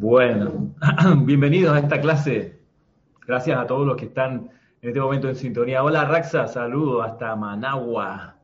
Bueno, 0.00 0.74
bienvenidos 1.26 1.76
a 1.76 1.80
esta 1.80 2.00
clase. 2.00 2.58
Gracias 3.26 3.58
a 3.58 3.66
todos 3.66 3.86
los 3.86 3.98
que 3.98 4.06
están 4.06 4.48
en 4.80 4.88
este 4.88 4.98
momento 4.98 5.28
en 5.28 5.36
sintonía. 5.36 5.84
Hola 5.84 6.06
Raxa, 6.06 6.48
saludo 6.48 7.02
hasta 7.02 7.36
Managua. 7.36 8.34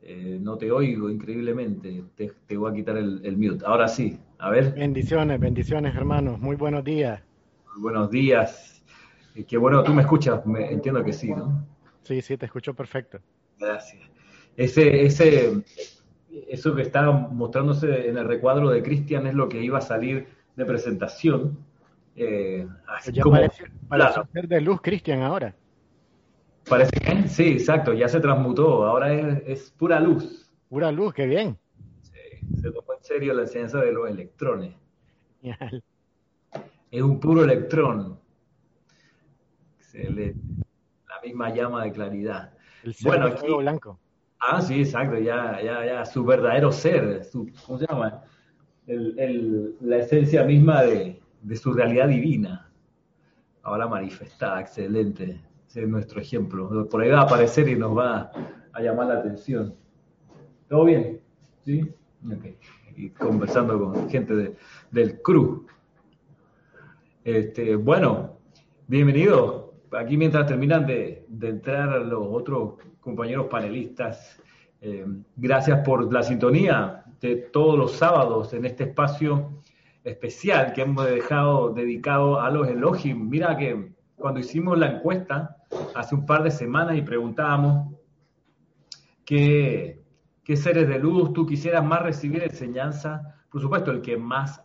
Eh, 0.00 0.38
no 0.40 0.56
te 0.56 0.72
oigo 0.72 1.10
increíblemente. 1.10 2.04
Te, 2.16 2.56
voy 2.56 2.72
a 2.72 2.74
quitar 2.74 2.96
el, 2.96 3.36
mute. 3.36 3.66
Ahora 3.66 3.86
sí, 3.86 4.18
a 4.38 4.48
ver. 4.48 4.72
Bendiciones, 4.72 5.38
bendiciones 5.38 5.94
hermanos. 5.94 6.40
Muy 6.40 6.56
buenos 6.56 6.82
días. 6.82 7.22
buenos 7.76 8.10
días. 8.10 8.82
Eh, 9.34 9.44
qué 9.44 9.58
bueno, 9.58 9.82
tú 9.84 9.92
me 9.92 10.00
escuchas. 10.00 10.46
Me, 10.46 10.72
entiendo 10.72 11.04
que 11.04 11.12
sí, 11.12 11.32
¿no? 11.32 11.66
Sí, 12.00 12.22
sí, 12.22 12.38
te 12.38 12.46
escucho 12.46 12.72
perfecto. 12.72 13.18
Gracias. 13.58 14.08
Ese, 14.56 15.04
ese, 15.04 15.52
eso 16.30 16.74
que 16.74 16.82
está 16.82 17.10
mostrándose 17.10 18.08
en 18.08 18.18
el 18.18 18.26
recuadro 18.26 18.70
de 18.70 18.82
Cristian 18.82 19.26
es 19.26 19.34
lo 19.34 19.48
que 19.48 19.62
iba 19.62 19.78
a 19.78 19.82
salir 19.82 20.28
de 20.56 20.64
presentación. 20.64 21.58
Eh, 22.16 22.66
así 22.88 23.12
ya 23.12 23.22
como, 23.22 23.36
parece, 23.36 23.64
ser 24.32 24.48
de 24.48 24.60
luz 24.60 24.80
Cristian 24.82 25.22
ahora. 25.22 25.54
Parece 26.68 26.90
que 27.00 27.28
sí, 27.28 27.48
exacto, 27.48 27.94
ya 27.94 28.08
se 28.08 28.20
transmutó, 28.20 28.84
ahora 28.84 29.12
es, 29.12 29.70
pura 29.70 30.00
luz. 30.00 30.50
Pura 30.68 30.92
luz, 30.92 31.14
qué 31.14 31.26
bien. 31.26 31.56
Sí, 32.02 32.18
se 32.56 32.70
tomó 32.70 32.94
en 32.94 33.02
serio 33.02 33.32
la 33.34 33.42
enseñanza 33.42 33.80
de 33.80 33.92
los 33.92 34.10
electrones. 34.10 34.74
Es 36.90 37.02
un 37.02 37.20
puro 37.20 37.44
electrón. 37.44 38.18
la 39.92 41.20
misma 41.22 41.54
llama 41.54 41.84
de 41.84 41.92
claridad. 41.92 42.52
El 42.82 42.94
bueno, 43.02 43.26
aquí, 43.26 43.46
blanco. 43.46 43.98
Ah, 44.40 44.60
sí, 44.60 44.80
exacto, 44.80 45.18
ya, 45.18 45.60
ya, 45.62 45.84
ya, 45.84 46.04
su 46.04 46.24
verdadero 46.24 46.70
ser, 46.70 47.24
su, 47.24 47.50
¿cómo 47.66 47.78
se 47.78 47.86
llama? 47.86 48.22
El, 48.86 49.76
la 49.80 49.98
esencia 49.98 50.44
misma 50.44 50.82
de, 50.82 51.20
su 51.56 51.72
realidad 51.72 52.08
divina, 52.08 52.70
ahora 53.62 53.88
manifestada, 53.88 54.60
excelente, 54.60 55.40
ese 55.66 55.82
es 55.82 55.88
nuestro 55.88 56.20
ejemplo. 56.20 56.88
Por 56.88 57.02
ahí 57.02 57.10
va 57.10 57.20
a 57.20 57.22
aparecer 57.22 57.68
y 57.68 57.76
nos 57.76 57.96
va 57.96 58.30
a 58.72 58.80
llamar 58.80 59.08
la 59.08 59.14
atención. 59.14 59.74
¿Todo 60.68 60.84
bien? 60.84 61.20
¿Sí? 61.64 61.82
Ok. 62.24 62.44
Y 62.96 63.10
conversando 63.10 63.78
con 63.78 64.08
gente 64.08 64.56
del 64.90 65.20
CRU. 65.22 65.66
Este, 67.24 67.76
bueno, 67.76 68.38
bienvenidos. 68.86 69.57
Aquí 69.92 70.16
mientras 70.16 70.46
terminan 70.46 70.86
de, 70.86 71.26
entrar 71.40 72.02
los 72.02 72.26
otros 72.30 72.74
compañeros 73.00 73.46
panelistas. 73.46 74.42
Eh, 74.80 75.06
gracias 75.36 75.80
por 75.84 76.12
la 76.12 76.22
sintonía 76.22 77.04
de 77.20 77.36
todos 77.36 77.78
los 77.78 77.92
sábados 77.92 78.52
en 78.52 78.64
este 78.64 78.84
espacio 78.84 79.62
especial 80.04 80.72
que 80.72 80.82
hemos 80.82 81.04
dejado 81.06 81.70
dedicado 81.70 82.40
a 82.40 82.50
los 82.50 82.68
Elohim. 82.68 83.28
Mira 83.28 83.56
que 83.56 83.92
cuando 84.16 84.40
hicimos 84.40 84.78
la 84.78 84.86
encuesta 84.88 85.56
hace 85.94 86.14
un 86.14 86.26
par 86.26 86.42
de 86.42 86.50
semanas 86.50 86.96
y 86.96 87.02
preguntábamos 87.02 87.94
qué, 89.24 90.02
qué 90.44 90.56
seres 90.56 90.88
de 90.88 90.98
luz 90.98 91.32
tú 91.32 91.46
quisieras 91.46 91.84
más 91.84 92.02
recibir 92.02 92.42
enseñanza, 92.42 93.42
por 93.50 93.60
supuesto 93.60 93.90
el 93.90 94.00
que 94.00 94.16
más 94.16 94.62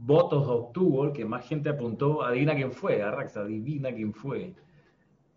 votos 0.00 0.46
obtuvo, 0.48 1.04
el 1.04 1.12
que 1.12 1.24
más 1.24 1.46
gente 1.46 1.68
apuntó, 1.68 2.22
adivina 2.22 2.54
quién 2.54 2.72
fue, 2.72 3.02
Arrax, 3.02 3.36
adivina 3.36 3.92
quién 3.92 4.12
fue 4.12 4.54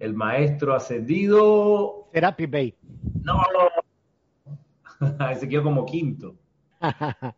el 0.03 0.13
maestro 0.13 0.75
ascendido. 0.75 2.09
Therapy 2.11 2.45
Bay. 2.45 2.75
No, 3.23 3.41
se 5.39 5.47
quedó 5.47 5.63
como 5.63 5.85
quinto. 5.85 6.35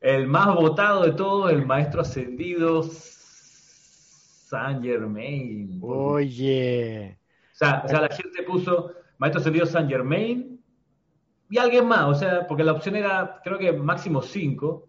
el 0.00 0.26
más 0.26 0.54
votado 0.54 1.04
de 1.04 1.12
todos, 1.12 1.52
el 1.52 1.66
maestro 1.66 2.00
ascendido 2.00 2.82
Saint 2.82 4.82
Germain. 4.82 5.78
Oye. 5.82 7.18
O 7.52 7.54
sea, 7.54 7.82
o 7.84 7.88
sea, 7.88 8.00
la 8.00 8.08
gente 8.08 8.42
puso 8.44 8.92
maestro 9.18 9.40
ascendido 9.40 9.66
Saint 9.66 9.90
Germain 9.90 10.58
y 11.50 11.58
alguien 11.58 11.86
más, 11.86 12.04
o 12.04 12.14
sea, 12.14 12.46
porque 12.46 12.64
la 12.64 12.72
opción 12.72 12.96
era, 12.96 13.42
creo 13.44 13.58
que 13.58 13.72
máximo 13.72 14.22
cinco. 14.22 14.88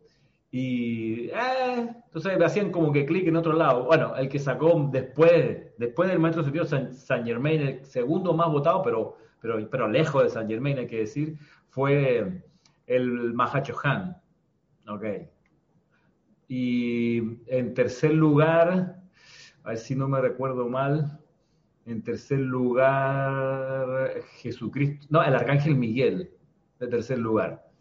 Y 0.56 1.32
eh, 1.32 1.90
entonces 2.06 2.40
hacían 2.40 2.72
como 2.72 2.92
que 2.94 3.08
clic 3.08 3.28
en 3.28 3.36
otro 3.38 3.54
lado. 3.54 3.86
Bueno, 3.86 4.16
el 4.16 4.30
que 4.30 4.38
sacó 4.38 4.88
después, 4.92 5.76
después 5.80 6.08
del 6.08 6.20
maestro 6.20 6.44
sentido 6.44 6.64
San, 6.64 6.94
San, 6.94 7.26
Germain, 7.26 7.60
el 7.60 7.86
segundo 7.86 8.36
más 8.36 8.52
votado, 8.52 8.84
pero, 8.84 9.18
pero, 9.42 9.68
pero 9.72 9.88
lejos 9.88 10.22
de 10.22 10.30
San 10.30 10.48
Germain, 10.48 10.78
hay 10.78 10.86
que 10.86 11.00
decir, 11.00 11.40
fue 11.70 12.44
el 12.86 13.34
Mahacho 13.34 13.74
Han. 13.84 14.16
Ok. 14.88 15.04
Y 16.48 17.18
en 17.48 17.74
tercer 17.74 18.14
lugar, 18.14 19.02
a 19.64 19.70
ver 19.70 19.78
si 19.80 19.96
no 19.96 20.08
me 20.08 20.22
recuerdo 20.22 20.70
mal, 20.70 21.20
en 21.88 22.04
tercer 22.04 22.38
lugar, 22.38 24.22
Jesucristo, 24.36 25.08
no, 25.10 25.24
el 25.24 25.34
Arcángel 25.34 25.76
Miguel, 25.76 26.30
de 26.80 26.88
tercer 26.88 27.18
lugar. 27.18 27.73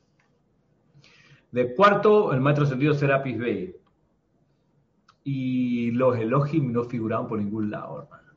De 1.53 1.75
cuarto, 1.75 2.33
el 2.33 2.41
maestro 2.41 2.67
sentido 2.67 2.95
Serapis 2.95 3.39
Bey. 3.39 3.77
Y 5.25 5.93
los 5.93 6.19
Elohim 6.19 6.73
no 6.73 6.85
figuraban 6.85 7.29
por 7.29 7.39
ningún 7.39 7.71
lado, 7.71 8.03
hermano. 8.03 8.33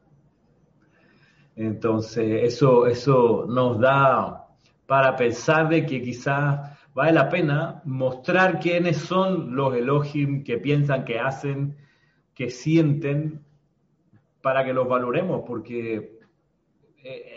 Entonces, 1.56 2.44
eso, 2.44 2.86
eso 2.86 3.46
nos 3.48 3.80
da 3.80 4.46
para 4.86 5.16
pensar 5.16 5.70
de 5.70 5.86
que 5.86 6.02
quizás 6.02 6.78
vale 6.94 7.14
la 7.14 7.30
pena 7.30 7.82
mostrar 7.86 8.60
quiénes 8.60 8.98
son 8.98 9.56
los 9.56 9.74
Elohim 9.74 10.44
que 10.44 10.58
piensan, 10.58 11.06
que 11.06 11.20
hacen, 11.20 11.78
que 12.34 12.50
sienten, 12.50 13.44
para 14.42 14.64
que 14.64 14.74
los 14.74 14.88
valoremos, 14.88 15.42
porque 15.48 16.20
eh, 17.04 17.35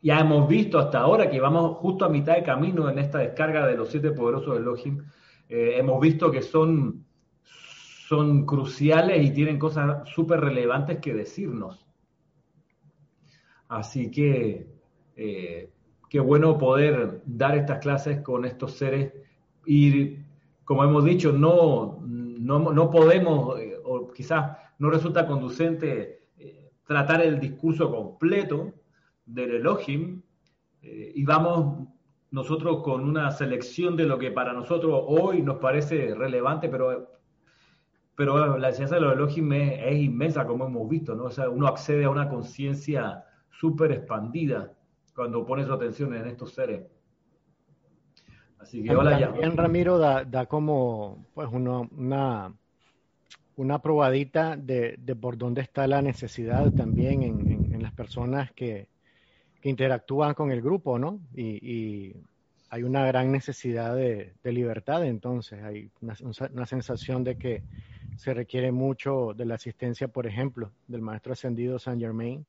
ya 0.00 0.20
hemos 0.20 0.48
visto 0.48 0.78
hasta 0.78 1.00
ahora 1.00 1.28
que 1.28 1.40
vamos 1.40 1.76
justo 1.78 2.04
a 2.04 2.08
mitad 2.08 2.36
de 2.36 2.42
camino 2.42 2.88
en 2.88 2.98
esta 2.98 3.18
descarga 3.18 3.66
de 3.66 3.76
los 3.76 3.88
siete 3.88 4.12
poderosos 4.12 4.56
Elohim. 4.56 5.04
Eh, 5.48 5.74
hemos 5.76 6.00
visto 6.00 6.30
que 6.30 6.42
son, 6.42 7.04
son 7.42 8.46
cruciales 8.46 9.24
y 9.24 9.32
tienen 9.32 9.58
cosas 9.58 10.08
súper 10.08 10.40
relevantes 10.40 10.98
que 10.98 11.14
decirnos. 11.14 11.84
Así 13.68 14.10
que 14.10 14.68
eh, 15.16 15.70
qué 16.08 16.20
bueno 16.20 16.58
poder 16.58 17.22
dar 17.26 17.56
estas 17.56 17.80
clases 17.80 18.20
con 18.20 18.44
estos 18.44 18.74
seres 18.74 19.12
y, 19.66 20.16
como 20.64 20.84
hemos 20.84 21.04
dicho, 21.04 21.32
no, 21.32 21.98
no, 22.02 22.90
podemos, 22.90 23.58
eh, 23.58 23.76
o 23.84 24.10
quizás 24.12 24.56
no 24.78 24.90
resulta 24.90 25.26
conducente 25.26 26.18
tratar 26.86 27.20
el 27.20 27.38
discurso 27.38 27.90
completo, 27.90 28.72
del 29.28 29.56
Elohim 29.56 30.22
eh, 30.82 31.12
y 31.14 31.24
vamos 31.24 31.88
nosotros 32.30 32.82
con 32.82 33.02
una 33.08 33.30
selección 33.30 33.96
de 33.96 34.06
lo 34.06 34.18
que 34.18 34.30
para 34.30 34.52
nosotros 34.52 35.02
hoy 35.06 35.42
nos 35.42 35.58
parece 35.58 36.14
relevante, 36.14 36.68
pero, 36.68 37.10
pero 38.14 38.58
la 38.58 38.68
enseñanza 38.68 38.96
de 38.96 39.00
los 39.00 39.14
Elohim 39.14 39.52
es, 39.52 39.96
inmensa, 39.96 40.46
como 40.46 40.66
hemos 40.66 40.88
visto, 40.88 41.14
¿no? 41.14 41.24
O 41.24 41.30
sea, 41.30 41.48
uno 41.48 41.66
accede 41.66 42.04
a 42.04 42.10
una 42.10 42.28
conciencia 42.28 43.24
súper 43.50 43.92
expandida 43.92 44.74
cuando 45.14 45.44
pone 45.44 45.64
su 45.64 45.72
atención 45.72 46.14
en 46.14 46.26
estos 46.26 46.52
seres. 46.52 46.86
Así 48.58 48.82
que 48.82 48.94
hola 48.94 49.18
ya. 49.18 49.30
También 49.30 49.56
Ramiro 49.56 49.98
da, 49.98 50.24
da 50.24 50.46
como 50.46 51.26
pues 51.32 51.48
una, 51.50 52.52
una 53.56 53.82
probadita 53.82 54.56
de, 54.56 54.96
de, 54.98 55.16
por 55.16 55.38
dónde 55.38 55.62
está 55.62 55.86
la 55.86 56.02
necesidad 56.02 56.70
también 56.72 57.22
en 57.22 57.82
las 57.82 57.92
personas 57.92 58.52
que, 58.52 58.88
que 59.60 59.68
interactúan 59.68 60.34
con 60.34 60.50
el 60.50 60.62
grupo, 60.62 60.98
¿no? 60.98 61.20
Y, 61.34 62.14
hay 62.70 62.82
una 62.82 63.06
gran 63.06 63.32
necesidad 63.32 63.96
de, 63.96 64.34
libertad, 64.44 65.02
entonces 65.06 65.62
hay 65.62 65.90
una, 66.02 66.66
sensación 66.66 67.24
de 67.24 67.38
que 67.38 67.62
se 68.16 68.34
requiere 68.34 68.72
mucho 68.72 69.32
de 69.34 69.46
la 69.46 69.54
asistencia, 69.54 70.08
por 70.08 70.26
ejemplo, 70.26 70.70
del 70.86 71.00
maestro 71.00 71.32
ascendido 71.32 71.78
Saint 71.78 71.98
Germain 71.98 72.44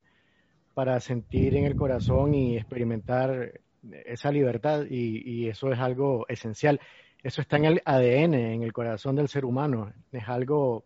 para 0.73 0.99
sentir 0.99 1.55
en 1.55 1.63
el 1.63 1.77
corazón 1.77 2.33
y 2.33 2.57
experimentar 2.57 3.61
esa 4.05 4.29
libertad 4.29 4.83
y, 4.89 5.23
y 5.25 5.47
eso 5.47 5.71
es 5.71 5.79
algo 5.79 6.25
esencial. 6.27 6.81
Eso 7.23 7.41
está 7.41 7.55
en 7.55 7.65
el 7.65 7.81
ADN, 7.85 8.33
en 8.33 8.63
el 8.63 8.73
corazón 8.73 9.15
del 9.15 9.29
ser 9.29 9.45
humano, 9.45 9.93
es 10.11 10.27
algo 10.27 10.83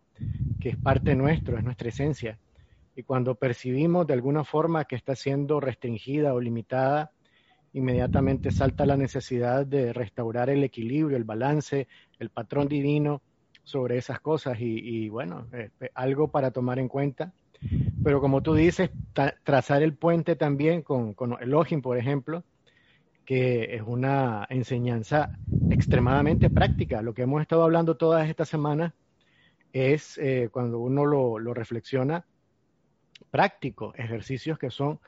que 0.60 0.70
es 0.70 0.76
parte 0.76 1.14
nuestro, 1.14 1.58
es 1.58 1.64
nuestra 1.64 1.88
esencia. 1.88 2.38
Y 2.96 3.02
cuando 3.02 3.34
percibimos 3.34 4.06
de 4.06 4.14
alguna 4.14 4.44
forma 4.44 4.84
que 4.84 4.96
está 4.96 5.16
siendo 5.16 5.60
restringida 5.60 6.34
o 6.34 6.40
limitada, 6.40 7.12
inmediatamente 7.72 8.50
salta 8.50 8.86
la 8.86 8.96
necesidad 8.96 9.66
de 9.66 9.92
restaurar 9.92 10.48
el 10.50 10.62
equilibrio, 10.62 11.16
el 11.16 11.24
balance, 11.24 11.88
el 12.18 12.30
patrón 12.30 12.68
divino 12.68 13.20
sobre 13.64 13.98
esas 13.98 14.20
cosas 14.20 14.58
y, 14.60 15.08
bueno, 15.08 15.48
algo 15.94 16.28
para 16.28 16.50
tomar 16.50 16.78
en 16.78 16.88
cuenta. 16.88 17.32
Pero 18.02 18.20
como 18.20 18.42
tú 18.42 18.54
dices, 18.54 18.90
trazar 19.42 19.82
el 19.82 19.94
puente 19.94 20.36
también 20.36 20.82
con, 20.82 21.14
con 21.14 21.36
Elohim, 21.42 21.80
por 21.82 21.96
ejemplo, 21.96 22.44
que 23.24 23.74
es 23.74 23.82
una 23.82 24.46
enseñanza 24.50 25.38
extremadamente 25.70 26.50
práctica. 26.50 27.02
Lo 27.02 27.14
que 27.14 27.22
hemos 27.22 27.40
estado 27.40 27.64
hablando 27.64 27.96
todas 27.96 28.28
estas 28.28 28.48
semanas 28.48 28.92
es, 29.72 30.18
eh, 30.18 30.48
cuando 30.52 30.78
uno 30.78 31.04
lo, 31.04 31.54
reflexiona, 31.54 32.24
práctico, 33.34 33.92
ejercicios 33.96 34.60
que 34.60 34.70
son 34.70 35.00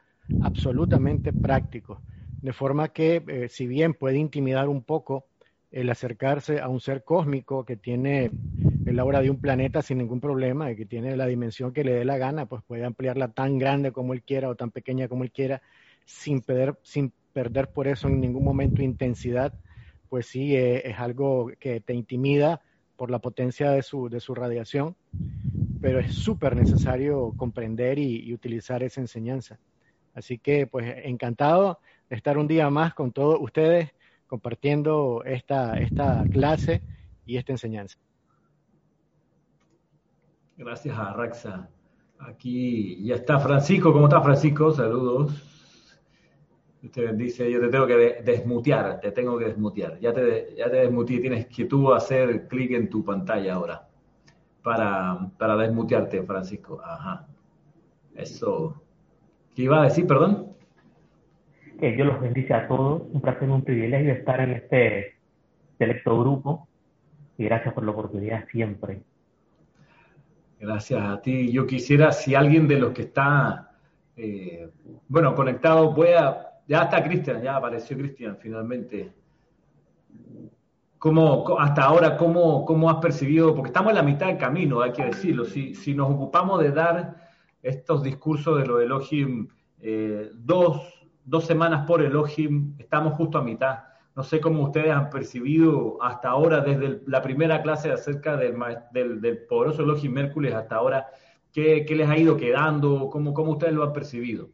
absolutamente 0.42 1.32
prácticos. 1.32 2.00
De 2.42 2.52
forma 2.52 2.88
que, 2.88 3.22
eh, 3.24 3.48
si 3.48 3.68
bien 3.68 3.94
puede 3.94 4.18
intimidar 4.18 4.68
un 4.68 4.82
poco 4.82 5.26
el 5.70 5.88
acercarse 5.90 6.58
a 6.58 6.66
un 6.68 6.80
ser 6.80 7.04
cósmico 7.04 7.64
que 7.64 7.76
tiene 7.76 8.32
el 8.84 8.98
aura 8.98 9.20
de 9.22 9.30
un 9.30 9.40
planeta 9.40 9.80
sin 9.80 9.98
ningún 9.98 10.20
problema 10.20 10.72
y 10.72 10.74
que 10.74 10.86
tiene 10.86 11.16
la 11.16 11.26
dimensión 11.26 11.72
que 11.72 11.84
le 11.84 11.92
dé 11.92 12.04
la 12.04 12.18
gana, 12.18 12.46
pues 12.46 12.64
puede 12.64 12.84
ampliarla 12.84 13.28
tan 13.28 13.58
grande 13.58 13.92
como 13.92 14.12
él 14.12 14.24
quiera 14.24 14.48
o 14.48 14.56
tan 14.56 14.72
pequeña 14.72 15.06
como 15.06 15.22
él 15.22 15.30
quiera, 15.30 15.62
sin 16.04 16.42
perder, 16.42 17.68
por 17.72 17.86
eso 17.86 18.08
en 18.08 18.20
ningún 18.20 18.42
momento 18.42 18.82
intensidad, 18.82 19.54
pues 20.08 20.26
sí, 20.26 20.56
eh, 20.56 20.90
es 20.90 20.98
algo 20.98 21.52
que 21.60 21.80
te 21.80 21.94
intimida 21.94 22.60
por 22.96 23.08
la 23.08 23.20
potencia 23.20 23.70
de 23.70 23.84
su 23.84 24.34
radiación, 24.34 24.96
pero 25.80 25.98
es 25.98 26.14
súper 26.14 26.56
necesario 26.56 27.32
comprender 27.36 27.98
y, 27.98 28.32
utilizar 28.32 28.82
esa 28.82 29.00
enseñanza. 29.00 29.58
Así 30.14 30.38
que, 30.38 30.66
pues, 30.66 30.86
encantado 31.04 31.80
de 32.08 32.16
estar 32.16 32.38
un 32.38 32.48
día 32.48 32.70
más 32.70 32.94
con 32.94 33.12
todos 33.12 33.38
ustedes 33.40 33.90
compartiendo 34.26 35.22
esta, 35.24 35.78
esta 35.78 36.24
clase 36.30 36.82
y 37.24 37.36
esta 37.36 37.52
enseñanza. 37.52 37.98
Gracias 40.56 40.98
a 40.98 41.12
Raxa. 41.12 41.68
Aquí 42.18 43.04
ya 43.04 43.16
está 43.16 43.38
Francisco. 43.38 43.92
¿Cómo 43.92 44.06
está 44.06 44.22
Francisco? 44.22 44.72
Saludos. 44.72 45.52
Usted 46.82 47.14
dice, 47.14 47.50
yo 47.50 47.60
te 47.60 47.68
tengo 47.68 47.86
que 47.86 48.22
desmutear, 48.24 49.00
te 49.00 49.12
tengo 49.12 49.36
que 49.38 49.46
desmutear. 49.46 49.98
Ya 50.00 50.12
te, 50.12 50.54
ya 50.56 50.70
te 50.70 50.76
desmuteé, 50.76 51.20
tienes 51.20 51.46
que 51.46 51.66
tú 51.66 51.92
hacer 51.92 52.48
clic 52.48 52.70
en 52.70 52.88
tu 52.88 53.04
pantalla 53.04 53.54
ahora 53.54 53.85
para, 54.66 55.30
para 55.38 55.56
desmutearte, 55.56 56.24
Francisco. 56.24 56.80
Ajá. 56.84 57.24
Eso. 58.16 58.82
¿Qué 59.54 59.62
iba 59.62 59.80
a 59.80 59.84
decir, 59.84 60.08
perdón? 60.08 60.56
Que 61.78 61.92
Dios 61.92 62.08
los 62.08 62.20
bendice 62.20 62.52
a 62.52 62.66
todos. 62.66 63.02
Un 63.12 63.20
placer, 63.20 63.48
un 63.48 63.62
privilegio 63.62 64.12
estar 64.12 64.40
en 64.40 64.50
este 64.50 65.14
selecto 65.78 66.18
grupo. 66.18 66.66
Y 67.38 67.44
gracias 67.44 67.74
por 67.74 67.84
la 67.84 67.92
oportunidad 67.92 68.48
siempre. 68.48 69.02
Gracias 70.58 71.00
a 71.00 71.22
ti. 71.22 71.52
Yo 71.52 71.64
quisiera, 71.64 72.10
si 72.10 72.34
alguien 72.34 72.66
de 72.66 72.80
los 72.80 72.90
que 72.92 73.02
está, 73.02 73.70
eh, 74.16 74.68
bueno, 75.06 75.36
conectado, 75.36 75.94
pueda, 75.94 76.60
ya 76.66 76.82
está 76.82 77.04
Cristian, 77.04 77.40
ya 77.40 77.54
apareció 77.54 77.96
Cristian 77.96 78.36
finalmente. 78.38 79.12
¿Cómo, 80.98 81.58
hasta 81.58 81.84
ahora, 81.84 82.16
cómo, 82.16 82.64
cómo 82.64 82.88
has 82.88 82.96
percibido? 82.96 83.54
Porque 83.54 83.68
estamos 83.68 83.90
en 83.90 83.96
la 83.96 84.02
mitad 84.02 84.26
del 84.26 84.38
camino, 84.38 84.80
hay 84.80 84.92
que 84.92 85.04
decirlo. 85.04 85.44
Si, 85.44 85.74
si 85.74 85.94
nos 85.94 86.10
ocupamos 86.10 86.60
de 86.62 86.70
dar 86.70 87.16
estos 87.62 88.02
discursos 88.02 88.58
de 88.58 88.66
lo 88.66 88.80
Elohim, 88.80 89.48
eh, 89.80 90.30
dos, 90.34 90.80
dos 91.24 91.44
semanas 91.44 91.86
por 91.86 92.02
Elohim, 92.02 92.74
estamos 92.78 93.14
justo 93.14 93.38
a 93.38 93.42
mitad. 93.42 93.80
No 94.14 94.22
sé 94.22 94.40
cómo 94.40 94.62
ustedes 94.62 94.90
han 94.90 95.10
percibido 95.10 95.98
hasta 96.00 96.30
ahora, 96.30 96.60
desde 96.60 97.02
la 97.06 97.20
primera 97.20 97.60
clase 97.60 97.92
acerca 97.92 98.36
del, 98.36 98.56
del, 98.92 99.20
del 99.20 99.46
poderoso 99.46 99.82
Elohim 99.82 100.16
Hércules 100.16 100.54
hasta 100.54 100.76
ahora, 100.76 101.06
¿qué, 101.52 101.84
¿qué, 101.86 101.94
les 101.94 102.08
ha 102.08 102.16
ido 102.16 102.36
quedando? 102.38 103.10
¿Cómo, 103.10 103.34
¿Cómo 103.34 103.52
ustedes 103.52 103.74
lo 103.74 103.84
han 103.84 103.92
percibido? 103.92 104.48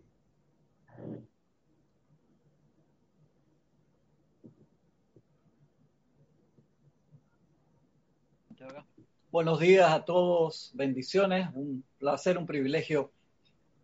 Buenos 9.32 9.60
días 9.60 9.90
a 9.90 10.04
todos, 10.04 10.72
bendiciones, 10.74 11.48
un 11.54 11.82
placer, 11.98 12.36
un 12.36 12.44
privilegio 12.44 13.10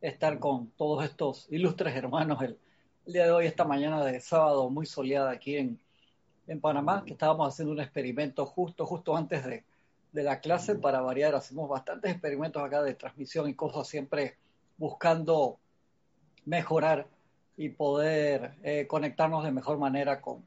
estar 0.02 0.38
con 0.40 0.68
todos 0.72 1.02
estos 1.06 1.46
ilustres 1.50 1.96
hermanos 1.96 2.42
el, 2.42 2.58
día 3.06 3.24
de 3.24 3.30
hoy, 3.30 3.46
esta 3.46 3.64
mañana 3.64 4.04
de 4.04 4.20
sábado 4.20 4.68
muy 4.68 4.84
soleada 4.84 5.30
aquí 5.30 5.56
en, 5.56 5.80
en 6.48 6.60
Panamá, 6.60 7.02
que 7.06 7.14
estábamos 7.14 7.48
haciendo 7.48 7.72
un 7.72 7.80
experimento 7.80 8.44
justo, 8.44 8.84
justo 8.84 9.16
antes 9.16 9.42
de, 9.46 9.64
de 10.12 10.22
la 10.22 10.40
clase 10.40 10.74
para 10.74 11.00
variar. 11.00 11.34
Hacemos 11.34 11.66
bastantes 11.66 12.12
experimentos 12.12 12.62
acá 12.62 12.82
de 12.82 12.92
transmisión 12.92 13.48
y 13.48 13.54
cosas 13.54 13.88
siempre 13.88 14.36
buscando 14.76 15.58
mejorar 16.44 17.08
y 17.56 17.70
poder 17.70 18.52
eh, 18.62 18.86
conectarnos 18.86 19.44
de 19.44 19.52
mejor 19.52 19.78
manera 19.78 20.20
con, 20.20 20.46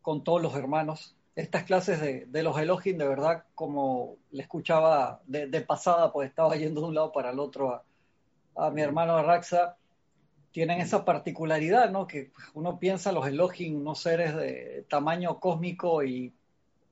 con 0.00 0.24
todos 0.24 0.42
los 0.42 0.56
hermanos 0.56 1.14
estas 1.34 1.64
clases 1.64 2.00
de, 2.00 2.26
de, 2.26 2.42
los 2.42 2.58
Elohim, 2.58 2.98
de 2.98 3.08
verdad, 3.08 3.44
como 3.54 4.16
le 4.30 4.42
escuchaba 4.42 5.22
de, 5.26 5.48
pasada, 5.62 6.12
pues 6.12 6.28
estaba 6.28 6.56
yendo 6.56 6.82
de 6.82 6.88
un 6.88 6.94
lado 6.94 7.12
para 7.12 7.30
el 7.30 7.38
otro 7.38 7.82
a, 8.54 8.70
mi 8.70 8.82
hermano 8.82 9.22
Raxa, 9.22 9.76
tienen 10.50 10.80
esa 10.80 11.06
particularidad, 11.06 11.90
¿no? 11.90 12.06
Que 12.06 12.30
uno 12.52 12.78
piensa 12.78 13.12
los 13.12 13.26
Elohim, 13.26 13.76
unos 13.80 14.00
seres 14.00 14.36
de 14.36 14.84
tamaño 14.90 15.40
cósmico 15.40 16.04
y 16.04 16.34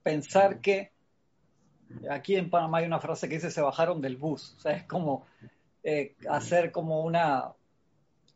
pensar 0.03 0.61
que 0.61 0.93
aquí 2.11 2.37
en 2.37 2.49
Panamá 2.49 2.79
hay 2.79 2.87
una 2.87 3.01
frase 3.01 3.29
que 3.29 3.35
dice 3.35 3.51
se 3.51 3.61
bajaron 3.61 4.01
del 4.01 4.17
bus, 4.17 4.55
o 4.57 4.61
sea, 4.61 4.73
es 4.73 4.85
como 4.85 5.27
eh, 5.83 6.17
hacer 6.31 6.73
como 6.73 7.03
una, 7.03 7.53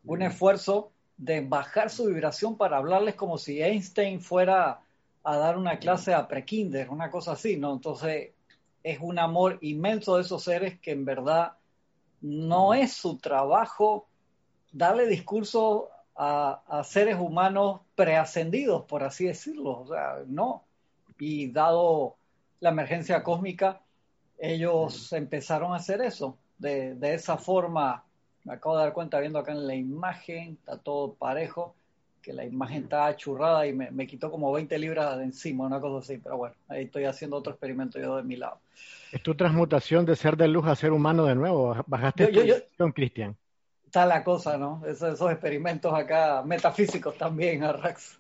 un 0.04 0.20
esfuerzo 0.20 0.92
de 1.16 1.40
bajar 1.40 1.88
su 1.88 2.06
vibración 2.06 2.58
para 2.58 2.76
hablarles 2.76 3.14
como 3.14 3.38
si 3.38 3.62
Einstein 3.62 4.20
fuera 4.20 4.83
a 5.24 5.36
dar 5.38 5.56
una 5.56 5.78
clase 5.78 6.12
a 6.12 6.28
prekinder, 6.28 6.90
una 6.90 7.10
cosa 7.10 7.32
así, 7.32 7.56
¿no? 7.56 7.72
Entonces 7.72 8.32
es 8.82 8.98
un 9.00 9.18
amor 9.18 9.58
inmenso 9.62 10.16
de 10.16 10.22
esos 10.22 10.44
seres 10.44 10.78
que 10.78 10.92
en 10.92 11.06
verdad 11.06 11.54
no 12.20 12.74
es 12.74 12.92
su 12.92 13.16
trabajo 13.18 14.06
darle 14.70 15.06
discurso 15.06 15.90
a, 16.16 16.82
seres 16.84 17.16
humanos 17.18 17.80
preascendidos, 17.94 18.84
por 18.84 19.02
así 19.02 19.26
decirlo, 19.26 19.80
o 19.80 19.86
sea, 19.88 20.22
no. 20.26 20.64
Y 21.18 21.50
dado 21.50 22.16
la 22.60 22.70
emergencia 22.70 23.22
cósmica, 23.22 23.80
ellos 24.38 25.12
empezaron 25.12 25.72
a 25.72 25.76
hacer 25.76 26.02
eso, 26.02 26.36
de, 26.58 26.94
de 26.94 27.14
esa 27.14 27.36
forma, 27.36 28.04
me 28.44 28.54
acabo 28.54 28.76
de 28.76 28.84
dar 28.84 28.92
cuenta 28.92 29.18
viendo 29.20 29.38
acá 29.38 29.52
en 29.52 29.66
la 29.66 29.74
imagen, 29.74 30.52
está 30.52 30.78
todo 30.78 31.14
parejo, 31.14 31.74
que 32.24 32.32
la 32.32 32.44
imagen 32.44 32.84
está 32.84 33.14
churrada 33.16 33.66
y 33.66 33.74
me, 33.74 34.06
quitó 34.06 34.30
como 34.30 34.50
20 34.50 34.78
libras 34.78 35.18
de 35.18 35.24
encima, 35.24 35.66
una 35.66 35.78
cosa 35.78 35.98
así, 36.04 36.18
pero 36.18 36.38
bueno, 36.38 36.54
ahí 36.68 36.84
estoy 36.84 37.04
haciendo 37.04 37.36
otro 37.36 37.52
experimento 37.52 37.98
yo 38.00 38.16
de 38.16 38.22
mi 38.22 38.36
lado. 38.36 38.58
¿Es 39.12 39.22
tu 39.22 39.34
transmutación 39.34 40.06
de 40.06 40.16
ser 40.16 40.36
de 40.36 40.48
luz 40.48 40.66
a 40.66 40.74
ser 40.74 40.92
humano 40.92 41.26
de 41.26 41.34
nuevo? 41.34 41.76
¿Bajaste 41.86 42.66
con 42.78 42.92
Cristian? 42.92 43.36
Está 43.84 44.06
la 44.06 44.24
cosa, 44.24 44.56
¿no? 44.56 44.82
Esos, 44.86 45.20
experimentos 45.30 45.92
acá 45.92 46.42
metafísicos 46.42 47.16
también, 47.18 47.62
Arrax. 47.62 48.18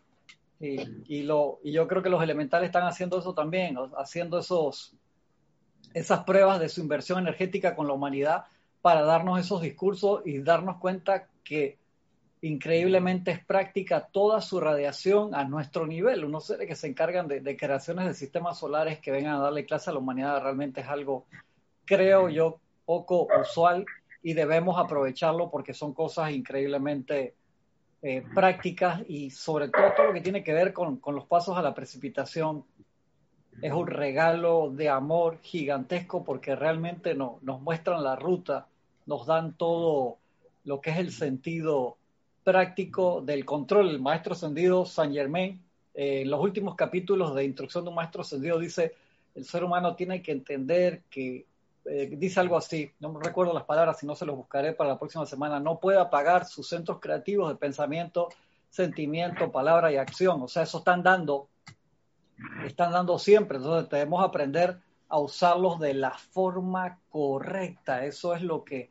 Y, 0.60 0.80
y, 1.08 1.22
lo, 1.22 1.60
y 1.64 1.72
yo 1.72 1.88
creo 1.88 2.02
que 2.02 2.10
los 2.10 2.22
elementales 2.22 2.66
están 2.66 2.84
haciendo 2.84 3.18
eso 3.18 3.34
también, 3.34 3.76
haciendo 3.96 4.38
esos, 4.38 4.94
esas 5.94 6.24
pruebas 6.24 6.60
de 6.60 6.68
su 6.68 6.82
inversión 6.82 7.18
energética 7.18 7.74
con 7.74 7.86
la 7.86 7.94
humanidad 7.94 8.44
para 8.82 9.02
darnos 9.02 9.40
esos 9.40 9.62
discursos 9.62 10.20
y 10.26 10.38
darnos 10.40 10.76
cuenta 10.76 11.26
que 11.42 11.78
increíblemente 12.44 13.30
es 13.30 13.42
práctica 13.42 14.06
toda 14.12 14.42
su 14.42 14.60
radiación 14.60 15.34
a 15.34 15.44
nuestro 15.44 15.86
nivel. 15.86 16.26
Unos 16.26 16.46
seres 16.46 16.68
que 16.68 16.76
se 16.76 16.88
encargan 16.88 17.26
de, 17.26 17.56
creaciones 17.56 18.06
de 18.06 18.12
sistemas 18.12 18.58
solares 18.58 18.98
que 18.98 19.10
vengan 19.10 19.36
a 19.36 19.40
darle 19.40 19.64
clase 19.64 19.88
a 19.88 19.94
la 19.94 19.98
humanidad 19.98 20.42
realmente 20.42 20.82
es 20.82 20.88
algo, 20.88 21.24
creo 21.86 22.28
yo, 22.28 22.60
poco 22.84 23.28
usual 23.40 23.86
y 24.22 24.34
debemos 24.34 24.78
aprovecharlo 24.78 25.50
porque 25.50 25.72
son 25.72 25.94
cosas 25.94 26.32
increíblemente 26.32 27.34
eh, 28.02 28.22
prácticas 28.34 29.00
y 29.08 29.30
sobre 29.30 29.68
todo 29.68 29.94
todo 29.96 30.06
lo 30.08 30.12
que 30.12 30.20
tiene 30.20 30.44
que 30.44 30.52
ver 30.52 30.74
con, 30.74 31.00
los 31.02 31.26
pasos 31.26 31.56
a 31.56 31.62
la 31.62 31.74
precipitación 31.74 32.62
es 33.62 33.72
un 33.72 33.86
regalo 33.86 34.70
de 34.70 34.90
amor 34.90 35.38
gigantesco 35.40 36.22
porque 36.22 36.54
realmente 36.54 37.14
no, 37.14 37.38
nos 37.40 37.62
muestran 37.62 38.04
la 38.04 38.16
ruta, 38.16 38.66
nos 39.06 39.26
dan 39.26 39.54
todo 39.56 40.18
lo 40.64 40.82
que 40.82 40.90
es 40.90 40.98
el 40.98 41.10
sentido 41.10 41.96
práctico 42.44 43.22
del 43.22 43.44
control. 43.44 43.88
El 43.88 44.00
maestro 44.00 44.34
ascendido 44.34 44.84
San 44.84 45.12
Germain, 45.12 45.60
eh, 45.94 46.22
en 46.22 46.30
los 46.30 46.40
últimos 46.40 46.76
capítulos 46.76 47.34
de 47.34 47.44
Instrucción 47.44 47.84
de 47.84 47.90
un 47.90 47.96
maestro 47.96 48.20
ascendido, 48.20 48.58
dice, 48.58 48.94
el 49.34 49.44
ser 49.44 49.64
humano 49.64 49.96
tiene 49.96 50.22
que 50.22 50.32
entender 50.32 51.02
que, 51.10 51.46
eh, 51.86 52.14
dice 52.16 52.40
algo 52.40 52.56
así, 52.56 52.90
no 53.00 53.12
me 53.12 53.22
recuerdo 53.22 53.52
las 53.52 53.64
palabras, 53.64 53.98
si 53.98 54.06
no 54.06 54.14
se 54.14 54.26
los 54.26 54.36
buscaré 54.36 54.74
para 54.74 54.90
la 54.90 54.98
próxima 54.98 55.26
semana, 55.26 55.58
no 55.58 55.80
puede 55.80 55.98
apagar 55.98 56.46
sus 56.46 56.68
centros 56.68 57.00
creativos 57.00 57.48
de 57.48 57.56
pensamiento, 57.56 58.28
sentimiento, 58.70 59.50
palabra 59.50 59.90
y 59.90 59.96
acción. 59.96 60.42
O 60.42 60.48
sea, 60.48 60.62
eso 60.62 60.78
están 60.78 61.02
dando, 61.02 61.48
están 62.66 62.92
dando 62.92 63.18
siempre. 63.18 63.56
Entonces 63.56 63.88
debemos 63.88 64.24
aprender 64.24 64.78
a 65.08 65.18
usarlos 65.18 65.78
de 65.78 65.94
la 65.94 66.10
forma 66.10 66.98
correcta. 67.08 68.04
Eso 68.04 68.34
es 68.34 68.42
lo 68.42 68.64
que 68.64 68.90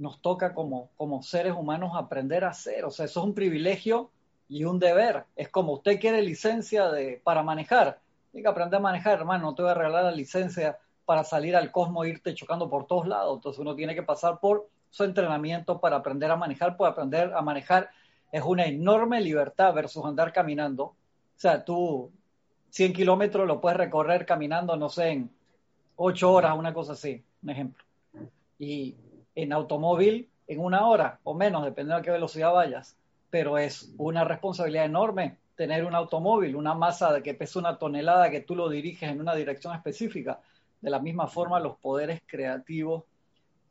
nos 0.00 0.20
toca 0.20 0.54
como, 0.54 0.90
como 0.96 1.22
seres 1.22 1.52
humanos 1.52 1.92
aprender 1.94 2.44
a 2.44 2.50
hacer. 2.50 2.84
O 2.84 2.90
sea, 2.90 3.04
eso 3.04 3.20
es 3.20 3.26
un 3.26 3.34
privilegio 3.34 4.10
y 4.48 4.64
un 4.64 4.78
deber. 4.78 5.24
Es 5.36 5.48
como 5.50 5.74
usted 5.74 6.00
quiere 6.00 6.22
licencia 6.22 6.90
de, 6.90 7.20
para 7.22 7.42
manejar, 7.42 8.00
Tienes 8.30 8.44
que 8.44 8.50
aprender 8.50 8.78
a 8.78 8.82
manejar, 8.82 9.18
hermano, 9.18 9.46
no 9.46 9.54
te 9.54 9.62
voy 9.62 9.72
a 9.72 9.74
regalar 9.74 10.04
la 10.04 10.12
licencia 10.12 10.78
para 11.04 11.24
salir 11.24 11.56
al 11.56 11.72
cosmos 11.72 12.06
e 12.06 12.10
irte 12.10 12.34
chocando 12.34 12.70
por 12.70 12.86
todos 12.86 13.08
lados. 13.08 13.36
Entonces 13.36 13.58
uno 13.58 13.74
tiene 13.74 13.94
que 13.94 14.04
pasar 14.04 14.38
por 14.38 14.68
su 14.88 15.04
entrenamiento 15.04 15.80
para 15.80 15.96
aprender 15.96 16.30
a 16.30 16.36
manejar, 16.36 16.76
pues 16.76 16.90
aprender 16.90 17.32
a 17.34 17.42
manejar 17.42 17.90
es 18.30 18.42
una 18.42 18.66
enorme 18.66 19.20
libertad 19.20 19.74
versus 19.74 20.04
andar 20.04 20.32
caminando. 20.32 20.84
O 20.84 20.94
sea, 21.34 21.64
tú 21.64 22.12
100 22.70 22.92
kilómetros 22.92 23.46
lo 23.48 23.60
puedes 23.60 23.78
recorrer 23.78 24.24
caminando, 24.24 24.76
no 24.76 24.88
sé, 24.88 25.10
en 25.10 25.30
8 25.96 26.32
horas, 26.32 26.56
una 26.56 26.72
cosa 26.72 26.92
así, 26.92 27.24
un 27.42 27.50
ejemplo. 27.50 27.84
Y 28.60 28.94
en 29.34 29.52
automóvil, 29.52 30.28
en 30.46 30.60
una 30.60 30.86
hora 30.86 31.20
o 31.24 31.34
menos, 31.34 31.64
dependiendo 31.64 31.96
a 31.96 32.02
qué 32.02 32.10
velocidad 32.10 32.52
vayas. 32.52 32.96
Pero 33.30 33.58
es 33.58 33.92
una 33.96 34.24
responsabilidad 34.24 34.84
enorme 34.84 35.36
tener 35.54 35.84
un 35.84 35.94
automóvil, 35.94 36.56
una 36.56 36.74
masa 36.74 37.12
de 37.12 37.22
que 37.22 37.34
pesa 37.34 37.58
una 37.58 37.78
tonelada 37.78 38.30
que 38.30 38.40
tú 38.40 38.56
lo 38.56 38.68
diriges 38.68 39.10
en 39.10 39.20
una 39.20 39.34
dirección 39.34 39.74
específica. 39.74 40.40
De 40.80 40.90
la 40.90 40.98
misma 40.98 41.26
forma, 41.26 41.60
los 41.60 41.76
poderes 41.76 42.22
creativos 42.26 43.04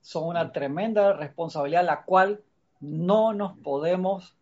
son 0.02 0.28
una 0.28 0.52
tremenda 0.52 1.14
responsabilidad, 1.14 1.84
la 1.84 2.04
cual 2.04 2.42
no 2.80 3.34
nos 3.34 3.58
podemos 3.58 4.36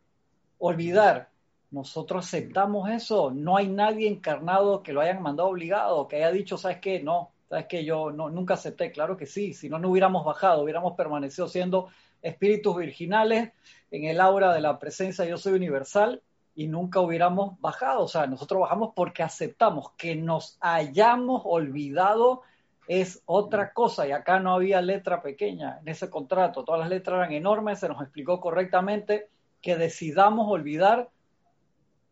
olvidar. 0.60 1.30
Nosotros 1.72 2.26
aceptamos 2.26 2.90
eso. 2.90 3.32
No 3.32 3.58
hay 3.58 3.68
nadie 3.68 4.08
encarnado 4.08 4.84
que 4.84 4.94
lo 4.94 5.02
hayan 5.02 5.22
mandado 5.22 5.50
obligado, 5.50 6.08
que 6.08 6.18
haya 6.18 6.32
dicho, 6.32 6.58
¿sabes 6.58 6.80
qué? 6.80 7.02
No, 7.02 7.32
¿sabes 7.50 7.66
qué? 7.68 7.86
Yo 7.86 8.12
no, 8.12 8.30
nunca 8.30 8.56
acepté. 8.56 8.92
Claro 8.92 9.18
que 9.18 9.26
sí. 9.26 9.54
Si 9.54 9.70
no, 9.70 9.80
no 9.80 9.90
hubiéramos 9.90 10.26
bajado, 10.26 10.64
hubiéramos 10.64 10.94
permanecido 10.94 11.48
siendo 11.48 11.90
espíritus 12.22 12.76
virginales 12.78 13.52
en 13.92 14.06
el 14.06 14.20
aura 14.20 14.54
de 14.54 14.62
la 14.62 14.80
presencia 14.80 15.26
yo 15.26 15.38
soy 15.38 15.54
universal 15.54 16.22
y 16.56 16.68
nunca 16.68 17.00
hubiéramos 17.00 17.60
bajado. 17.62 18.04
O 18.04 18.08
sea, 18.08 18.28
nosotros 18.28 18.62
bajamos 18.62 18.94
porque 18.96 19.24
aceptamos 19.24 19.92
que 19.98 20.16
nos 20.16 20.58
hayamos 20.60 21.44
olvidado 21.46 22.42
es 22.88 23.22
otra 23.26 23.74
cosa 23.74 24.08
y 24.08 24.12
acá 24.12 24.40
no 24.40 24.54
había 24.54 24.82
letra 24.82 25.22
pequeña 25.22 25.80
en 25.82 25.90
ese 25.90 26.10
contrato, 26.10 26.64
todas 26.64 26.80
las 26.80 26.90
letras 26.90 27.18
eran 27.18 27.34
enormes, 27.34 27.80
se 27.80 27.90
nos 27.90 28.02
explicó 28.02 28.40
correctamente 28.40 29.30
que 29.62 29.76
decidamos 29.76 30.48
olvidar 30.50 31.10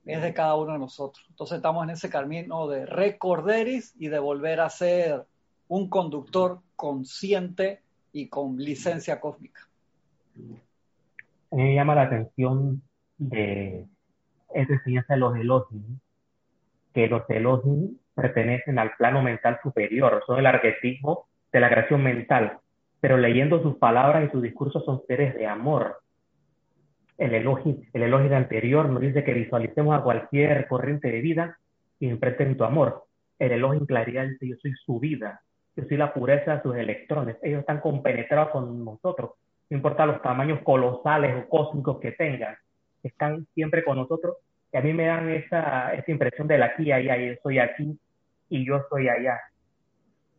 es 0.05 0.21
de 0.21 0.33
cada 0.33 0.55
uno 0.55 0.73
de 0.73 0.79
nosotros. 0.79 1.25
Entonces 1.29 1.57
estamos 1.57 1.83
en 1.83 1.89
ese 1.91 2.09
camino 2.09 2.67
de 2.67 2.85
recorderis 2.85 3.93
y 3.97 4.07
de 4.07 4.19
volver 4.19 4.59
a 4.59 4.69
ser 4.69 5.25
un 5.67 5.89
conductor 5.89 6.59
consciente 6.75 7.81
y 8.11 8.27
con 8.29 8.57
licencia 8.57 9.19
cósmica. 9.19 9.61
Me 11.51 11.73
llama 11.73 11.95
la 11.95 12.03
atención 12.03 12.81
de 13.17 13.85
esa 14.53 14.73
enseñanza 14.73 15.13
de 15.13 15.19
los 15.19 15.35
Elohim, 15.35 15.99
que 16.93 17.07
los 17.07 17.23
Elohim 17.29 17.97
pertenecen 18.13 18.79
al 18.79 18.95
plano 18.95 19.21
mental 19.21 19.59
superior, 19.61 20.23
son 20.25 20.39
el 20.39 20.45
arquetipo 20.45 21.27
de 21.51 21.59
la 21.59 21.69
creación 21.69 22.03
mental, 22.03 22.59
pero 22.99 23.17
leyendo 23.17 23.61
sus 23.61 23.75
palabras 23.77 24.27
y 24.27 24.31
sus 24.31 24.41
discursos 24.41 24.83
son 24.85 25.01
seres 25.07 25.35
de 25.35 25.47
amor. 25.47 26.01
El 27.17 27.33
elogio, 27.33 27.77
el 27.93 28.03
elogio 28.03 28.35
anterior 28.35 28.89
nos 28.89 29.01
dice 29.01 29.23
que 29.23 29.33
visualicemos 29.33 29.97
a 29.97 30.03
cualquier 30.03 30.67
corriente 30.67 31.09
de 31.11 31.21
vida 31.21 31.57
y 31.99 32.09
enfrenten 32.09 32.57
tu 32.57 32.63
amor. 32.63 33.05
El 33.39 33.53
elogio 33.53 33.79
en 33.79 33.85
claridad 33.85 34.27
dice 34.27 34.49
yo 34.49 34.55
soy 34.57 34.73
su 34.85 34.99
vida, 34.99 35.41
yo 35.75 35.83
soy 35.85 35.97
la 35.97 36.13
pureza 36.13 36.57
de 36.57 36.61
sus 36.61 36.75
electrones, 36.75 37.37
ellos 37.41 37.61
están 37.61 37.79
compenetrados 37.79 38.49
con 38.49 38.83
nosotros, 38.83 39.31
no 39.69 39.77
importa 39.77 40.05
los 40.05 40.21
tamaños 40.21 40.61
colosales 40.63 41.35
o 41.35 41.49
cósmicos 41.49 41.99
que 41.99 42.11
tengan, 42.11 42.55
están 43.03 43.45
siempre 43.53 43.83
con 43.83 43.97
nosotros 43.97 44.37
y 44.71 44.77
a 44.77 44.81
mí 44.81 44.93
me 44.93 45.05
dan 45.05 45.29
esa, 45.29 45.93
esa 45.93 46.11
impresión 46.11 46.47
de 46.47 46.57
la 46.57 46.67
aquí 46.67 46.91
allá, 46.91 47.17
yo 47.17 47.33
soy 47.41 47.59
aquí 47.59 47.97
y 48.49 48.65
yo 48.65 48.81
soy 48.89 49.07
allá. 49.07 49.39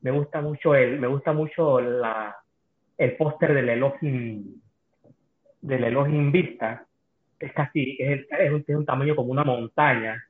Me 0.02 0.11
gusta 0.11 0.40
mucho 0.40 0.75
el, 0.75 1.00
me 1.00 1.06
gusta 1.06 1.33
mucho 1.33 1.80
la, 1.80 2.37
el 2.99 3.16
póster 3.16 3.54
del 3.54 3.68
Elohim, 3.71 4.61
del 5.61 5.85
Elohim 5.85 6.33
Vista. 6.33 6.87
Es 7.39 7.53
casi, 7.53 7.97
es, 7.99 8.27
es, 8.31 8.53
un, 8.53 8.65
es 8.67 8.77
un 8.77 8.87
tamaño 8.87 9.15
como 9.15 9.33
una 9.33 9.45
montaña. 9.45 10.23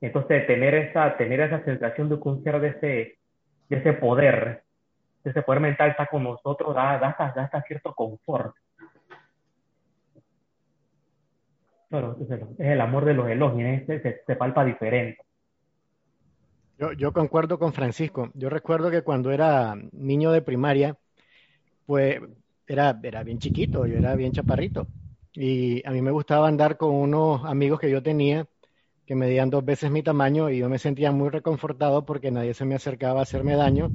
Entonces, 0.00 0.46
tener 0.46 0.74
esa, 0.74 1.16
tener 1.16 1.40
esa 1.40 1.64
sensación 1.64 2.08
de 2.08 2.20
que 2.20 2.28
un 2.28 2.42
ser 2.42 2.60
de 2.60 2.68
ese, 2.68 3.18
de 3.68 3.76
ese 3.76 3.92
poder, 3.94 4.62
de 5.24 5.30
ese 5.30 5.42
poder 5.42 5.60
mental 5.60 5.90
está 5.90 6.06
con 6.06 6.24
nosotros, 6.24 6.74
da, 6.74 6.98
da, 6.98 7.48
da 7.52 7.62
cierto 7.62 7.94
confort. 7.94 8.54
Es 11.92 12.40
el 12.58 12.80
amor 12.80 13.04
de 13.04 13.12
los 13.12 13.28
elogios, 13.28 13.84
se, 13.86 14.22
se 14.26 14.36
palpa 14.36 14.64
diferente. 14.64 15.22
Yo, 16.96 17.12
concuerdo 17.12 17.58
con 17.58 17.72
Francisco. 17.72 18.30
Yo 18.34 18.48
recuerdo 18.48 18.90
que 18.90 19.02
cuando 19.02 19.30
era 19.30 19.76
niño 19.92 20.32
de 20.32 20.42
primaria, 20.42 20.96
pues 21.86 22.20
era, 22.66 22.98
era 23.02 23.22
bien 23.22 23.38
chiquito, 23.38 23.86
yo 23.86 23.96
era 23.98 24.14
bien 24.16 24.32
chaparrito. 24.32 24.88
Y 25.34 25.86
a 25.86 25.90
mí 25.90 26.02
me 26.02 26.10
gustaba 26.10 26.48
andar 26.48 26.76
con 26.76 26.94
unos 26.94 27.44
amigos 27.44 27.80
que 27.80 27.90
yo 27.90 28.02
tenía 28.02 28.46
que 29.06 29.14
medían 29.16 29.50
dos 29.50 29.64
veces 29.64 29.90
mi 29.90 30.02
tamaño 30.02 30.50
y 30.50 30.58
yo 30.58 30.68
me 30.68 30.78
sentía 30.78 31.12
muy 31.12 31.28
reconfortado 31.30 32.04
porque 32.06 32.30
nadie 32.30 32.54
se 32.54 32.64
me 32.64 32.74
acercaba 32.76 33.20
a 33.20 33.22
hacerme 33.24 33.56
daño, 33.56 33.92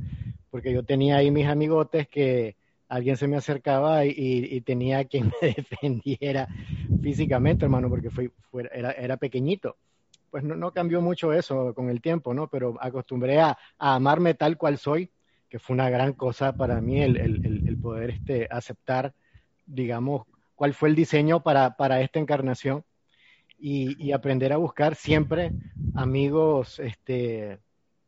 porque 0.50 0.74
yo 0.74 0.84
tenía 0.84 1.18
ahí 1.18 1.32
mis 1.32 1.48
amigotes 1.48 2.08
que 2.10 2.58
alguien 2.90 3.18
se 3.18 3.28
me 3.28 3.38
acercaba 3.38 4.06
y, 4.06 4.62
tenía 4.62 5.06
quien 5.06 5.32
me 5.42 5.54
defendiera 5.56 6.50
físicamente, 7.02 7.66
hermano, 7.66 7.90
porque 7.90 8.10
fue, 8.10 8.32
era, 8.74 8.92
era 8.92 9.18
pequeñito 9.18 9.78
pues 10.30 10.44
no, 10.44 10.72
cambió 10.72 11.02
mucho 11.02 11.34
eso 11.34 11.74
con 11.74 11.90
el 11.90 12.02
tiempo, 12.02 12.34
¿no? 12.34 12.48
Pero 12.50 12.76
acostumbré 12.80 13.40
a, 13.40 13.58
amarme 13.78 14.34
tal 14.34 14.58
cual 14.58 14.78
soy, 14.78 15.10
que 15.50 15.60
fue 15.60 15.74
una 15.74 15.90
gran 15.90 16.14
cosa 16.14 16.56
para 16.56 16.82
mí 16.82 17.02
el, 17.02 17.78
poder 17.82 18.12
este, 18.12 18.48
aceptar, 18.50 19.14
digamos, 19.66 20.26
cuál 20.56 20.74
fue 20.74 20.90
el 20.90 20.96
diseño 20.96 21.42
para, 21.42 22.02
esta 22.02 22.20
encarnación 22.20 22.84
y, 23.58 24.12
aprender 24.12 24.54
a 24.54 24.58
buscar 24.58 24.96
siempre 24.96 25.52
amigos 25.96 26.80
este, 26.80 27.60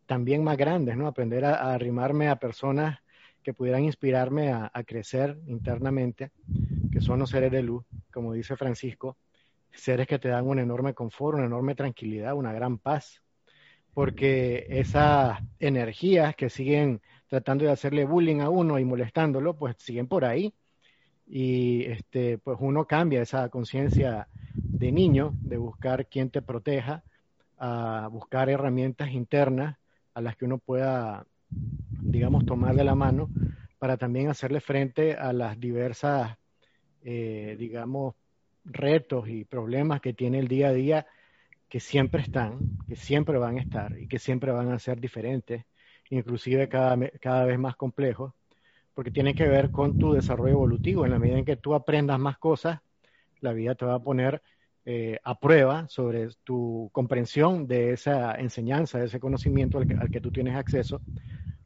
también 0.06 0.44
más 0.44 0.58
grandes, 0.58 0.98
¿no? 0.98 1.08
Aprender 1.08 1.46
a, 1.46 1.74
arrimarme 1.74 2.28
a 2.28 2.38
personas 2.38 3.00
que 3.44 3.54
pudieran 3.54 3.84
inspirarme 3.86 4.52
a, 4.52 4.70
a, 4.74 4.84
crecer 4.84 5.40
internamente, 5.48 6.32
que 6.92 7.00
son 7.00 7.20
los 7.20 7.30
seres 7.30 7.52
de 7.52 7.64
luz, 7.64 7.86
como 8.12 8.34
dice 8.34 8.58
Francisco, 8.58 9.18
seres 9.72 10.08
que 10.08 10.20
te 10.20 10.28
dan 10.28 10.46
un 10.46 10.60
enorme 10.60 10.94
confort, 10.94 11.38
una 11.38 11.46
enorme 11.46 11.74
tranquilidad, 11.74 12.34
una 12.34 12.52
gran 12.52 12.78
paz, 12.78 13.22
porque 13.94 14.66
esas 14.70 15.40
energías 15.60 16.36
que 16.36 16.50
siguen 16.50 17.02
tratando 17.30 17.64
de 17.64 17.72
hacerle 17.72 18.06
bullying 18.06 18.42
a 18.42 18.50
uno 18.50 18.80
y 18.80 18.86
molestándolo, 18.86 19.56
pues 19.56 19.76
siguen 19.78 20.08
por 20.08 20.26
ahí. 20.26 20.54
Y 21.28 21.84
este, 21.84 22.40
pues 22.40 22.58
uno 22.60 22.86
cambia 22.86 23.22
esa 23.22 23.48
conciencia 23.50 24.28
de 24.54 24.92
niño, 24.92 25.34
de 25.42 25.58
buscar 25.58 26.08
quien 26.08 26.32
te 26.32 26.42
proteja, 26.42 27.04
a 27.60 28.10
buscar 28.12 28.50
herramientas 28.50 29.12
internas 29.12 29.78
a 30.14 30.22
las 30.22 30.36
que 30.36 30.46
uno 30.46 30.58
pueda, 30.58 31.26
digamos, 31.50 32.46
tomar 32.46 32.76
de 32.76 32.84
la 32.84 32.96
mano 32.96 33.30
para 33.78 33.96
también 33.98 34.30
hacerle 34.30 34.60
frente 34.60 35.14
a 35.14 35.32
las 35.32 35.60
diversas, 35.60 36.36
eh, 37.04 37.56
digamos, 37.60 38.16
retos 38.66 39.30
y 39.30 39.46
problemas 39.46 40.02
que 40.02 40.14
tiene 40.14 40.40
el 40.40 40.48
día 40.48 40.70
a 40.70 40.74
día 40.74 41.08
que 41.70 41.80
siempre 41.80 42.24
están, 42.24 42.78
que 42.88 42.96
siempre 42.96 43.38
van 43.38 43.58
a 43.58 43.62
estar 43.62 43.98
y 44.00 44.08
que 44.08 44.18
siempre 44.18 44.52
van 44.52 44.72
a 44.72 44.80
ser 44.80 45.00
diferentes, 45.00 45.66
inclusive 46.10 46.68
cada, 46.70 46.98
cada 47.20 47.46
vez 47.46 47.60
más 47.60 47.76
complejos, 47.76 48.34
porque 48.94 49.12
tiene 49.12 49.36
que 49.36 49.48
ver 49.48 49.72
con 49.72 49.98
tu 49.98 50.14
desarrollo 50.14 50.54
evolutivo. 50.54 51.06
En 51.06 51.12
la 51.12 51.20
medida 51.20 51.38
en 51.38 51.46
que 51.46 51.56
tú 51.56 51.74
aprendas 51.74 52.20
más 52.20 52.38
cosas, 52.38 52.80
la 53.42 53.54
vida 53.54 53.76
te 53.76 53.86
va 53.86 53.96
a 53.96 54.04
poner 54.04 54.42
eh, 54.86 55.20
a 55.24 55.40
prueba 55.40 55.88
sobre 55.88 56.30
tu 56.44 56.90
comprensión 56.92 57.68
de 57.68 57.92
esa 57.92 58.34
enseñanza, 58.36 58.98
de 58.98 59.06
ese 59.06 59.20
conocimiento 59.20 59.78
al 59.78 60.10
que, 60.10 60.22
tú 60.22 60.32
tienes 60.32 60.56
acceso, 60.56 61.02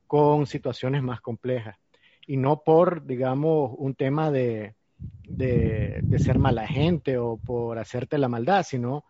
con 0.08 0.46
situaciones 0.46 1.04
más 1.04 1.22
complejas. 1.22 1.78
Y 2.28 2.38
no 2.38 2.64
por, 2.64 3.06
digamos, 3.06 3.72
un 3.78 3.96
tema 3.96 4.30
de, 4.30 4.76
de, 5.28 6.20
ser 6.20 6.38
mala 6.38 6.68
gente 6.68 7.18
o 7.18 7.38
por 7.38 7.80
hacerte 7.80 8.18
la 8.18 8.28
maldad, 8.28 8.64
sino 8.64 9.06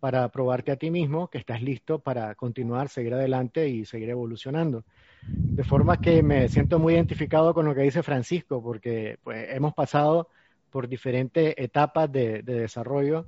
para 0.00 0.28
probarte 0.28 0.72
a 0.72 0.76
ti 0.76 0.90
mismo 0.90 1.28
que 1.28 1.38
estás 1.38 1.62
listo 1.62 1.98
para 1.98 2.34
continuar, 2.34 2.88
seguir 2.88 3.14
adelante 3.14 3.68
y 3.68 3.84
seguir 3.84 4.10
evolucionando. 4.10 4.84
De 5.22 5.64
forma 5.64 6.00
que 6.00 6.22
me 6.22 6.48
siento 6.48 6.78
muy 6.78 6.94
identificado 6.94 7.54
con 7.54 7.66
lo 7.66 7.74
que 7.74 7.82
dice 7.82 8.02
Francisco, 8.02 8.62
porque 8.62 9.18
pues, 9.24 9.48
hemos 9.50 9.74
pasado 9.74 10.28
por 10.70 10.88
diferentes 10.88 11.54
etapas 11.56 12.10
de, 12.12 12.42
desarrollo 12.42 13.26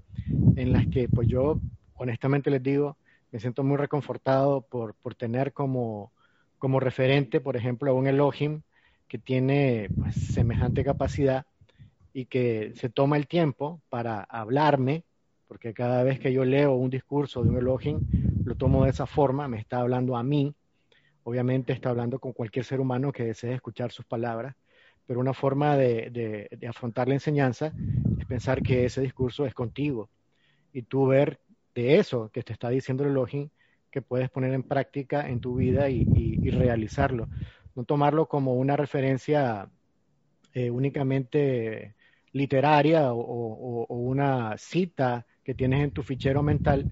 en 0.56 0.72
las 0.72 0.86
que 0.86 1.08
pues 1.08 1.28
yo 1.28 1.60
honestamente 1.94 2.50
les 2.50 2.62
digo, 2.62 2.96
me 3.32 3.40
siento 3.40 3.64
muy 3.64 3.76
reconfortado 3.76 4.62
por, 4.62 4.94
por 4.94 5.14
tener 5.14 5.52
como, 5.52 6.12
como 6.58 6.80
referente, 6.80 7.40
por 7.40 7.56
ejemplo, 7.56 7.90
a 7.90 7.94
un 7.94 8.06
Elohim 8.06 8.62
que 9.08 9.18
tiene 9.18 9.88
pues, 9.96 10.14
semejante 10.14 10.84
capacidad 10.84 11.46
y 12.12 12.26
que 12.26 12.72
se 12.74 12.88
toma 12.88 13.16
el 13.16 13.26
tiempo 13.26 13.80
para 13.88 14.22
hablarme, 14.22 15.04
porque 15.48 15.72
cada 15.72 16.04
vez 16.04 16.20
que 16.20 16.32
yo 16.32 16.44
leo 16.44 16.74
un 16.74 16.90
discurso 16.90 17.42
de 17.42 17.48
un 17.48 17.56
Elohim, 17.56 18.00
lo 18.44 18.54
tomo 18.54 18.84
de 18.84 18.90
esa 18.90 19.06
forma, 19.06 19.48
me 19.48 19.58
está 19.58 19.80
hablando 19.80 20.16
a 20.16 20.22
mí, 20.22 20.54
obviamente 21.24 21.72
está 21.72 21.90
hablando 21.90 22.18
con 22.18 22.32
cualquier 22.32 22.64
ser 22.64 22.80
humano 22.80 23.10
que 23.12 23.24
desee 23.24 23.54
escuchar 23.54 23.90
sus 23.90 24.04
palabras, 24.04 24.54
pero 25.06 25.20
una 25.20 25.32
forma 25.32 25.76
de, 25.76 26.48
afrontar 26.68 27.08
la 27.08 27.14
enseñanza 27.14 27.72
es 28.18 28.26
pensar 28.26 28.62
que 28.62 28.84
ese 28.84 29.00
discurso 29.00 29.46
es 29.46 29.54
contigo 29.54 30.10
y 30.72 30.82
tú 30.82 31.06
ver 31.06 31.40
de 31.74 31.98
eso 31.98 32.30
que 32.30 32.42
te 32.42 32.52
está 32.52 32.68
diciendo 32.68 33.04
el 33.04 33.10
Elohim 33.10 33.48
que 33.90 34.02
puedes 34.02 34.28
poner 34.28 34.52
en 34.52 34.62
práctica 34.62 35.26
en 35.28 35.40
tu 35.40 35.56
vida 35.56 35.88
y, 35.88 36.04
realizarlo. 36.50 37.28
No 37.74 37.84
tomarlo 37.84 38.26
como 38.26 38.54
una 38.54 38.76
referencia 38.76 39.70
eh, 40.52 40.70
únicamente 40.70 41.94
literaria 42.32 43.12
o, 43.12 43.86
una 43.88 44.56
cita 44.58 45.26
que 45.48 45.54
tienes 45.54 45.82
en 45.82 45.90
tu 45.92 46.02
fichero 46.02 46.42
mental, 46.42 46.86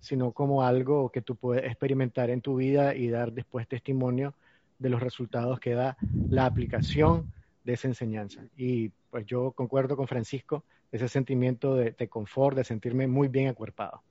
sino 0.00 0.32
como 0.32 0.64
algo 0.64 1.10
que 1.10 1.22
tú 1.22 1.36
puedes 1.36 1.64
experimentar 1.64 2.28
en 2.28 2.40
tu 2.40 2.56
vida 2.56 2.92
y 2.92 3.08
dar 3.08 3.30
después 3.30 3.68
testimonio 3.68 4.34
de 4.80 4.88
los 4.88 5.00
resultados 5.00 5.60
que 5.60 5.74
da 5.74 5.96
la 6.28 6.44
aplicación 6.44 7.28
de 7.62 7.74
esa 7.74 7.86
enseñanza. 7.86 8.42
Y 8.56 8.88
pues 9.10 9.26
yo 9.26 9.52
concuerdo 9.52 9.96
con 9.96 10.08
Francisco, 10.08 10.64
ese 10.90 11.06
sentimiento 11.06 11.76
de, 11.76 12.08
confort, 12.08 12.56
de 12.56 12.64
sentirme 12.64 13.06
muy 13.06 13.28
bien 13.28 13.46
acuerpado. 13.46 14.02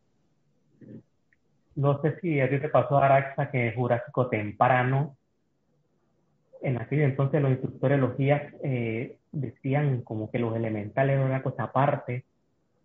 No 1.76 2.02
sé 2.02 2.18
si 2.22 2.40
a 2.40 2.50
ti 2.50 2.58
te 2.58 2.70
pasó, 2.70 3.00
Araxa, 3.00 3.52
que 3.52 3.74
Jurásico 3.74 4.30
temprano, 4.30 5.18
en 6.62 6.80
aquel 6.82 7.02
entonces 7.02 7.42
los 7.42 7.52
instructores 7.52 7.98
de 7.98 8.08
los 8.08 8.18
guías 8.18 8.44
eh, 8.64 9.18
decían 9.34 10.04
como 10.04 10.32
que 10.32 10.40
los 10.40 10.56
elementales 10.56 11.18
eran 11.18 11.28
una 11.28 11.44
cosa 11.44 11.64
aparte, 11.64 12.24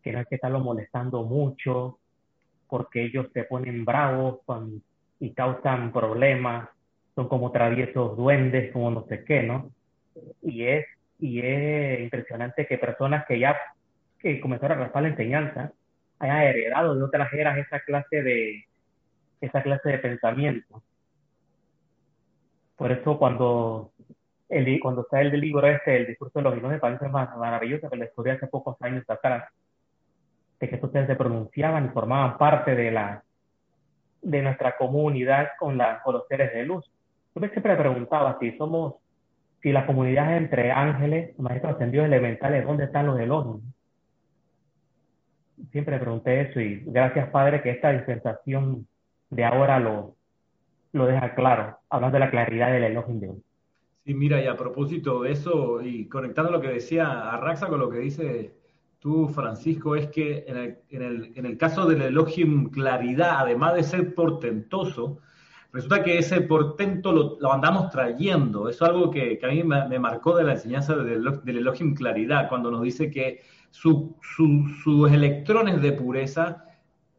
que 0.05 0.13
no 0.13 0.19
hay 0.19 0.27
que 0.27 0.35
estarlo 0.35 0.61
molestando 0.61 1.25
mucho, 1.25 1.99
porque 2.69 3.05
ellos 3.05 3.27
se 3.33 3.45
ponen 3.45 3.87
bravos 3.87 4.41
y 5.19 5.33
causan 5.33 5.93
problemas, 5.93 6.69
son 7.15 7.29
como 7.29 7.51
traviesos 7.51 8.17
duendes, 8.17 8.71
como 8.73 8.91
no 8.91 9.07
sé 9.09 9.25
qué, 9.25 9.43
¿no? 9.43 9.71
Y 10.43 10.65
es, 10.65 10.87
y 11.19 11.41
es 11.41 12.01
impresionante 12.01 12.67
que 12.67 12.77
personas 12.77 13.25
que 13.27 13.39
ya 13.39 13.57
que 14.19 14.41
comenzaron 14.41 14.79
a 14.79 14.85
raspar 14.85 15.03
la 15.03 15.09
enseñanza 15.11 15.73
hayan 16.19 16.43
heredado 16.43 16.95
de 16.95 17.03
otras 17.03 17.33
eras 17.33 17.59
esa 17.59 17.81
clase 17.81 18.23
de, 18.23 18.65
esa 19.41 19.63
clase 19.63 19.91
de 19.91 19.99
pensamiento. 19.99 20.83
Por 22.77 22.93
eso 22.93 23.19
cuando, 23.19 23.93
el, 24.49 24.81
cuando 24.81 25.03
está 25.03 25.21
el 25.21 25.39
libro 25.41 25.67
este, 25.67 25.97
el 25.97 26.07
discurso 26.07 26.39
de 26.39 26.43
los 26.43 26.55
vinos, 26.55 26.73
me 26.73 26.79
parece 26.79 27.09
más 27.09 27.35
maravilloso 27.37 27.89
que 27.89 27.97
la 27.97 28.07
historia 28.07 28.35
hace 28.35 28.47
pocos 28.47 28.77
años 28.81 29.05
atrás, 29.09 29.49
de 30.71 30.79
que 30.79 30.87
ustedes 30.87 31.07
se 31.07 31.17
pronunciaban 31.17 31.87
y 31.87 31.89
formaban 31.89 32.39
parte 32.39 32.75
de 32.75 32.91
la 32.91 33.23
de 34.23 34.43
nuestra 34.43 34.77
comunidad 34.77 35.49
con, 35.59 35.77
los 35.77 36.27
seres 36.29 36.53
de 36.53 36.65
luz. 36.65 36.91
Yo 37.35 37.41
me 37.41 37.51
siempre 37.51 37.77
preguntaba 37.77 38.39
si 38.41 38.57
somos, 38.57 38.95
si 39.63 39.71
la 39.71 39.87
comunidad 39.87 40.37
entre 40.37 40.73
ángeles, 40.73 41.39
maestros 41.39 41.75
ascendidos 41.75 42.07
elementales, 42.07 42.65
¿dónde 42.65 42.85
están 42.85 43.07
los 43.07 43.21
Elohim? 43.21 43.61
Siempre 45.71 45.99
pregunté 45.99 46.41
eso 46.41 46.61
y 46.61 46.83
gracias 46.87 47.29
Padre 47.31 47.63
que 47.63 47.71
esta 47.71 47.91
dispensación 47.91 48.87
de 49.31 49.45
ahora 49.45 49.79
lo, 49.79 50.15
lo 50.93 51.07
deja 51.07 51.35
claro, 51.35 51.79
hablando 51.91 52.17
de 52.17 52.25
la 52.25 52.31
claridad 52.31 52.73
del 52.73 52.85
Elohim 52.85 53.21
de. 53.21 53.31
Sí, 54.05 54.15
mira, 54.15 54.43
y 54.43 54.47
a 54.47 54.57
propósito 54.57 55.23
de 55.23 55.33
eso, 55.33 55.81
y 55.83 56.09
conectando 56.09 56.51
lo 56.51 56.61
que 56.61 56.69
decía 56.69 57.31
Arraxa 57.31 57.69
con 57.69 57.81
lo 57.81 57.89
que 57.89 57.99
dice 57.99 58.53
tú, 59.05 59.29
Francisco, 59.29 59.95
es 59.97 60.09
que 60.09 60.47
en 60.49 60.57
el, 60.57 60.79
en 60.89 61.03
el, 61.03 61.33
en 61.35 61.45
el 61.45 61.59
caso 61.59 61.85
del 61.85 62.01
Elohim 62.01 62.71
claridad, 62.71 63.37
además 63.41 63.75
de 63.75 63.83
ser 63.83 64.15
portentoso, 64.15 65.19
resulta 65.75 66.03
que 66.03 66.17
ese 66.17 66.41
portento 66.41 67.37
lo, 67.39 67.53
andamos 67.53 67.91
trayendo. 67.91 68.67
Eso 68.67 68.87
es 68.87 68.91
algo 68.91 69.11
que, 69.11 69.39
a 69.43 69.47
mí 69.49 69.63
me, 69.63 69.99
marcó 69.99 70.35
de 70.35 70.45
la 70.45 70.53
enseñanza 70.53 70.97
del, 70.97 71.23
del 71.45 71.59
Elohim 71.59 71.95
claridad, 71.95 72.49
cuando 72.49 72.71
nos 72.71 72.81
dice 72.81 73.11
que 73.11 73.43
sus 73.71 75.13
electrones 75.13 75.83
de 75.83 75.93
pureza, 75.93 76.65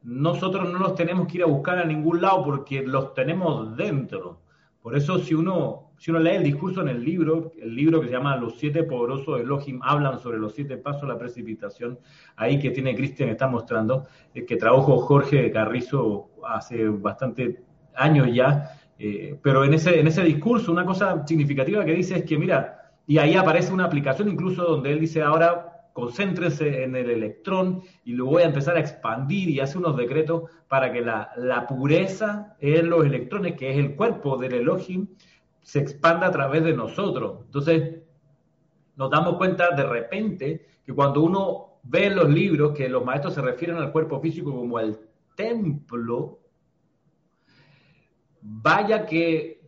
nosotros 0.01 0.67
no 0.67 0.79
los 0.79 0.95
tenemos 0.95 1.27
que 1.27 1.37
ir 1.37 1.43
a 1.43 1.47
buscar 1.47 1.77
a 1.77 1.85
ningún 1.85 2.19
lado 2.19 2.43
porque 2.43 2.81
los 2.81 3.13
tenemos 3.13 3.77
dentro. 3.77 4.41
Por 4.81 4.97
eso 4.97 5.19
si 5.19 5.35
uno 5.35 5.84
si 5.97 6.11
uno 6.11 6.19
lee 6.19 6.35
el 6.35 6.43
discurso 6.43 6.81
en 6.81 6.89
el 6.89 7.03
libro, 7.03 7.51
el 7.61 7.73
libro 7.75 8.01
que 8.01 8.07
se 8.07 8.13
llama 8.13 8.35
Los 8.37 8.57
siete 8.57 8.83
poderosos 8.83 9.39
Elohim 9.39 9.79
hablan 9.83 10.19
sobre 10.19 10.37
los 10.37 10.53
siete 10.53 10.77
pasos 10.77 11.03
de 11.03 11.07
la 11.07 11.17
precipitación, 11.17 11.99
ahí 12.35 12.59
que 12.59 12.71
tiene 12.71 12.95
Cristian 12.95 13.29
está 13.29 13.47
mostrando, 13.47 14.05
eh, 14.33 14.45
que 14.45 14.57
trajo 14.57 14.97
Jorge 14.97 15.51
Carrizo 15.51 16.29
hace 16.47 16.87
bastante 16.89 17.61
años 17.95 18.27
ya, 18.33 18.77
eh, 18.99 19.37
pero 19.41 19.63
en 19.63 19.73
ese, 19.73 19.99
en 19.99 20.07
ese 20.07 20.23
discurso 20.23 20.71
una 20.71 20.85
cosa 20.85 21.25
significativa 21.25 21.83
que 21.85 21.93
dice 21.93 22.17
es 22.17 22.23
que, 22.23 22.37
mira, 22.37 22.91
y 23.07 23.17
ahí 23.17 23.35
aparece 23.35 23.73
una 23.73 23.85
aplicación 23.85 24.29
incluso 24.29 24.63
donde 24.63 24.91
él 24.91 24.99
dice 24.99 25.21
ahora 25.21 25.71
concéntrense 25.93 26.83
en 26.83 26.93
el 26.93 27.09
electrón 27.09 27.81
y 28.03 28.13
lo 28.13 28.25
voy 28.25 28.43
a 28.43 28.47
empezar 28.47 28.75
a 28.75 28.81
expandir 28.81 29.49
y 29.49 29.61
hace 29.61 29.77
unos 29.77 29.95
decretos 29.95 30.43
para 30.67 30.91
que 30.91 30.99
la, 30.99 31.31
la 31.37 31.65
pureza 31.67 32.57
en 32.59 32.89
los 32.89 33.05
electrones, 33.05 33.55
que 33.55 33.71
es 33.71 33.77
el 33.77 33.95
cuerpo 33.95 34.35
del 34.35 34.55
Elohim, 34.55 35.07
se 35.65 35.79
expanda 35.79 36.27
a 36.27 36.31
través 36.31 36.63
de 36.63 36.73
nosotros. 36.73 37.39
Entonces, 37.45 37.95
nos 38.95 39.09
damos 39.09 39.37
cuenta 39.37 39.71
de 39.71 39.83
repente 39.83 40.67
que 40.85 40.93
cuando 40.93 41.23
uno 41.23 41.79
ve 41.81 42.11
los 42.11 42.29
libros 42.29 42.77
que 42.77 42.87
los 42.87 43.03
maestros 43.03 43.33
se 43.33 43.41
refieren 43.41 43.77
al 43.77 43.91
cuerpo 43.91 44.21
físico 44.21 44.55
como 44.55 44.79
el 44.79 44.95
templo, 45.35 46.39
vaya 48.41 49.07
que, 49.07 49.59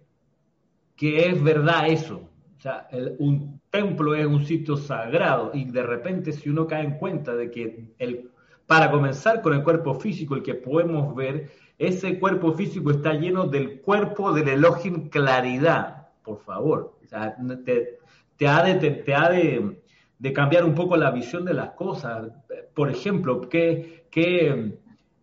que 0.96 1.30
es 1.30 1.44
verdad 1.44 1.88
eso. 1.88 2.30
O 2.56 2.62
sea, 2.62 2.88
un 3.18 3.60
templo 3.72 4.14
es 4.14 4.28
un 4.28 4.46
sitio 4.46 4.78
sagrado 4.78 5.50
y 5.56 5.66
de 5.66 5.82
repente 5.82 6.32
si 6.32 6.48
uno 6.48 6.68
cae 6.68 6.84
en 6.84 7.00
cuenta 7.00 7.36
de 7.36 7.50
que 7.50 7.96
el, 7.98 8.30
para 8.68 8.92
comenzar 8.92 9.42
con 9.42 9.54
el 9.54 9.64
cuerpo 9.64 9.96
físico, 9.96 10.36
el 10.36 10.44
que 10.44 10.54
podemos 10.54 11.16
ver, 11.16 11.50
ese 11.80 12.20
cuerpo 12.20 12.54
físico 12.54 12.92
está 12.92 13.14
lleno 13.14 13.48
del 13.48 13.82
cuerpo 13.82 14.34
del 14.34 14.50
Elohim 14.50 15.10
claridad, 15.10 16.10
por 16.22 16.40
favor. 16.40 16.98
Te, 17.10 17.16
ha, 17.16 18.64
de, 18.64 18.92
te, 18.92 19.16
ha 19.16 19.30
de, 19.30 20.34
cambiar 20.34 20.66
un 20.66 20.76
poco 20.76 20.98
la 20.98 21.12
visión 21.12 21.46
de 21.46 21.54
las 21.54 21.72
cosas. 21.72 22.30
Por 22.74 22.90
ejemplo, 22.90 23.48
¿qué, 23.48 24.06
qué, 24.12 24.74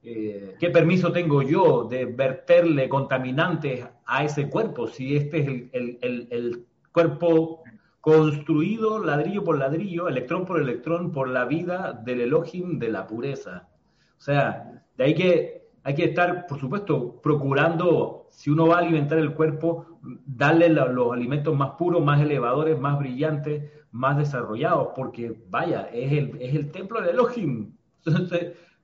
eh, 0.02 0.56
¿qué 0.58 0.70
permiso 0.70 1.12
tengo 1.12 1.42
yo 1.42 1.84
de 1.84 2.06
verterle 2.06 2.88
contaminantes 2.88 3.84
a 4.06 4.24
ese 4.24 4.48
cuerpo 4.48 4.86
si 4.86 5.16
este 5.16 5.38
es 5.40 5.46
el, 5.72 5.98
el, 6.00 6.28
el 6.30 6.64
cuerpo 6.92 7.62
construido 8.04 9.02
ladrillo 9.02 9.42
por 9.42 9.58
ladrillo, 9.58 10.08
electrón 10.08 10.44
por 10.44 10.60
electrón, 10.60 11.10
por 11.10 11.26
la 11.26 11.46
vida 11.46 11.98
del 12.04 12.20
Elohim 12.20 12.78
de 12.78 12.90
la 12.90 13.06
pureza? 13.06 13.70
O 14.18 14.20
sea, 14.20 14.82
que 14.94 15.62
hay 15.82 15.94
que 15.94 16.04
estar, 16.04 16.46
por 16.46 16.60
supuesto, 16.60 17.18
procurando, 17.22 18.28
si 18.30 18.50
uno 18.50 18.68
va 18.68 18.76
a 18.76 18.80
alimentar 18.80 19.18
el 19.18 19.32
cuerpo, 19.32 19.86
darle 20.26 20.68
los 20.68 21.12
alimentos 21.14 21.56
más 21.56 21.70
puros, 21.78 22.04
más 22.04 22.20
elevadores, 22.20 22.78
más 22.78 22.98
brillantes, 22.98 23.70
más 23.90 24.18
desarrollados, 24.18 24.88
porque 24.94 25.42
vaya, 25.48 25.88
es 25.90 26.12
el, 26.12 26.36
es 26.42 26.54
el 26.54 26.70
templo 26.70 27.00
del 27.00 27.10
Elohim. 27.10 27.72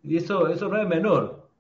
y 0.03 0.17
eso, 0.17 0.49
eso 0.49 0.69
no 0.69 0.79
es 0.79 0.89
menor. 0.89 1.51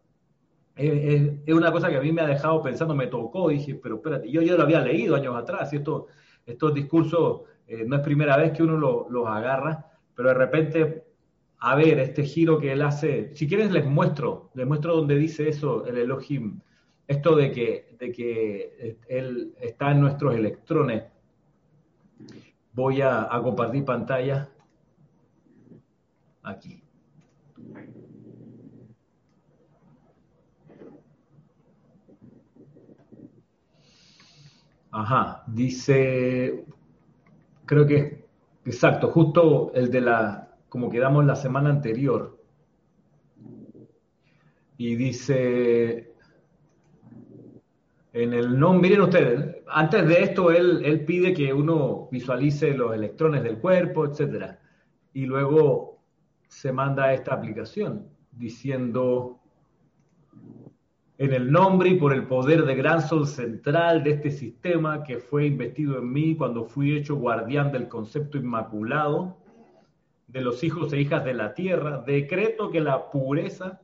Es, 0.76 1.54
una 1.54 1.70
cosa 1.70 1.90
que 1.90 1.98
a 1.98 2.00
mí 2.00 2.10
me 2.10 2.22
ha 2.22 2.26
dejado 2.26 2.62
pensando, 2.62 2.94
me 2.94 3.08
tocó, 3.08 3.50
dije, 3.50 3.74
pero 3.74 3.96
espérate, 3.96 4.30
yo 4.30 4.40
ya 4.40 4.54
lo 4.54 4.62
había 4.62 4.80
leído 4.80 5.14
años 5.14 5.36
atrás, 5.36 5.70
y 5.74 5.76
esto, 5.76 6.06
estos 6.46 6.74
discursos 6.74 7.42
eh, 7.66 7.84
no 7.86 7.96
es 7.96 8.02
primera 8.02 8.36
vez 8.36 8.52
que 8.52 8.62
uno 8.62 9.06
los 9.08 9.26
agarra, 9.28 9.86
pero 10.14 10.28
de 10.30 10.34
repente 10.34 11.04
a 11.60 11.74
ver 11.76 11.98
este 11.98 12.24
giro 12.24 12.58
que 12.58 12.72
él 12.72 12.82
hace. 12.82 13.34
Si 13.36 13.46
quieres 13.46 13.70
les 13.70 13.84
muestro, 13.84 14.50
les 14.54 14.66
muestro 14.66 14.96
donde 14.96 15.14
dice 15.16 15.48
eso 15.48 15.86
el 15.86 15.98
Elohim, 15.98 16.60
esto 17.06 17.36
de 17.36 17.52
que, 17.52 17.96
de 17.98 18.12
que 18.12 18.98
él 19.08 19.54
está 19.60 19.92
en 19.92 20.00
nuestros 20.00 20.34
electrones. 20.34 21.04
Voy 22.72 23.02
a, 23.02 23.34
a 23.34 23.42
compartir 23.42 23.84
pantalla 23.84 24.48
aquí. 26.42 26.79
Ajá, 34.92 35.44
dice, 35.46 36.64
creo 37.64 37.86
que, 37.86 38.24
exacto, 38.64 39.08
justo 39.08 39.72
el 39.74 39.90
de 39.90 40.00
la, 40.00 40.56
como 40.68 40.90
quedamos 40.90 41.24
la 41.24 41.36
semana 41.36 41.70
anterior. 41.70 42.38
Y 44.76 44.96
dice, 44.96 46.12
en 48.12 48.32
el 48.32 48.58
no, 48.58 48.72
miren 48.74 49.02
ustedes, 49.02 49.56
antes 49.68 50.08
de 50.08 50.22
esto 50.22 50.50
él, 50.50 50.82
él 50.84 51.04
pide 51.04 51.32
que 51.34 51.52
uno 51.52 52.08
visualice 52.10 52.74
los 52.74 52.94
electrones 52.94 53.42
del 53.44 53.58
cuerpo, 53.58 54.06
etcétera, 54.06 54.58
y 55.12 55.26
luego 55.26 55.98
se 56.48 56.72
manda 56.72 57.12
esta 57.12 57.34
aplicación. 57.34 58.08
diciendo, 58.32 59.39
en 61.20 61.34
el 61.34 61.52
nombre 61.52 61.90
y 61.90 61.96
por 61.96 62.14
el 62.14 62.26
poder 62.26 62.64
de 62.64 62.74
gran 62.74 63.02
sol 63.06 63.26
central 63.26 64.02
de 64.02 64.12
este 64.12 64.30
sistema 64.30 65.04
que 65.04 65.18
fue 65.18 65.44
investido 65.44 65.98
en 65.98 66.10
mí 66.10 66.34
cuando 66.34 66.64
fui 66.64 66.96
hecho 66.96 67.16
guardián 67.16 67.70
del 67.70 67.88
concepto 67.88 68.38
inmaculado 68.38 69.36
de 70.28 70.40
los 70.40 70.64
hijos 70.64 70.90
e 70.94 71.00
hijas 71.02 71.22
de 71.22 71.34
la 71.34 71.52
tierra, 71.52 71.98
decreto 71.98 72.70
que 72.70 72.80
la 72.80 73.10
pureza 73.10 73.82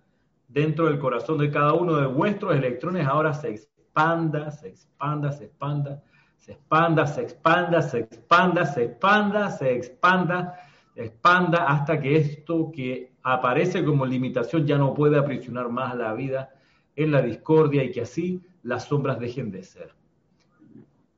dentro 0.49 0.87
del 0.87 0.99
corazón 0.99 1.37
de 1.37 1.51
cada 1.51 1.75
uno 1.75 1.97
de 1.97 2.07
vuestros 2.07 2.57
electrones 2.57 3.07
ahora 3.07 3.35
se 3.35 3.51
expanda, 3.51 4.51
se 4.51 4.69
expanda, 4.69 5.31
se 5.31 5.45
expanda, 5.45 6.03
se 6.39 6.53
expanda, 6.53 7.07
se 7.07 7.21
expanda, 7.21 7.83
se 7.83 7.99
expanda, 7.99 8.65
se 8.65 8.83
expanda, 8.83 9.51
se 9.51 9.77
expanda, 9.77 10.55
se 10.95 11.05
expanda 11.05 11.67
hasta 11.67 12.01
que 12.01 12.17
esto 12.17 12.73
que 12.75 13.13
aparece 13.23 13.85
como 13.85 14.07
limitación 14.07 14.67
ya 14.67 14.79
no 14.79 14.95
puede 14.95 15.19
aprisionar 15.19 15.69
más 15.69 15.95
la 15.95 16.15
vida 16.15 16.56
en 16.97 17.13
la 17.13 17.23
discordia 17.23 17.85
y 17.85 17.93
que 17.93 18.01
así 18.01 18.43
las 18.63 18.85
sombras 18.85 19.21
dejen 19.21 19.51
de 19.51 19.63
ser. 19.63 19.95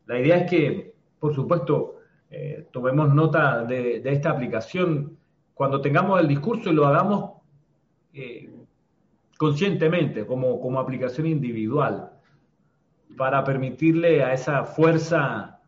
La 0.06 0.20
idea 0.20 0.38
es 0.38 0.50
que, 0.50 0.94
por 1.18 1.34
supuesto, 1.34 2.00
eh, 2.30 2.66
tomemos 2.70 3.14
nota 3.14 3.64
de, 3.64 4.02
esta 4.04 4.30
aplicación 4.30 5.16
cuando 5.54 5.80
tengamos 5.80 6.20
el 6.20 6.28
discurso 6.28 6.70
y 6.70 6.74
lo 6.74 6.86
hagamos 6.86 7.32
eh, 8.12 8.50
conscientemente, 9.38 10.26
como, 10.26 10.60
como 10.60 10.80
aplicación 10.80 11.26
individual, 11.26 12.10
para 13.16 13.44
permitirle 13.44 14.22
a 14.22 14.34
esa 14.34 14.64
fuerza 14.64 15.60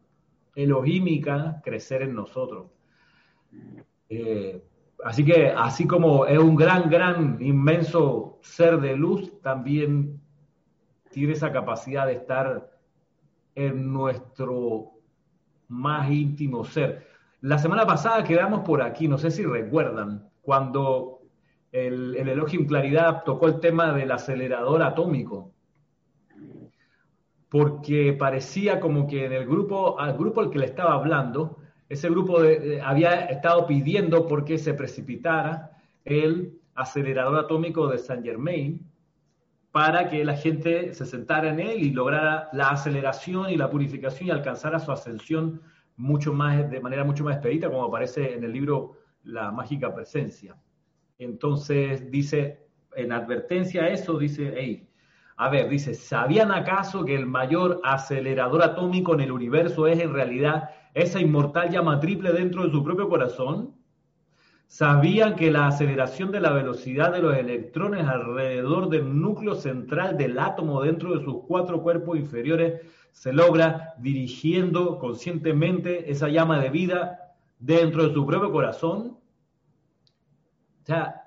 elogímica 0.55 1.61
crecer 1.65 2.03
en 2.03 2.15
nosotros. 2.15 2.67
Eh, 4.09 4.63
así 5.05 5.25
que, 5.25 5.49
así 5.49 5.87
como 5.87 6.27
es 6.27 6.39
un 6.39 6.57
gran, 6.57 6.91
gran, 6.91 7.39
inmenso 7.41 8.39
ser 8.43 8.81
de 8.81 8.97
luz, 8.97 9.41
también 9.41 10.21
tiene 11.11 11.33
esa 11.33 11.53
capacidad 11.53 12.07
de 12.07 12.15
estar 12.15 12.71
en 13.55 13.93
nuestro 13.93 14.93
más 15.69 16.11
íntimo 16.11 16.65
ser. 16.65 17.07
La 17.41 17.59
semana 17.59 17.87
pasada 17.87 18.25
quedamos 18.25 18.61
por 18.61 18.83
aquí, 18.83 19.09
no 19.09 19.19
sé 19.19 19.31
si 19.31 19.45
recuerdan, 19.45 20.29
cuando 20.43 21.21
el, 21.73 22.17
el 22.17 22.29
Elohim 22.29 22.67
Claridad 22.67 23.23
tocó 23.25 23.47
el 23.47 23.61
tema 23.61 23.93
del 23.93 24.13
acelerador 24.13 24.83
atómico, 24.83 25.53
porque 27.49 28.13
parecía 28.13 28.79
como 28.79 29.07
que 29.07 29.25
en 29.27 29.33
el 29.33 29.47
grupo, 29.47 29.99
al 29.99 30.17
grupo 30.17 30.41
al 30.41 30.51
que 30.51 30.59
le 30.61 30.67
estaba 30.67 30.95
hablando, 30.95 31.59
ese 31.91 32.09
grupo 32.09 32.39
había 32.85 33.27
estado 33.27 33.67
pidiendo 33.67 34.27
porque 34.29 34.59
se 34.59 34.75
precipitara 34.75 35.73
el 36.05 36.59
acelerador 36.77 37.37
atómico 37.37 37.89
de 37.89 37.99
Saint 37.99 38.25
Germain 38.25 38.89
para 39.73 40.09
que 40.09 40.25
la 40.25 40.37
gente 40.37 40.95
se 40.95 41.05
sentara 41.05 41.51
en 41.51 41.59
él 41.59 41.83
y 41.83 41.91
lograra 41.91 42.49
la 42.53 42.71
aceleración 42.71 43.51
y 43.51 43.57
la 43.57 43.69
purificación 43.69 44.29
y 44.29 44.31
alcanzara 44.31 44.79
su 44.79 44.93
ascensión 44.93 45.61
mucho 45.97 46.33
más, 46.33 46.71
de 46.71 46.81
manera 46.81 47.03
mucho 47.03 47.25
más 47.25 47.35
expedita, 47.35 47.69
como 47.69 47.85
aparece 47.85 48.35
en 48.35 48.45
el 48.45 48.53
libro 48.53 48.97
La 49.25 49.51
mágica 49.51 49.93
presencia. 49.93 50.57
Entonces 51.19 52.09
dice, 52.09 52.67
en 52.95 53.13
advertencia 53.13 53.83
a 53.83 53.89
eso, 53.89 54.17
dice, 54.17 54.55
hey, 54.57 54.89
a 55.37 55.49
ver, 55.49 55.69
dice, 55.69 55.95
¿sabían 55.95 56.53
acaso 56.53 57.05
que 57.05 57.17
el 57.17 57.27
mayor 57.27 57.81
acelerador 57.83 58.63
atómico 58.63 59.15
en 59.15 59.23
el 59.23 59.33
universo 59.33 59.89
es 59.89 59.99
en 59.99 60.13
realidad 60.13 60.71
esa 60.95 61.21
inmortal 61.21 61.71
llama 61.71 62.01
triple 62.01 62.33
dentro 62.33 62.65
de 62.65 62.71
su 62.71 62.83
propio 62.83 63.09
corazón? 63.09 63.75
¿Sabían 64.67 65.35
que 65.35 65.51
la 65.51 65.67
aceleración 65.67 66.31
de 66.31 66.41
la 66.41 66.53
velocidad 66.53 67.13
de 67.13 67.21
los 67.21 67.37
electrones 67.37 68.07
alrededor 68.07 68.89
del 68.89 69.21
núcleo 69.21 69.57
central 69.57 70.17
del 70.17 70.39
átomo 70.39 70.83
dentro 70.83 71.17
de 71.17 71.25
sus 71.25 71.45
cuatro 71.47 71.83
cuerpos 71.83 72.19
inferiores 72.19 72.81
se 73.13 73.33
logra 73.33 73.95
dirigiendo 73.99 74.99
conscientemente 74.99 76.11
esa 76.11 76.29
llama 76.29 76.61
de 76.61 76.71
vida 76.71 77.35
dentro 77.59 78.07
de 78.07 78.15
su 78.15 78.25
propio 78.25 78.53
corazón? 78.53 79.19
O 80.83 80.87
sea, 80.87 81.21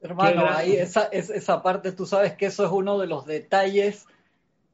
Hermano, 0.00 0.44
ahí 0.48 0.74
esa, 0.74 1.04
esa 1.04 1.62
parte, 1.62 1.92
tú 1.92 2.06
sabes 2.06 2.32
que 2.32 2.46
eso 2.46 2.64
es 2.64 2.72
uno 2.72 2.98
de 2.98 3.06
los 3.06 3.24
detalles 3.24 4.06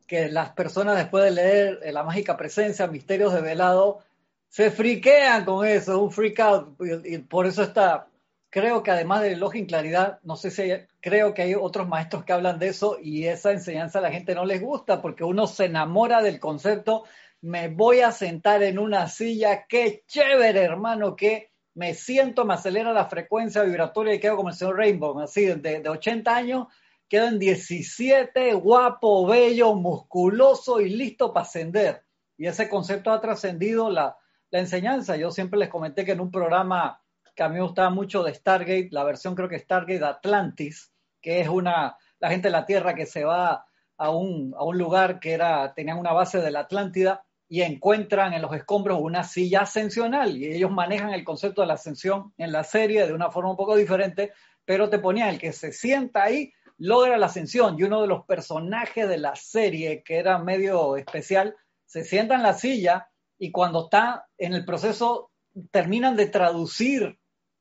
que 0.09 0.29
las 0.31 0.51
personas 0.51 0.97
después 0.97 1.23
de 1.23 1.31
leer 1.31 1.81
La 1.93 2.03
mágica 2.03 2.37
presencia, 2.37 2.89
Misterios 2.89 3.33
de 3.35 3.43
Velado, 3.43 4.01
se 4.49 4.71
friquean 4.71 5.45
con 5.45 5.67
eso, 5.67 5.93
es 5.93 5.99
un 5.99 6.11
freak 6.11 6.41
out. 6.41 6.81
Y 7.05 7.19
por 7.19 7.47
eso 7.47 7.63
está, 7.63 8.09
creo 8.49 8.83
que 8.83 8.91
además 8.91 9.21
del 9.21 9.35
elogio 9.35 9.61
en 9.61 9.67
claridad, 9.67 10.19
no 10.23 10.37
sé 10.37 10.51
si 10.51 10.73
creo 11.01 11.35
que 11.35 11.43
hay 11.43 11.55
otros 11.55 11.87
maestros 11.87 12.25
que 12.25 12.33
hablan 12.33 12.59
de 12.59 12.69
eso 12.69 12.97
y 13.01 13.27
esa 13.27 13.53
enseñanza 13.53 13.99
a 13.99 14.03
la 14.03 14.11
gente 14.11 14.35
no 14.35 14.47
les 14.47 14.63
gusta 14.63 15.03
porque 15.03 15.25
uno 15.25 15.47
se 15.47 15.67
enamora 15.67 16.23
del 16.23 16.41
concepto, 16.41 17.05
me 17.43 17.69
voy 17.69 18.01
a 18.01 18.11
sentar 18.11 18.63
en 18.63 18.79
una 18.79 19.09
silla, 19.09 19.67
qué 19.69 20.05
chévere 20.09 20.63
hermano, 20.63 21.15
que 21.15 21.51
me 21.75 21.93
siento, 21.93 22.47
me 22.47 22.55
acelera 22.55 22.95
la 22.95 23.07
frecuencia 23.07 23.63
vibratoria 23.63 24.15
y 24.15 24.21
quedo 24.21 24.37
como 24.37 24.49
el 24.49 24.55
señor 24.55 24.79
Rainbow, 24.79 25.21
así 25.21 25.45
de, 25.45 25.81
de 25.81 25.89
80 25.89 26.35
años 26.35 26.69
quedo 27.09 27.29
en 27.29 27.39
17, 27.39 28.55
guapo, 28.55 29.27
bello, 29.27 29.75
musculoso 29.75 30.81
y 30.81 30.91
listo 30.91 31.33
para 31.33 31.47
ascender. 31.47 32.05
Y 32.37 32.47
ese 32.47 32.69
concepto 32.69 33.11
ha 33.11 33.21
trascendido 33.21 33.91
la, 33.91 34.17
enseñanza. 34.51 35.17
Yo 35.17 35.31
siempre 35.31 35.59
les 35.59 35.69
comenté 35.69 36.05
que 36.05 36.13
en 36.13 36.21
un 36.21 36.31
programa 36.31 37.03
que 37.35 37.43
a 37.43 37.49
mí 37.49 37.57
me 37.57 37.63
gustaba 37.63 37.91
mucho 37.91 38.23
de 38.23 38.33
Stargate, 38.33 38.89
la 38.91 39.05
versión 39.05 39.35
creo 39.35 39.49
que 39.49 39.59
Stargate 39.59 40.05
Atlantis, 40.05 40.93
que 41.21 41.41
es 41.41 41.49
una, 41.49 41.97
la 42.19 42.31
gente 42.31 42.49
de 42.49 42.53
la 42.53 42.65
Tierra 42.65 42.95
que 42.95 43.07
se 43.07 43.25
va 43.25 43.67
a 43.97 44.11
un, 44.11 44.55
a 44.57 44.65
un 44.65 44.79
lugar 44.79 45.21
que 45.21 45.33
era, 45.33 45.75
tenían 45.75 45.99
una 45.99 46.13
base 46.13 46.41
de 46.41 46.51
la 46.51 46.61
Atlántida 46.61 47.25
y 47.49 47.63
encuentran 47.63 48.33
en 48.33 48.43
los 48.43 48.55
escombros 48.55 49.01
una 49.01 49.25
silla 49.25 49.61
ascensional 49.61 50.37
y 50.37 50.47
ellos 50.47 50.71
manejan 50.71 51.11
el 51.11 51.25
concepto 51.25 51.63
de 51.63 51.69
la 51.69 51.75
ascensión 51.75 52.33
en 52.37 52.53
la 52.53 52.65
serie 52.65 53.07
de 53.07 53.13
una 53.13 53.31
forma 53.31 53.51
un 53.51 53.57
poco 53.57 53.77
diferente, 53.77 54.33
pero 54.65 54.89
te 54.89 54.99
ponían 54.99 55.31
el 55.31 55.39
que 55.39 55.53
se 55.53 55.73
sienta 55.73 56.25
ahí 56.25 56.53
logra 56.79 57.19
la 57.19 57.27
ascensión 57.27 57.77
y 57.79 57.83
uno 57.83 58.01
de 58.01 58.09
los 58.09 58.25
personajes 58.25 59.09
de 59.09 59.19
la 59.19 59.35
serie, 59.37 60.03
que 60.03 60.17
era 60.17 60.39
medio 60.39 60.97
especial, 60.97 61.57
se 61.85 62.05
sienta 62.05 62.35
en 62.35 62.43
la 62.43 62.55
silla 62.55 63.11
y 63.39 63.51
cuando 63.51 63.85
está 63.85 64.29
en 64.39 64.55
el 64.55 64.65
proceso 64.65 65.31
terminan 65.71 66.17
de 66.17 66.27
traducir 66.27 67.19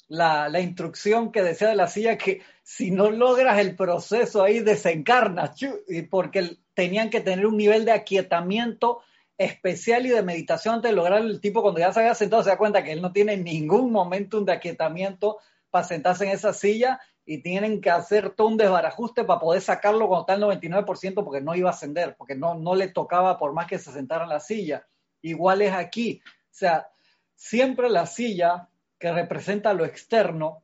la, 0.08 0.60
instrucción 0.60 1.32
que 1.32 1.44
decía 1.44 1.68
de 1.68 1.76
la 1.76 1.88
silla 1.88 2.18
que 2.18 2.42
si 2.64 2.92
no 2.92 3.10
logras 3.10 3.60
el 3.60 3.76
proceso 3.76 4.44
ahí 4.44 4.60
desencarnas, 4.60 5.52
porque 6.10 6.58
tenían 6.74 7.10
que 7.10 7.22
tener 7.22 7.46
un 7.46 7.58
nivel 7.58 7.86
de 7.86 7.92
aquietamiento 7.92 9.02
especial 9.38 10.06
y 10.06 10.10
de 10.10 10.24
meditación 10.24 10.76
antes 10.76 10.92
de 10.92 10.96
lograr 10.96 11.22
el 11.22 11.42
tipo 11.42 11.62
cuando 11.62 11.80
ya 11.80 11.94
se 11.94 12.00
había 12.00 12.16
sentado 12.16 12.44
se 12.44 12.50
da 12.50 12.58
cuenta 12.58 12.84
que 12.84 12.92
él 12.92 13.02
no 13.02 13.12
tiene 13.12 13.38
ningún 13.38 13.92
momento 13.92 14.42
de 14.42 14.52
aquietamiento 14.52 15.38
para 15.70 15.86
sentarse 15.86 16.26
en 16.26 16.32
esa 16.32 16.54
silla 16.54 17.00
y 17.30 17.40
tienen 17.40 17.82
que 17.82 17.90
hacer 17.90 18.30
todo 18.30 18.48
un 18.48 18.56
desbarajuste 18.56 19.26
para 19.26 19.42
poder 19.42 19.62
sacarlo 19.62 20.08
cuando 20.08 20.22
está 20.22 20.34
el 20.34 20.60
99% 20.62 21.26
porque 21.26 21.42
no 21.42 21.56
iba 21.56 21.70
a 21.70 21.74
ascender, 21.74 22.16
porque 22.18 22.36
no, 22.36 22.56
no 22.56 22.74
le 22.74 22.88
tocaba 22.88 23.38
por 23.38 23.52
más 23.52 23.68
que 23.68 23.78
se 23.78 23.92
sentara 23.92 24.24
en 24.24 24.30
la 24.30 24.40
silla. 24.40 24.88
Igual 25.22 25.62
es 25.62 25.74
aquí. 25.74 26.22
O 26.26 26.32
sea, 26.50 26.88
siempre 27.36 27.90
la 27.90 28.06
silla 28.06 28.70
que 28.98 29.12
representa 29.12 29.74
lo 29.74 29.84
externo 29.84 30.64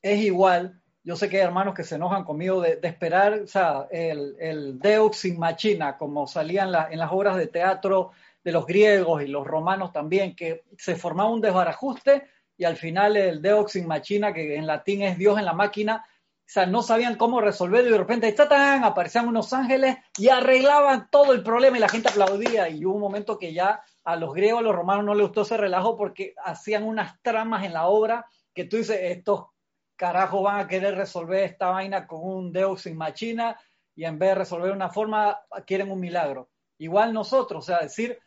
es 0.00 0.20
igual. 0.20 0.80
Yo 1.02 1.16
sé 1.16 1.28
que 1.28 1.38
hay 1.38 1.42
hermanos 1.42 1.74
que 1.74 1.82
se 1.82 1.96
enojan 1.96 2.22
conmigo 2.22 2.60
de, 2.60 2.78
esperar, 2.80 3.32
o 3.32 3.46
sea, 3.48 3.88
el, 3.90 4.36
el 4.38 4.78
Deus 4.78 5.24
in 5.24 5.36
machina, 5.36 5.98
como 5.98 6.28
salían 6.28 6.72
en 6.90 6.98
las 7.00 7.10
obras 7.10 7.36
de 7.36 7.48
teatro 7.48 8.12
de 8.44 8.52
los 8.52 8.66
griegos 8.66 9.20
y 9.20 9.26
los 9.26 9.44
romanos 9.44 9.92
también, 9.92 10.36
que 10.36 10.62
se 10.76 10.94
formaba 10.94 11.28
un 11.28 11.40
desbarajuste 11.40 12.28
y 12.58 12.64
al 12.64 12.76
final 12.76 13.16
el 13.16 13.40
Deus 13.40 13.76
in 13.76 13.86
Machina, 13.86 14.34
que 14.34 14.56
en 14.56 14.66
latín 14.66 15.02
es 15.02 15.16
Dios 15.16 15.38
en 15.38 15.44
la 15.44 15.52
máquina, 15.52 16.04
o 16.04 16.50
sea, 16.50 16.66
no 16.66 16.82
sabían 16.82 17.14
cómo 17.14 17.40
resolverlo 17.40 17.88
y 17.88 17.92
de 17.92 17.98
repente 17.98 18.32
¡tatán! 18.32 18.82
aparecían 18.82 19.28
unos 19.28 19.52
ángeles 19.52 19.96
y 20.16 20.28
arreglaban 20.28 21.08
todo 21.10 21.32
el 21.32 21.42
problema 21.42 21.76
y 21.76 21.80
la 21.80 21.88
gente 21.88 22.08
aplaudía. 22.08 22.68
Y 22.68 22.84
hubo 22.84 22.96
un 22.96 23.00
momento 23.00 23.38
que 23.38 23.52
ya 23.52 23.80
a 24.02 24.16
los 24.16 24.34
griegos, 24.34 24.60
a 24.60 24.62
los 24.62 24.74
romanos 24.74 25.04
no 25.04 25.14
les 25.14 25.26
gustó 25.26 25.42
ese 25.42 25.56
relajo 25.56 25.96
porque 25.96 26.34
hacían 26.44 26.82
unas 26.84 27.20
tramas 27.22 27.64
en 27.64 27.74
la 27.74 27.86
obra 27.86 28.26
que 28.52 28.64
tú 28.64 28.78
dices, 28.78 28.98
estos 29.02 29.46
carajos 29.94 30.42
van 30.42 30.58
a 30.58 30.66
querer 30.66 30.96
resolver 30.96 31.44
esta 31.44 31.68
vaina 31.68 32.06
con 32.06 32.20
un 32.22 32.52
Deus 32.52 32.86
in 32.86 32.96
Machina 32.96 33.56
y 33.94 34.04
en 34.04 34.18
vez 34.18 34.30
de 34.30 34.34
resolver 34.36 34.72
una 34.72 34.88
forma, 34.88 35.38
quieren 35.64 35.90
un 35.92 36.00
milagro. 36.00 36.48
Igual 36.78 37.12
nosotros, 37.12 37.64
o 37.64 37.66
sea, 37.66 37.80
decir, 37.80 38.18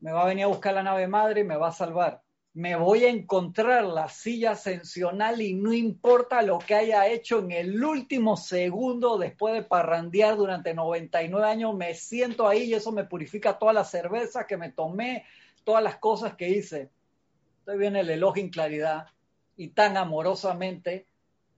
me 0.00 0.12
va 0.12 0.22
a 0.22 0.26
venir 0.26 0.44
a 0.44 0.48
buscar 0.48 0.74
la 0.74 0.82
nave 0.82 1.06
madre 1.06 1.42
y 1.42 1.44
me 1.44 1.56
va 1.56 1.68
a 1.68 1.72
salvar 1.72 2.20
me 2.52 2.74
voy 2.74 3.04
a 3.04 3.10
encontrar 3.10 3.84
la 3.84 4.08
silla 4.08 4.52
ascensional 4.52 5.40
y 5.40 5.54
no 5.54 5.72
importa 5.72 6.42
lo 6.42 6.58
que 6.58 6.74
haya 6.74 7.06
hecho 7.06 7.38
en 7.38 7.52
el 7.52 7.82
último 7.84 8.36
segundo 8.36 9.18
después 9.18 9.54
de 9.54 9.62
parrandear 9.62 10.36
durante 10.36 10.74
99 10.74 11.46
años, 11.46 11.74
me 11.76 11.94
siento 11.94 12.48
ahí 12.48 12.64
y 12.64 12.74
eso 12.74 12.90
me 12.90 13.04
purifica 13.04 13.58
toda 13.58 13.72
la 13.72 13.84
cerveza 13.84 14.46
que 14.46 14.56
me 14.56 14.72
tomé, 14.72 15.24
todas 15.62 15.82
las 15.82 15.96
cosas 15.96 16.34
que 16.34 16.48
hice. 16.48 16.90
Estoy 17.60 17.78
bien 17.78 17.94
el 17.94 18.10
elogio 18.10 18.42
en 18.42 18.50
claridad 18.50 19.06
y 19.56 19.68
tan 19.68 19.96
amorosamente 19.96 21.06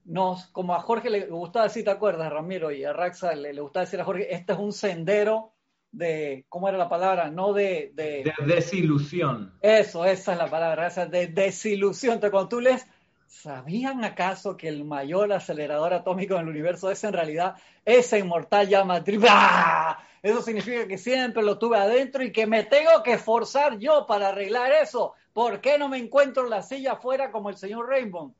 nos, 0.05 0.47
como 0.47 0.75
a 0.75 0.81
Jorge 0.81 1.09
le 1.09 1.25
gustaba 1.25 1.65
decir, 1.65 1.85
¿te 1.85 1.91
acuerdas, 1.91 2.31
Ramiro? 2.31 2.71
Y 2.71 2.83
a 2.83 2.93
Raxa 2.93 3.33
le, 3.33 3.53
le 3.53 3.61
gustaba 3.61 3.85
decir 3.85 3.99
a 3.99 4.05
Jorge, 4.05 4.31
este 4.33 4.53
es 4.53 4.59
un 4.59 4.73
sendero 4.73 5.52
de, 5.93 6.45
¿cómo 6.49 6.67
era 6.67 6.77
la 6.77 6.89
palabra? 6.89 7.29
No 7.29 7.53
de... 7.53 7.91
De, 7.93 8.33
desilusión. 8.45 9.53
Eso, 9.61 10.03
esa 10.03 10.33
es 10.33 10.37
la 10.37 10.47
palabra, 10.47 10.87
esa 10.87 11.05
de 11.05 11.27
desilusión. 11.27 12.15
Entonces, 12.15 12.31
cuando 12.31 12.49
tú 12.49 12.59
lees, 12.59 12.85
¿sabían 13.27 14.03
acaso 14.03 14.57
que 14.57 14.67
el 14.67 14.83
mayor 14.83 15.31
acelerador 15.31 15.93
atómico 15.93 16.35
del 16.35 16.49
universo 16.49 16.91
es 16.91 17.03
en 17.03 17.13
realidad 17.13 17.55
esa 17.85 18.17
inmortal 18.17 18.67
llama 18.67 19.03
triple? 19.03 19.29
¡Ah! 19.31 20.03
Eso 20.21 20.41
significa 20.41 20.87
que 20.87 20.97
siempre 20.97 21.43
lo 21.43 21.57
tuve 21.59 21.77
adentro 21.77 22.23
y 22.23 22.31
que 22.31 22.47
me 22.47 22.63
tengo 22.63 23.03
que 23.03 23.13
esforzar 23.13 23.77
yo 23.77 24.05
para 24.07 24.29
arreglar 24.29 24.71
eso. 24.71 25.13
¿Por 25.31 25.61
qué 25.61 25.77
no 25.77 25.89
me 25.89 25.97
encuentro 25.97 26.43
en 26.43 26.49
la 26.49 26.63
silla 26.63 26.93
afuera 26.93 27.31
como 27.31 27.49
el 27.49 27.57
señor 27.57 27.87
Rainbow? 27.87 28.33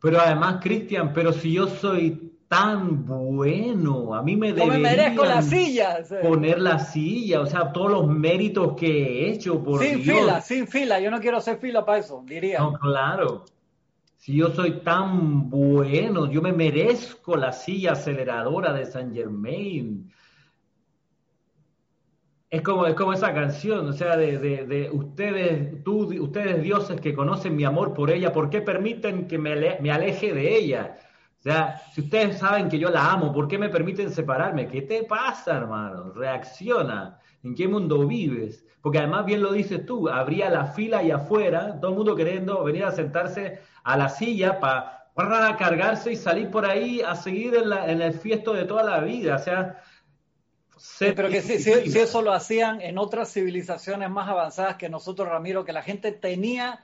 Pero 0.00 0.20
además, 0.20 0.60
Cristian, 0.62 1.12
pero 1.12 1.32
si 1.32 1.52
yo 1.52 1.66
soy 1.66 2.32
tan 2.54 3.04
bueno. 3.04 4.14
A 4.14 4.22
mí 4.22 4.36
me 4.36 4.52
no 4.52 4.66
me 4.66 4.78
merezco 4.78 5.24
la 5.24 5.42
silla. 5.42 5.98
Poner 6.22 6.60
la 6.60 6.78
silla, 6.78 7.40
o 7.40 7.46
sea, 7.46 7.72
todos 7.72 7.90
los 7.90 8.06
méritos 8.06 8.74
que 8.76 8.86
he 9.26 9.30
hecho 9.30 9.62
por 9.62 9.82
Sin 9.82 10.02
fila, 10.02 10.40
sin 10.40 10.68
fila. 10.68 11.00
Yo 11.00 11.10
no 11.10 11.20
quiero 11.20 11.38
hacer 11.38 11.58
fila 11.58 11.84
para 11.84 11.98
eso, 11.98 12.22
diría. 12.24 12.60
No, 12.60 12.74
claro. 12.74 13.44
Si 14.16 14.36
yo 14.36 14.50
soy 14.50 14.80
tan 14.80 15.50
bueno, 15.50 16.30
yo 16.30 16.40
me 16.40 16.52
merezco 16.52 17.36
la 17.36 17.52
silla 17.52 17.92
aceleradora 17.92 18.72
de 18.72 18.86
San 18.86 19.12
Germain. 19.12 20.10
Es 22.48 22.62
como, 22.62 22.86
es 22.86 22.94
como 22.94 23.12
esa 23.12 23.34
canción, 23.34 23.88
o 23.88 23.92
sea, 23.92 24.16
de, 24.16 24.38
de, 24.38 24.64
de, 24.64 24.90
ustedes, 24.90 25.82
tú, 25.82 26.06
ustedes 26.22 26.62
dioses 26.62 27.00
que 27.00 27.12
conocen 27.12 27.56
mi 27.56 27.64
amor 27.64 27.92
por 27.94 28.12
ella, 28.12 28.32
¿por 28.32 28.48
qué 28.48 28.60
permiten 28.60 29.26
que 29.26 29.38
me, 29.38 29.56
me 29.80 29.90
aleje 29.90 30.32
de 30.32 30.56
ella? 30.56 30.96
O 31.44 31.50
sea, 31.50 31.82
si 31.92 32.00
ustedes 32.00 32.38
saben 32.38 32.70
que 32.70 32.78
yo 32.78 32.88
la 32.88 33.12
amo, 33.12 33.30
¿por 33.30 33.46
qué 33.46 33.58
me 33.58 33.68
permiten 33.68 34.10
separarme? 34.10 34.66
¿Qué 34.66 34.80
te 34.80 35.02
pasa, 35.02 35.58
hermano? 35.58 36.10
Reacciona. 36.14 37.20
¿En 37.42 37.54
qué 37.54 37.68
mundo 37.68 38.06
vives? 38.06 38.64
Porque 38.80 38.96
además, 38.96 39.26
bien 39.26 39.42
lo 39.42 39.52
dices 39.52 39.84
tú, 39.84 40.08
habría 40.08 40.48
la 40.48 40.64
fila 40.64 41.00
ahí 41.00 41.10
afuera, 41.10 41.78
todo 41.78 41.90
el 41.90 41.96
mundo 41.98 42.16
queriendo 42.16 42.64
venir 42.64 42.86
a 42.86 42.92
sentarse 42.92 43.60
a 43.82 43.94
la 43.98 44.08
silla 44.08 44.58
para 44.58 45.56
cargarse 45.58 46.12
y 46.12 46.16
salir 46.16 46.50
por 46.50 46.64
ahí 46.64 47.02
a 47.02 47.14
seguir 47.14 47.54
en, 47.56 48.00
el 48.00 48.14
fiesto 48.14 48.54
de 48.54 48.64
toda 48.64 48.82
la 48.82 49.00
vida. 49.00 49.36
O 49.36 49.38
sea, 49.38 49.82
pero 50.98 51.28
que 51.28 51.42
si, 51.42 51.58
si, 51.58 51.98
eso 51.98 52.22
lo 52.22 52.32
hacían 52.32 52.80
en 52.80 52.96
otras 52.96 53.30
civilizaciones 53.30 54.08
más 54.08 54.30
avanzadas 54.30 54.76
que 54.76 54.88
nosotros, 54.88 55.28
Ramiro, 55.28 55.66
que 55.66 55.74
la 55.74 55.82
gente 55.82 56.10
tenía 56.10 56.82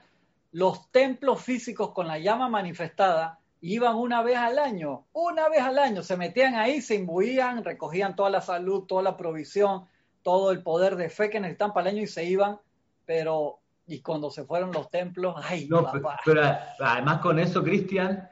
los 0.51 0.91
templos 0.91 1.41
físicos 1.41 1.93
con 1.93 2.07
la 2.07 2.19
llama 2.19 2.47
manifestada 2.47 3.40
iban 3.61 3.95
una 3.95 4.23
vez 4.23 4.37
al 4.37 4.57
año, 4.57 5.05
una 5.13 5.47
vez 5.47 5.61
al 5.61 5.77
año, 5.77 6.01
se 6.01 6.17
metían 6.17 6.55
ahí, 6.55 6.81
se 6.81 6.95
imbuían, 6.95 7.63
recogían 7.63 8.15
toda 8.15 8.29
la 8.31 8.41
salud, 8.41 8.85
toda 8.85 9.03
la 9.03 9.15
provisión, 9.15 9.85
todo 10.23 10.51
el 10.51 10.63
poder 10.63 10.95
de 10.95 11.09
fe 11.09 11.29
que 11.29 11.39
necesitan 11.39 11.71
para 11.71 11.89
el 11.89 11.95
año 11.95 12.03
y 12.03 12.07
se 12.07 12.25
iban, 12.25 12.59
pero 13.05 13.59
y 13.85 14.01
cuando 14.01 14.31
se 14.31 14.45
fueron 14.45 14.71
los 14.71 14.89
templos, 14.89 15.35
ay, 15.43 15.67
no, 15.69 15.91
Pero, 16.25 16.41
además 16.79 17.19
con 17.19 17.39
eso, 17.39 17.63
Cristian, 17.63 18.29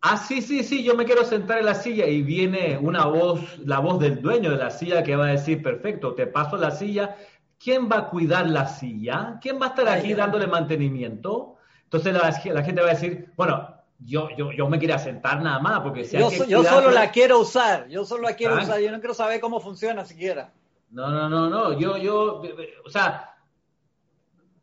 ah, 0.00 0.16
sí, 0.16 0.40
sí, 0.40 0.64
sí, 0.64 0.82
yo 0.82 0.96
me 0.96 1.04
quiero 1.04 1.24
sentar 1.24 1.58
en 1.58 1.66
la 1.66 1.74
silla 1.74 2.06
y 2.06 2.22
viene 2.22 2.78
una 2.78 3.06
voz, 3.06 3.58
la 3.58 3.78
voz 3.78 4.00
del 4.00 4.20
dueño 4.20 4.50
de 4.50 4.56
la 4.56 4.70
silla 4.70 5.02
que 5.02 5.14
va 5.14 5.26
a 5.26 5.32
decir, 5.32 5.62
perfecto, 5.62 6.14
te 6.14 6.26
paso 6.26 6.56
la 6.56 6.70
silla, 6.70 7.16
¿quién 7.62 7.88
va 7.90 7.98
a 7.98 8.08
cuidar 8.08 8.48
la 8.48 8.66
silla? 8.66 9.38
¿Quién 9.40 9.60
va 9.60 9.66
a 9.66 9.68
estar 9.70 9.88
aquí 9.88 10.14
dándole 10.14 10.46
mantenimiento? 10.46 11.56
Entonces 11.84 12.14
la, 12.14 12.52
la 12.52 12.62
gente 12.64 12.80
va 12.80 12.88
a 12.88 12.94
decir, 12.94 13.32
bueno, 13.36 13.75
yo, 13.98 14.28
yo, 14.36 14.52
yo 14.52 14.68
me 14.68 14.78
quería 14.78 14.98
sentar 14.98 15.42
nada 15.42 15.58
más, 15.58 15.80
porque 15.80 16.04
si 16.04 16.18
yo, 16.18 16.30
yo 16.46 16.62
solo 16.64 16.90
la 16.90 17.10
quiero 17.10 17.40
usar, 17.40 17.88
yo 17.88 18.04
solo 18.04 18.24
la 18.24 18.36
quiero 18.36 18.56
usar, 18.56 18.80
yo 18.80 18.90
no 18.90 19.00
quiero 19.00 19.14
saber 19.14 19.40
cómo 19.40 19.60
funciona 19.60 20.04
siquiera. 20.04 20.52
No, 20.90 21.10
no, 21.10 21.28
no, 21.28 21.48
no, 21.48 21.78
yo, 21.78 21.96
yo, 21.96 22.42
o 22.84 22.90
sea, 22.90 23.34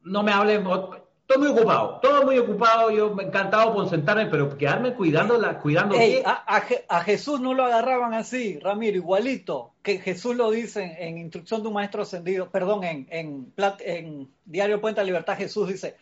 no 0.04 0.24
me 0.24 0.32
hablen, 0.32 0.66
estoy 0.66 1.38
muy 1.38 1.48
ocupado, 1.50 2.00
todo 2.02 2.24
muy 2.24 2.38
ocupado, 2.38 2.92
yo 2.92 3.14
me 3.14 3.24
encantado 3.24 3.74
por 3.74 3.90
sentarme, 3.90 4.28
pero 4.28 4.58
quedarme 4.58 4.94
cuidando 4.94 5.38
la, 5.38 5.60
cuidando 5.60 5.96
a, 6.26 6.64
a, 6.90 7.02
Jesús 7.02 7.40
no 7.42 7.54
lo 7.54 7.66
agarraban 7.66 8.14
así, 8.14 8.60
Ramiro, 8.60 8.98
igualito, 8.98 9.74
que 9.82 10.00
Jesús 10.00 10.36
lo 10.36 10.52
dice 10.52 10.96
en, 11.00 11.18
Instrucción 11.18 11.62
de 11.62 11.68
un 11.68 11.74
Maestro 11.74 12.04
Ascendido, 12.04 12.50
perdón, 12.50 12.84
en, 12.84 13.08
en, 13.10 13.54
en 13.80 14.30
Diario 14.46 14.80
Puente 14.80 15.02
de 15.02 15.06
Libertad, 15.06 15.38
Jesús 15.38 15.68
dice, 15.68 15.98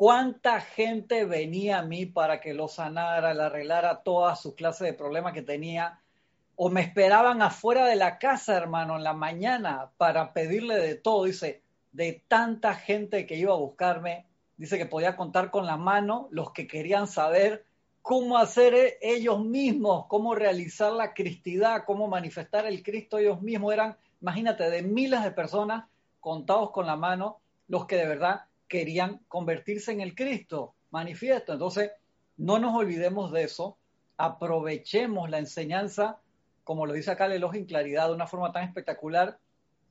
¿Cuánta 0.00 0.62
gente 0.62 1.26
venía 1.26 1.80
a 1.80 1.82
mí 1.82 2.06
para 2.06 2.40
que 2.40 2.54
lo 2.54 2.68
sanara, 2.68 3.34
le 3.34 3.42
arreglara 3.42 4.02
todas 4.02 4.40
sus 4.40 4.54
clases 4.54 4.86
de 4.86 4.94
problemas 4.94 5.34
que 5.34 5.42
tenía? 5.42 6.00
O 6.56 6.70
me 6.70 6.80
esperaban 6.80 7.42
afuera 7.42 7.84
de 7.84 7.96
la 7.96 8.18
casa, 8.18 8.56
hermano, 8.56 8.96
en 8.96 9.04
la 9.04 9.12
mañana 9.12 9.90
para 9.98 10.32
pedirle 10.32 10.76
de 10.76 10.94
todo. 10.94 11.24
Dice, 11.24 11.62
de 11.92 12.24
tanta 12.28 12.76
gente 12.76 13.26
que 13.26 13.36
iba 13.36 13.52
a 13.52 13.58
buscarme, 13.58 14.26
dice 14.56 14.78
que 14.78 14.86
podía 14.86 15.16
contar 15.16 15.50
con 15.50 15.66
la 15.66 15.76
mano 15.76 16.28
los 16.30 16.52
que 16.52 16.66
querían 16.66 17.06
saber 17.06 17.66
cómo 18.00 18.38
hacer 18.38 18.72
e-, 18.74 18.98
ellos 19.02 19.44
mismos, 19.44 20.06
cómo 20.06 20.34
realizar 20.34 20.92
la 20.92 21.12
cristidad, 21.12 21.84
cómo 21.84 22.08
manifestar 22.08 22.64
el 22.64 22.82
Cristo 22.82 23.18
ellos 23.18 23.42
mismos. 23.42 23.74
Eran, 23.74 23.98
imagínate, 24.22 24.70
de 24.70 24.80
miles 24.80 25.22
de 25.22 25.32
personas 25.32 25.90
contados 26.20 26.70
con 26.70 26.86
la 26.86 26.96
mano, 26.96 27.42
los 27.68 27.84
que 27.84 27.96
de 27.96 28.06
verdad 28.06 28.46
querían 28.70 29.18
convertirse 29.26 29.90
en 29.90 30.00
el 30.00 30.14
Cristo 30.14 30.76
manifiesto. 30.90 31.52
Entonces, 31.52 31.90
no 32.36 32.60
nos 32.60 32.74
olvidemos 32.74 33.32
de 33.32 33.42
eso, 33.42 33.76
aprovechemos 34.16 35.28
la 35.28 35.38
enseñanza, 35.38 36.20
como 36.62 36.86
lo 36.86 36.92
dice 36.92 37.10
acá 37.10 37.26
el 37.26 37.32
elogio 37.32 37.60
en 37.60 37.66
claridad, 37.66 38.06
de 38.06 38.14
una 38.14 38.28
forma 38.28 38.52
tan 38.52 38.62
espectacular, 38.62 39.38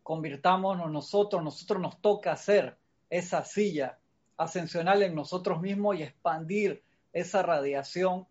convirtámonos 0.02 0.89
nosotros, 0.89 1.44
nosotros 1.44 1.82
nos 1.82 2.02
toca 2.02 2.32
hacer 2.32 2.78
esa 3.10 3.44
silla 3.44 4.00
ascensional 4.38 5.04
en 5.04 5.13
nosotros 5.13 5.62
mismos 5.62 5.98
y 5.98 6.04
expandir 6.04 6.82
esa 7.12 7.44
radiación 7.44 8.28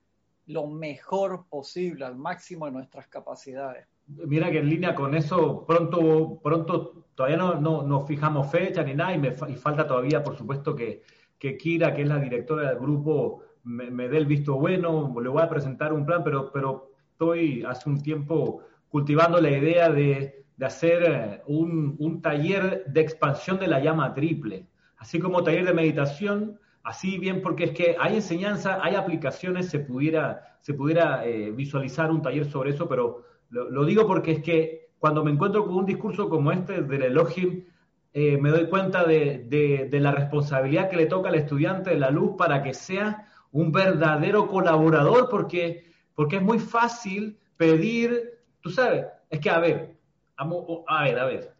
lo 0.47 0.67
mejor 0.67 1.47
posible, 1.51 2.07
al 2.07 2.17
máximo 2.17 2.65
de 2.65 2.73
nuestras 2.73 3.07
capacidades. 3.07 3.87
Mira 4.09 4.51
que 4.51 4.59
en 4.59 4.69
línea 4.69 4.95
con 4.95 5.15
eso, 5.15 5.65
pronto, 5.67 6.41
pronto 6.43 7.07
todavía 7.15 7.37
no, 7.37 7.83
no, 7.83 8.07
fijamos 8.07 8.51
fecha 8.51 8.83
ni 8.83 8.95
nada 8.95 9.15
y 9.15 9.19
me 9.19 9.33
falta 9.33 9.87
todavía, 9.87 10.23
por 10.23 10.37
supuesto, 10.37 10.75
que, 10.75 11.03
que 11.39 11.57
Kira, 11.57 11.95
que 11.95 12.03
es 12.03 12.09
la 12.09 12.19
directora 12.19 12.71
del 12.71 12.79
grupo, 12.79 13.43
me, 13.65 14.09
dé 14.09 14.19
el 14.19 14.27
visto 14.27 14.55
bueno, 14.55 15.15
le 15.21 15.29
voy 15.29 15.43
a 15.43 15.49
presentar 15.49 15.93
un 15.93 16.07
plan, 16.07 16.23
pero, 16.25 16.51
pero 16.53 16.91
estoy 17.13 17.65
hace 17.65 17.89
un 17.89 18.01
tiempo 18.01 18.63
cultivando 18.89 19.41
la 19.41 19.51
idea 19.51 19.91
de, 19.91 20.47
de 20.57 20.67
hacer 20.67 21.03
eh, 21.03 21.43
un, 21.47 21.97
un, 21.99 22.23
taller 22.23 22.85
de 22.87 23.01
expansión 23.01 23.59
de 23.59 23.69
la 23.69 23.81
llama 23.81 24.15
triple, 24.15 24.67
así 24.97 25.19
como 25.19 25.45
taller 25.45 25.67
de 25.67 25.75
meditación, 25.75 26.59
así 26.83 27.19
bien 27.19 27.43
porque 27.43 27.65
es 27.65 27.71
que 27.73 27.97
hay 27.99 28.17
enseñanza, 28.17 28.79
hay 28.83 28.95
aplicaciones, 28.95 29.69
se 29.69 29.81
pudiera, 29.81 30.59
se 30.61 30.75
pudiera 30.75 31.27
eh, 31.27 31.51
visualizar 31.51 32.11
un 32.11 32.23
taller 32.23 32.47
sobre 32.47 32.71
eso, 32.71 32.89
pero 32.89 33.25
lo, 33.51 33.85
digo 33.85 34.07
porque 34.07 34.33
es 34.33 34.43
que 34.43 34.91
cuando 34.99 35.25
me 35.25 35.31
encuentro 35.31 35.65
con 35.65 35.77
un 35.77 35.87
discurso 35.87 36.29
como 36.29 36.53
este 36.53 36.83
del 36.83 37.03
Elohim, 37.03 37.65
eh, 38.13 38.37
me 38.39 38.51
doy 38.51 38.69
cuenta 38.69 39.05
de, 39.05 39.89
la 39.93 40.13
responsabilidad 40.13 40.91
que 40.91 40.97
le 40.97 41.07
toca 41.07 41.29
al 41.29 41.37
estudiante 41.37 41.91
de 41.91 41.99
la 41.99 42.11
luz 42.11 42.37
para 42.37 42.63
que 42.63 42.75
sea 42.75 43.29
un 43.53 43.71
verdadero 43.73 44.47
colaborador, 44.49 45.29
porque, 45.29 45.93
porque 46.15 46.37
es 46.37 46.43
muy 46.43 46.59
fácil 46.59 47.39
pedir, 47.57 48.41
tú 48.61 48.71
sabes, 48.71 49.07
es 49.31 49.41
que 49.41 49.51
a 49.51 49.59
ver, 49.59 49.97
a, 50.37 50.45
a 50.89 51.05
ver, 51.05 51.19
a 51.19 51.25
ver, 51.25 51.55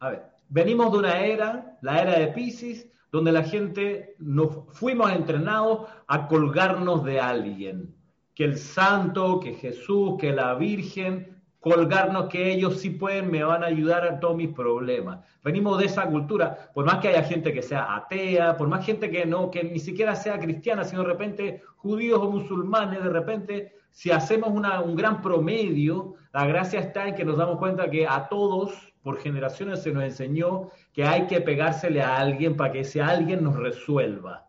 a 0.00 0.10
ver, 0.10 0.22
venimos 0.48 0.92
de 0.92 0.98
una 0.98 1.20
era, 1.20 1.78
la 1.82 2.02
era 2.02 2.18
de 2.18 2.28
Pisces, 2.28 2.88
donde 3.12 3.32
la 3.32 3.42
gente 3.42 4.14
nos 4.18 4.66
fuimos 4.70 5.10
entrenados 5.12 5.88
a 6.06 6.28
colgarnos 6.28 7.04
de 7.04 7.20
alguien 7.20 7.94
que 8.40 8.46
el 8.46 8.56
santo, 8.56 9.38
que 9.38 9.52
Jesús, 9.52 10.14
que 10.18 10.32
la 10.32 10.54
Virgen, 10.54 11.42
colgarnos 11.58 12.30
que 12.30 12.50
ellos 12.50 12.80
sí 12.80 12.88
pueden, 12.88 13.30
me 13.30 13.44
van 13.44 13.62
a 13.62 13.66
ayudar 13.66 14.02
a 14.06 14.18
todos 14.18 14.34
mis 14.34 14.48
problemas. 14.48 15.18
Venimos 15.44 15.78
de 15.78 15.84
esa 15.84 16.06
cultura, 16.06 16.70
por 16.72 16.86
más 16.86 17.00
que 17.00 17.08
haya 17.08 17.22
gente 17.22 17.52
que 17.52 17.60
sea 17.60 17.94
atea, 17.94 18.56
por 18.56 18.66
más 18.66 18.86
gente 18.86 19.10
que 19.10 19.26
no, 19.26 19.50
que 19.50 19.62
ni 19.62 19.78
siquiera 19.78 20.16
sea 20.16 20.40
cristiana, 20.40 20.84
sino 20.84 21.02
de 21.02 21.08
repente 21.08 21.62
judíos 21.76 22.18
o 22.18 22.30
musulmanes, 22.30 23.04
de 23.04 23.10
repente, 23.10 23.74
si 23.90 24.10
hacemos 24.10 24.48
un 24.48 24.96
gran 24.96 25.20
promedio, 25.20 26.14
la 26.32 26.46
gracia 26.46 26.80
está 26.80 27.08
en 27.08 27.16
que 27.16 27.26
nos 27.26 27.36
damos 27.36 27.58
cuenta 27.58 27.90
que 27.90 28.06
a 28.06 28.26
todos, 28.30 28.72
por 29.02 29.18
generaciones, 29.18 29.82
se 29.82 29.92
nos 29.92 30.02
enseñó 30.02 30.70
que 30.94 31.04
hay 31.04 31.26
que 31.26 31.42
pegársele 31.42 32.00
a 32.00 32.16
alguien 32.16 32.56
para 32.56 32.72
que 32.72 32.80
ese 32.80 33.02
alguien 33.02 33.44
nos 33.44 33.56
resuelva. 33.56 34.46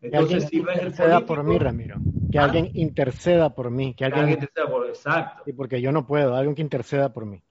Entonces, 0.00 0.44
si 0.44 0.58
interceda 0.58 1.26
por 1.26 1.42
mí, 1.42 1.58
Ramiro. 1.58 1.96
Que 2.32 2.38
¿Ah? 2.38 2.44
alguien 2.44 2.70
interceda 2.74 3.54
por 3.54 3.70
mí. 3.70 3.94
Que 3.94 4.06
alguien, 4.06 4.30
interceda 4.30 4.68
por 4.68 4.88
exacto. 4.88 5.42
Y 5.46 5.52
porque 5.52 5.80
yo 5.82 5.92
no 5.92 6.06
puedo, 6.06 6.34
alguien 6.34 6.54
que 6.54 6.62
interceda 6.62 7.12
por 7.12 7.26
mí. 7.26 7.42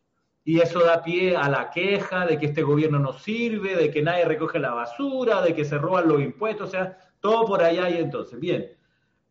Y 0.44 0.60
eso 0.60 0.84
da 0.84 1.04
pie 1.04 1.38
a 1.38 1.48
la 1.50 1.70
queja 1.70 2.26
de 2.26 2.39
que 2.39 2.48
este 2.48 2.63
gobierno 2.63 2.98
no 2.98 3.13
sirve, 3.13 3.76
de 3.76 3.91
que 3.91 4.02
nadie 4.02 4.26
recoge 4.26 4.58
la 4.58 4.74
basura, 4.74 5.41
de 5.41 5.54
que 5.54 5.63
se 5.63 5.78
roban 5.78 6.08
los 6.08 6.20
impuestos, 6.20 6.70
o 6.70 6.72
sea, 6.72 6.98
todo 7.20 7.46
por 7.46 7.62
allá 7.62 7.89
y 7.91 7.98
entonces. 7.98 8.39
Bien, 8.39 8.72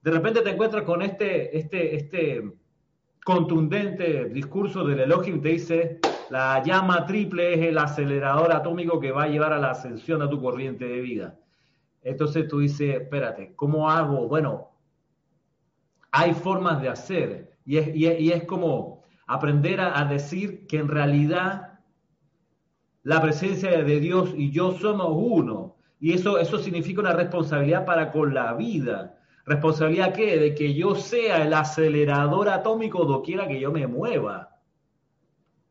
de 0.03 0.11
repente 0.11 0.41
te 0.43 0.51
encuentras 0.51 0.85
con 0.85 1.03
este, 1.03 1.59
este, 1.59 1.97
este 1.97 2.53
contundente 3.25 4.27
discurso 4.27 4.85
del 4.85 5.01
Elohim, 5.01 5.43
te 5.43 5.49
dice, 5.49 5.99
la 6.31 6.63
llama 6.63 7.05
triple 7.07 7.55
es 7.55 7.61
el 7.67 7.79
acelerador 7.79 8.53
atómico 8.53 9.01
que 9.01 9.11
va 9.11 9.25
a 9.25 9.29
llevar 9.29 9.53
a 9.53 9.59
la 9.59 9.73
ascensión 9.73 10.23
a 10.23 10.31
tu 10.31 10.41
corriente 10.41 10.87
de 10.87 11.01
vida. 11.01 11.39
Entonces 12.03 12.47
tú 12.49 12.61
dices, 12.61 13.03
espérate, 13.03 13.53
¿cómo 13.57 13.91
hago? 13.91 14.29
Bueno, 14.29 14.70
hay 16.13 16.35
formas 16.35 16.83
de 16.83 16.89
hacer 16.89 17.51
y 17.65 18.31
es, 18.33 18.45
como 18.45 19.05
aprender 19.27 19.81
a, 19.81 20.05
decir 20.05 20.67
que 20.67 20.79
en 20.79 20.89
realidad 20.89 21.79
la 23.03 23.23
presencia 23.23 23.83
de 23.83 24.01
Dios 24.01 24.33
y 24.37 24.51
yo 24.51 24.73
somos 24.73 25.11
uno. 25.13 25.77
Y 26.01 26.15
eso, 26.15 26.39
eso 26.39 26.59
significa 26.59 27.01
una 27.01 27.13
responsabilidad 27.13 27.85
para 27.85 28.11
con 28.11 28.35
la 28.35 28.55
vida. 28.55 29.19
¿Responsabilidad 29.47 30.15
qué? 30.15 30.37
De 30.39 30.55
que 30.55 30.75
yo 30.75 30.95
sea 30.95 31.45
el 31.45 31.55
acelerador 31.55 32.49
atómico 32.49 33.05
doquiera 33.05 33.47
que 33.47 33.61
yo 33.61 33.71
me 33.71 33.87
mueva. 33.87 34.59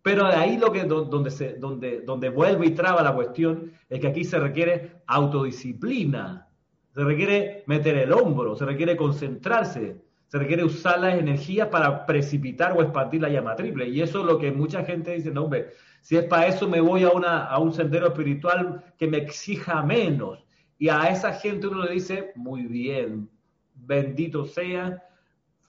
Pero 0.01 0.25
ahí 0.25 0.57
lo 0.57 0.71
que 0.71 0.85
donde 0.85 1.29
se 1.29 1.55
donde 1.55 2.01
donde 2.01 2.29
vuelve 2.29 2.67
y 2.67 2.71
traba 2.71 3.03
la 3.03 3.13
cuestión 3.13 3.73
es 3.89 3.99
que 3.99 4.07
aquí 4.07 4.23
se 4.23 4.39
requiere 4.39 5.01
autodisciplina, 5.07 6.47
se 6.93 7.03
requiere 7.03 7.63
meter 7.67 7.97
el 7.97 8.13
hombro, 8.13 8.55
se 8.55 8.65
requiere 8.65 8.95
concentrarse, 8.95 10.01
se 10.29 10.37
requiere 10.37 10.63
usar 10.63 10.99
las 10.99 11.15
energías 11.15 11.69
para 11.69 12.05
precipitar 12.05 12.73
o 12.77 12.83
expandir 12.83 13.19
la 13.21 13.29
llama 13.29 13.55
triple. 13.55 13.89
Y 13.89 14.01
eso 14.01 14.19
es 14.19 14.25
lo 14.27 14.37
que 14.37 14.51
mucha 14.51 14.85
gente 14.85 15.11
dice, 15.11 15.31
no, 15.31 15.45
hombre, 15.45 15.71
si 16.01 16.17
es 16.17 16.25
para 16.25 16.45
eso 16.45 16.69
me 16.69 16.79
voy 16.79 17.03
a, 17.03 17.09
una, 17.09 17.45
a 17.45 17.57
un 17.57 17.73
sendero 17.73 18.07
espiritual 18.07 18.93
que 18.99 19.07
me 19.07 19.17
exija 19.17 19.81
menos. 19.81 20.45
Y 20.77 20.87
a 20.89 21.09
esa 21.09 21.33
gente 21.33 21.65
uno 21.65 21.83
le 21.83 21.93
dice, 21.93 22.31
muy 22.35 22.67
bien, 22.67 23.27
bendito 23.73 24.45
sea, 24.45 25.03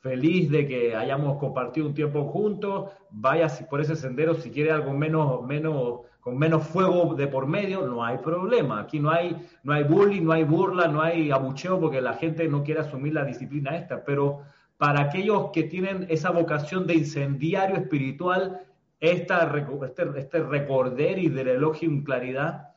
feliz 0.00 0.50
de 0.50 0.68
que 0.68 0.94
hayamos 0.94 1.38
compartido 1.38 1.86
un 1.86 1.94
tiempo 1.94 2.24
juntos, 2.24 2.90
vaya 3.10 3.48
por 3.70 3.80
ese 3.80 3.96
sendero 3.96 4.34
si 4.34 4.50
quiere 4.50 4.72
algo 4.72 4.92
menos, 4.92 5.42
menos, 5.42 6.00
con 6.20 6.38
menos 6.38 6.66
fuego 6.66 7.14
de 7.14 7.26
por 7.26 7.46
medio, 7.46 7.86
no 7.86 8.04
hay 8.04 8.18
problema. 8.18 8.80
Aquí 8.80 9.00
no 9.00 9.10
hay, 9.10 9.36
no 9.62 9.72
hay 9.72 9.84
bullying, 9.84 10.22
no 10.22 10.32
hay 10.32 10.44
burla, 10.44 10.86
no 10.88 11.00
hay 11.00 11.30
abucheo 11.30 11.80
porque 11.80 12.00
la 12.00 12.14
gente 12.14 12.46
no 12.48 12.62
quiere 12.62 12.80
asumir 12.80 13.14
la 13.14 13.24
disciplina 13.24 13.76
esta, 13.76 14.04
pero 14.04 14.42
para 14.76 15.00
aquellos 15.00 15.50
que 15.52 15.64
tienen 15.64 16.06
esa 16.08 16.30
vocación 16.30 16.86
de 16.86 16.94
incendiario 16.94 17.76
espiritual, 17.76 18.62
esta, 19.00 19.50
este, 19.84 20.08
este 20.16 20.42
recorder 20.42 21.18
y 21.18 21.28
del 21.28 21.48
elogio 21.48 21.90
claridad 22.04 22.70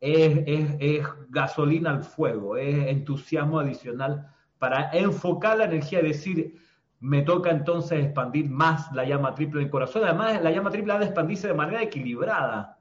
es, 0.00 0.44
es, 0.78 1.06
gasolina 1.30 1.90
al 1.90 2.04
fuego, 2.04 2.56
es 2.56 2.88
entusiasmo 2.88 3.58
adicional 3.58 4.28
para 4.58 4.90
enfocar 4.92 5.58
la 5.58 5.64
energía 5.64 6.00
y 6.00 6.08
decir, 6.08 6.60
me 7.00 7.22
toca 7.22 7.50
entonces 7.50 8.04
expandir 8.04 8.48
más 8.48 8.90
la 8.92 9.04
llama 9.04 9.34
triple 9.34 9.62
en 9.62 9.68
corazón. 9.68 10.04
Además, 10.04 10.42
la 10.42 10.50
llama 10.50 10.70
triple 10.70 10.92
ha 10.92 10.98
de 10.98 11.06
expandirse 11.06 11.48
de 11.48 11.54
manera 11.54 11.82
equilibrada. 11.82 12.73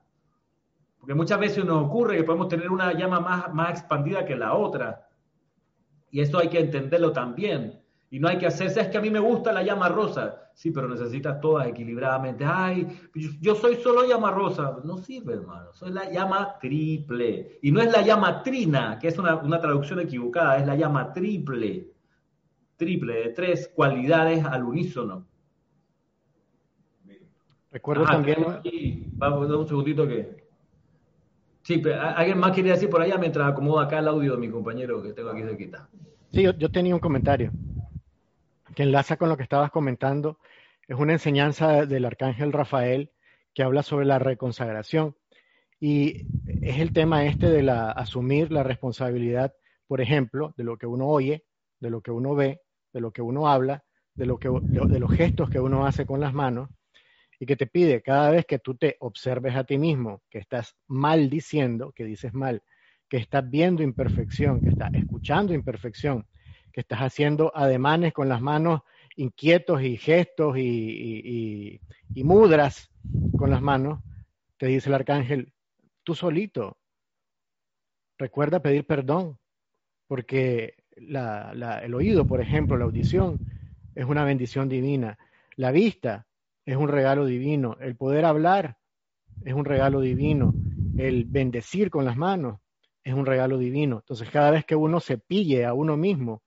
Porque 1.04 1.16
muchas 1.16 1.38
veces 1.38 1.66
nos 1.66 1.84
ocurre 1.84 2.16
que 2.16 2.24
podemos 2.24 2.48
tener 2.48 2.72
una 2.72 2.94
llama 2.94 3.20
más, 3.20 3.54
más 3.54 3.72
expandida 3.72 4.24
que 4.24 4.38
la 4.38 4.54
otra. 4.54 5.06
Y 6.10 6.22
eso 6.22 6.40
hay 6.40 6.48
que 6.48 6.62
entenderlo 6.62 7.12
también. 7.12 7.78
Y 8.10 8.22
no 8.22 8.30
hay 8.30 8.38
que 8.38 8.48
hacerse, 8.48 8.80
es 8.80 8.88
que 8.88 9.00
a 9.00 9.02
mí 9.02 9.10
me 9.10 9.20
gusta 9.20 9.52
la 9.52 9.64
llama 9.64 9.90
rosa. 9.90 10.50
Sí, 10.54 10.72
pero 10.72 10.88
necesitas 10.88 11.42
todas 11.42 11.68
equilibradamente. 11.68 12.46
Ay, 12.48 12.88
yo 13.42 13.54
soy 13.54 13.76
solo 13.76 14.08
llama 14.08 14.32
rosa. 14.32 14.78
No 14.86 14.98
sirve, 14.98 15.34
hermano. 15.34 15.74
Soy 15.74 15.92
la 15.92 16.10
llama 16.10 16.58
triple. 16.62 17.60
Y 17.62 17.74
no 17.74 17.82
es 17.82 17.92
la 17.92 18.02
llama 18.02 18.42
trina, 18.42 18.98
que 18.98 19.10
es 19.10 19.18
una, 19.18 19.36
una 19.36 19.60
traducción 19.60 20.00
equivocada, 20.00 20.58
es 20.58 20.66
la 20.66 20.78
llama 20.78 21.12
triple. 21.12 21.92
Triple, 22.78 23.14
de 23.14 23.30
tres 23.32 23.70
cualidades 23.76 24.46
al 24.46 24.64
unísono. 24.64 25.28
Recuerdo 27.74 28.06
también. 28.06 28.38
vamos, 29.18 29.50
un 29.50 29.68
segundito 29.68 30.08
que. 30.08 30.43
Sí, 31.64 31.82
alguien 32.16 32.38
más 32.38 32.52
quería 32.52 32.74
decir 32.74 32.90
por 32.90 33.02
allá 33.02 33.18
mientras 33.18 33.50
acomodo 33.50 33.80
acá 33.80 34.00
el 34.00 34.08
audio 34.08 34.34
de 34.34 34.38
mi 34.38 34.50
compañero 34.50 35.02
que 35.02 35.14
tengo 35.14 35.30
aquí 35.30 35.42
cerquita. 35.42 35.90
Sí, 36.32 36.44
yo 36.58 36.72
tenía 36.72 36.94
un 36.94 37.00
comentario 37.00 37.52
que 38.76 38.84
enlaza 38.84 39.18
con 39.18 39.30
lo 39.30 39.38
que 39.38 39.44
estabas 39.44 39.72
comentando, 39.72 40.40
es 40.88 40.98
una 40.98 41.14
enseñanza 41.14 41.86
del 41.86 42.06
arcángel 42.06 42.52
Rafael 42.52 43.12
que 43.54 43.64
habla 43.64 43.84
sobre 43.84 44.06
la 44.06 44.20
reconsagración. 44.20 45.16
Y 45.80 46.26
es 46.62 46.80
el 46.80 46.92
tema 46.92 47.26
este 47.26 47.50
de 47.50 47.70
asumir 47.70 48.52
la 48.52 48.64
responsabilidad, 48.64 49.54
por 49.88 50.02
ejemplo, 50.02 50.54
de 50.58 50.64
lo 50.64 50.78
que 50.78 50.88
uno 50.88 51.08
oye, 51.08 51.46
de 51.80 51.90
lo 51.90 52.02
que 52.02 52.12
uno 52.12 52.36
ve, 52.36 52.62
de 52.94 53.02
lo 53.02 53.12
que 53.12 53.22
uno 53.22 53.48
habla, 53.48 53.84
de 54.16 54.26
los 54.26 55.12
gestos 55.12 55.50
que 55.50 55.60
uno 55.60 55.86
hace 55.86 56.06
con 56.06 56.20
las 56.20 56.34
manos, 56.34 56.70
y 57.44 57.46
que 57.46 57.58
te 57.58 57.68
pide 57.68 58.02
cada 58.02 58.32
vez 58.32 58.46
que 58.46 58.58
tú 58.58 58.76
te 58.76 58.96
observes 59.02 59.54
a 59.54 59.66
ti 59.66 59.78
mismo, 59.78 60.22
que 60.30 60.40
estás 60.40 60.78
mal 60.88 61.30
diciendo, 61.30 61.92
que 61.92 62.06
dices 62.06 62.34
mal, 62.34 62.64
que 63.10 63.18
estás 63.18 63.50
viendo 63.50 63.84
imperfección, 63.84 64.62
que 64.62 64.70
estás 64.70 64.94
escuchando 64.94 65.54
imperfección, 65.54 66.26
que 66.72 66.80
estás 66.80 67.00
haciendo 67.00 67.52
ademanes 67.54 68.14
con 68.14 68.30
las 68.30 68.40
manos 68.40 68.84
inquietos 69.18 69.82
y 69.82 69.98
gestos 69.98 70.58
y, 70.58 71.82
mudras 72.16 72.90
con 73.38 73.50
las 73.50 73.62
manos, 73.62 74.00
te 74.56 74.68
dice 74.68 74.88
el 74.88 74.96
arcángel, 74.96 75.52
tú 76.04 76.16
solito, 76.16 76.78
recuerda 78.18 78.62
pedir 78.62 78.88
perdón, 78.88 79.38
porque 80.08 80.76
el 80.96 81.94
oído, 81.94 82.26
por 82.26 82.40
ejemplo, 82.40 82.78
la 82.78 82.86
audición, 82.86 83.38
es 83.96 84.06
una 84.06 84.24
bendición 84.24 84.70
divina. 84.70 85.20
La 85.58 85.72
vista 85.72 86.26
es 86.66 86.78
un 86.78 86.88
regalo 86.88 87.26
divino. 87.26 87.78
El 87.80 87.96
poder 87.96 88.26
hablar 88.26 88.78
es 89.44 89.54
un 89.54 89.66
regalo 89.66 90.02
divino. 90.02 90.54
El 90.98 91.26
bendecir 91.26 91.90
con 91.90 92.06
las 92.06 92.18
manos 92.18 92.60
es 93.04 93.14
un 93.14 93.26
regalo 93.26 93.58
divino. 93.58 93.98
Entonces, 93.98 94.30
cada 94.30 94.52
vez 94.52 94.66
que 94.66 94.76
uno 94.76 95.00
se 95.00 95.18
pille 95.18 95.66
a 95.66 95.74
uno 95.74 95.98
mismo 95.98 96.42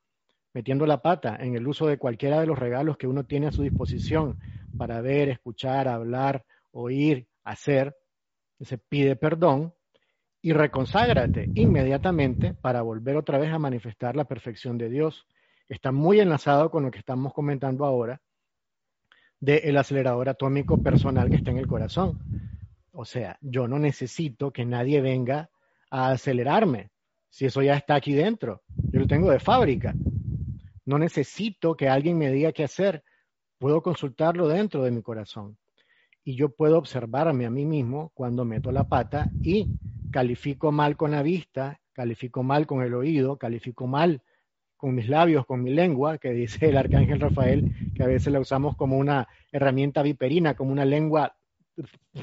metiendo 0.55 0.87
la 0.87 1.03
pata 1.03 1.37
en 1.39 1.55
el 1.55 1.69
uso 1.69 1.87
de 1.87 1.99
cualquiera 1.99 2.41
de 2.41 2.47
los 2.47 2.59
regalos 2.59 2.97
que 2.97 3.07
uno 3.07 3.25
tiene 3.25 3.49
a 3.49 3.53
su 3.53 3.63
disposición 3.63 4.39
para 4.79 5.03
ver, 5.03 5.29
escuchar, 5.29 5.87
hablar, 5.87 6.47
oír, 6.71 7.29
hacer, 7.45 7.95
se 8.61 8.79
pide 8.79 9.17
perdón 9.17 9.75
y 10.41 10.55
reconságrate 10.55 11.51
inmediatamente 11.55 12.55
para 12.55 12.81
volver 12.81 13.17
otra 13.17 13.37
vez 13.37 13.53
a 13.53 13.59
manifestar 13.59 14.17
la 14.17 14.25
perfección 14.25 14.79
de 14.79 14.89
Dios. 14.89 15.27
Está 15.69 15.93
muy 15.93 16.21
enlazado 16.21 16.71
con 16.71 16.85
lo 16.85 16.91
que 16.91 17.01
estamos 17.01 17.35
comentando 17.35 17.85
ahora 17.85 18.23
del 19.47 19.77
acelerador 19.77 20.29
atómico 20.29 20.83
personal 20.83 21.31
que 21.31 21.37
está 21.37 21.53
en 21.53 21.59
el 21.59 21.69
corazón. 21.69 22.19
O 22.91 23.05
sea, 23.05 23.39
yo 23.41 23.69
no 23.69 23.79
necesito 23.79 24.53
que 24.53 24.65
nadie 24.65 25.01
venga 25.01 25.51
a 25.89 26.11
acelerarme, 26.11 26.91
si 27.31 27.47
eso 27.47 27.63
ya 27.63 27.77
está 27.77 27.95
aquí 27.95 28.13
dentro. 28.13 28.63
Yo 28.91 28.99
lo 28.99 29.07
tengo 29.07 29.31
de 29.31 29.39
fábrica. 29.39 29.95
No 30.85 30.99
necesito 30.99 31.77
que 31.77 31.89
alguien 31.89 32.19
me 32.19 32.33
diga 32.33 32.51
qué 32.51 32.65
hacer. 32.65 33.05
Puedo 33.59 33.83
consultarlo 33.83 34.49
dentro 34.49 34.83
de 34.83 34.91
mi 34.91 35.01
corazón. 35.01 35.57
Y 36.25 36.35
yo 36.35 36.49
puedo 36.49 36.77
observarme 36.77 37.47
a 37.47 37.51
mí 37.51 37.65
mismo 37.65 38.11
cuando 38.15 38.45
meto 38.45 38.73
la 38.73 38.89
pata 38.89 39.31
y 39.43 39.69
califico 40.11 40.73
mal 40.73 40.97
con 40.97 41.13
la 41.13 41.23
vista, 41.23 41.81
califico 41.93 42.43
mal 42.43 42.67
con 42.67 42.83
el 42.83 42.95
oído, 42.95 43.37
califico 43.37 43.87
mal 43.87 44.23
con 44.77 44.95
mis 44.95 45.09
labios, 45.09 45.47
con 45.47 45.62
mi 45.62 45.71
lengua, 45.71 46.19
que 46.19 46.31
dice 46.33 46.69
el 46.69 46.77
arcángel 46.77 47.21
Rafael, 47.21 47.93
que 47.95 48.03
a 48.03 48.07
veces 48.07 48.33
la 48.33 48.41
usamos 48.41 48.77
como 48.77 48.99
una 48.99 49.27
herramienta 49.51 50.03
viperina, 50.03 50.55
como 50.55 50.73
una 50.73 50.85
lengua 50.85 51.37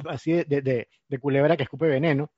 así 0.09 0.31
de, 0.31 0.87
culebra 1.19 1.57
que 1.57 1.63
escupe 1.63 1.87
veneno, 1.87 2.31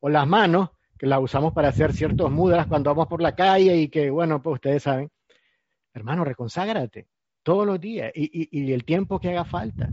o 0.00 0.08
las 0.08 0.26
manos, 0.26 0.70
que 0.98 1.06
la 1.06 1.20
usamos 1.20 1.52
para 1.52 1.68
hacer 1.68 1.92
ciertos 1.92 2.30
mudras 2.30 2.66
cuando 2.66 2.90
vamos 2.90 3.06
por 3.06 3.22
la 3.22 3.34
calle 3.34 3.76
y 3.76 3.88
que, 3.88 4.10
bueno, 4.10 4.42
pues 4.42 4.54
ustedes 4.54 4.82
saben, 4.82 5.10
hermano, 5.94 6.24
reconságrate 6.24 7.06
todos 7.42 7.66
los 7.66 7.80
días 7.80 8.12
y, 8.14 8.72
el 8.72 8.84
tiempo 8.84 9.20
que 9.20 9.30
haga 9.30 9.44
falta 9.44 9.88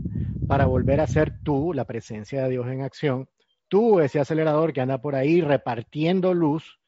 para 0.46 0.66
volver 0.66 1.00
a 1.00 1.06
ser 1.06 1.38
tú 1.42 1.72
la 1.72 1.84
presencia 1.84 2.42
de 2.42 2.50
Dios 2.50 2.66
en 2.66 2.82
acción, 2.82 3.28
tú 3.68 4.00
ese 4.00 4.20
acelerador 4.20 4.72
que 4.72 4.80
anda 4.80 5.00
por 5.00 5.14
ahí 5.14 5.40
repartiendo 5.40 6.34
luz 6.34 6.80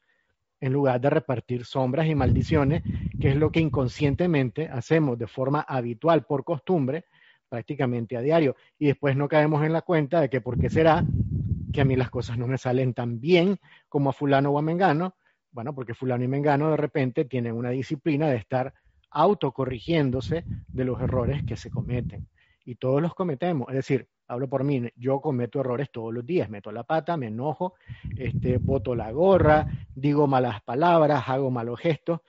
en 0.61 0.73
lugar 0.73 0.99
de 0.99 1.09
repartir 1.09 1.65
sombras 1.65 2.07
y 2.07 2.15
maldiciones, 2.15 2.83
que 3.19 3.29
es 3.29 3.35
lo 3.35 3.51
que 3.51 3.59
inconscientemente 3.59 4.67
hacemos 4.67 5.17
de 5.17 5.27
forma 5.27 5.61
habitual, 5.61 6.25
por 6.25 6.43
costumbre, 6.43 7.05
prácticamente 7.47 8.17
a 8.17 8.21
diario. 8.21 8.55
Y 8.77 8.87
después 8.87 9.15
no 9.15 9.27
caemos 9.27 9.63
en 9.65 9.73
la 9.73 9.81
cuenta 9.81 10.21
de 10.21 10.29
que 10.29 10.41
por 10.41 10.59
qué 10.59 10.69
será 10.69 11.03
que 11.73 11.81
a 11.81 11.85
mí 11.85 11.95
las 11.95 12.09
cosas 12.09 12.37
no 12.37 12.47
me 12.47 12.57
salen 12.57 12.93
tan 12.93 13.19
bien 13.19 13.57
como 13.87 14.09
a 14.09 14.13
fulano 14.13 14.51
o 14.51 14.59
a 14.59 14.61
mengano. 14.61 15.15
Bueno, 15.51 15.73
porque 15.73 15.93
fulano 15.93 16.23
y 16.23 16.27
mengano 16.27 16.71
de 16.71 16.77
repente 16.77 17.25
tienen 17.25 17.53
una 17.53 17.69
disciplina 17.69 18.27
de 18.27 18.37
estar 18.37 18.73
autocorrigiéndose 19.11 20.43
de 20.67 20.85
los 20.85 21.01
errores 21.01 21.43
que 21.43 21.57
se 21.57 21.69
cometen. 21.69 22.27
Y 22.65 22.75
todos 22.75 23.01
los 23.01 23.15
cometemos. 23.15 23.67
Es 23.69 23.75
decir, 23.75 24.07
hablo 24.29 24.47
por 24.47 24.63
mí, 24.63 24.87
yo 24.95 25.19
cometo 25.19 25.59
errores 25.59 25.89
todos 25.91 26.13
los 26.13 26.25
días. 26.25 26.49
Meto 26.49 26.71
la 26.71 26.83
pata, 26.83 27.17
me 27.17 27.27
enojo, 27.27 27.73
este, 28.15 28.57
boto 28.57 28.95
la 28.95 29.11
gorra, 29.11 29.67
digo 29.93 30.27
malas 30.27 30.61
palabras, 30.61 31.27
hago 31.27 31.51
malos 31.51 31.79
gestos. 31.79 32.21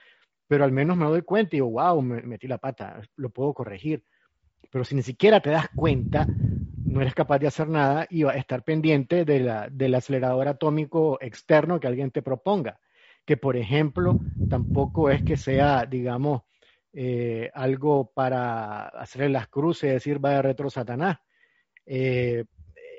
pero 0.47 0.65
al 0.65 0.73
menos 0.73 0.97
me 0.97 1.05
doy 1.05 1.21
cuenta 1.21 1.55
y 1.55 1.59
digo, 1.59 1.69
wow, 1.69 2.01
me 2.01 2.21
metí 2.23 2.47
la 2.47 2.57
pata, 2.57 3.01
lo 3.15 3.29
puedo 3.29 3.53
corregir. 3.53 4.03
Pero 4.69 4.83
si 4.83 4.95
ni 4.95 5.01
siquiera 5.01 5.39
te 5.39 5.49
das 5.49 5.69
cuenta, 5.73 6.27
no 6.27 7.01
eres 7.01 7.13
capaz 7.15 7.39
de 7.39 7.47
hacer 7.47 7.69
nada 7.69 8.05
y 8.09 8.23
a 8.23 8.31
estar 8.31 8.63
pendiente 8.63 9.23
del 9.23 9.95
acelerador 9.95 10.49
atómico 10.49 11.17
externo 11.21 11.79
que 11.79 11.87
alguien 11.87 12.11
te 12.11 12.21
proponga. 12.21 12.79
Que, 13.25 13.37
por 13.37 13.55
ejemplo, 13.55 14.19
tampoco 14.49 15.09
es 15.09 15.23
que 15.23 15.37
sea, 15.37 15.85
digamos, 15.85 16.41
eh, 16.91 17.49
algo 17.53 18.11
para 18.13 18.87
hacer 18.89 19.29
las 19.29 19.47
cruces 19.47 19.89
y 19.89 19.93
decir 19.93 20.23
va 20.23 20.31
de 20.31 20.41
retro 20.41 20.69
Satanás. 20.69 21.19
Eh, 21.85 22.45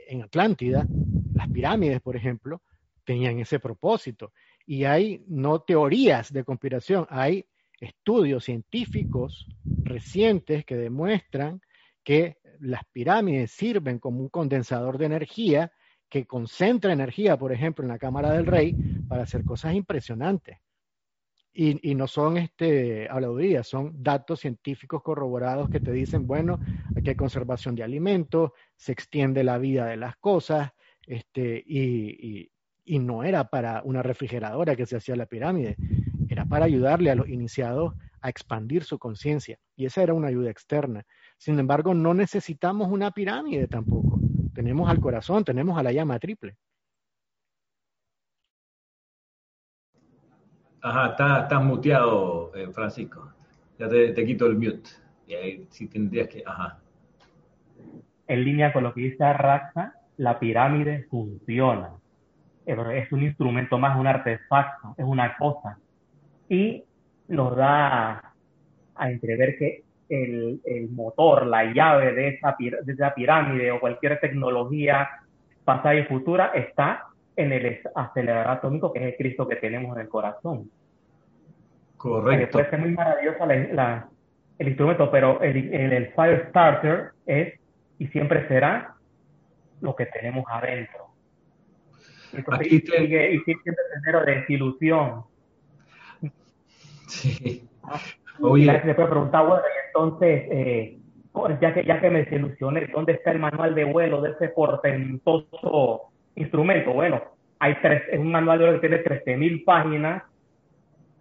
en 0.09 0.23
Atlántida, 0.23 0.87
las 1.35 1.49
pirámides, 1.49 2.01
por 2.01 2.17
ejemplo, 2.17 2.63
tenían 3.05 3.39
ese 3.39 3.59
propósito. 3.59 4.33
Y 4.67 4.85
hay 4.85 5.25
no 5.27 5.61
teorías 5.61 6.33
de 6.33 6.45
conspiración, 6.45 7.07
hay 7.11 7.47
estudios 7.81 8.45
científicos 8.45 9.49
recientes 9.83 10.65
que 10.65 10.77
demuestran 10.77 11.61
que 12.05 12.37
las 12.61 12.85
pirámides 12.93 13.51
sirven 13.51 13.99
como 13.99 14.21
un 14.21 14.29
condensador 14.29 14.99
de 14.99 15.07
energía 15.07 15.73
que 16.09 16.27
concentra 16.27 16.93
energía, 16.93 17.37
por 17.37 17.53
ejemplo, 17.53 17.85
en 17.85 17.89
la 17.89 17.99
Cámara 17.99 18.33
del 18.33 18.47
Rey 18.47 18.75
para 19.09 19.23
hacer 19.23 19.45
cosas 19.45 19.75
impresionantes. 19.75 20.59
Y, 21.55 21.95
no 21.95 22.07
son 22.07 22.39
este, 22.39 23.09
habladurías, 23.11 23.69
son 23.69 24.03
datos 24.03 24.41
científicos 24.41 25.03
corroborados 25.03 25.69
que 25.69 25.81
te 25.81 25.93
dicen, 25.93 26.27
bueno, 26.27 26.59
aquí 26.97 27.11
hay 27.11 27.15
conservación 27.15 27.75
de 27.75 27.83
alimentos, 27.83 28.53
se 28.75 28.93
extiende 28.93 29.45
la 29.45 29.59
vida 29.59 29.85
de 29.87 29.99
las 29.99 30.17
cosas, 30.17 30.71
este, 31.07 31.63
y, 31.67 32.51
y 32.85 32.99
no 32.99 33.23
era 33.23 33.49
para 33.51 33.83
una 33.85 34.03
refrigeradora 34.03 34.77
que 34.77 34.87
se 34.87 34.97
hacía 34.97 35.15
la 35.15 35.27
pirámide, 35.27 35.77
era 36.29 36.47
para 36.47 36.65
ayudarle 36.65 37.11
a 37.11 37.15
los 37.15 37.29
iniciados 37.29 37.95
a 38.23 38.29
expandir 38.29 38.85
su 38.85 38.99
conciencia. 38.99 39.59
Y 39.77 39.87
esa 39.87 40.03
era 40.03 40.15
una 40.15 40.29
ayuda 40.29 40.51
externa. 40.51 41.05
Sin 41.37 41.59
embargo, 41.59 41.93
no 41.93 42.15
necesitamos 42.15 42.89
una 42.91 43.11
pirámide 43.11 43.69
tampoco. 43.69 44.21
Tenemos 44.55 44.89
al 44.89 45.01
corazón, 45.01 45.45
tenemos 45.45 45.79
a 45.79 45.83
la 45.83 45.93
llama 45.93 46.19
triple. 46.19 46.57
Ajá, 50.83 51.11
estás 51.11 51.43
está 51.45 51.61
muteado, 51.61 52.51
eh, 52.57 52.69
Francisco. 52.73 53.33
Ya 53.79 53.89
te, 53.89 54.27
quito 54.27 54.47
el 54.47 54.57
mute. 54.57 54.91
Y 55.29 55.35
ahí 55.35 55.67
sí 55.71 55.87
tendrías 55.87 56.27
que. 56.27 56.43
Ajá. 56.45 56.79
En 58.27 58.45
línea 58.45 58.73
con 58.73 58.83
lo 58.83 58.93
que 58.93 59.03
dice 59.03 59.33
Raxa, 59.33 59.95
la 60.17 60.41
pirámide 60.41 61.07
funciona. 61.09 61.91
Es 62.67 63.11
un 63.13 63.23
instrumento 63.23 63.79
más, 63.79 63.99
un 63.99 64.07
artefacto, 64.07 64.95
es 64.97 65.05
una 65.05 65.37
cosa. 65.37 65.79
Y 66.49 66.85
nos 67.29 67.57
da 67.57 68.35
a 68.95 69.11
entrever 69.11 69.57
que 69.59 69.85
el, 70.09 70.61
el 70.65 70.91
motor, 70.91 71.47
la 71.47 71.73
llave 71.73 72.13
de 72.13 72.41
esa 72.87 73.15
pirámide 73.15 73.71
o 73.71 73.81
cualquier 73.81 74.21
tecnología 74.21 75.09
pasada 75.65 75.95
y 75.95 76.05
futura 76.05 76.53
está 76.55 77.07
en 77.37 77.53
el 77.53 77.81
acelerador 77.95 78.49
atómico, 78.49 78.93
que 78.93 79.01
es 79.01 79.05
el 79.07 79.17
Cristo 79.17 79.49
que 79.49 79.57
tenemos 79.57 79.97
en 79.97 80.03
el 80.03 80.09
corazón. 80.09 80.71
Correcto. 81.97 82.59
puede 82.59 82.71
ser 82.71 82.79
muy 82.81 82.91
maravilloso 82.91 83.47
la, 83.47 84.09
el 84.59 84.69
instrumento, 84.69 85.11
pero 85.11 85.41
el, 85.41 85.73
el, 85.73 86.13
Fire 86.15 86.49
Starter 86.49 87.11
es 87.27 87.59
y 87.99 88.09
siempre 88.09 88.47
será 88.49 88.95
lo 89.81 89.95
que 89.95 90.07
tenemos 90.07 90.45
adentro. 90.49 91.07
Entonces, 92.33 92.67
Aquí 92.67 92.81
te... 92.81 92.99
sigue, 92.99 93.35
y 93.35 93.39
siempre 93.41 93.75
tener 94.05 94.25
de 94.25 94.35
desilusión. 94.41 95.25
Sí. 97.07 97.69
Ah, 97.85 98.01
Oye. 98.41 98.65
Y 98.65 98.67
se 98.67 98.95
puede 98.95 99.09
preguntar, 99.09 99.47
bueno, 99.47 99.63
y 99.63 99.87
entonces, 99.87 100.43
eh, 100.51 100.99
ya, 101.61 101.75
que, 101.75 101.85
ya 101.85 102.01
que 102.01 102.11
me 102.11 102.21
desilusioné, 102.21 102.87
¿dónde 102.87 103.13
está 103.13 103.31
el 103.31 103.39
manual 103.39 103.75
de 103.75 103.85
vuelo 103.85 104.23
de 104.23 104.31
ese 104.31 104.49
portentoso 104.49 106.12
instrumento? 106.37 106.93
Bueno, 106.93 107.23
hay 107.59 107.77
tres, 107.81 108.03
es 108.11 108.19
un 108.19 108.31
manual 108.31 108.59
de 108.59 108.65
vuelo 108.65 108.81
que 108.81 108.89
tiene 108.89 109.05
13.000 109.05 109.65
páginas, 109.65 110.23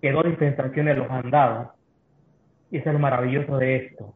que 0.02 0.12
dos 0.12 0.26
dispensaciones 0.26 0.98
los 0.98 1.10
han 1.10 1.30
dado. 1.30 1.74
Y 2.72 2.78
eso 2.78 2.90
es 2.90 2.94
lo 2.94 3.00
maravilloso 3.00 3.58
de 3.58 3.76
esto. 3.76 4.16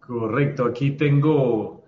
Correcto, 0.00 0.64
aquí 0.64 0.92
tengo, 0.92 1.84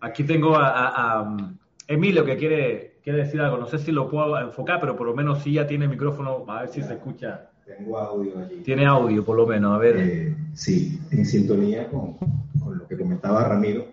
aquí 0.00 0.24
tengo 0.24 0.56
a, 0.56 1.20
a 1.20 1.54
Emilio 1.90 2.24
que 2.24 2.36
quiere, 2.36 2.98
quiere 3.02 3.24
decir 3.24 3.40
algo. 3.40 3.56
No 3.56 3.66
sé 3.66 3.78
si 3.78 3.90
lo 3.90 4.08
puedo 4.08 4.38
enfocar, 4.40 4.78
pero 4.80 4.96
por 4.96 5.08
lo 5.08 5.14
menos 5.14 5.42
sí 5.42 5.54
ya 5.54 5.66
tiene 5.66 5.88
micrófono, 5.88 6.44
a 6.46 6.60
ver 6.60 6.68
si 6.68 6.82
se 6.82 6.94
escucha. 6.94 7.50
Tengo 7.66 7.98
audio 7.98 8.38
allí. 8.38 8.62
Tiene 8.62 8.86
audio, 8.86 9.24
por 9.24 9.36
lo 9.36 9.46
menos, 9.46 9.74
a 9.74 9.78
ver. 9.78 9.96
Eh, 9.98 10.36
sí, 10.54 11.00
en 11.10 11.26
sintonía 11.26 11.88
con, 11.88 12.14
con, 12.14 12.78
lo 12.78 12.86
que 12.86 12.96
comentaba 12.96 13.42
Ramiro, 13.44 13.86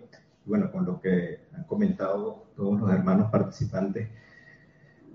bueno, 0.48 0.72
con 0.72 0.84
lo 0.84 1.00
que 1.00 1.40
han 1.52 1.64
comentado 1.64 2.50
todos 2.56 2.80
los 2.80 2.90
hermanos 2.90 3.30
participantes. 3.30 4.08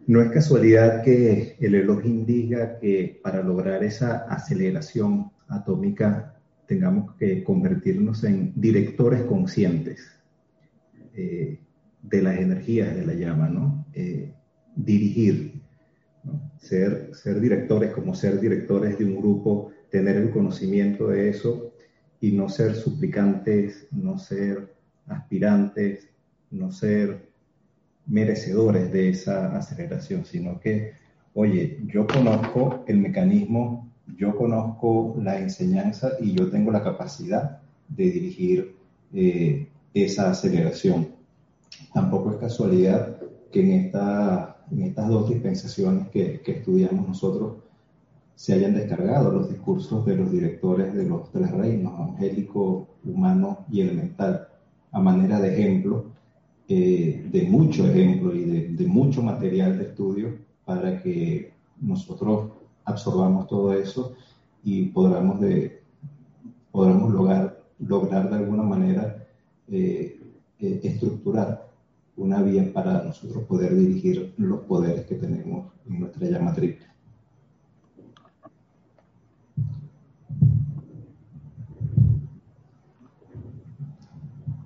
No 0.05 0.21
es 0.21 0.31
casualidad 0.31 1.01
que 1.01 1.55
el 1.59 1.75
Elohim 1.75 2.25
diga 2.25 2.77
que 2.77 3.19
para 3.23 3.41
lograr 3.41 3.84
esa 3.84 4.25
aceleración 4.29 5.31
atómica 5.47 6.36
tengamos 6.67 7.15
que 7.15 7.43
convertirnos 7.43 8.23
en 8.23 8.53
directores 8.55 9.23
conscientes 9.23 10.11
eh, 11.15 11.59
de 12.01 12.21
las 12.21 12.38
energías 12.38 12.95
de 12.95 13.05
la 13.05 13.13
llama, 13.13 13.47
¿no? 13.47 13.86
Eh, 13.93 14.34
dirigir, 14.75 15.61
ser, 16.59 17.11
ser 17.13 17.39
directores 17.39 17.91
como 17.91 18.13
ser 18.15 18.39
directores 18.39 18.97
de 18.97 19.05
un 19.05 19.15
grupo, 19.15 19.71
tener 19.89 20.17
el 20.17 20.31
conocimiento 20.31 21.07
de 21.07 21.29
eso 21.29 21.73
y 22.19 22.31
no 22.31 22.49
ser 22.49 22.75
suplicantes, 22.75 23.88
no 23.91 24.17
ser 24.17 24.73
aspirantes, 25.08 26.10
no 26.51 26.72
ser 26.72 27.30
merecedores 28.06 28.91
de 28.91 29.10
esa 29.10 29.56
aceleración, 29.56 30.26
sino 30.26 30.60
que, 30.60 30.93
oye, 31.34 31.80
yo 31.86 32.06
conozco 32.06 32.84
el 32.88 32.97
mecanismo, 32.97 33.91
yo 34.18 34.36
conozco 34.36 35.16
la 35.22 35.39
enseñanza 35.39 36.14
y 36.20 36.34
yo 36.34 36.49
tengo 36.49 36.72
la 36.72 36.84
capacidad 36.84 37.62
de 37.88 38.04
dirigir 38.12 38.76
eh, 39.14 39.68
esa 39.93 40.32
aceleración. 40.32 41.10
Tampoco 41.93 42.32
es 42.32 42.38
casualidad 42.38 43.18
que 43.51 43.62
en 43.62 43.72
esta 43.86 44.54
en 44.72 44.84
estas 44.84 45.08
dos 45.10 45.30
dispensaciones 45.30 46.08
que, 46.10 46.41
estudiamos 46.45 47.08
nosotros 47.08 47.58
se 48.36 48.54
hayan 48.54 48.74
descargado 48.74 49.32
los 49.32 49.49
discursos 49.49 50.06
de 50.06 50.16
los 50.16 50.32
directores 50.32 50.93
de 50.93 51.06
los 51.06 51.32
tres 51.32 51.51
reinos, 51.51 51.99
angélico, 51.99 52.88
humano 53.04 53.66
y 53.70 53.82
elemental, 53.82 54.47
a 54.94 55.00
manera 55.00 55.41
de 55.41 55.54
ejemplo, 55.54 56.06
eh, 56.68 57.28
de 57.30 57.44
mucho 57.44 57.86
ejemplo 57.88 58.34
y 58.34 58.46
de, 58.46 58.88
mucho 58.88 59.22
material 59.22 59.78
de 59.78 59.86
estudio 59.86 60.38
para 60.64 61.02
que 61.02 61.52
nosotros 61.82 62.52
absorbamos 62.86 63.48
todo 63.48 63.74
eso 63.74 64.16
y 64.64 64.86
podamos, 64.86 65.41
de, 65.41 65.82
podamos 66.72 67.12
lograr, 67.12 67.64
lograr 67.80 68.30
de 68.30 68.36
alguna 68.36 68.64
manera 68.64 69.28
eh, 69.68 70.20
eh, 70.60 70.80
estructurar 70.84 71.68
una 72.16 72.41
vía 72.44 72.72
para 72.72 73.04
nosotros 73.04 73.44
poder 73.46 73.76
dirigir 73.76 74.34
los 74.38 74.62
poderes 74.62 75.06
que 75.06 75.16
tenemos 75.16 75.74
en 75.89 76.00
nuestra 76.00 76.30
llama 76.30 76.54
triple. 76.54 76.93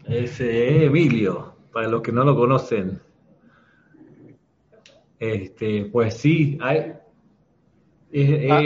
Ese 0.10 0.78
es 0.78 0.84
Emilio, 0.84 1.56
para 1.74 1.88
los 1.88 2.02
que 2.02 2.12
no 2.12 2.24
lo 2.24 2.36
conocen. 2.36 3.00
Este, 5.20 5.86
pues 5.86 6.16
sí, 6.16 6.58
hay, 6.62 6.94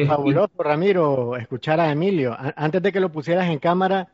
fabuloso, 0.07 0.51
Ramiro, 0.57 1.35
escuchar 1.35 1.79
a 1.79 1.91
Emilio. 1.91 2.35
Antes 2.55 2.81
de 2.81 2.91
que 2.91 2.99
lo 2.99 3.11
pusieras 3.11 3.49
en 3.49 3.59
cámara, 3.59 4.09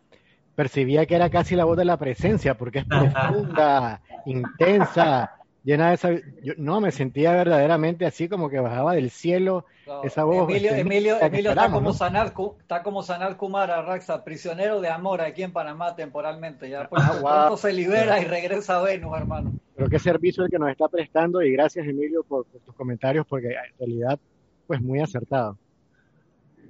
percibía 0.56 1.06
que 1.06 1.16
era 1.16 1.30
casi 1.30 1.56
la 1.56 1.66
voz 1.66 1.78
de 1.78 1.86
la 1.86 1.98
presencia, 1.98 2.58
porque 2.58 2.80
es 2.80 2.86
profunda, 2.86 4.02
intensa, 4.26 5.37
llena 5.68 5.90
de 5.90 5.96
esa... 5.96 6.10
no, 6.58 6.80
me 6.80 6.92
sentía 6.92 7.34
verdaderamente 7.34 8.06
así 8.06 8.30
como 8.30 8.50
que 8.50 8.60
bajaba 8.60 8.96
del 8.96 9.12
cielo 9.12 9.66
esa 10.04 10.24
voz. 10.24 10.50
Emilio, 10.50 10.72
Emilio, 10.72 11.22
Emilio 11.22 11.50
está, 11.52 11.70
como 11.70 11.92
sanar, 11.92 12.34
está 12.62 12.84
como 12.84 13.04
Sanar 13.04 13.36
Kumara, 13.36 13.82
Raxa, 13.82 14.24
prisionero 14.24 14.80
de 14.80 14.88
amor 14.88 15.20
aquí 15.20 15.44
en 15.44 15.52
Panamá 15.52 15.94
temporalmente. 15.96 16.70
Ya 16.70 16.88
pues, 16.88 17.04
ah, 17.06 17.54
se 17.58 17.74
libera 17.74 18.20
y 18.22 18.24
regresa 18.24 18.80
a 18.80 18.82
Venus, 18.82 19.18
hermano. 19.18 19.54
Pero 19.76 19.90
qué 19.90 20.00
servicio 20.00 20.46
el 20.46 20.50
que 20.50 20.58
nos 20.58 20.72
está 20.72 20.88
prestando 20.88 21.42
y 21.42 21.52
gracias, 21.52 21.86
Emilio, 21.86 22.24
por, 22.24 22.46
por 22.46 22.62
tus 22.62 22.74
comentarios, 22.74 23.26
porque 23.28 23.50
en 23.50 23.78
realidad, 23.78 24.18
pues 24.66 24.82
muy 24.82 25.02
acertado. 25.02 25.58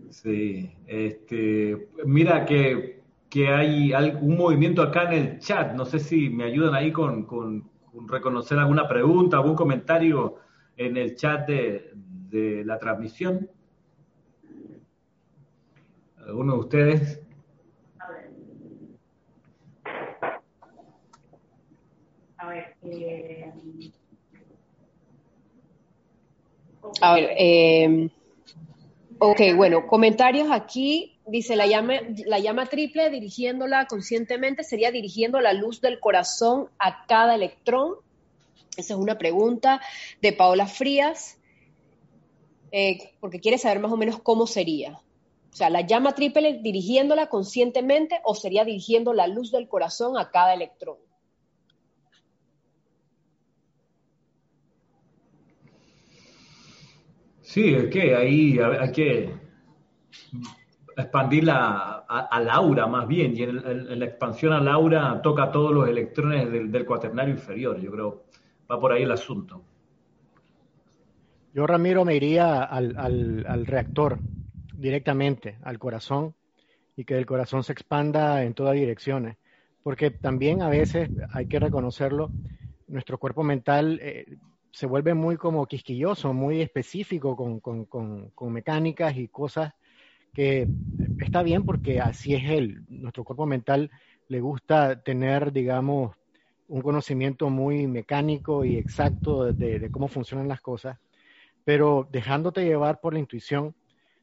Sí, 0.10 0.72
este, 0.88 1.88
mira 2.04 2.45
que 2.45 2.98
que 3.30 3.50
hay 3.50 3.91
un 4.22 4.38
movimiento 4.38 4.82
acá 4.82 5.04
en 5.04 5.14
el 5.14 5.39
chat. 5.39 5.74
No 5.74 5.86
sé 5.86 6.00
si 6.00 6.30
me 6.30 6.45
ayudan 6.45 6.74
ahí 6.74 6.91
con, 6.93 7.24
con, 7.26 7.70
reconocer 8.08 8.60
alguna 8.60 8.88
pregunta, 8.88 9.38
algún 9.38 9.56
comentario 9.56 10.36
en 10.76 10.98
el 10.98 11.16
chat 11.16 11.48
de, 11.48 11.91
de 11.93 12.64
la 12.66 12.78
transmisión. 12.78 13.50
alguno 16.28 16.54
de 16.54 16.60
ustedes. 16.60 17.22
A 18.00 18.12
ver. 18.12 18.32
A 22.38 22.50
ver. 22.50 22.76
Eh... 22.84 23.54
A 27.02 27.14
ver, 27.14 27.30
eh, 27.38 28.10
ok, 29.20 29.41
bueno, 29.56 29.86
comentarios 29.88 30.50
aquí. 30.52 31.16
Dice, 31.28 31.58
la 31.58 31.68
llama, 31.68 31.96
la 32.26 32.40
llama 32.40 32.68
triple, 32.68 33.10
dirigiéndola 33.10 33.86
conscientemente, 33.88 34.64
sería 34.64 34.92
dirigiendo 34.92 35.42
la 35.42 35.52
luz 35.52 35.82
del 35.82 36.00
corazón 36.00 36.70
a 36.80 37.06
cada 37.06 37.36
electrón. 37.36 37.96
Esa 38.78 38.94
es 38.94 39.00
una 39.00 39.18
pregunta 39.18 39.82
de 40.22 40.32
Paola 40.32 40.68
Frías, 40.68 41.38
eh, 42.72 43.12
porque 43.20 43.42
quiere 43.42 43.58
saber 43.58 43.80
más 43.80 43.92
o 43.92 43.98
menos 43.98 44.20
cómo 44.22 44.48
sería. 44.48 45.02
O 45.52 45.56
sea, 45.56 45.70
la 45.70 45.82
llama 45.82 46.16
triple 46.16 46.60
dirigiéndola 46.62 47.28
conscientemente 47.28 48.22
o 48.24 48.34
sería 48.34 48.64
dirigiendo 48.64 49.12
la 49.14 49.28
luz 49.28 49.52
del 49.52 49.68
corazón 49.68 50.18
a 50.18 50.32
cada 50.32 50.54
electrón. 50.54 50.98
Sí, 57.42 57.76
que 57.92 58.16
ahí 58.16 58.60
hay 58.60 58.92
que 58.92 59.47
expandir 61.04 61.43
la, 61.43 62.06
al 62.08 62.50
aura 62.50 62.88
más 62.88 63.08
bien, 63.08 63.36
y 63.36 63.43
en, 63.43 64.00
la 64.00 64.06
expansión 64.06 64.54
al 64.54 64.68
aura 64.68 65.22
toca 65.22 65.52
todos 65.52 65.72
los 65.72 65.88
electrones 65.88 66.52
del, 66.52 66.86
cuaternario 66.86 67.34
inferior, 67.34 67.80
yo 67.80 67.91
creo, 67.91 68.24
va 68.70 68.80
por 68.80 68.91
ahí 68.91 69.04
el 69.04 69.12
asunto. 69.12 69.62
Yo, 71.54 71.66
Ramiro, 71.68 72.04
me 72.04 72.16
iría 72.16 72.64
al, 72.64 72.95
al, 72.98 73.66
reactor 73.66 74.20
directamente, 74.74 75.58
al 75.64 75.80
corazón, 75.80 76.34
y 76.95 77.06
que 77.06 77.18
el 77.18 77.26
corazón 77.26 77.64
se 77.64 77.74
expanda 77.74 78.43
en 78.43 78.54
todas 78.54 78.74
direcciones, 78.74 79.38
porque 79.84 80.12
también 80.12 80.62
a 80.62 80.70
veces, 80.70 81.10
hay 81.32 81.48
que 81.48 81.60
reconocerlo, 81.60 82.32
nuestro 82.88 83.18
cuerpo 83.18 83.43
mental 83.43 84.00
eh, 84.02 84.38
se 84.72 84.86
vuelve 84.86 85.14
muy 85.14 85.38
como 85.38 85.66
quisquilloso, 85.66 86.34
muy 86.34 86.62
específico 86.62 87.36
con, 87.36 87.60
con, 87.60 87.86
con, 87.86 88.54
mecánicas 88.54 89.16
y 89.18 89.28
cosas 89.28 89.74
que 90.38 90.70
está 91.18 91.42
bien 91.42 91.64
porque 91.64 92.00
así 92.00 92.36
es 92.36 92.48
él. 92.48 92.84
Nuestro 92.90 93.24
cuerpo 93.24 93.48
mental 93.48 93.90
le 94.28 94.40
gusta 94.40 95.02
tener, 95.02 95.52
digamos, 95.52 96.16
un 96.68 96.84
conocimiento 96.84 97.50
muy 97.50 97.88
mecánico 97.88 98.64
y 98.64 98.78
exacto 98.78 99.52
de, 99.52 99.90
cómo 99.90 100.08
funcionan 100.08 100.48
las 100.48 100.62
cosas, 100.62 101.00
pero 101.64 102.08
dejándote 102.12 102.64
llevar 102.64 103.00
por 103.00 103.14
la 103.14 103.20
intuición, 103.20 103.74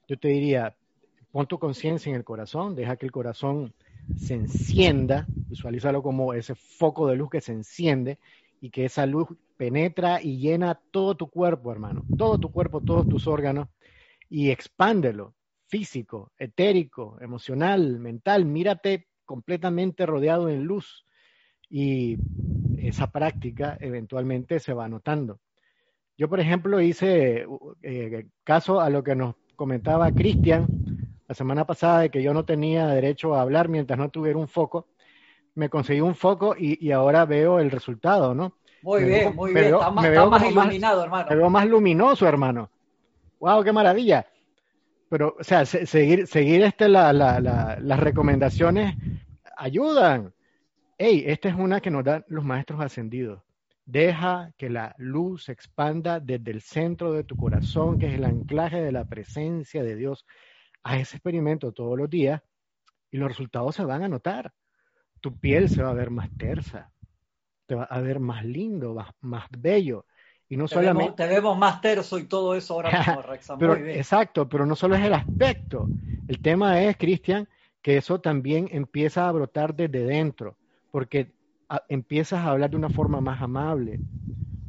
yo 0.06 0.16
te 0.16 0.28
diría, 0.28 0.76
pon 1.32 1.48
tu 1.48 1.58
conciencia 1.58 2.10
en 2.10 2.16
el 2.16 2.24
corazón, 2.24 2.76
deja 2.76 2.96
que 2.96 3.06
el 3.06 3.12
corazón 3.12 3.74
se 4.14 4.34
encienda, 4.34 5.28
visualízalo 5.48 6.00
como 6.00 6.32
ese 6.32 6.54
foco 6.54 7.08
de 7.08 7.16
luz 7.16 7.28
que 7.28 7.40
se 7.40 7.50
enciende 7.50 8.20
y 8.60 8.70
que 8.70 8.84
esa 8.84 9.04
luz 9.04 9.26
penetra 9.56 10.22
y 10.22 10.38
llena 10.38 10.80
todo 10.92 11.16
tu 11.16 11.26
cuerpo, 11.28 11.72
hermano, 11.72 12.06
todo 12.14 12.38
tu 12.38 12.52
cuerpo, 12.52 12.82
todos 12.82 13.08
tus 13.08 13.26
órganos, 13.26 13.66
y 14.28 14.50
expándelo, 14.50 15.34
físico, 15.74 16.30
etérico, 16.38 17.18
emocional, 17.20 17.98
mental, 17.98 18.44
mírate 18.44 19.08
completamente 19.24 20.06
rodeado 20.06 20.48
en 20.48 20.62
luz 20.62 21.04
y 21.68 22.16
esa 22.78 23.08
práctica 23.08 23.76
eventualmente 23.80 24.60
se 24.60 24.72
va 24.72 24.88
notando. 24.88 25.40
Yo, 26.16 26.28
por 26.28 26.38
ejemplo, 26.38 26.80
hice 26.80 27.44
eh, 27.82 28.26
caso 28.44 28.80
a 28.80 28.88
lo 28.88 29.02
que 29.02 29.16
nos 29.16 29.34
comentaba 29.56 30.12
Cristian 30.12 30.68
la 31.26 31.34
semana 31.34 31.66
pasada 31.66 32.02
de 32.02 32.10
que 32.10 32.22
yo 32.22 32.32
no 32.32 32.44
tenía 32.44 32.86
derecho 32.86 33.34
a 33.34 33.40
hablar 33.40 33.68
mientras 33.68 33.98
no 33.98 34.10
tuviera 34.10 34.38
un 34.38 34.46
foco 34.46 34.86
me 35.56 35.68
conseguí 35.68 36.00
un 36.00 36.14
foco 36.14 36.54
y, 36.56 36.92
ahora 36.92 37.24
veo 37.24 37.58
el 37.58 37.70
resultado, 37.72 38.32
¿no? 38.32 38.58
Muy 38.82 39.04
bien, 39.04 39.34
muy 39.34 39.52
bien. 39.52 39.74
está, 39.74 39.90
más, 39.90 40.50
iluminado, 40.50 41.02
hermano. 41.02 41.26
Me 41.30 41.36
veo 41.36 41.50
más 41.50 41.66
luminoso, 41.66 42.28
hermano. 42.28 42.70
¡Wow, 43.40 43.62
qué 43.64 43.72
maravilla! 43.72 44.26
Pero, 45.08 45.36
o 45.38 45.44
sea, 45.44 45.64
seguir, 45.64 46.26
seguir 46.26 46.62
este, 46.62 46.88
las 46.88 48.00
recomendaciones 48.00 48.96
ayudan. 49.56 50.34
Hey, 50.98 51.24
esta 51.26 51.48
es 51.48 51.54
una 51.54 51.80
que 51.80 51.90
nos 51.90 52.04
dan 52.04 52.24
los 52.28 52.44
maestros 52.44 52.80
ascendidos. 52.80 53.42
Deja 53.86 54.50
que 54.56 54.70
la 54.70 54.94
luz 54.98 55.44
se 55.44 55.52
expanda 55.52 56.20
desde 56.20 56.50
el 56.50 56.62
centro 56.62 57.12
de 57.12 57.24
tu 57.24 57.36
corazón, 57.36 57.98
que 57.98 58.06
es 58.06 58.14
el 58.14 58.24
anclaje 58.24 58.80
de 58.80 58.92
la 58.92 59.04
presencia 59.04 59.82
de 59.82 59.94
Dios. 59.96 60.24
Haz 60.82 61.00
ese 61.00 61.16
experimento 61.16 61.72
todos 61.72 61.98
los 61.98 62.08
días 62.08 62.40
y 63.10 63.18
los 63.18 63.28
resultados 63.28 63.74
se 63.76 63.84
van 63.84 64.02
a 64.02 64.08
notar 64.08 64.52
tu 65.24 65.38
piel 65.38 65.70
se 65.70 65.82
va 65.82 65.88
a 65.88 65.94
ver 65.94 66.10
más 66.10 66.28
tersa, 66.36 66.92
te 67.64 67.74
va 67.74 67.84
a 67.84 67.98
ver 68.02 68.20
más 68.20 68.44
lindo, 68.44 68.94
más, 69.22 69.46
bello. 69.56 70.04
Y 70.48 70.56
no 70.56 70.68
solamente... 70.68 71.24
te 71.24 71.26
vemos 71.26 71.56
más 71.56 71.80
terso 71.80 72.18
y 72.18 72.24
todo 72.24 72.54
eso 72.54 72.74
ahora 72.74 72.90
mismo, 72.98 73.22
pero, 73.58 73.76
Exacto, 73.76 74.48
pero 74.48 74.66
no 74.66 74.76
solo 74.76 74.94
es 74.94 75.04
el 75.04 75.14
aspecto. 75.14 75.86
El 76.28 76.40
tema 76.40 76.82
es, 76.82 76.96
Cristian, 76.96 77.48
que 77.82 77.96
eso 77.96 78.20
también 78.20 78.68
empieza 78.70 79.28
a 79.28 79.32
brotar 79.32 79.74
desde 79.74 80.04
dentro, 80.04 80.56
porque 80.90 81.32
empiezas 81.88 82.40
a 82.40 82.50
hablar 82.50 82.70
de 82.70 82.76
una 82.76 82.90
forma 82.90 83.20
más 83.20 83.40
amable, 83.42 84.00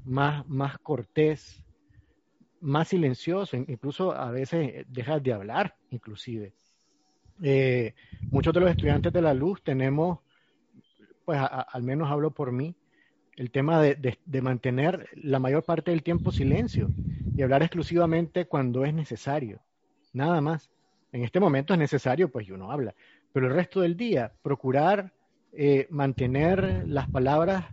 más, 0.05 0.47
más 0.47 0.77
cortés, 0.79 1.61
más 2.61 2.87
silencioso, 2.87 3.57
incluso 3.57 4.13
a 4.13 4.31
veces 4.31 4.85
dejas 4.87 5.21
de 5.21 5.33
hablar, 5.33 5.75
inclusive. 5.91 6.53
Eh, 7.43 7.93
muchos 8.31 8.53
de 8.53 8.59
los 8.61 8.69
estudiantes 8.69 9.11
de 9.11 9.21
la 9.21 9.33
luz 9.33 9.61
tenemos 9.61 10.19
pues 11.25 11.39
al 11.41 11.83
menos 11.83 12.09
hablo 12.09 12.31
por 12.31 12.51
mí, 12.51 12.75
el 13.35 13.51
tema 13.51 13.81
de, 13.81 14.41
mantener 14.41 15.09
la 15.15 15.39
mayor 15.39 15.63
parte 15.63 15.91
del 15.91 16.03
tiempo 16.03 16.31
silencio 16.31 16.89
y 17.35 17.41
hablar 17.41 17.63
exclusivamente 17.63 18.45
cuando 18.45 18.85
es 18.85 18.93
necesario, 18.93 19.61
nada 20.13 20.39
más. 20.41 20.71
En 21.11 21.23
este 21.23 21.39
momento 21.39 21.73
es 21.73 21.79
necesario, 21.79 22.29
pues 22.29 22.49
uno 22.49 22.71
habla, 22.71 22.93
pero 23.33 23.47
el 23.47 23.53
resto 23.53 23.81
del 23.81 23.97
día 23.97 24.33
procurar 24.41 25.13
eh, 25.53 25.87
mantener 25.89 26.83
las 26.87 27.09
palabras 27.09 27.65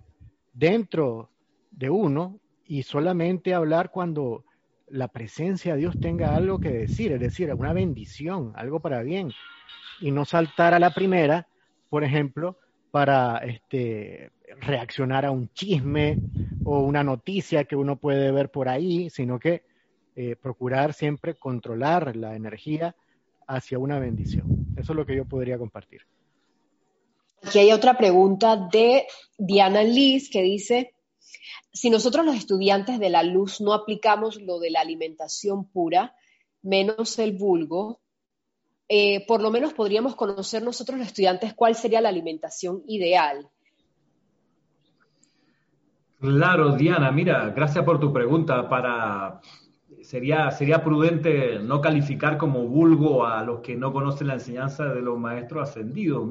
dentro 0.53 1.31
de 1.71 1.91
uno 1.91 2.39
y 2.65 2.83
solamente 2.83 3.55
hablar 3.55 3.91
cuando 3.91 4.45
la 4.89 5.09
presencia 5.09 5.75
de 5.75 5.81
Dios 5.81 5.99
tenga 5.99 6.37
algo 6.37 6.61
que 6.61 6.71
decir, 6.71 7.13
es 7.13 7.21
decir, 7.21 7.53
una 7.55 7.73
bendición, 7.73 8.53
algo 8.57 8.81
para 8.81 9.03
bien, 9.03 9.33
y 10.01 10.11
no 10.11 10.25
saltar 10.25 10.75
a 10.75 10.79
la 10.79 10.91
primera, 10.91 11.49
por 11.89 12.05
ejemplo, 12.05 12.59
para 12.91 13.39
este, 13.39 14.31
reaccionar 14.61 15.25
a 15.25 15.31
un 15.31 15.49
chisme 15.53 16.19
o 16.65 16.81
una 16.81 17.03
noticia 17.03 17.65
que 17.65 17.77
uno 17.77 17.97
puede 17.97 18.31
ver 18.31 18.51
por 18.51 18.69
ahí, 18.69 19.11
sino 19.11 19.39
que 19.39 19.63
eh, 20.15 20.37
procurar 20.37 20.93
siempre 20.93 21.35
controlar 21.35 22.17
la 22.17 22.37
energía 22.37 22.95
hacia 23.47 23.79
una 23.79 23.99
bendición. 23.99 24.67
Eso 24.77 24.93
es 24.93 24.97
lo 24.97 25.07
que 25.07 25.17
yo 25.17 25.25
podría 25.25 25.59
compartir. 25.59 26.03
Aquí 27.43 27.59
hay 27.59 27.73
otra 27.73 27.97
pregunta 27.97 28.57
de 28.57 29.07
Diana 29.37 29.83
Liz 29.83 30.31
que 30.31 30.43
dice, 30.43 30.95
si 31.73 31.91
nosotros 31.91 32.25
los 32.25 32.37
estudiantes 32.37 32.99
de 32.99 33.11
la 33.11 33.23
luz 33.23 33.61
no 33.61 33.73
aplicamos 33.73 34.41
lo 34.41 34.61
de 34.61 34.71
la 34.71 34.81
alimentación 34.81 35.65
pura, 35.65 36.15
menos 36.63 37.19
el 37.19 37.33
vulgo, 37.33 38.01
eh, 38.89 39.27
por 39.27 39.41
lo 39.41 39.51
menos 39.51 39.73
podríamos 39.73 40.15
conocer 40.15 40.63
nosotros 40.63 40.99
los 40.99 41.09
estudiantes 41.09 41.55
cuál 41.55 41.75
sería 41.75 42.01
la 42.01 42.11
alimentación 42.11 42.83
ideal. 42.87 43.49
Claro, 46.23 46.77
Diana, 46.77 47.11
mira, 47.11 47.51
gracias 47.51 47.85
por 47.85 47.99
tu 47.99 48.13
pregunta. 48.13 48.69
Para 48.69 49.41
sería 50.03 50.53
sería 50.53 50.85
prudente 50.85 51.59
no 51.59 51.81
calificar 51.81 52.39
como 52.39 52.69
vulgo 52.69 53.27
a 53.27 53.43
los 53.43 53.59
que 53.61 53.75
no 53.77 53.93
conocen 53.93 54.29
la 54.29 54.35
enseñanza 54.35 54.85
de 54.85 55.03
los 55.03 55.19
maestros 55.19 55.69
ascendidos. 55.69 56.29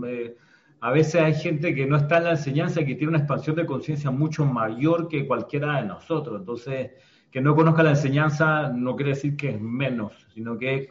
a 0.79 0.91
veces 0.91 1.21
hay 1.21 1.33
gente 1.33 1.75
que 1.75 1.85
no 1.85 1.97
está 1.97 2.19
en 2.19 2.23
la 2.23 2.31
enseñanza 2.31 2.79
y 2.79 2.85
que 2.85 2.95
tiene 2.95 3.09
una 3.09 3.17
expansión 3.17 3.57
de 3.57 3.65
conciencia 3.65 4.11
mucho 4.11 4.45
mayor 4.45 5.09
que 5.09 5.27
cualquiera 5.27 5.81
de 5.81 5.87
nosotros. 5.87 6.39
Entonces, 6.39 6.91
que 7.29 7.41
no 7.41 7.53
conozca 7.53 7.83
la 7.83 7.89
enseñanza 7.91 8.69
no 8.69 8.95
quiere 8.95 9.11
decir 9.11 9.35
que 9.35 9.49
es 9.49 9.61
menos, 9.61 10.25
sino 10.33 10.57
que 10.57 10.89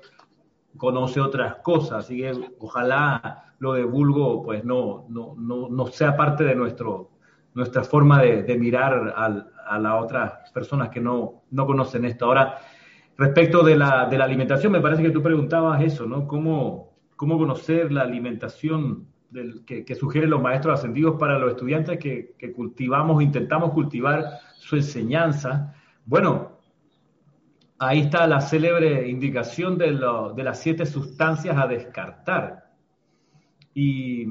conoce 0.76 1.20
otras 1.20 1.56
cosas, 1.62 2.04
así 2.04 2.18
que 2.18 2.32
ojalá 2.58 3.54
lo 3.60 3.72
de 3.72 3.84
vulgo 3.84 4.42
pues 4.42 4.62
no, 4.62 5.06
no, 5.08 5.34
no, 5.38 5.68
no 5.70 5.86
sea 5.86 6.16
parte 6.16 6.44
de 6.44 6.54
nuestro, 6.54 7.09
nuestra 7.54 7.84
forma 7.84 8.22
de, 8.22 8.58
mirar 8.58 9.14
a 9.16 9.78
las 9.78 10.02
otras 10.02 10.50
personas 10.52 10.88
que 10.88 11.00
no, 11.00 11.42
no 11.50 11.66
conocen 11.66 12.04
esto. 12.04 12.26
Ahora, 12.26 12.58
respecto 13.16 13.62
de 13.62 13.76
la, 13.76 14.06
de 14.06 14.18
la 14.18 14.24
alimentación, 14.24 14.72
me 14.72 14.80
parece 14.80 15.02
que 15.02 15.10
tú 15.10 15.22
preguntabas 15.22 15.82
eso, 15.82 16.06
¿no? 16.06 16.26
¿Cómo, 16.26 16.96
cómo 17.16 17.38
conocer 17.38 17.92
la 17.92 18.02
alimentación 18.02 19.08
del, 19.30 19.64
que, 19.64 19.84
que, 19.84 19.94
sugieren 19.94 20.30
los 20.30 20.40
maestros 20.40 20.78
ascendidos 20.78 21.16
para 21.18 21.38
los 21.38 21.50
estudiantes 21.50 21.98
que, 21.98 22.34
que 22.38 22.52
cultivamos, 22.52 23.22
intentamos 23.22 23.72
cultivar 23.72 24.24
su 24.56 24.76
enseñanza? 24.76 25.74
Bueno, 26.06 26.60
ahí 27.78 28.00
está 28.00 28.26
la 28.26 28.40
célebre 28.40 29.08
indicación 29.08 29.76
de, 29.76 29.92
de 30.36 30.42
las 30.42 30.60
siete 30.60 30.86
sustancias 30.86 31.56
a 31.56 31.66
descartar. 31.66 32.70
Y 33.74 34.26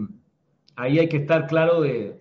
ahí 0.75 0.99
hay 0.99 1.09
que 1.09 1.17
estar 1.17 1.47
claro 1.47 1.81
de, 1.81 2.18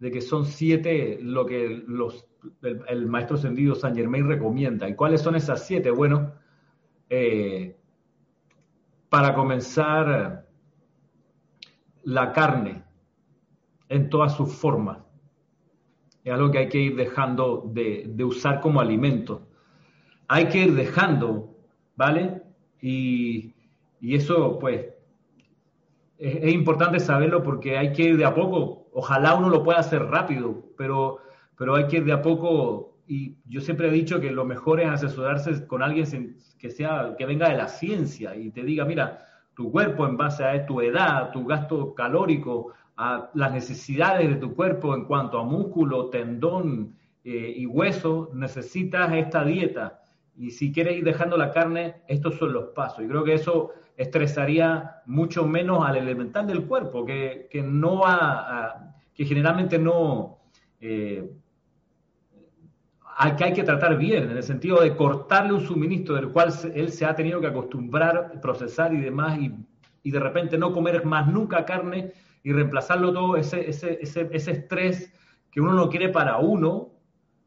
que 0.00 0.20
son 0.20 0.46
siete 0.46 1.18
lo 1.20 1.44
que 1.44 1.82
los, 1.86 2.26
el, 2.62 3.06
maestro 3.06 3.36
ascendido 3.36 3.74
San 3.74 3.94
Germain 3.94 4.26
recomienda. 4.26 4.88
¿Y 4.88 4.94
cuáles 4.94 5.20
son 5.20 5.34
esas 5.34 5.66
siete? 5.66 5.90
Bueno, 5.90 6.32
eh, 7.10 7.76
para 9.10 9.34
comenzar, 9.34 10.46
la 12.04 12.32
carne 12.32 12.82
en 13.88 14.08
todas 14.08 14.34
sus 14.36 14.52
formas. 14.54 14.98
Es 16.24 16.32
algo 16.32 16.50
que 16.50 16.58
hay 16.58 16.68
que 16.68 16.78
ir 16.78 16.96
dejando 16.96 17.70
de, 17.72 18.14
usar 18.24 18.60
como 18.60 18.80
alimento. 18.80 19.48
Hay 20.28 20.48
que 20.48 20.58
ir 20.58 20.74
dejando, 20.74 21.56
¿vale? 21.96 22.42
Y, 22.80 23.54
eso, 24.00 24.58
pues, 24.58 24.86
es, 26.20 26.52
importante 26.52 27.00
saberlo 27.00 27.42
porque 27.42 27.78
hay 27.78 27.92
que 27.92 28.02
ir 28.02 28.16
de 28.16 28.24
a 28.24 28.34
poco. 28.34 28.88
Ojalá 28.92 29.34
uno 29.34 29.48
lo 29.48 29.62
pueda 29.62 29.78
hacer 29.78 30.02
rápido, 30.04 30.62
pero, 30.76 31.18
pero 31.56 31.76
hay 31.76 31.86
que 31.86 31.98
ir 31.98 32.04
de 32.04 32.12
a 32.12 32.22
poco. 32.22 32.98
Y 33.06 33.38
yo 33.46 33.60
siempre 33.60 33.88
he 33.88 33.90
dicho 33.90 34.20
que 34.20 34.30
lo 34.30 34.44
mejor 34.44 34.80
es 34.80 34.88
asesorarse 34.88 35.66
con 35.66 35.82
alguien 35.82 36.36
que, 36.58 36.70
sea, 36.70 37.14
que 37.18 37.26
venga 37.26 37.48
de 37.48 37.56
la 37.56 37.68
ciencia 37.68 38.36
y 38.36 38.50
te 38.50 38.62
diga, 38.62 38.84
mira, 38.84 39.26
tu 39.54 39.72
cuerpo 39.72 40.06
en 40.06 40.16
base 40.16 40.44
a 40.44 40.66
tu 40.66 40.80
edad, 40.80 41.32
tu 41.32 41.44
gasto 41.46 41.94
calórico, 41.94 42.72
a 42.96 43.30
las 43.34 43.52
necesidades 43.52 44.28
de 44.28 44.36
tu 44.36 44.54
cuerpo 44.54 44.94
en 44.94 45.06
cuanto 45.06 45.38
a 45.38 45.44
músculo, 45.44 46.10
tendón 46.10 46.96
eh, 47.24 47.54
y 47.56 47.66
hueso, 47.66 48.30
necesitas 48.34 49.12
esta 49.14 49.42
dieta. 49.42 49.99
Y 50.40 50.52
si 50.52 50.72
quieres 50.72 50.96
ir 50.96 51.04
dejando 51.04 51.36
la 51.36 51.52
carne, 51.52 51.96
estos 52.08 52.36
son 52.36 52.54
los 52.54 52.68
pasos. 52.70 53.04
Y 53.04 53.08
creo 53.08 53.22
que 53.22 53.34
eso 53.34 53.72
estresaría 53.94 55.02
mucho 55.04 55.46
menos 55.46 55.86
al 55.86 55.98
elemental 55.98 56.46
del 56.46 56.64
cuerpo, 56.64 57.04
que, 57.04 57.50
no 57.62 57.98
va 57.98 58.94
que 59.14 59.26
generalmente 59.26 59.78
no 59.78 60.38
eh, 60.80 61.30
que 63.36 63.44
hay 63.44 63.52
que 63.52 63.64
tratar 63.64 63.98
bien, 63.98 64.30
en 64.30 64.36
el 64.38 64.42
sentido 64.42 64.80
de 64.80 64.96
cortarle 64.96 65.52
un 65.52 65.60
suministro 65.60 66.14
del 66.14 66.30
cual 66.30 66.54
él 66.74 66.90
se 66.90 67.04
ha 67.04 67.14
tenido 67.14 67.38
que 67.42 67.48
acostumbrar, 67.48 68.40
procesar 68.40 68.94
y 68.94 69.00
demás, 69.00 69.38
y, 69.38 69.52
y 70.04 70.10
de 70.10 70.20
repente 70.20 70.56
no 70.56 70.72
comer 70.72 71.04
más 71.04 71.28
nunca 71.28 71.66
carne 71.66 72.14
y 72.42 72.54
reemplazarlo 72.54 73.12
todo, 73.12 73.36
ese, 73.36 73.68
ese, 73.68 73.98
ese, 74.00 74.30
ese 74.32 74.52
estrés 74.52 75.12
que 75.50 75.60
uno 75.60 75.74
no 75.74 75.90
quiere 75.90 76.08
para 76.08 76.38
uno, 76.38 76.89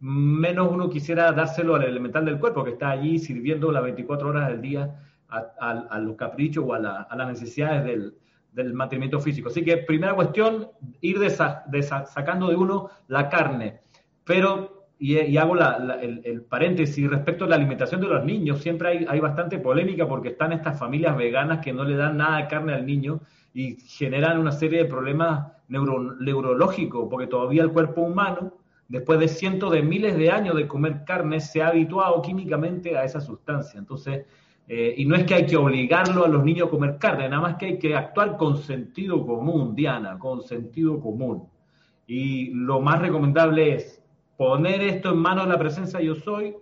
menos 0.03 0.69
uno 0.69 0.89
quisiera 0.89 1.31
dárselo 1.31 1.75
al 1.75 1.83
elemental 1.83 2.25
del 2.25 2.37
cuerpo 2.37 2.61
que 2.61 2.71
está 2.71 2.89
allí 2.89 3.17
sirviendo 3.19 3.71
las 3.71 3.83
24 3.83 4.27
horas 4.27 4.49
del 4.49 4.61
día 4.61 4.99
a, 5.29 5.97
los 5.99 6.17
caprichos 6.17 6.65
o 6.67 6.73
a, 6.73 6.79
las 6.79 7.27
necesidades 7.27 7.85
del, 7.85 8.73
mantenimiento 8.73 9.21
físico. 9.21 9.47
Así 9.47 9.63
que 9.63 9.77
primera 9.77 10.13
cuestión, 10.13 10.67
ir 10.99 11.17
sacando 11.29 12.49
de 12.49 12.55
uno 12.57 12.89
la 13.07 13.29
carne. 13.29 13.79
Pero, 14.25 14.87
y, 14.99 15.37
hago 15.37 15.55
el, 15.55 16.41
paréntesis, 16.49 17.09
respecto 17.09 17.45
a 17.45 17.47
la 17.47 17.55
alimentación 17.55 18.01
de 18.01 18.07
los 18.07 18.25
niños, 18.25 18.61
siempre 18.61 18.89
hay, 18.89 19.05
hay 19.07 19.21
bastante 19.21 19.57
polémica 19.57 20.05
porque 20.05 20.29
están 20.29 20.51
estas 20.51 20.77
familias 20.77 21.15
veganas 21.15 21.59
que 21.59 21.71
no 21.71 21.85
le 21.85 21.95
dan 21.95 22.17
nada 22.17 22.39
de 22.39 22.47
carne 22.47 22.73
al 22.73 22.85
niño 22.85 23.21
y 23.53 23.77
generan 23.77 24.37
una 24.37 24.51
serie 24.51 24.83
de 24.83 24.85
problemas 24.89 25.47
neurológicos, 25.69 27.07
porque 27.09 27.27
todavía 27.27 27.63
el 27.63 27.71
cuerpo 27.71 28.01
humano, 28.01 28.53
después 28.93 29.19
de 29.19 29.27
cientos 29.27 29.71
de 29.71 29.81
miles 29.81 30.15
de 30.15 30.29
años 30.29 30.55
de 30.55 30.67
comer 30.67 31.03
carne, 31.03 31.39
se 31.39 31.63
ha 31.63 31.69
habituado 31.69 32.21
químicamente 32.21 32.95
a 32.95 33.03
esa 33.03 33.19
sustancia. 33.19 33.79
Entonces, 33.79 34.27
eh, 34.67 34.93
y 34.95 35.05
no 35.05 35.15
es 35.15 35.23
que 35.23 35.33
hay 35.33 35.47
que 35.47 35.57
obligarlo 35.57 36.23
a 36.23 36.27
los 36.27 36.43
niños 36.43 36.67
a 36.67 36.69
comer 36.69 36.99
carne, 36.99 37.27
nada 37.27 37.41
más 37.41 37.55
que 37.55 37.65
hay 37.65 37.79
que 37.79 37.95
actuar 37.95 38.37
con 38.37 38.55
sentido 38.55 39.25
común, 39.25 39.73
Diana, 39.73 40.19
con 40.19 40.43
sentido 40.43 40.99
común. 40.99 41.47
Y 42.05 42.51
lo 42.51 42.81
más 42.81 43.01
recomendable 43.01 43.73
es 43.73 43.99
poner 44.37 44.81
esto 44.81 45.09
en 45.09 45.17
manos 45.17 45.45
de 45.45 45.53
la 45.53 45.57
presencia 45.57 45.99
yo 45.99 46.13
soy 46.13 46.55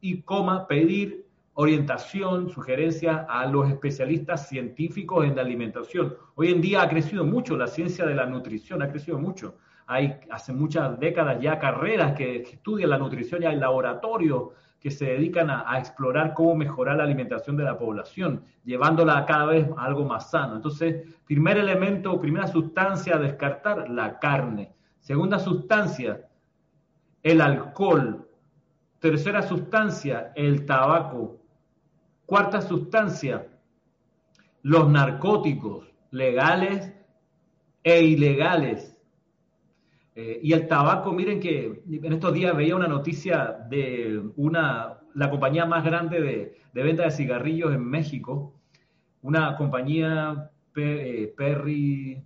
y 0.00 0.22
coma, 0.22 0.66
pedir 0.66 1.26
orientación, 1.54 2.48
sugerencia 2.50 3.24
a 3.30 3.46
los 3.46 3.70
especialistas 3.70 4.48
científicos 4.48 5.24
en 5.24 5.36
la 5.36 5.42
alimentación. 5.42 6.16
Hoy 6.34 6.48
en 6.48 6.60
día 6.60 6.82
ha 6.82 6.88
crecido 6.88 7.24
mucho 7.24 7.56
la 7.56 7.68
ciencia 7.68 8.04
de 8.04 8.16
la 8.16 8.26
nutrición, 8.26 8.82
ha 8.82 8.90
crecido 8.90 9.20
mucho. 9.20 9.54
Hay 9.88 10.20
hace 10.30 10.52
muchas 10.52 11.00
décadas 11.00 11.40
ya 11.40 11.58
carreras 11.58 12.12
que, 12.12 12.42
estudian 12.42 12.90
la 12.90 12.98
nutrición, 12.98 13.40
ya 13.40 13.48
hay 13.48 13.56
laboratorios 13.56 14.50
que 14.78 14.90
se 14.90 15.06
dedican 15.06 15.50
a, 15.50 15.64
a, 15.66 15.78
explorar 15.80 16.34
cómo 16.34 16.54
mejorar 16.54 16.98
la 16.98 17.04
alimentación 17.04 17.56
de 17.56 17.64
la 17.64 17.76
población, 17.76 18.44
llevándola 18.64 19.26
cada 19.26 19.46
vez 19.46 19.66
a 19.76 19.84
algo 19.84 20.04
más 20.04 20.30
sano. 20.30 20.56
Entonces, 20.56 21.04
primer 21.24 21.56
elemento, 21.56 22.20
primera 22.20 22.46
sustancia 22.46 23.16
a 23.16 23.18
descartar, 23.18 23.88
la 23.90 24.20
carne. 24.20 24.72
Segunda 25.00 25.38
sustancia, 25.38 26.28
el 27.22 27.40
alcohol. 27.40 28.28
Tercera 29.00 29.42
sustancia, 29.42 30.32
el 30.34 30.66
tabaco. 30.66 31.40
Cuarta 32.26 32.60
sustancia, 32.60 33.46
los 34.62 34.88
narcóticos 34.90 35.88
legales 36.10 36.92
e 37.82 38.02
ilegales. 38.02 38.97
Eh, 40.20 40.40
y 40.42 40.52
el 40.52 40.66
tabaco, 40.66 41.12
miren 41.12 41.38
que 41.38 41.80
en 41.88 42.12
estos 42.12 42.34
días 42.34 42.56
veía 42.56 42.74
una 42.74 42.88
noticia 42.88 43.56
de 43.70 44.20
una, 44.34 44.98
la 45.14 45.30
compañía 45.30 45.64
más 45.64 45.84
grande 45.84 46.20
de, 46.20 46.82
venta 46.82 47.04
de 47.04 47.12
cigarrillos 47.12 47.72
en 47.72 47.84
México, 47.84 48.52
una 49.22 49.56
compañía 49.56 50.50
eh, 50.74 51.32
Perry, 51.36 52.20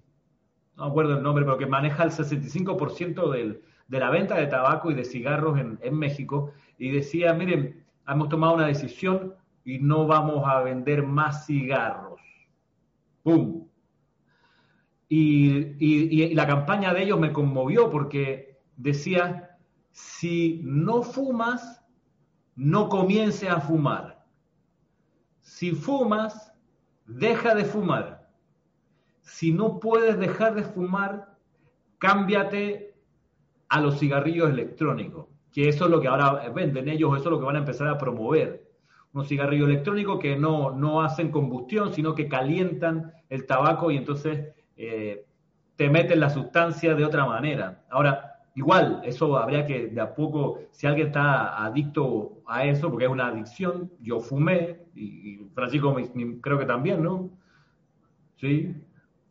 no 0.79 0.85
acuerdo 0.85 1.19
el 1.19 1.23
nombre, 1.23 1.45
pero 1.45 1.59
que 1.59 1.67
maneja 1.67 2.05
el 2.05 2.13
65% 2.13 3.31
del, 3.31 3.61
de 3.89 3.99
la 3.99 4.09
venta 4.09 4.37
de 4.37 4.47
tabaco 4.47 4.91
y 4.91 4.95
de 4.95 5.05
cigarros 5.05 5.59
en, 5.59 5.79
en 5.83 5.95
México, 5.95 6.55
y 6.79 6.93
decía, 6.93 7.35
miren, 7.35 7.85
hemos 8.09 8.31
tomado 8.31 8.55
una 8.55 8.69
decisión 8.69 9.35
y 9.67 9.81
no 9.81 10.07
vamos 10.07 10.45
a 10.47 10.63
vender 10.63 11.03
más 11.03 11.45
cigarros. 11.45 12.19
¡Pum! 13.23 13.62
Y, 15.15 16.35
la 16.35 16.47
campaña 16.47 16.95
de 16.95 17.03
ellos 17.03 17.21
me 17.21 17.35
conmovió 17.35 17.91
porque 17.91 18.59
decía, 18.79 19.59
si 19.91 20.63
no 20.65 21.03
fumas, 21.03 21.85
no 22.57 22.89
comiences 22.89 23.51
a 23.51 23.61
fumar. 23.61 24.25
Si 25.43 25.73
fumas, 25.73 26.55
deja 27.05 27.55
de 27.55 27.67
fumar. 27.67 28.27
Si 29.21 29.53
no 29.53 29.81
puedes 29.81 30.19
dejar 30.19 30.55
de 30.55 30.63
fumar, 30.63 31.37
cámbiate 31.99 32.95
a 33.69 33.83
los 33.83 33.99
cigarrillos 33.99 34.49
electrónicos, 34.49 35.27
que 35.53 35.69
eso 35.69 35.85
es 35.85 35.91
lo 35.91 36.01
que 36.01 36.09
ahora 36.09 36.49
venden 36.49 36.89
ellos, 36.89 37.15
eso 37.17 37.25
es 37.25 37.31
lo 37.33 37.39
que 37.39 37.45
van 37.45 37.57
a 37.57 37.61
empezar 37.61 37.89
a 37.89 37.99
promover 37.99 38.67
unos 39.13 39.29
cigarrillos 39.29 39.69
electrónicos 39.69 40.19
que 40.21 40.37
no, 40.37 40.71
no 40.71 41.03
hacen 41.03 41.31
combustión, 41.31 41.93
sino 41.93 42.15
que 42.15 42.29
calientan 42.29 43.13
el 43.29 43.45
tabaco 43.45 43.91
y 43.91 43.99
entonces 43.99 44.55
eh, 44.85 45.25
te 45.77 45.89
meten 45.89 46.19
la 46.19 46.29
sustancia 46.29 46.95
de 46.97 47.05
otra 47.05 47.25
manera. 47.25 47.85
Ahora, 47.89 48.41
igual, 48.57 49.01
eso 49.05 49.37
habría 49.37 49.65
que 49.65 49.87
de 49.87 50.01
a 50.01 50.13
poco, 50.13 50.59
si 50.73 50.89
alguien 50.89 51.07
está 51.09 51.65
adicto 51.65 52.43
a 52.47 52.65
eso, 52.65 52.91
porque 52.91 53.05
es 53.05 53.11
una 53.11 53.29
adicción, 53.29 53.93
yo 54.01 54.19
fumé, 54.19 54.81
y, 54.97 55.39
Francisco 55.55 55.97
creo 56.41 56.59
que 56.59 56.67
también, 56.67 57.01
¿no? 57.01 57.31
Sí. 58.37 58.75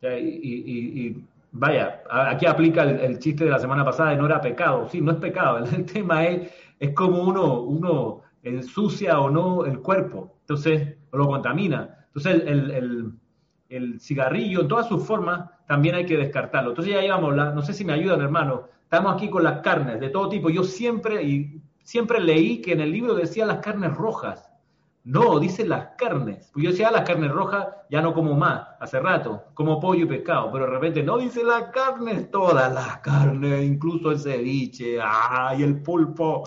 Y, 0.02 1.22
vaya, 1.52 2.02
aquí 2.10 2.46
aplica 2.46 2.84
el, 2.84 3.18
chiste 3.18 3.44
de 3.44 3.50
la 3.50 3.58
semana 3.58 3.84
pasada 3.84 4.10
de 4.10 4.16
no 4.16 4.24
era 4.26 4.40
pecado. 4.40 4.88
Sí, 4.88 5.02
no 5.02 5.12
es 5.12 5.18
pecado. 5.18 5.58
El, 5.64 5.84
tema 5.84 6.24
es, 6.24 6.50
es 6.80 6.94
como 6.94 7.22
uno, 7.22 7.60
uno 7.60 8.22
ensucia 8.42 9.20
o 9.20 9.30
no 9.30 9.66
el 9.66 9.80
cuerpo, 9.80 10.34
entonces 10.40 10.96
lo 11.12 11.26
contamina. 11.26 12.06
Entonces 12.06 12.42
el, 12.46 13.12
cigarrillo 14.00 14.62
en 14.62 14.68
todas 14.68 14.88
sus 14.88 15.04
formas 15.04 15.50
también 15.66 15.94
hay 15.94 16.06
que 16.06 16.16
descartarlo. 16.16 16.70
Entonces 16.70 16.94
ya 16.94 17.00
llevamos 17.00 17.34
no 17.34 17.62
sé 17.62 17.72
si 17.72 17.84
me 17.84 17.92
ayudan 17.92 18.20
hermano, 18.20 18.68
estamos 18.84 19.14
aquí 19.14 19.30
con 19.30 19.42
las 19.42 19.60
carnes 19.60 20.00
de 20.00 20.10
todo 20.10 20.28
tipo. 20.28 20.50
Yo 20.50 20.64
siempre, 20.64 21.22
y 21.22 21.62
siempre 21.82 22.20
leí 22.20 22.60
que 22.60 22.72
en 22.72 22.80
el 22.80 22.92
libro 22.92 23.14
decía 23.14 23.46
las 23.46 23.58
carnes 23.58 23.94
rojas. 23.94 24.52
No, 25.04 25.40
dice 25.40 25.66
las 25.66 25.96
carnes. 25.98 26.50
Pues 26.52 26.64
yo 26.64 26.70
decía 26.70 26.88
ah, 26.88 26.92
las 26.92 27.02
carnes 27.02 27.32
rojas, 27.32 27.66
ya 27.90 28.00
no 28.00 28.14
como 28.14 28.36
más, 28.36 28.68
hace 28.78 29.00
rato, 29.00 29.46
como 29.54 29.80
pollo 29.80 30.04
y 30.04 30.08
pescado, 30.08 30.52
pero 30.52 30.66
de 30.66 30.70
repente 30.70 31.02
no 31.02 31.18
dice 31.18 31.42
las 31.42 31.64
carnes, 31.72 32.30
todas 32.30 32.72
las 32.72 32.98
carnes, 32.98 33.64
incluso 33.64 34.12
el 34.12 34.20
ceviche, 34.20 34.98
ay, 35.02 35.64
el 35.64 35.82
pulpo, 35.82 36.44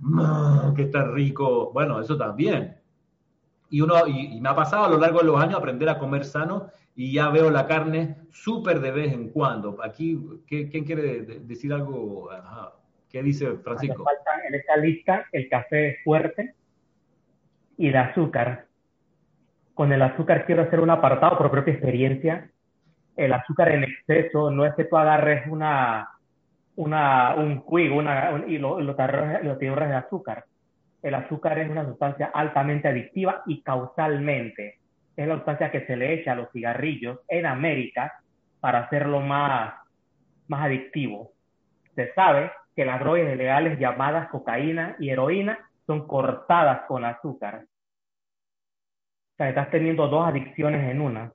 mm, 0.00 0.74
que 0.74 0.82
está 0.82 1.04
rico. 1.04 1.70
Bueno, 1.72 1.98
eso 2.00 2.16
también. 2.18 2.76
Y 3.70 3.80
uno, 3.80 4.06
y, 4.06 4.40
me 4.40 4.48
ha 4.48 4.54
pasado 4.54 4.84
a 4.84 4.88
lo 4.88 4.98
largo 4.98 5.18
de 5.18 5.26
los 5.26 5.40
años 5.40 5.56
aprender 5.56 5.88
a 5.88 5.98
comer 5.98 6.24
sano 6.24 6.70
y 6.94 7.12
ya 7.12 7.28
veo 7.28 7.50
la 7.50 7.66
carne 7.66 8.16
súper 8.30 8.80
de 8.80 8.90
vez 8.90 9.12
en 9.12 9.30
cuando. 9.30 9.76
Aquí, 9.82 10.18
¿quién 10.46 10.84
quiere 10.84 11.22
decir 11.22 11.72
algo? 11.72 12.30
¿Qué 13.10 13.22
dice 13.22 13.56
Francisco? 13.58 14.04
Falta 14.04 14.46
en 14.46 14.54
esta 14.54 14.76
lista 14.76 15.26
el 15.32 15.48
café 15.48 15.98
fuerte 16.04 16.54
y 17.76 17.90
de 17.90 17.98
azúcar. 17.98 18.66
Con 19.74 19.92
el 19.92 20.02
azúcar 20.02 20.44
quiero 20.44 20.62
hacer 20.62 20.80
un 20.80 20.90
apartado 20.90 21.38
por 21.38 21.50
propia 21.50 21.72
experiencia. 21.72 22.50
El 23.16 23.32
azúcar 23.32 23.70
en 23.70 23.84
exceso 23.84 24.50
no 24.50 24.64
es 24.64 24.74
que 24.74 24.84
tú 24.84 24.96
agarres 24.96 25.46
una, 25.48 26.08
una, 26.76 27.34
un 27.34 27.60
cuig 27.60 27.92
una, 27.92 28.44
y 28.46 28.58
lo, 28.58 28.80
lo, 28.80 28.94
lo 28.94 29.56
de 29.56 29.94
azúcar. 29.94 30.44
El 31.02 31.14
azúcar 31.14 31.58
es 31.58 31.70
una 31.70 31.84
sustancia 31.84 32.30
altamente 32.34 32.88
adictiva 32.88 33.42
y 33.46 33.62
causalmente 33.62 34.78
es 35.16 35.26
la 35.26 35.36
sustancia 35.36 35.70
que 35.70 35.84
se 35.86 35.96
le 35.96 36.14
echa 36.14 36.32
a 36.32 36.36
los 36.36 36.50
cigarrillos 36.52 37.20
en 37.28 37.46
América 37.46 38.20
para 38.60 38.80
hacerlo 38.80 39.20
más, 39.20 39.74
más 40.46 40.66
adictivo. 40.66 41.32
Se 41.94 42.12
sabe 42.14 42.52
que 42.76 42.84
las 42.84 43.00
drogas 43.00 43.32
ilegales 43.32 43.78
llamadas 43.80 44.28
cocaína 44.28 44.94
y 45.00 45.10
heroína 45.10 45.58
son 45.86 46.06
cortadas 46.06 46.82
con 46.86 47.04
azúcar. 47.04 47.64
O 47.64 49.36
sea, 49.36 49.48
estás 49.48 49.70
teniendo 49.70 50.06
dos 50.06 50.28
adicciones 50.28 50.88
en 50.88 51.00
una. 51.00 51.32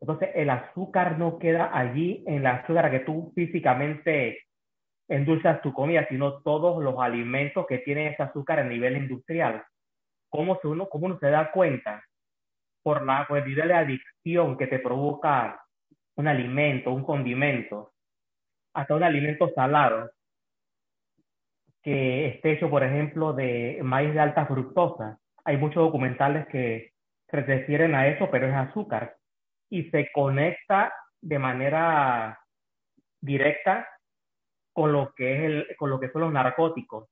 Entonces, 0.00 0.30
el 0.34 0.50
azúcar 0.50 1.18
no 1.18 1.38
queda 1.38 1.70
allí 1.72 2.24
en 2.26 2.42
la 2.42 2.56
azúcar 2.56 2.90
que 2.90 3.00
tú 3.00 3.32
físicamente 3.34 4.40
endulzas 5.12 5.60
tu 5.60 5.72
comida, 5.72 6.06
sino 6.08 6.42
todos 6.42 6.82
los 6.82 6.98
alimentos 6.98 7.66
que 7.66 7.78
tienen 7.78 8.08
ese 8.08 8.22
azúcar 8.22 8.60
a 8.60 8.64
nivel 8.64 8.96
industrial. 8.96 9.62
¿Cómo, 10.30 10.58
uno, 10.64 10.88
cómo 10.88 11.06
uno 11.06 11.18
se 11.18 11.28
da 11.28 11.52
cuenta? 11.52 12.02
Por 12.82 13.04
la 13.04 13.26
cantidad 13.26 13.66
de 13.66 13.74
adicción 13.74 14.56
que 14.56 14.66
te 14.66 14.78
provoca 14.78 15.62
un 16.16 16.28
alimento, 16.28 16.92
un 16.92 17.04
condimento, 17.04 17.92
hasta 18.74 18.94
un 18.94 19.02
alimento 19.02 19.50
salado, 19.54 20.10
que 21.82 22.28
esté 22.28 22.52
hecho, 22.52 22.70
por 22.70 22.82
ejemplo, 22.82 23.34
de 23.34 23.80
maíz 23.82 24.14
de 24.14 24.20
alta 24.20 24.46
fructosa. 24.46 25.18
Hay 25.44 25.58
muchos 25.58 25.82
documentales 25.82 26.46
que 26.46 26.92
se 27.28 27.40
refieren 27.40 27.94
a 27.94 28.06
eso, 28.06 28.30
pero 28.30 28.46
es 28.46 28.54
azúcar. 28.54 29.16
Y 29.68 29.90
se 29.90 30.10
conecta 30.12 30.92
de 31.20 31.38
manera 31.38 32.38
directa 33.20 33.86
con 34.72 34.92
lo 34.92 35.12
que, 35.14 35.36
es 35.36 35.42
el, 35.44 35.76
con 35.76 35.90
lo 35.90 36.00
que 36.00 36.10
son 36.10 36.22
los 36.22 36.32
narcóticos. 36.32 37.08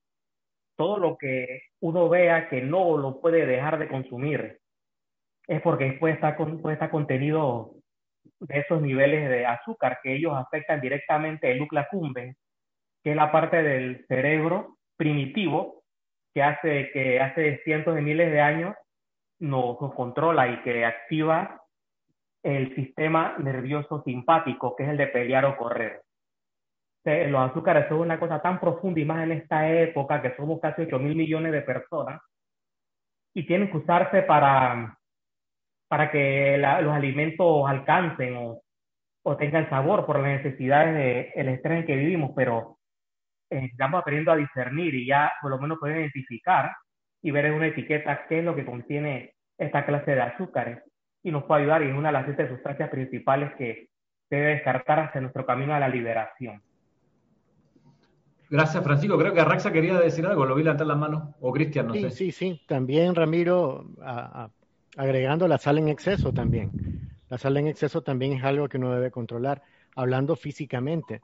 Todo 0.76 0.98
lo 0.98 1.18
que 1.18 1.62
uno 1.80 2.08
vea 2.08 2.48
que 2.48 2.62
no 2.62 2.96
lo 2.96 3.20
puede 3.20 3.46
dejar 3.46 3.78
de 3.78 3.88
consumir 3.88 4.58
es 5.46 5.60
porque 5.62 5.92
puede 5.92 6.14
estar, 6.14 6.36
puede 6.36 6.74
estar 6.74 6.90
contenido 6.90 7.72
de 8.40 8.60
esos 8.60 8.80
niveles 8.80 9.28
de 9.28 9.46
azúcar 9.46 9.98
que 10.02 10.14
ellos 10.14 10.32
afectan 10.34 10.80
directamente 10.80 11.50
el 11.50 11.58
núcleo 11.58 11.82
accumbens, 11.82 12.36
que 13.02 13.10
es 13.10 13.16
la 13.16 13.30
parte 13.32 13.62
del 13.62 14.06
cerebro 14.06 14.76
primitivo 14.96 15.82
que 16.32 16.42
hace 16.42 16.90
que 16.92 17.20
hace 17.20 17.60
cientos 17.64 17.94
de 17.94 18.02
miles 18.02 18.30
de 18.30 18.40
años 18.40 18.74
nos, 19.40 19.78
controla 19.94 20.48
y 20.48 20.62
que 20.62 20.84
activa 20.84 21.62
el 22.42 22.74
sistema 22.74 23.36
nervioso 23.38 24.02
simpático, 24.04 24.76
que 24.76 24.84
es 24.84 24.90
el 24.90 24.96
de 24.96 25.06
pelear 25.08 25.44
o 25.46 25.56
correr. 25.56 26.02
Los 27.04 27.50
azúcares 27.50 27.88
son 27.88 28.00
una 28.00 28.20
cosa 28.20 28.42
tan 28.42 28.60
profunda 28.60 29.00
y 29.00 29.04
más 29.04 29.22
en 29.24 29.32
esta 29.32 29.68
época 29.70 30.20
que 30.20 30.34
somos 30.36 30.60
casi 30.60 30.82
8 30.82 30.98
mil 30.98 31.16
millones 31.16 31.52
de 31.52 31.62
personas 31.62 32.20
y 33.34 33.46
tienen 33.46 33.70
que 33.70 33.78
usarse 33.78 34.22
para, 34.22 34.98
para 35.88 36.10
que 36.10 36.58
los 36.58 36.94
alimentos 36.94 37.68
alcancen 37.68 38.36
o, 38.36 38.62
o 39.22 39.36
tengan 39.36 39.68
sabor 39.70 40.06
por 40.06 40.18
las 40.18 40.42
necesidades 40.42 41.34
del 41.34 41.48
estrés 41.48 41.80
en 41.80 41.86
que 41.86 41.96
vivimos, 41.96 42.32
pero 42.34 42.78
eh, 43.50 43.68
estamos 43.70 44.00
aprendiendo 44.00 44.32
a 44.32 44.36
discernir 44.36 44.94
y 44.94 45.06
ya 45.06 45.32
por 45.40 45.50
lo 45.50 45.58
menos 45.58 45.78
pueden 45.78 46.00
identificar 46.00 46.72
y 47.22 47.30
ver 47.30 47.46
en 47.46 47.54
una 47.54 47.66
etiqueta 47.66 48.26
qué 48.28 48.38
es 48.38 48.44
lo 48.44 48.54
que 48.54 48.64
contiene 48.64 49.34
esta 49.58 49.84
clase 49.84 50.12
de 50.14 50.22
azúcares 50.22 50.82
y 51.22 51.30
nos 51.30 51.44
puede 51.44 51.62
ayudar 51.62 51.82
en 51.82 51.96
una 51.96 52.08
de 52.08 52.12
las 52.14 52.24
siete 52.24 52.48
sustancias 52.48 52.88
principales 52.88 53.52
que 53.56 53.88
debe 54.30 54.54
descartar 54.54 55.00
hacia 55.00 55.20
nuestro 55.20 55.44
camino 55.44 55.74
a 55.74 55.80
la 55.80 55.88
liberación. 55.88 56.62
Gracias, 58.50 58.82
Francisco. 58.82 59.16
Creo 59.16 59.32
que 59.32 59.44
Raxa 59.44 59.72
quería 59.72 59.98
decir 59.98 60.26
algo, 60.26 60.44
lo 60.44 60.54
vi 60.54 60.64
levantar 60.64 60.86
la 60.86 60.96
mano, 60.96 61.34
o 61.40 61.52
Cristian, 61.52 61.86
no 61.86 61.94
sé. 61.94 62.10
Sí, 62.10 62.32
sí, 62.32 62.60
también 62.66 63.14
Ramiro, 63.14 63.86
agregando 64.96 65.48
la 65.48 65.56
sal 65.58 65.78
en 65.78 65.88
exceso 65.88 66.32
también. 66.32 66.70
La 67.28 67.38
sal 67.38 67.56
en 67.56 67.68
exceso 67.68 68.02
también 68.02 68.32
es 68.32 68.44
algo 68.44 68.68
que 68.68 68.76
uno 68.76 68.92
debe 68.92 69.10
controlar, 69.10 69.62
hablando 69.94 70.36
físicamente 70.36 71.22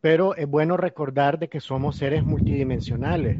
pero 0.00 0.36
es 0.36 0.46
bueno 0.46 0.76
recordar 0.76 1.38
de 1.38 1.48
que 1.48 1.60
somos 1.60 1.96
seres 1.96 2.24
multidimensionales. 2.24 3.38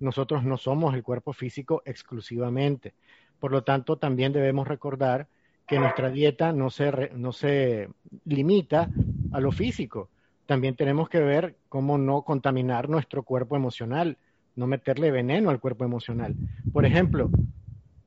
Nosotros 0.00 0.44
no 0.44 0.56
somos 0.56 0.94
el 0.94 1.02
cuerpo 1.02 1.34
físico 1.34 1.82
exclusivamente. 1.84 2.94
Por 3.38 3.52
lo 3.52 3.62
tanto, 3.62 3.98
también 3.98 4.32
debemos 4.32 4.66
recordar 4.66 5.28
que 5.66 5.78
nuestra 5.78 6.08
dieta 6.08 6.52
no 6.52 6.70
se, 6.70 7.10
no 7.14 7.32
se 7.32 7.90
limita 8.24 8.88
a 9.32 9.40
lo 9.40 9.52
físico. 9.52 10.08
También 10.48 10.76
tenemos 10.76 11.10
que 11.10 11.20
ver 11.20 11.56
cómo 11.68 11.98
no 11.98 12.22
contaminar 12.22 12.88
nuestro 12.88 13.22
cuerpo 13.22 13.54
emocional, 13.54 14.16
no 14.56 14.66
meterle 14.66 15.10
veneno 15.10 15.50
al 15.50 15.60
cuerpo 15.60 15.84
emocional. 15.84 16.34
Por 16.72 16.86
ejemplo, 16.86 17.28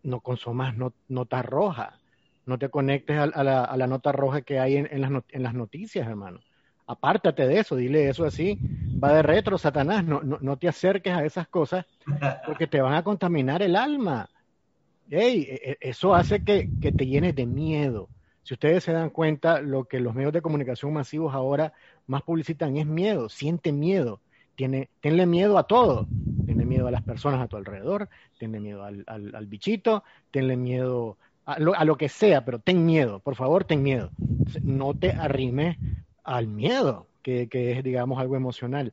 no 0.02 0.22
consumas 0.22 0.74
nota 1.08 1.42
roja, 1.44 2.00
no 2.48 2.58
te 2.58 2.70
conectes 2.70 3.16
a, 3.18 3.44
la, 3.44 3.88
nota 3.88 4.12
roja 4.12 4.42
que 4.42 4.60
hay 4.60 4.78
en, 4.78 5.02
las, 5.02 5.12
en 5.30 5.44
las 5.44 5.54
noticias, 5.54 6.08
hermano 6.08 6.40
apártate 6.88 7.48
de 7.48 7.60
eso, 7.60 7.76
dile 7.76 8.10
eso 8.10 8.26
así, 8.26 8.60
va 9.02 9.14
de 9.14 9.22
retro, 9.22 9.58
Satanás, 9.58 10.04
no, 10.04 10.22
no, 10.24 10.40
no 10.42 10.58
te 10.58 10.68
acerques 10.68 11.14
a 11.14 11.24
esas 11.24 11.48
cosas 11.48 11.86
porque 12.46 12.68
te 12.68 12.82
van 12.82 12.96
a 12.96 13.04
contaminar 13.04 13.62
el 13.62 13.76
alma. 13.78 14.30
Hey, 15.10 15.48
e, 15.48 15.72
e, 15.72 15.78
eso 15.80 16.14
hace 16.14 16.44
que, 16.44 16.70
que, 16.82 16.92
te 16.92 17.06
llenes 17.06 17.36
de 17.36 17.46
miedo. 17.46 18.10
Si 18.52 18.56
ustedes 18.56 18.84
se 18.84 18.92
dan 18.92 19.12
cuenta, 19.12 19.62
lo 19.62 19.86
que 19.86 20.02
los 20.02 20.14
medios 20.14 20.34
de 20.34 20.42
comunicación 20.42 20.92
masivos 20.92 21.34
ahora 21.34 21.72
más 22.06 22.22
publicitan 22.24 22.76
es 22.76 22.86
miedo, 22.86 23.30
siente 23.30 23.72
miedo. 23.72 24.20
Tiene, 24.56 24.90
tenle 25.00 25.26
miedo 25.26 25.58
a 25.58 25.68
todo. 25.68 26.06
Tenle 26.46 26.66
miedo 26.66 26.86
a 26.86 26.92
las 26.92 27.02
personas 27.02 27.40
a 27.40 27.48
tu 27.48 27.56
alrededor, 27.56 28.10
tenle 28.38 28.60
miedo 28.60 28.84
al, 28.84 29.06
al, 29.08 29.34
al 29.34 29.48
bichito, 29.48 30.04
tenle 30.32 30.58
miedo 30.58 31.18
a 31.46 31.62
lo, 31.62 31.74
a 31.74 31.86
lo, 31.86 31.96
que 31.96 32.10
sea, 32.10 32.44
pero 32.44 32.60
ten 32.60 32.86
miedo, 32.86 33.22
por 33.22 33.38
favor, 33.38 33.64
ten 33.64 33.84
miedo. 33.84 34.12
No 34.62 34.96
te 34.96 35.14
arrimes 35.14 35.78
al 36.26 36.48
miedo, 36.48 37.08
que, 37.22 37.48
es, 37.54 37.84
digamos, 37.86 38.20
algo 38.20 38.36
emocional. 38.36 38.92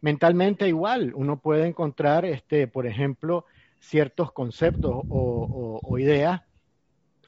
Mentalmente 0.00 0.66
igual, 0.66 1.12
uno 1.14 1.40
puede 1.40 1.66
encontrar, 1.66 2.24
este, 2.24 2.68
por 2.68 2.86
ejemplo, 2.86 3.44
ciertos 3.80 4.32
conceptos 4.32 5.02
o, 5.10 5.98
ideas 5.98 6.40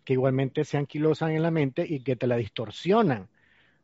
que 0.07 0.15
igualmente 0.15 0.65
se 0.65 0.79
anquilosan 0.79 1.33
en 1.33 1.43
la 1.43 1.51
mente 1.51 1.85
y 1.87 2.01
que 2.01 2.17
te 2.17 2.27
la 2.27 2.39
distorsionan. 2.39 3.29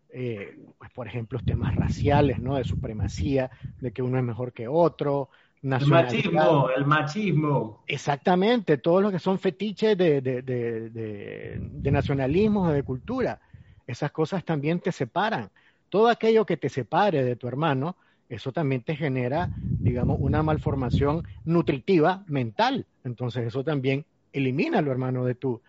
Eh, 0.08 0.56
pues, 0.78 0.90
por 0.92 1.06
ejemplo, 1.06 1.40
temas 1.44 1.74
raciales, 1.76 2.40
¿no? 2.40 2.56
De 2.56 2.64
supremacía, 2.64 3.50
de 3.78 3.92
que 3.92 4.00
uno 4.00 4.16
es 4.16 4.24
mejor 4.24 4.54
que 4.54 4.68
otro, 4.68 5.28
el 5.62 5.86
machismo, 5.86 6.70
el 6.70 6.86
machismo. 6.86 7.84
Exactamente, 7.86 8.78
todo 8.78 9.02
lo 9.02 9.10
que 9.10 9.18
son 9.18 9.38
fetiches 9.38 9.98
de, 9.98 10.22
de, 10.22 10.42
de, 10.42 10.90
de, 10.90 11.58
de 11.60 11.90
nacionalismo, 11.90 12.70
de 12.70 12.82
cultura 12.82 13.40
esas 13.86 14.10
cosas 14.10 14.44
también 14.44 14.80
te 14.80 14.92
separan. 14.92 15.50
Todo 15.88 16.08
aquello 16.08 16.46
que 16.46 16.56
te 16.56 16.68
separe 16.68 17.24
de 17.24 17.36
tu 17.36 17.48
hermano, 17.48 17.96
eso 18.28 18.52
también 18.52 18.82
te 18.82 18.96
genera, 18.96 19.50
digamos, 19.78 20.16
una 20.20 20.42
malformación 20.42 21.22
nutritiva 21.44 22.24
mental. 22.26 22.86
Entonces 23.04 23.46
eso 23.46 23.62
también 23.64 24.06
elimina 24.32 24.80
lo 24.80 24.90
hermano 24.90 25.24
de 25.24 25.34
tu, 25.34 25.62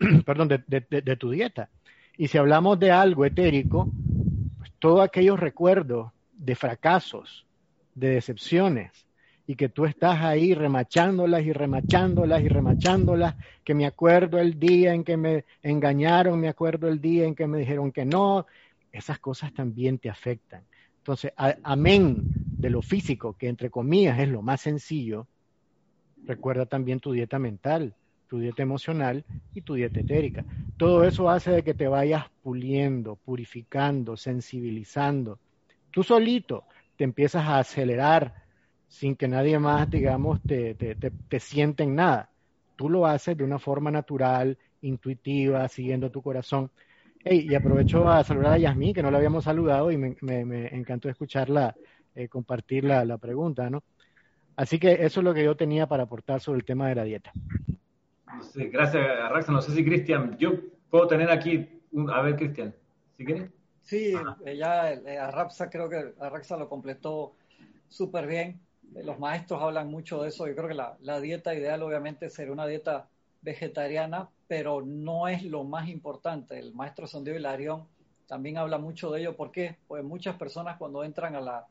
perdón, 0.24 0.48
de, 0.48 1.16
tu 1.16 1.30
dieta. 1.30 1.70
Y 2.16 2.28
si 2.28 2.38
hablamos 2.38 2.78
de 2.78 2.90
algo 2.90 3.24
etérico, 3.24 3.90
pues 4.58 4.72
todos 4.78 5.02
aquellos 5.02 5.38
recuerdos 5.38 6.10
de 6.32 6.54
fracasos, 6.54 7.46
de 7.94 8.10
decepciones, 8.10 9.06
y 9.46 9.56
que 9.56 9.68
tú 9.68 9.84
estás 9.84 10.20
ahí 10.22 10.54
remachándolas 10.54 11.42
y 11.42 11.52
remachándolas 11.52 12.42
y 12.42 12.48
remachándolas, 12.48 13.34
que 13.64 13.74
me 13.74 13.84
acuerdo 13.84 14.38
el 14.38 14.58
día 14.58 14.94
en 14.94 15.02
que 15.02 15.16
me 15.16 15.44
engañaron, 15.62 16.40
me 16.40 16.48
acuerdo 16.48 16.88
el 16.88 17.00
día 17.00 17.26
en 17.26 17.34
que 17.34 17.46
me 17.46 17.58
dijeron 17.58 17.90
que 17.90 18.04
no, 18.04 18.46
esas 18.92 19.18
cosas 19.18 19.52
también 19.52 19.98
te 19.98 20.08
afectan. 20.08 20.64
Entonces, 20.98 21.32
amén 21.36 22.24
de 22.58 22.70
lo 22.70 22.80
físico, 22.80 23.36
que 23.36 23.48
entre 23.48 23.70
comillas 23.70 24.18
es 24.20 24.28
lo 24.28 24.42
más 24.42 24.60
sencillo, 24.60 25.26
recuerda 26.26 26.66
también 26.66 27.00
tu 27.00 27.12
dieta 27.12 27.38
mental, 27.38 27.94
tu 28.30 28.38
dieta 28.38 28.62
emocional 28.62 29.24
y 29.52 29.62
tu 29.62 29.74
dieta 29.74 29.98
etérica. 29.98 30.44
Todo 30.76 31.04
eso 31.04 31.28
hace 31.28 31.50
de 31.50 31.64
que 31.64 31.74
te 31.74 31.88
vayas 31.88 32.26
puliendo, 32.44 33.16
purificando, 33.16 34.16
sensibilizando. 34.16 35.40
Tú 35.90 36.04
solito 36.04 36.64
te 36.96 37.02
empiezas 37.02 37.44
a 37.44 37.58
acelerar 37.58 38.34
sin 38.86 39.16
que 39.16 39.26
nadie 39.26 39.58
más, 39.58 39.90
digamos, 39.90 40.40
te, 40.42 40.76
te, 40.76 40.94
te, 40.94 41.40
siente 41.40 41.82
en 41.82 41.96
nada. 41.96 42.30
Tú 42.76 42.88
lo 42.88 43.04
haces 43.04 43.36
de 43.36 43.42
una 43.42 43.58
forma 43.58 43.90
natural, 43.90 44.56
intuitiva, 44.80 45.66
siguiendo 45.68 46.10
tu 46.10 46.22
corazón. 46.22 46.70
y 47.24 47.52
aprovecho 47.54 48.08
a 48.08 48.22
saludar 48.22 48.52
a 48.52 48.58
Yasmín, 48.58 48.94
que 48.94 49.02
no 49.02 49.10
la 49.10 49.18
habíamos 49.18 49.44
saludado 49.44 49.90
y 49.90 49.98
me, 49.98 50.68
encantó 50.72 51.08
escucharla, 51.08 51.74
eh, 52.14 52.28
compartir 52.28 52.84
la, 52.84 53.18
pregunta, 53.18 53.68
¿no? 53.68 53.82
Así 54.54 54.78
que 54.78 54.92
eso 55.04 55.20
es 55.20 55.24
lo 55.24 55.34
que 55.34 55.44
yo 55.44 55.56
tenía 55.56 55.86
para 55.86 56.04
aportar 56.04 56.40
sobre 56.40 56.60
el 56.60 56.64
tema 56.64 56.88
de 56.88 56.94
la 56.94 57.04
dieta. 57.04 57.32
Gracias, 58.54 59.30
Raxa. 59.30 59.52
No 59.52 59.62
sé 59.62 59.72
si 59.72 59.84
Cristian, 59.84 60.36
yo 60.38 60.52
puedo 60.90 61.06
tener 61.06 61.30
aquí, 61.30 61.82
un, 61.92 62.10
a 62.10 62.20
ver, 62.22 62.36
Cristian, 62.36 62.74
si 63.16 63.24
quieres. 63.24 63.50
Sí, 63.82 64.12
ya 64.56 64.92
eh, 64.92 65.18
Arraxa 65.18 65.68
creo 65.70 65.88
que 65.88 66.14
Arraxa 66.20 66.56
lo 66.56 66.68
completó 66.68 67.34
súper 67.88 68.26
bien. 68.26 68.60
Eh, 68.94 69.02
los 69.02 69.18
maestros 69.18 69.62
hablan 69.62 69.88
mucho 69.88 70.22
de 70.22 70.28
eso. 70.28 70.46
Yo 70.46 70.54
creo 70.54 70.68
que 70.68 70.74
la, 70.74 70.96
la 71.00 71.20
dieta 71.20 71.54
ideal 71.54 71.82
obviamente 71.82 72.30
sería 72.30 72.52
una 72.52 72.66
dieta 72.66 73.08
vegetariana, 73.42 74.28
pero 74.46 74.82
no 74.82 75.28
es 75.28 75.42
lo 75.44 75.64
más 75.64 75.88
importante. 75.88 76.58
El 76.58 76.74
maestro 76.74 77.06
Sondeo 77.06 77.36
Hilarión 77.36 77.86
también 78.26 78.58
habla 78.58 78.78
mucho 78.78 79.10
de 79.10 79.20
ello. 79.20 79.36
¿Por 79.36 79.50
qué? 79.50 79.78
Pues 79.88 80.04
muchas 80.04 80.36
personas 80.36 80.76
cuando 80.76 81.02
entran 81.02 81.34
a 81.34 81.40
la, 81.40 81.66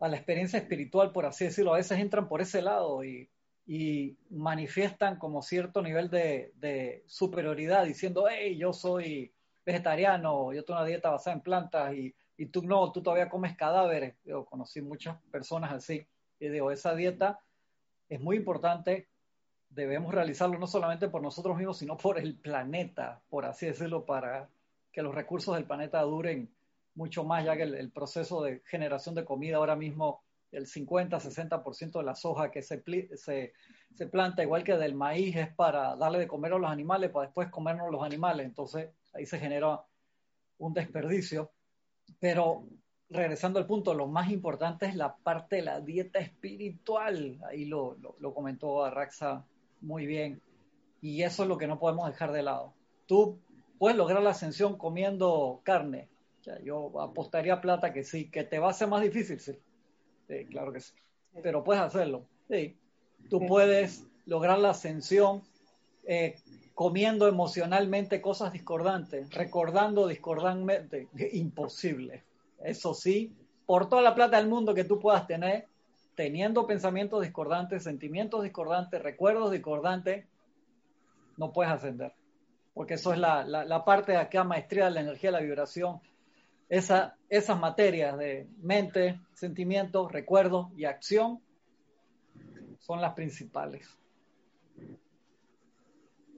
a 0.00 0.08
la 0.08 0.16
experiencia 0.16 0.58
espiritual, 0.58 1.12
por 1.12 1.26
así 1.26 1.44
decirlo, 1.44 1.74
a 1.74 1.78
veces 1.78 1.98
entran 1.98 2.28
por 2.28 2.40
ese 2.40 2.62
lado 2.62 3.04
y, 3.04 3.28
y 3.66 4.16
manifiestan 4.30 5.18
como 5.18 5.42
cierto 5.42 5.82
nivel 5.82 6.08
de, 6.08 6.52
de, 6.56 7.02
superioridad, 7.06 7.84
diciendo, 7.84 8.26
hey, 8.30 8.56
yo 8.56 8.72
soy 8.72 9.32
vegetariano, 9.64 10.52
yo 10.52 10.64
tengo 10.64 10.78
una 10.78 10.88
dieta 10.88 11.10
basada 11.10 11.34
en 11.34 11.42
plantas 11.42 11.94
y, 11.94 12.14
y 12.36 12.46
tú 12.46 12.62
no, 12.62 12.92
tú 12.92 13.02
todavía 13.02 13.28
comes 13.28 13.56
cadáveres. 13.56 14.14
Yo 14.24 14.44
conocí 14.44 14.80
muchas 14.80 15.20
personas 15.30 15.72
así 15.72 16.06
y 16.38 16.48
digo, 16.48 16.70
esa 16.70 16.94
dieta 16.94 17.40
es 18.08 18.20
muy 18.20 18.36
importante, 18.36 19.08
debemos 19.70 20.14
realizarlo 20.14 20.58
no 20.58 20.66
solamente 20.66 21.08
por 21.08 21.22
nosotros 21.22 21.56
mismos, 21.56 21.78
sino 21.78 21.96
por 21.96 22.18
el 22.18 22.36
planeta, 22.36 23.20
por 23.28 23.44
así 23.44 23.66
decirlo, 23.66 24.04
para 24.04 24.48
que 24.92 25.02
los 25.02 25.14
recursos 25.14 25.54
del 25.54 25.64
planeta 25.64 26.00
duren 26.02 26.54
mucho 26.94 27.24
más, 27.24 27.44
ya 27.44 27.56
que 27.56 27.64
el, 27.64 27.90
proceso 27.90 28.42
de 28.42 28.62
generación 28.66 29.14
de 29.14 29.24
comida 29.24 29.56
ahora 29.56 29.76
mismo, 29.76 30.22
el 30.52 30.66
50-60% 30.66 31.98
de 31.98 32.04
la 32.04 32.14
soja 32.14 32.50
que 32.50 32.62
se, 32.62 32.82
se, 33.16 33.52
se, 33.94 34.06
planta, 34.06 34.42
igual 34.42 34.64
que 34.64 34.76
del 34.76 34.94
maíz, 34.94 35.36
es 35.36 35.54
para 35.54 35.96
darle 35.96 36.18
de 36.20 36.28
comer 36.28 36.52
a 36.52 36.58
los 36.58 36.70
animales, 36.70 37.10
para 37.10 37.26
después 37.26 37.50
comernos 37.50 37.90
los 37.90 38.02
animales. 38.02 38.46
Entonces 38.46 38.90
ahí 39.12 39.26
se 39.26 39.38
genera 39.38 39.84
un 40.58 40.72
desperdicio. 40.72 41.50
Pero 42.20 42.64
regresando 43.10 43.58
al 43.58 43.66
punto, 43.66 43.94
lo 43.94 44.06
más 44.06 44.30
importante 44.30 44.86
es 44.86 44.94
la 44.94 45.16
parte 45.16 45.56
de 45.56 45.62
la 45.62 45.80
dieta 45.80 46.18
espiritual. 46.18 47.38
Ahí 47.48 47.64
lo, 47.64 47.96
lo, 47.96 48.16
lo 48.18 48.34
comentó 48.34 48.84
Arraxa 48.84 49.44
muy 49.80 50.06
bien. 50.06 50.40
Y 51.00 51.22
eso 51.22 51.42
es 51.42 51.48
lo 51.48 51.58
que 51.58 51.66
no 51.66 51.78
podemos 51.78 52.08
dejar 52.08 52.32
de 52.32 52.42
lado. 52.42 52.72
Tú 53.06 53.38
puedes 53.78 53.96
lograr 53.96 54.22
la 54.22 54.30
ascensión 54.30 54.76
comiendo 54.76 55.60
carne. 55.62 56.08
yo 56.64 57.00
apostaría 57.00 57.60
plata 57.60 57.92
que 57.92 58.04
sí, 58.04 58.30
que 58.30 58.44
te 58.44 58.58
va 58.58 58.70
a 58.70 58.74
ser 58.74 58.88
más 58.88 59.02
difícil, 59.02 59.38
sí. 59.40 59.58
Claro 60.50 60.72
que 60.72 60.80
sí. 60.80 60.92
Pero 61.42 61.62
puedes 61.62 61.82
hacerlo. 61.82 62.26
Sí. 62.48 62.76
Tú 63.28 63.46
puedes 63.46 64.06
lograr 64.26 64.58
la 64.58 64.70
ascensión 64.70 65.42
eh, 66.04 66.36
comiendo 66.74 67.26
emocionalmente 67.26 68.20
cosas 68.20 68.52
discordantes, 68.52 69.32
recordando 69.32 70.06
discordantemente. 70.06 71.08
Imposible. 71.32 72.24
Eso 72.62 72.94
sí, 72.94 73.34
por 73.66 73.88
toda 73.88 74.02
la 74.02 74.14
plata 74.14 74.36
del 74.36 74.48
mundo 74.48 74.74
que 74.74 74.84
tú 74.84 74.98
puedas 75.00 75.26
tener, 75.26 75.66
teniendo 76.14 76.66
pensamientos 76.66 77.22
discordantes, 77.22 77.84
sentimientos 77.84 78.42
discordantes, 78.42 79.02
recuerdos 79.02 79.50
discordantes, 79.50 80.26
no 81.36 81.52
puedes 81.52 81.72
ascender. 81.72 82.12
Porque 82.74 82.94
eso 82.94 83.12
es 83.12 83.18
la, 83.18 83.44
la, 83.44 83.84
parte 83.84 84.12
de 84.12 84.18
acá, 84.18 84.44
maestría 84.44 84.86
de 84.86 84.90
la 84.90 85.00
energía 85.00 85.30
la 85.30 85.40
vibración. 85.40 86.00
Esa, 86.68 87.16
esas 87.28 87.58
materias 87.58 88.18
de 88.18 88.48
mente, 88.60 89.20
sentimientos, 89.34 90.10
recuerdos 90.10 90.68
y 90.76 90.84
acción 90.84 91.40
son 92.78 93.00
las 93.00 93.14
principales. 93.14 93.88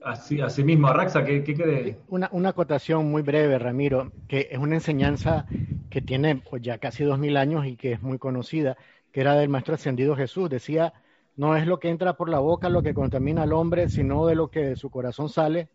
Así, 0.03 0.39
así 0.39 0.63
mismo, 0.63 0.87
Arraxa, 0.87 1.25
¿qué, 1.25 1.43
qué 1.43 1.97
Una, 2.07 2.29
una 2.31 2.49
acotación 2.49 3.11
muy 3.11 3.21
breve, 3.21 3.59
Ramiro, 3.59 4.11
que 4.27 4.47
es 4.49 4.57
una 4.57 4.75
enseñanza 4.75 5.45
que 5.89 6.01
tiene 6.01 6.37
pues, 6.37 6.61
ya 6.61 6.77
casi 6.77 7.03
dos 7.03 7.19
mil 7.19 7.35
años 7.35 7.65
y 7.65 7.75
que 7.75 7.93
es 7.93 8.01
muy 8.01 8.17
conocida, 8.17 8.77
que 9.11 9.21
era 9.21 9.35
del 9.35 9.49
Maestro 9.49 9.75
Ascendido 9.75 10.15
Jesús. 10.15 10.49
Decía, 10.49 10.93
no 11.35 11.55
es 11.57 11.67
lo 11.67 11.79
que 11.79 11.89
entra 11.89 12.13
por 12.13 12.29
la 12.29 12.39
boca 12.39 12.69
lo 12.69 12.81
que 12.81 12.93
contamina 12.93 13.43
al 13.43 13.53
hombre, 13.53 13.89
sino 13.89 14.25
de 14.25 14.35
lo 14.35 14.49
que 14.49 14.61
de 14.61 14.75
su 14.75 14.89
corazón 14.89 15.27
sale, 15.27 15.69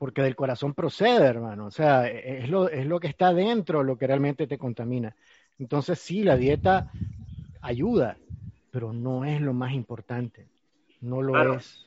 porque 0.00 0.22
del 0.22 0.34
corazón 0.34 0.72
procede, 0.72 1.26
hermano. 1.26 1.66
O 1.66 1.70
sea, 1.70 2.08
es 2.08 2.48
lo, 2.48 2.70
es 2.70 2.86
lo 2.86 2.98
que 2.98 3.08
está 3.08 3.34
dentro 3.34 3.84
lo 3.84 3.98
que 3.98 4.06
realmente 4.06 4.46
te 4.46 4.56
contamina. 4.56 5.14
Entonces, 5.58 5.98
sí, 5.98 6.24
la 6.24 6.38
dieta 6.38 6.90
ayuda, 7.60 8.16
pero 8.70 8.94
no 8.94 9.26
es 9.26 9.42
lo 9.42 9.52
más 9.52 9.74
importante. 9.74 10.48
No 11.02 11.20
lo 11.20 11.52
es. 11.52 11.86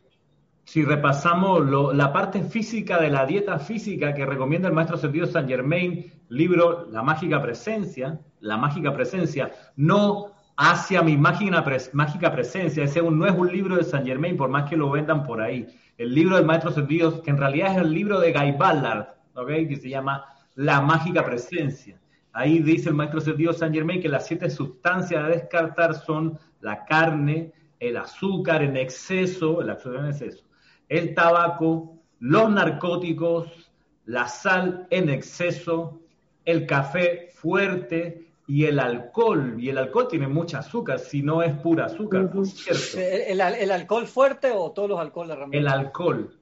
Si 0.64 0.86
repasamos 0.86 1.68
la 1.96 2.14
parte 2.14 2.44
física 2.44 3.02
de 3.02 3.10
la 3.10 3.26
dieta 3.26 3.58
física 3.58 4.14
que 4.14 4.28
recomienda 4.28 4.68
el 4.68 4.76
maestro 4.76 4.98
Ascendido 4.98 5.26
San 5.26 5.48
Germain, 5.48 6.14
libro 6.30 6.88
La 6.92 7.02
mágica 7.02 7.42
presencia, 7.42 8.20
la 8.42 8.58
mágica 8.58 8.94
presencia, 8.94 9.52
no 9.76 10.34
hacia 10.56 11.02
mi 11.02 11.18
mágica, 11.18 11.66
mágica 11.94 12.32
presencia. 12.32 12.84
Ese 12.84 13.02
no 13.02 13.26
es 13.26 13.34
un 13.34 13.52
libro 13.52 13.76
de 13.76 13.84
Saint 13.84 14.06
Germain, 14.06 14.38
por 14.38 14.50
más 14.50 14.70
que 14.70 14.78
lo 14.78 14.92
vendan 14.92 15.24
por 15.24 15.42
ahí. 15.42 15.66
El 15.98 16.14
libro 16.14 16.38
del 16.38 16.46
Maestro 16.46 16.72
Sentidos, 16.72 17.22
que 17.22 17.30
en 17.30 17.38
realidad 17.38 17.74
es 17.74 17.78
el 17.78 17.94
libro 17.94 18.20
de 18.20 18.34
Guy 18.34 18.54
Ballard, 18.54 19.16
¿okay? 19.36 19.68
que 19.68 19.76
se 19.76 19.90
llama 19.90 20.26
La 20.56 20.82
mágica 20.82 21.24
presencia. 21.24 22.00
Ahí 22.32 22.60
dice 22.60 22.90
el 22.90 22.96
Maestro 22.96 23.22
Sentidos 23.22 23.60
Saint 23.60 23.76
Germain 23.76 24.02
que 24.02 24.10
las 24.10 24.26
siete 24.26 24.50
sustancias 24.50 25.24
a 25.24 25.28
descartar 25.28 25.94
son 25.94 26.40
la 26.62 26.84
carne, 26.86 27.54
el 27.80 27.98
azúcar 27.98 28.64
en 28.64 28.76
exceso, 28.76 29.62
el 29.62 29.70
azúcar 29.70 30.00
en 30.00 30.08
exceso, 30.08 30.44
el 30.90 31.14
tabaco, 31.14 32.00
los 32.20 32.50
narcóticos, 32.50 33.72
la 34.06 34.28
sal 34.28 34.88
en 34.90 35.10
exceso, 35.10 36.02
el 36.46 36.66
café 36.66 37.30
fuerte 37.34 38.33
y 38.48 38.66
el 38.66 38.80
alcohol. 38.80 39.56
Y 39.58 39.70
el 39.70 39.78
alcohol 39.78 40.08
tiene 40.08 40.28
mucha 40.28 40.60
azúcar, 40.60 41.00
si 41.00 41.22
no 41.22 41.42
es 41.42 41.54
pura 41.54 41.86
azúcar, 41.86 42.30
cierto. 42.46 42.98
¿El, 42.98 43.72
alcohol 43.72 44.08
fuerte 44.08 44.52
o 44.52 44.72
todos 44.72 44.90
los 44.90 45.00
alcoholes, 45.00 45.38
El 45.52 45.68
alcohol. 45.68 46.34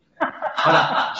Ahora, 0.64 1.14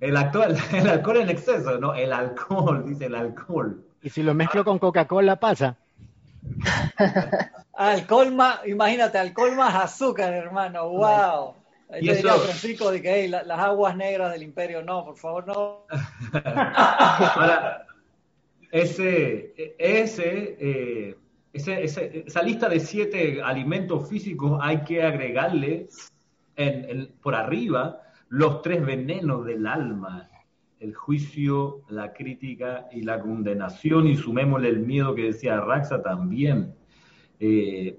el, 0.00 0.16
actual, 0.16 0.56
el 0.72 0.88
alcohol 0.88 1.16
en 1.18 1.30
exceso, 1.30 1.78
no, 1.78 1.94
el 1.94 2.12
alcohol, 2.12 2.84
dice 2.86 3.06
el 3.06 3.14
alcohol. 3.14 3.84
¿Y 4.02 4.10
si 4.10 4.22
lo 4.22 4.34
mezclo 4.34 4.64
con 4.64 4.78
Coca-Cola 4.78 5.36
pasa? 5.36 5.76
alcohol 7.74 8.34
más, 8.34 8.66
imagínate, 8.66 9.18
alcohol 9.18 9.54
más 9.54 9.74
azúcar, 9.74 10.32
hermano, 10.32 10.88
wow. 10.88 11.54
y 12.00 12.10
eso... 12.10 12.28
Francisco 12.40 12.90
de 12.90 13.00
que 13.00 13.28
las 13.28 13.58
aguas 13.58 13.96
negras 13.96 14.32
del 14.32 14.42
imperio, 14.42 14.82
no, 14.82 15.04
por 15.04 15.16
favor, 15.16 15.46
no. 15.46 15.86
Ahora, 16.44 17.86
ese, 18.72 19.54
ese, 19.78 20.56
eh, 20.58 21.16
ese, 21.52 21.84
esa 22.26 22.42
lista 22.42 22.68
de 22.70 22.80
siete 22.80 23.42
alimentos 23.42 24.08
físicos 24.08 24.58
hay 24.60 24.82
que 24.82 25.02
agregarle 25.02 25.88
por 27.20 27.34
arriba 27.34 28.00
los 28.28 28.62
tres 28.62 28.84
venenos 28.84 29.44
del 29.44 29.66
alma, 29.66 30.30
el 30.80 30.94
juicio, 30.94 31.82
la 31.90 32.14
crítica 32.14 32.88
y 32.90 33.02
la 33.02 33.20
condenación, 33.20 34.06
y 34.06 34.16
sumémosle 34.16 34.70
el 34.70 34.80
miedo 34.80 35.14
que 35.14 35.24
decía 35.24 35.60
Raxa 35.60 36.02
también. 36.02 36.74
Eh, 37.38 37.98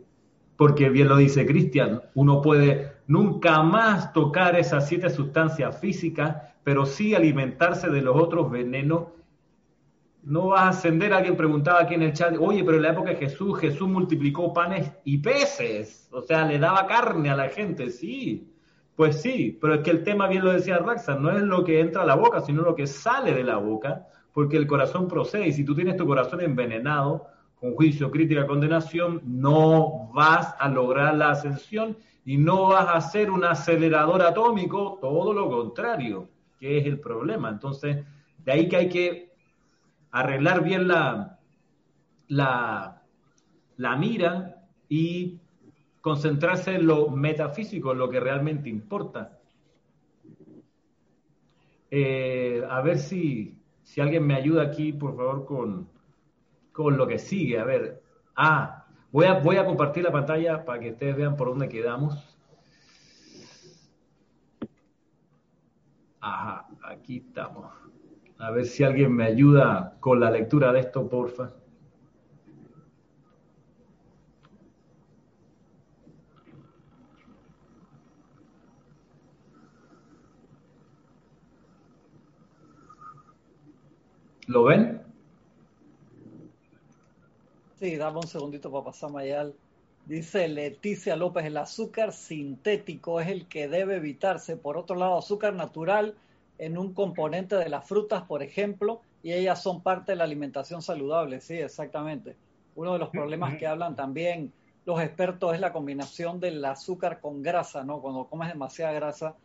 porque 0.57 0.89
bien 0.89 1.07
lo 1.07 1.17
dice 1.17 1.45
Cristian, 1.45 2.01
uno 2.15 2.41
puede 2.41 2.93
nunca 3.05 3.61
más 3.61 4.11
tocar 4.11 4.55
esas 4.55 4.87
siete 4.87 5.09
sustancias 5.11 5.79
físicas, 5.79 6.37
pero 6.63 6.85
sí 6.85 7.13
alimentarse 7.13 7.89
de 7.89 8.01
los 8.01 8.15
otros 8.15 8.49
venenos 8.49 9.09
no 10.23 10.47
vas 10.47 10.61
a 10.61 10.69
ascender. 10.69 11.13
Alguien 11.13 11.35
preguntaba 11.35 11.81
aquí 11.81 11.93
en 11.95 12.03
el 12.03 12.13
chat, 12.13 12.35
oye, 12.39 12.63
pero 12.63 12.77
en 12.77 12.83
la 12.83 12.91
época 12.91 13.11
de 13.11 13.17
Jesús, 13.17 13.59
Jesús 13.59 13.87
multiplicó 13.87 14.53
panes 14.53 14.91
y 15.03 15.17
peces, 15.17 16.07
o 16.11 16.21
sea, 16.21 16.45
le 16.45 16.59
daba 16.59 16.87
carne 16.87 17.29
a 17.29 17.35
la 17.35 17.49
gente, 17.49 17.89
sí. 17.89 18.49
Pues 18.95 19.21
sí, 19.21 19.57
pero 19.59 19.75
es 19.75 19.81
que 19.81 19.89
el 19.89 20.03
tema, 20.03 20.27
bien 20.27 20.45
lo 20.45 20.53
decía 20.53 20.77
Raxa, 20.77 21.15
no 21.15 21.31
es 21.31 21.41
lo 21.41 21.63
que 21.63 21.79
entra 21.79 22.03
a 22.03 22.05
la 22.05 22.15
boca, 22.15 22.41
sino 22.41 22.61
lo 22.61 22.75
que 22.75 22.85
sale 22.85 23.33
de 23.33 23.43
la 23.43 23.57
boca, 23.57 24.07
porque 24.33 24.55
el 24.55 24.67
corazón 24.67 25.07
procede. 25.07 25.47
Y 25.47 25.53
si 25.53 25.65
tú 25.65 25.73
tienes 25.73 25.97
tu 25.97 26.05
corazón 26.05 26.41
envenenado, 26.41 27.27
con 27.59 27.75
juicio, 27.75 28.11
crítica, 28.11 28.45
condenación, 28.45 29.21
no 29.25 30.11
vas 30.13 30.53
a 30.59 30.67
lograr 30.67 31.15
la 31.15 31.31
ascensión 31.31 31.97
y 32.25 32.37
no 32.37 32.67
vas 32.67 32.87
a 32.89 33.01
ser 33.01 33.31
un 33.31 33.45
acelerador 33.45 34.21
atómico, 34.21 34.99
todo 35.01 35.33
lo 35.33 35.49
contrario, 35.49 36.27
que 36.59 36.77
es 36.77 36.85
el 36.85 36.99
problema. 36.99 37.49
Entonces, 37.49 38.05
de 38.43 38.51
ahí 38.51 38.67
que 38.67 38.75
hay 38.75 38.89
que 38.89 39.32
arreglar 40.13 40.63
bien 40.63 40.87
la, 40.87 41.39
la, 42.27 43.01
la 43.77 43.95
mira 43.97 44.63
y 44.87 45.39
concentrarse 46.01 46.75
en 46.75 46.85
lo 46.85 47.09
metafísico, 47.09 47.91
en 47.91 47.97
lo 47.97 48.09
que 48.09 48.19
realmente 48.19 48.69
importa. 48.69 49.39
Eh, 51.89 52.63
a 52.69 52.81
ver 52.81 52.99
si, 52.99 53.57
si 53.81 54.01
alguien 54.01 54.25
me 54.25 54.35
ayuda 54.35 54.63
aquí, 54.63 54.93
por 54.93 55.15
favor, 55.15 55.45
con, 55.45 55.89
con 56.71 56.95
lo 56.95 57.07
que 57.07 57.17
sigue. 57.17 57.57
A 57.57 57.63
ver, 57.63 58.03
ah, 58.35 58.85
voy 59.11 59.25
a, 59.25 59.39
voy 59.39 59.57
a 59.57 59.65
compartir 59.65 60.03
la 60.03 60.11
pantalla 60.11 60.63
para 60.63 60.79
que 60.79 60.91
ustedes 60.91 61.15
vean 61.15 61.35
por 61.35 61.49
dónde 61.49 61.69
quedamos. 61.69 62.37
Ajá, 66.19 66.67
aquí 66.83 67.17
estamos. 67.17 67.82
A 68.43 68.51
ver 68.51 68.65
si 68.65 68.83
alguien 68.83 69.15
me 69.15 69.23
ayuda 69.23 69.95
con 70.01 70.19
la 70.19 70.29
lectura 70.29 70.73
de 70.73 70.81
esto, 70.81 71.07
porfa. 71.07 71.53
¿Lo 84.47 84.65
ven? 84.65 85.01
Sí, 87.79 87.95
dame 87.95 88.17
un 88.17 88.27
segundito 88.27 88.69
para 88.69 88.83
pasarme 88.83 89.21
allá. 89.21 89.53
Dice 90.05 90.49
Leticia 90.49 91.15
López, 91.15 91.45
el 91.45 91.55
azúcar 91.55 92.11
sintético 92.11 93.21
es 93.21 93.29
el 93.29 93.47
que 93.47 93.69
debe 93.69 93.95
evitarse. 93.95 94.57
Por 94.57 94.75
otro 94.75 94.97
lado, 94.97 95.17
azúcar 95.17 95.53
natural 95.53 96.17
en 96.57 96.77
un 96.77 96.93
componente 96.93 97.55
de 97.55 97.69
las 97.69 97.87
frutas, 97.87 98.23
por 98.23 98.43
ejemplo, 98.43 99.01
y 99.21 99.33
ellas 99.33 99.61
son 99.61 99.81
parte 99.81 100.11
de 100.11 100.15
la 100.17 100.23
alimentación 100.23 100.81
saludable. 100.81 101.39
Sí, 101.41 101.55
exactamente. 101.55 102.35
Uno 102.75 102.93
de 102.93 102.99
los 102.99 103.09
problemas 103.09 103.55
que 103.57 103.67
hablan 103.67 103.95
también 103.95 104.51
los 104.85 105.01
expertos 105.01 105.53
es 105.53 105.61
la 105.61 105.71
combinación 105.71 106.39
del 106.39 106.63
azúcar 106.65 107.21
con 107.21 107.41
grasa, 107.41 107.83
¿no? 107.83 108.01
Cuando 108.01 108.25
comes 108.25 108.49
demasiada 108.49 108.91
grasa, 108.91 109.35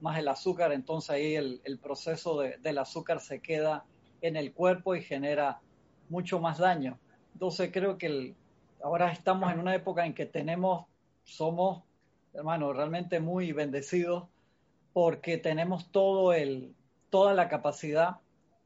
más 0.00 0.18
el 0.18 0.28
azúcar, 0.28 0.72
entonces 0.72 1.10
ahí 1.10 1.34
el, 1.34 1.78
proceso 1.82 2.40
del 2.40 2.78
azúcar 2.78 3.20
se 3.20 3.40
queda 3.40 3.84
en 4.20 4.36
el 4.36 4.52
cuerpo 4.52 4.94
y 4.94 5.02
genera 5.02 5.60
mucho 6.08 6.40
más 6.40 6.58
daño. 6.58 6.98
Entonces 7.34 7.70
creo 7.72 7.98
que 7.98 8.34
ahora 8.82 9.12
estamos 9.12 9.52
en 9.52 9.60
una 9.60 9.74
época 9.74 10.06
en 10.06 10.14
que 10.14 10.26
tenemos, 10.26 10.86
somos, 11.24 11.82
hermano, 12.32 12.72
realmente 12.72 13.20
muy 13.20 13.52
bendecidos 13.52 14.24
porque 14.98 15.38
tenemos 15.38 15.92
toda 15.92 17.32
la 17.32 17.48
capacidad 17.48 18.16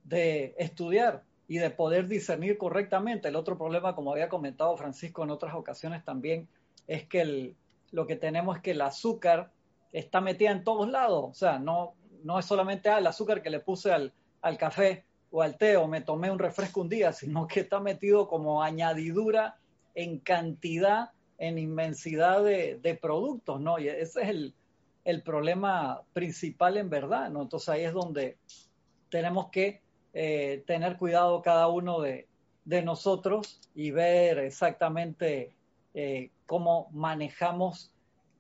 de 0.03 0.55
estudiar 0.57 1.25
y 1.47 1.59
de 1.59 1.69
poder 1.69 2.09
discernir 2.09 2.57
correctamente. 2.57 3.29
El 3.29 3.37
otro 3.37 3.59
problema, 3.59 3.95
como 3.95 4.13
había 4.13 4.31
comentado 4.31 4.75
Francisco 4.79 5.23
en 5.23 5.31
otras 5.31 5.55
ocasiones 5.55 6.07
también, 6.07 6.49
es 6.87 7.07
que 7.07 7.55
lo 7.91 8.07
que 8.07 8.17
tenemos 8.17 8.57
es 8.57 8.63
que 8.63 8.71
el 8.71 8.81
azúcar 8.81 9.51
está 9.93 10.23
metida 10.23 10.53
en 10.53 10.65
todos 10.65 10.89
lados. 10.89 11.23
O 11.23 11.35
sea, 11.35 11.59
no, 11.59 11.93
no 12.25 12.39
es 12.39 12.47
solamente 12.47 12.89
ah, 12.89 12.97
el 12.97 13.07
azúcar 13.07 13.43
que 13.43 13.51
le 13.51 13.61
puse 13.61 13.93
al, 13.93 14.15
café, 14.57 15.05
o 15.31 15.43
al 15.43 15.59
té 15.59 15.77
o 15.77 15.87
me 15.87 16.01
tomé 16.01 16.31
un 16.31 16.39
refresco 16.39 16.81
un 16.81 16.89
día, 16.89 17.13
sino 17.13 17.47
que 17.47 17.61
está 17.61 17.79
metido 17.79 18.27
como 18.27 18.63
añadidura 18.63 19.59
en 19.95 20.19
cantidad, 20.19 21.11
en 21.37 21.59
inmensidad 21.59 22.43
de, 22.43 22.99
productos, 23.03 23.61
¿no? 23.61 23.79
Y 23.79 23.89
ese 23.89 24.23
es 24.23 24.29
el, 24.31 24.55
problema 25.23 26.03
principal 26.13 26.77
en 26.77 26.91
verdad, 26.91 27.31
¿no? 27.31 27.43
Entonces 27.43 27.69
ahí 27.69 27.85
es 27.85 27.93
donde 27.93 28.37
tenemos 29.09 29.49
que 29.51 29.81
eh, 30.15 30.63
tener 30.67 30.97
cuidado 30.97 31.43
cada 31.43 31.69
uno 31.69 32.01
de, 32.01 32.27
nosotros 32.65 33.61
y 33.75 33.91
ver 33.91 34.39
exactamente 34.39 35.53
eh, 35.95 36.31
cómo 36.47 36.89
manejamos 36.93 37.93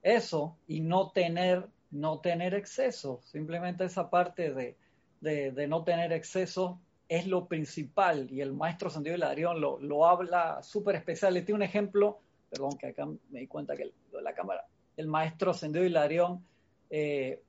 eso 0.02 0.56
y 0.68 0.80
no 0.80 1.10
tener, 1.10 1.66
no 1.90 2.20
tener 2.20 2.54
exceso, 2.54 3.20
simplemente 3.24 3.84
esa 3.84 4.10
parte 4.10 4.52
de, 4.54 4.76
de, 5.20 5.66
no 5.66 5.82
tener 5.82 6.12
exceso 6.12 6.80
es 7.08 7.26
lo 7.26 7.46
principal 7.46 8.30
y 8.30 8.40
el 8.40 8.52
maestro 8.52 8.90
Santiago 8.90 9.16
Hilarión 9.16 9.60
lo, 9.60 9.78
lo 9.80 10.06
habla 10.06 10.62
súper 10.62 10.96
especial. 10.96 11.34
Le 11.34 11.42
tengo 11.42 11.56
un 11.56 11.62
ejemplo, 11.62 12.20
perdón 12.48 12.78
que 12.78 12.88
acá 12.88 13.06
me 13.06 13.40
di 13.40 13.46
cuenta 13.46 13.76
que 13.76 13.92
lo 14.12 14.18
de 14.18 14.24
la 14.24 14.34
cámara, 14.34 14.64
el 14.96 15.08
maestro 15.08 15.52
Santiago 15.52 15.86
Hilarión 15.86 16.44
eh, 16.92 17.40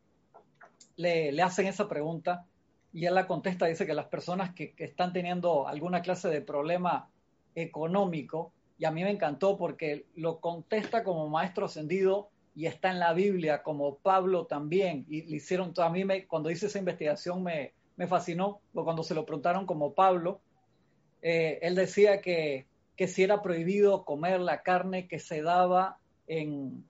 le, 0.96 1.42
hacen 1.42 1.68
esa 1.68 1.90
pregunta 1.90 2.46
y 2.94 3.06
él 3.06 3.14
la 3.14 3.28
contesta, 3.28 3.66
dice 3.66 3.86
que 3.86 3.94
las 3.94 4.06
personas 4.06 4.54
que, 4.54 4.74
que 4.74 4.86
están 4.86 5.12
teniendo 5.12 5.68
alguna 5.68 6.02
clase 6.02 6.30
de 6.30 6.42
problema 6.42 7.10
económico, 7.54 8.54
y 8.78 8.86
a 8.86 8.92
mí 8.92 9.04
me 9.04 9.12
encantó 9.12 9.58
porque 9.58 10.06
lo 10.16 10.40
contesta 10.40 11.04
como 11.04 11.28
maestro 11.28 11.66
ascendido 11.66 12.30
y 12.56 12.68
está 12.68 12.92
en 12.92 13.00
la 13.00 13.14
Biblia, 13.14 13.64
como 13.64 13.96
Pablo 13.98 14.46
también, 14.46 15.06
y 15.10 15.24
le 15.24 15.38
hicieron, 15.38 15.74
a 15.76 15.90
mí 15.90 16.06
me, 16.06 16.26
cuando 16.26 16.50
hice 16.50 16.68
esa 16.68 16.80
investigación 16.80 17.44
me, 17.44 17.74
me 17.98 18.08
fascinó, 18.08 18.62
cuando 18.74 19.04
se 19.04 19.16
lo 19.16 19.26
preguntaron 19.26 19.66
como 19.66 19.94
Pablo, 19.94 20.40
eh, 21.22 21.60
él 21.62 21.76
decía 21.76 22.22
que, 22.22 22.66
que, 22.96 23.08
si 23.08 23.24
era 23.24 23.42
prohibido 23.42 24.06
comer 24.06 24.40
la 24.40 24.62
carne 24.62 25.08
que 25.08 25.20
se 25.20 25.42
daba 25.42 25.98
en, 26.28 26.86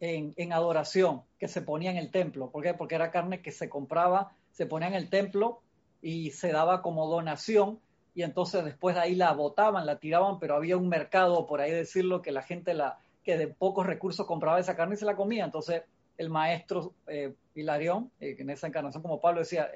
en, 0.00 0.52
adoración, 0.52 1.22
que 1.38 1.48
se 1.48 1.62
ponía 1.62 1.90
en 1.90 1.96
el 1.96 2.10
templo, 2.10 2.50
¿por 2.50 2.62
qué? 2.62 2.74
Porque 2.74 2.94
era 2.94 3.10
carne 3.10 3.42
que 3.42 3.52
se 3.52 3.68
compraba, 3.68 4.32
se 4.52 4.66
ponía 4.66 4.88
en 4.88 4.94
el 4.94 5.08
templo 5.08 5.60
y 6.02 6.30
se 6.30 6.52
daba 6.52 6.82
como 6.82 7.06
donación, 7.06 7.80
y 8.14 8.22
entonces 8.22 8.64
después 8.64 8.94
de 8.94 9.02
ahí 9.02 9.14
la 9.14 9.32
botaban, 9.32 9.86
la 9.86 9.98
tiraban, 9.98 10.38
pero 10.38 10.56
había 10.56 10.76
un 10.76 10.88
mercado, 10.88 11.46
por 11.46 11.60
ahí 11.60 11.70
decirlo, 11.70 12.22
que 12.22 12.32
la 12.32 12.42
gente 12.42 12.74
la, 12.74 12.98
que 13.24 13.36
de 13.36 13.48
pocos 13.48 13.86
recursos 13.86 14.26
compraba 14.26 14.60
esa 14.60 14.76
carne 14.76 14.94
y 14.94 14.98
se 14.98 15.04
la 15.04 15.16
comía. 15.16 15.44
Entonces 15.44 15.82
el 16.16 16.30
maestro 16.30 16.94
eh, 17.06 17.34
Hilarión, 17.54 18.10
eh, 18.20 18.36
en 18.38 18.50
esa 18.50 18.68
encarnación 18.68 19.02
como 19.02 19.20
Pablo 19.20 19.40
decía, 19.40 19.70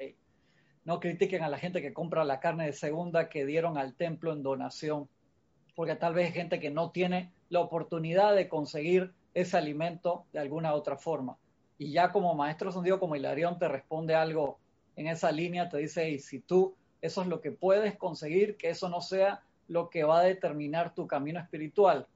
no 0.85 0.99
critiquen 0.99 1.43
a 1.43 1.49
la 1.49 1.59
gente 1.59 1.81
que 1.81 1.93
compra 1.93 2.23
la 2.23 2.39
carne 2.39 2.65
de 2.65 2.73
segunda 2.73 3.29
que 3.29 3.45
dieron 3.45 3.77
al 3.77 3.93
templo 3.93 4.33
en 4.33 4.41
donación, 4.41 5.07
porque 5.75 5.95
tal 5.95 6.13
vez 6.13 6.27
hay 6.27 6.33
gente 6.33 6.59
que 6.59 6.71
no 6.71 6.91
tiene 6.91 7.31
la 7.49 7.59
oportunidad 7.59 8.35
de 8.35 8.49
conseguir 8.49 9.13
ese 9.33 9.57
alimento 9.57 10.25
de 10.33 10.39
alguna 10.39 10.73
otra 10.73 10.97
forma. 10.97 11.37
Y 11.77 11.91
ya 11.91 12.11
como 12.11 12.35
maestro 12.35 12.71
sondido 12.71 12.99
como 12.99 13.15
Hilarión 13.15 13.57
te 13.57 13.67
responde 13.67 14.15
algo 14.15 14.59
en 14.95 15.07
esa 15.07 15.31
línea, 15.31 15.69
te 15.69 15.77
dice, 15.77 16.09
y 16.09 16.19
si 16.19 16.39
tú 16.39 16.75
eso 17.01 17.21
es 17.21 17.27
lo 17.27 17.41
que 17.41 17.51
puedes 17.51 17.97
conseguir, 17.97 18.57
que 18.57 18.69
eso 18.69 18.87
no 18.89 19.01
sea 19.01 19.41
lo 19.67 19.89
que 19.89 20.03
va 20.03 20.19
a 20.19 20.23
determinar 20.23 20.93
tu 20.93 21.07
camino 21.07 21.39
espiritual 21.39 22.07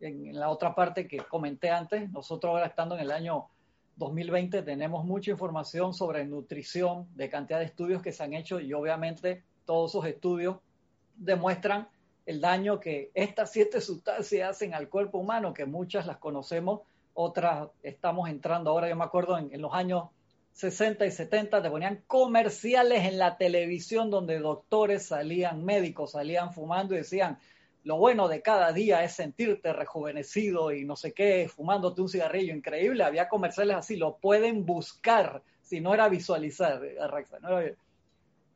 en, 0.00 0.38
la 0.38 0.50
otra 0.50 0.74
parte 0.74 1.06
que 1.06 1.18
comenté 1.18 1.70
antes, 1.70 2.10
nosotros 2.10 2.50
ahora 2.50 2.66
estando 2.66 2.94
en 2.94 3.02
el 3.02 3.10
año 3.10 3.48
2020 3.96 4.62
tenemos 4.62 5.04
mucha 5.04 5.30
información 5.30 5.92
sobre 5.92 6.24
nutrición, 6.24 7.08
de 7.16 7.28
cantidad 7.28 7.58
de 7.58 7.64
estudios 7.64 8.02
que 8.02 8.12
se 8.12 8.22
han 8.22 8.32
hecho 8.32 8.60
y 8.60 8.72
obviamente 8.72 9.42
todos 9.64 9.90
esos 9.90 10.06
estudios 10.06 10.58
demuestran 11.16 11.88
el 12.28 12.42
daño 12.42 12.78
que 12.78 13.10
estas 13.14 13.50
siete 13.52 13.80
sustancias 13.80 14.50
hacen 14.50 14.74
al 14.74 14.90
cuerpo 14.90 15.16
humano, 15.16 15.54
que 15.54 15.64
muchas 15.64 16.04
las 16.04 16.18
conocemos, 16.18 16.82
otras 17.14 17.70
estamos 17.82 18.28
entrando 18.28 18.70
ahora, 18.70 18.86
yo 18.86 18.96
me 18.96 19.04
acuerdo 19.04 19.38
en, 19.38 19.62
los 19.62 19.72
años 19.72 20.10
60 20.52 21.06
y 21.06 21.10
70 21.10 21.62
te 21.62 21.70
ponían 21.70 22.02
comerciales 22.06 23.06
en 23.06 23.16
la 23.16 23.38
televisión 23.38 24.10
donde 24.10 24.40
doctores 24.40 25.06
salían, 25.06 25.64
médicos 25.64 26.12
salían 26.12 26.52
fumando 26.52 26.92
y 26.92 26.98
decían, 26.98 27.38
lo 27.84 27.96
bueno 27.96 28.28
de 28.28 28.42
cada 28.42 28.72
día 28.72 29.02
es 29.04 29.14
sentirte 29.14 29.72
rejuvenecido 29.72 30.70
y 30.70 30.84
no 30.84 30.96
sé 30.96 31.14
qué, 31.14 31.48
fumándote 31.48 32.02
un 32.02 32.10
cigarrillo 32.10 32.54
increíble. 32.54 33.04
Había 33.04 33.30
comerciales 33.30 33.74
así, 33.74 33.96
lo 33.96 34.18
pueden 34.18 34.66
buscar, 34.66 35.42
si 35.62 35.80
no 35.80 35.94
era 35.94 36.10
visualizar, 36.10 36.84
eh, 36.84 37.76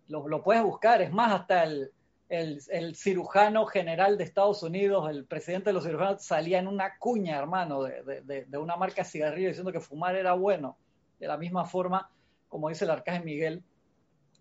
lo, 0.08 0.42
puedes 0.42 0.62
buscar. 0.62 1.00
Es 1.00 1.10
más, 1.10 1.32
hasta 1.40 1.64
el, 1.64 1.90
el, 2.32 2.96
cirujano 2.96 3.66
general 3.66 4.16
de 4.16 4.24
Estados 4.24 4.62
Unidos, 4.62 5.10
el 5.10 5.26
presidente 5.26 5.68
de 5.68 5.74
los 5.74 5.84
cirujanos, 5.84 6.24
salía 6.24 6.58
en 6.58 6.66
una 6.66 6.96
cuña, 6.98 7.38
hermano, 7.38 7.82
de, 7.82 8.46
una 8.58 8.76
marca 8.76 9.04
cigarrillo 9.04 9.48
diciendo 9.48 9.70
que 9.70 9.80
fumar 9.80 10.16
era 10.16 10.32
bueno. 10.32 10.78
De 11.18 11.28
la 11.28 11.36
misma 11.36 11.66
forma, 11.66 12.10
como 12.48 12.70
dice 12.70 12.86
el 12.86 12.90
arcángel 12.90 13.24
Miguel, 13.24 13.62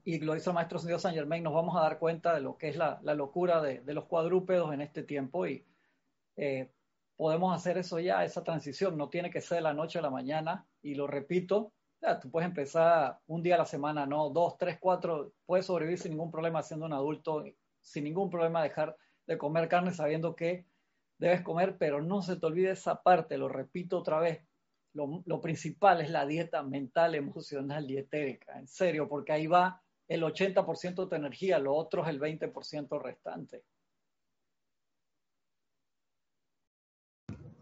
y 0.06 0.20
lo 0.20 0.36
hizo 0.38 0.52
el 0.52 0.56
maestro 0.56 0.80
Dios 0.80 1.02
San 1.02 1.14
Germain, 1.14 1.44
nos 1.44 1.54
vamos 1.54 1.76
a 1.76 1.82
dar 1.82 2.00
cuenta 2.00 2.34
de 2.34 2.40
lo 2.40 2.58
que 2.58 2.70
es 2.70 2.78
la, 2.78 3.00
locura 3.04 3.62
de, 3.62 3.84
los 3.94 4.06
cuadrúpedos 4.06 4.74
en 4.74 4.82
este 4.82 5.04
tiempo 5.04 5.46
y 5.46 5.66
eh, 6.38 6.72
podemos 7.18 7.54
hacer 7.54 7.78
eso 7.78 8.00
ya, 8.00 8.24
esa 8.24 8.42
transición, 8.42 8.98
no 8.98 9.10
tiene 9.10 9.30
que 9.30 9.42
ser 9.42 9.58
de 9.58 9.64
la 9.64 9.74
noche 9.74 10.00
a 10.00 10.02
la 10.02 10.10
mañana. 10.10 10.66
Y 10.82 10.96
lo 10.96 11.08
repito, 11.08 11.74
tú 12.22 12.32
puedes 12.32 12.48
empezar 12.48 13.20
un 13.28 13.44
día 13.44 13.56
a 13.56 13.60
la 13.60 13.66
semana, 13.66 14.06
no, 14.06 14.30
dos, 14.30 14.58
tres, 14.58 14.78
cuatro, 14.80 15.34
puedes 15.46 15.66
sobrevivir 15.66 16.00
sin 16.00 16.12
ningún 16.12 16.32
problema 16.32 16.64
siendo 16.64 16.86
un 16.86 16.94
adulto, 16.94 17.44
sin 17.82 18.04
ningún 18.04 18.30
problema 18.30 18.64
dejar 18.64 18.96
de 19.28 19.38
comer 19.38 19.68
carne 19.68 19.92
sabiendo 19.92 20.36
que 20.36 20.66
debes 21.18 21.42
comer, 21.42 21.78
pero 21.78 22.02
no 22.02 22.22
se 22.22 22.36
te 22.36 22.46
olvide 22.46 22.72
esa 22.72 23.02
parte, 23.04 23.38
lo 23.38 23.48
repito 23.48 24.00
otra 24.00 24.20
vez, 24.20 24.46
lo, 24.94 25.24
lo, 25.26 25.40
principal 25.40 26.02
es 26.02 26.10
la 26.10 26.26
dieta 26.26 26.64
mental, 26.64 27.16
emocional 27.16 27.90
y 27.90 27.98
en 27.98 28.68
serio, 28.68 29.08
porque 29.08 29.32
ahí 29.32 29.48
va 29.48 29.82
el 30.08 30.24
80% 30.24 31.04
de 31.04 31.08
tu 31.08 31.16
energía, 31.16 31.60
lo 31.60 31.74
otro 31.74 32.04
es 32.04 32.10
el 32.10 32.20
20% 32.20 33.02
restante. 33.02 33.64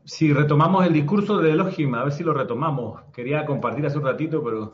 Si 0.06 0.34
retomamos 0.34 0.88
el 0.88 0.94
discurso 0.94 1.38
de 1.38 1.52
Elohim, 1.52 1.94
a 1.94 2.04
ver 2.04 2.14
si 2.14 2.24
lo 2.24 2.34
retomamos. 2.34 3.04
Quería 3.14 3.46
compartir 3.46 3.86
hace 3.86 4.00
un 4.00 4.06
ratito, 4.06 4.44
pero 4.44 4.74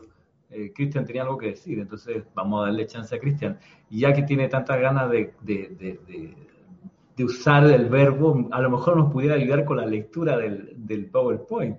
eh, 0.50 0.72
Cristian 0.74 1.06
tenía 1.06 1.24
algo 1.24 1.38
que 1.38 1.48
decir, 1.48 1.80
entonces 1.80 2.24
vamos 2.34 2.62
a 2.62 2.66
darle 2.68 2.86
chance 2.88 3.16
a 3.16 3.20
Cristian. 3.20 3.60
Y 3.90 4.02
ya 4.02 4.14
que 4.14 4.24
tiene 4.24 4.48
tantas 4.48 4.80
ganas 4.80 5.10
de, 5.10 5.34
de, 5.42 7.24
usar 7.24 7.66
el 7.66 7.90
verbo, 7.90 8.48
a 8.52 8.62
lo 8.62 8.70
mejor 8.70 8.98
nos 8.98 9.12
pudiera 9.12 9.36
ayudar 9.36 9.66
con 9.66 9.78
la 9.78 9.86
lectura 9.86 10.38
del, 10.38 10.74
del 10.76 11.06
PowerPoint. 11.08 11.78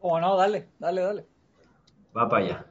Oh, 0.00 0.18
no, 0.18 0.36
dale, 0.36 0.68
dale, 0.78 1.00
dale. 1.00 1.26
va 2.16 2.28
para 2.28 2.44
allá. 2.44 2.66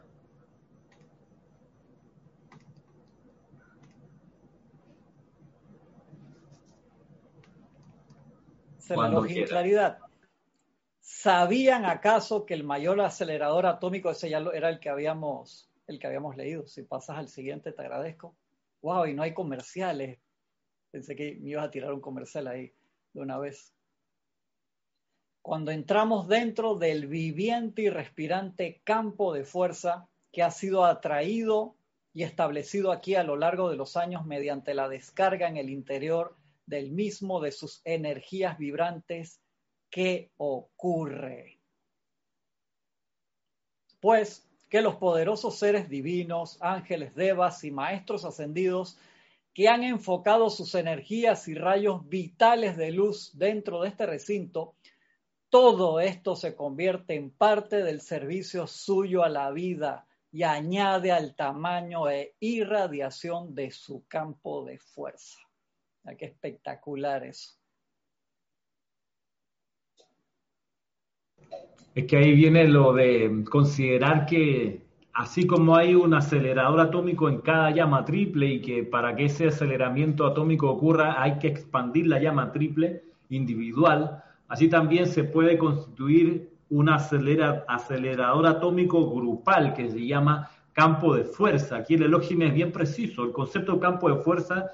Cuando 8.94 9.22
claridad. 9.48 10.00
¿Sabían 11.22 11.86
acaso 11.86 12.48
que 12.48 12.56
el 12.56 12.64
mayor 12.64 13.00
acelerador 13.00 13.68
atómico, 13.68 14.10
ese 14.10 14.28
ya 14.28 14.40
era 14.56 14.70
el 14.70 14.80
que 14.80 14.90
habíamos, 14.90 15.70
el 15.86 16.00
que 16.00 16.08
habíamos 16.08 16.36
leído? 16.36 16.66
Si 16.66 16.82
pasas 16.82 17.20
al 17.20 17.28
siguiente, 17.28 17.72
te 17.72 17.82
agradezco. 17.84 18.36
Wow, 18.82 19.06
y 19.06 19.14
no 19.14 19.22
hay 19.22 19.32
comerciales. 19.32 20.18
Pensé 20.90 21.16
que 21.16 21.38
me 21.40 21.52
ibas 21.52 21.66
a 21.66 21.70
tirar 21.70 21.94
un 21.94 22.02
comercial 22.02 22.48
ahí 22.48 22.74
de 23.14 23.22
una 23.22 23.38
vez. 23.38 23.72
Cuando 25.44 25.70
entramos 25.70 26.28
dentro 26.28 26.74
del 26.74 27.06
viviente 27.06 27.84
y 27.84 27.92
respirante 27.92 28.82
campo 28.84 29.32
de 29.32 29.44
fuerza 29.44 30.10
que 30.32 30.42
ha 30.42 30.50
sido 30.50 30.86
atraído 30.86 31.76
y 32.16 32.24
establecido 32.24 32.92
aquí 32.92 33.14
a 33.14 33.24
lo 33.24 33.36
largo 33.36 33.70
de 33.70 33.78
los 33.78 33.96
años 33.96 34.26
mediante 34.26 34.74
la 34.74 34.90
descarga 34.90 35.48
en 35.48 35.58
el 35.58 35.70
interior 35.70 36.36
del 36.66 36.90
mismo 36.90 37.42
de 37.42 37.52
sus 37.52 37.82
energías 37.86 38.58
vibrantes, 38.58 39.40
¿qué 39.92 40.32
ocurre? 40.38 41.60
Pues 44.00 44.48
que 44.70 44.82
los 44.82 44.96
poderosos 44.96 45.60
seres 45.60 45.90
divinos, 45.90 46.58
ángeles, 46.62 47.14
devas 47.14 47.64
y 47.64 47.72
maestros 47.72 48.26
ascendidos 48.26 48.98
que 49.54 49.68
han 49.68 49.84
enfocado 49.84 50.50
sus 50.50 50.76
energías 50.76 51.48
y 51.50 51.56
rayos 51.56 52.08
vitales 52.08 52.78
de 52.78 52.92
luz 52.92 53.38
dentro 53.38 53.82
de 53.82 53.90
este 53.90 54.06
recinto, 54.06 54.76
todo 55.50 56.00
esto 56.00 56.38
se 56.38 56.56
convierte 56.56 57.16
en 57.16 57.30
parte 57.30 57.84
del 57.84 58.00
servicio 58.00 58.66
suyo 58.66 59.24
a 59.24 59.30
la 59.30 59.52
vida 59.52 60.08
y 60.32 60.44
añade 60.44 61.12
al 61.12 61.36
tamaño 61.36 62.10
e 62.10 62.36
irradiación 62.40 63.54
de 63.54 63.72
su 63.72 64.08
campo 64.08 64.64
de 64.64 64.80
fuerza. 64.80 65.40
Qué 66.18 66.26
espectacular 66.26 67.26
eso. 67.26 67.61
Es 71.94 72.06
que 72.06 72.18
ahí 72.18 72.34
viene 72.34 72.68
lo 72.68 72.94
de 72.94 73.44
considerar 73.50 74.26
que 74.26 74.82
así 75.14 75.46
como 75.46 75.76
hay 75.76 75.94
un 75.94 76.14
acelerador 76.14 76.80
atómico 76.80 77.28
en 77.28 77.40
cada 77.40 77.72
llama 77.72 78.06
triple 78.06 78.48
y 78.48 78.62
que 78.62 78.84
para 78.84 79.16
que 79.16 79.26
ese 79.26 79.48
aceleramiento 79.48 80.26
atómico 80.26 80.70
ocurra 80.70 81.22
hay 81.22 81.38
que 81.38 81.48
expandir 81.48 82.08
la 82.08 82.20
llama 82.20 82.52
triple 82.54 83.04
individual, 83.30 84.24
así 84.48 84.70
también 84.70 85.08
se 85.08 85.26
puede 85.26 85.58
constituir 85.58 86.50
un 86.70 86.88
acelerador 86.88 88.48
atómico 88.48 89.14
grupal 89.14 89.74
que 89.74 89.90
se 89.90 90.08
llama 90.08 90.50
campo 90.72 91.14
de 91.16 91.26
fuerza. 91.26 91.76
Aquí 91.78 91.96
el 91.96 92.04
elogio 92.04 92.42
es 92.42 92.54
bien 92.54 92.72
preciso. 92.72 93.26
El 93.26 93.34
concepto 93.34 93.74
de 93.74 93.80
campo 93.80 94.10
de 94.10 94.24
fuerza 94.24 94.72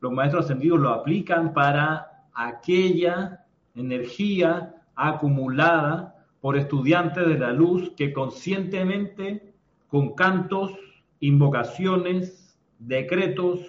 los 0.00 0.12
maestros 0.12 0.44
ascendidos 0.44 0.80
lo 0.80 0.90
aplican 0.90 1.52
para 1.52 2.24
aquella 2.32 3.44
energía 3.74 4.74
acumulada 4.94 6.19
por 6.40 6.56
estudiantes 6.56 7.26
de 7.26 7.38
la 7.38 7.52
luz 7.52 7.92
que 7.96 8.12
conscientemente, 8.12 9.52
con 9.88 10.14
cantos, 10.14 10.72
invocaciones, 11.20 12.58
decretos, 12.78 13.60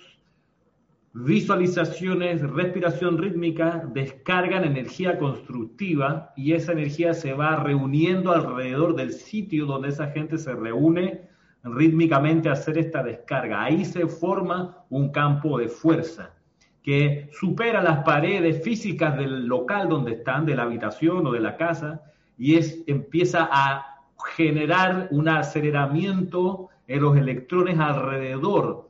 visualizaciones, 1.13 2.41
respiración 2.41 3.17
rítmica, 3.17 3.83
descargan 3.93 4.63
energía 4.63 5.17
constructiva 5.17 6.31
y 6.37 6.53
esa 6.53 6.71
energía 6.71 7.13
se 7.13 7.33
va 7.33 7.57
reuniendo 7.57 8.31
alrededor 8.31 8.95
del 8.95 9.11
sitio 9.11 9.65
donde 9.65 9.89
esa 9.89 10.07
gente 10.11 10.37
se 10.37 10.53
reúne 10.53 11.21
rítmicamente 11.63 12.49
hacer 12.49 12.77
esta 12.77 13.03
descarga. 13.03 13.63
Ahí 13.63 13.83
se 13.83 14.07
forma 14.07 14.85
un 14.89 15.11
campo 15.11 15.57
de 15.57 15.67
fuerza 15.67 16.33
que 16.81 17.29
supera 17.33 17.83
las 17.83 18.03
paredes 18.03 18.63
físicas 18.63 19.15
del 19.17 19.45
local 19.45 19.89
donde 19.89 20.13
están, 20.13 20.45
de 20.45 20.55
la 20.55 20.63
habitación 20.63 21.27
o 21.27 21.31
de 21.31 21.39
la 21.39 21.57
casa, 21.57 22.01
y 22.41 22.55
es, 22.55 22.81
empieza 22.87 23.47
a 23.51 23.99
generar 24.35 25.09
un 25.11 25.29
aceleramiento 25.29 26.69
en 26.87 27.03
los 27.03 27.15
electrones 27.15 27.77
alrededor 27.77 28.89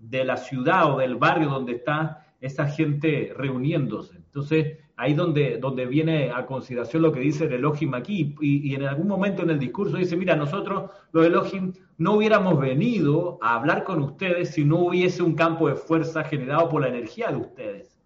de 0.00 0.24
la 0.24 0.36
ciudad 0.36 0.92
o 0.92 0.98
del 0.98 1.14
barrio 1.14 1.48
donde 1.48 1.74
está 1.74 2.26
esa 2.40 2.66
gente 2.66 3.32
reuniéndose. 3.36 4.16
Entonces, 4.16 4.78
ahí 4.96 5.14
donde, 5.14 5.58
donde 5.58 5.86
viene 5.86 6.32
a 6.32 6.44
consideración 6.44 7.02
lo 7.02 7.12
que 7.12 7.20
dice 7.20 7.44
el 7.44 7.52
Elohim 7.52 7.94
aquí, 7.94 8.34
y, 8.40 8.74
en 8.74 8.82
algún 8.82 9.06
momento 9.06 9.44
en 9.44 9.50
el 9.50 9.60
discurso 9.60 9.96
dice, 9.96 10.16
mira, 10.16 10.34
nosotros 10.34 10.90
los 11.12 11.24
Elohim 11.24 11.72
no 11.98 12.14
hubiéramos 12.14 12.58
venido 12.58 13.38
a 13.42 13.54
hablar 13.54 13.84
con 13.84 14.02
ustedes 14.02 14.54
si 14.54 14.64
no 14.64 14.78
hubiese 14.78 15.22
un 15.22 15.36
campo 15.36 15.68
de 15.68 15.76
fuerza 15.76 16.24
generado 16.24 16.68
por 16.68 16.82
la 16.82 16.88
energía 16.88 17.28
de 17.28 17.36
ustedes. 17.36 17.96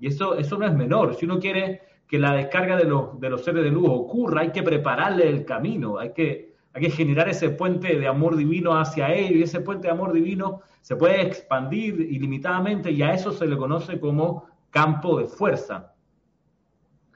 Y 0.00 0.08
eso, 0.08 0.34
eso 0.34 0.58
no 0.58 0.66
es 0.66 0.74
menor. 0.74 1.14
Si 1.14 1.24
uno 1.24 1.38
quiere 1.38 1.82
que 2.08 2.18
la 2.18 2.32
descarga 2.32 2.76
de 2.76 2.84
los, 2.84 3.20
de 3.20 3.28
los 3.28 3.44
seres 3.44 3.62
de 3.62 3.70
luz 3.70 3.88
ocurra, 3.88 4.40
hay 4.40 4.50
que 4.50 4.62
prepararle 4.62 5.28
el 5.28 5.44
camino, 5.44 5.98
hay 5.98 6.12
que, 6.14 6.54
hay 6.72 6.82
que 6.82 6.90
generar 6.90 7.28
ese 7.28 7.50
puente 7.50 7.98
de 7.98 8.08
amor 8.08 8.36
divino 8.36 8.78
hacia 8.78 9.12
ellos, 9.12 9.32
y 9.32 9.42
ese 9.42 9.60
puente 9.60 9.88
de 9.88 9.92
amor 9.92 10.12
divino 10.12 10.62
se 10.80 10.96
puede 10.96 11.20
expandir 11.20 12.00
ilimitadamente 12.00 12.90
y 12.90 13.02
a 13.02 13.12
eso 13.12 13.30
se 13.30 13.46
le 13.46 13.58
conoce 13.58 14.00
como 14.00 14.46
campo 14.70 15.18
de 15.18 15.26
fuerza. 15.26 15.94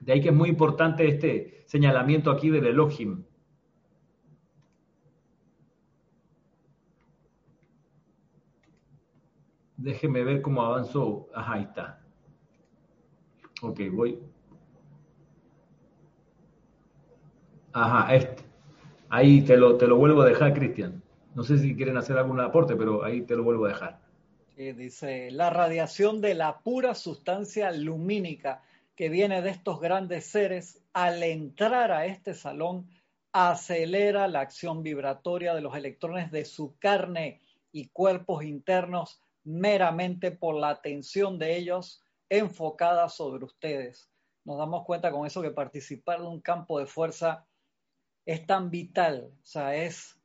De 0.01 0.12
ahí 0.12 0.20
que 0.20 0.28
es 0.28 0.34
muy 0.34 0.51
importante 0.51 1.09
este 1.09 1.62
señalamiento 1.66 2.30
aquí 2.30 2.51
del 2.51 2.66
Elohim. 2.66 3.24
Déjeme 9.76 10.22
ver 10.22 10.43
cómo 10.43 10.62
avanzó. 10.62 11.28
Ajá, 11.34 11.55
ahí 11.55 11.62
está. 11.62 12.03
Ok, 13.62 13.80
voy. 13.90 14.32
Ajá, 17.73 18.14
este. 18.14 18.43
Ahí 19.09 19.43
te 19.43 19.57
lo, 19.57 19.77
te 19.77 19.87
lo 19.87 19.97
vuelvo 19.97 20.23
a 20.23 20.27
dejar, 20.27 20.55
Cristian. 20.55 21.03
No 21.35 21.43
sé 21.43 21.59
si 21.59 21.75
quieren 21.75 21.97
hacer 21.97 22.18
algún 22.18 22.41
aporte, 22.41 22.77
pero 22.77 23.05
ahí 23.05 23.23
te 23.23 23.37
lo 23.37 23.43
vuelvo 23.43 23.66
a 23.66 23.68
dejar. 23.68 24.01
dice, 24.57 25.31
la 25.31 25.51
radiación 25.51 26.20
de 26.20 26.35
la 26.35 26.61
pura 26.61 26.95
sustancia 26.95 27.73
lumínica 27.73 28.62
que 28.97 29.09
viene 29.09 29.41
de 29.43 29.51
estos 29.51 29.81
grandes 29.81 30.27
seres, 30.27 30.83
al 30.93 31.23
entrar 31.23 31.91
a 31.91 32.07
este 32.07 32.34
salón, 32.34 32.87
acelera 33.33 34.29
la 34.29 34.41
acción 34.41 34.83
vibratoria 34.83 35.55
de 35.55 35.63
los 35.63 35.75
electrones 35.75 36.30
de 36.30 36.45
su 36.45 36.76
carne 36.79 37.41
y 37.72 37.88
cuerpos 37.88 38.45
internos 38.45 39.21
meramente 39.45 40.30
por 40.30 40.55
la 40.55 40.68
atención 40.68 41.38
de 41.38 41.57
ellos 41.57 42.03
enfocada 42.29 43.09
sobre 43.09 43.45
ustedes. 43.45 44.11
Nos 44.45 44.59
damos 44.59 44.84
cuenta 44.84 45.11
con 45.11 45.26
eso 45.26 45.41
que 45.41 45.51
participar 45.51 46.21
de 46.21 46.26
un 46.26 46.41
campo 46.41 46.79
de 46.79 46.87
fuerza 46.87 47.46
es 48.24 48.46
tan 48.46 48.70
vital, 48.70 49.30
o 49.32 49.46
sea, 49.46 49.74
es 49.74 50.18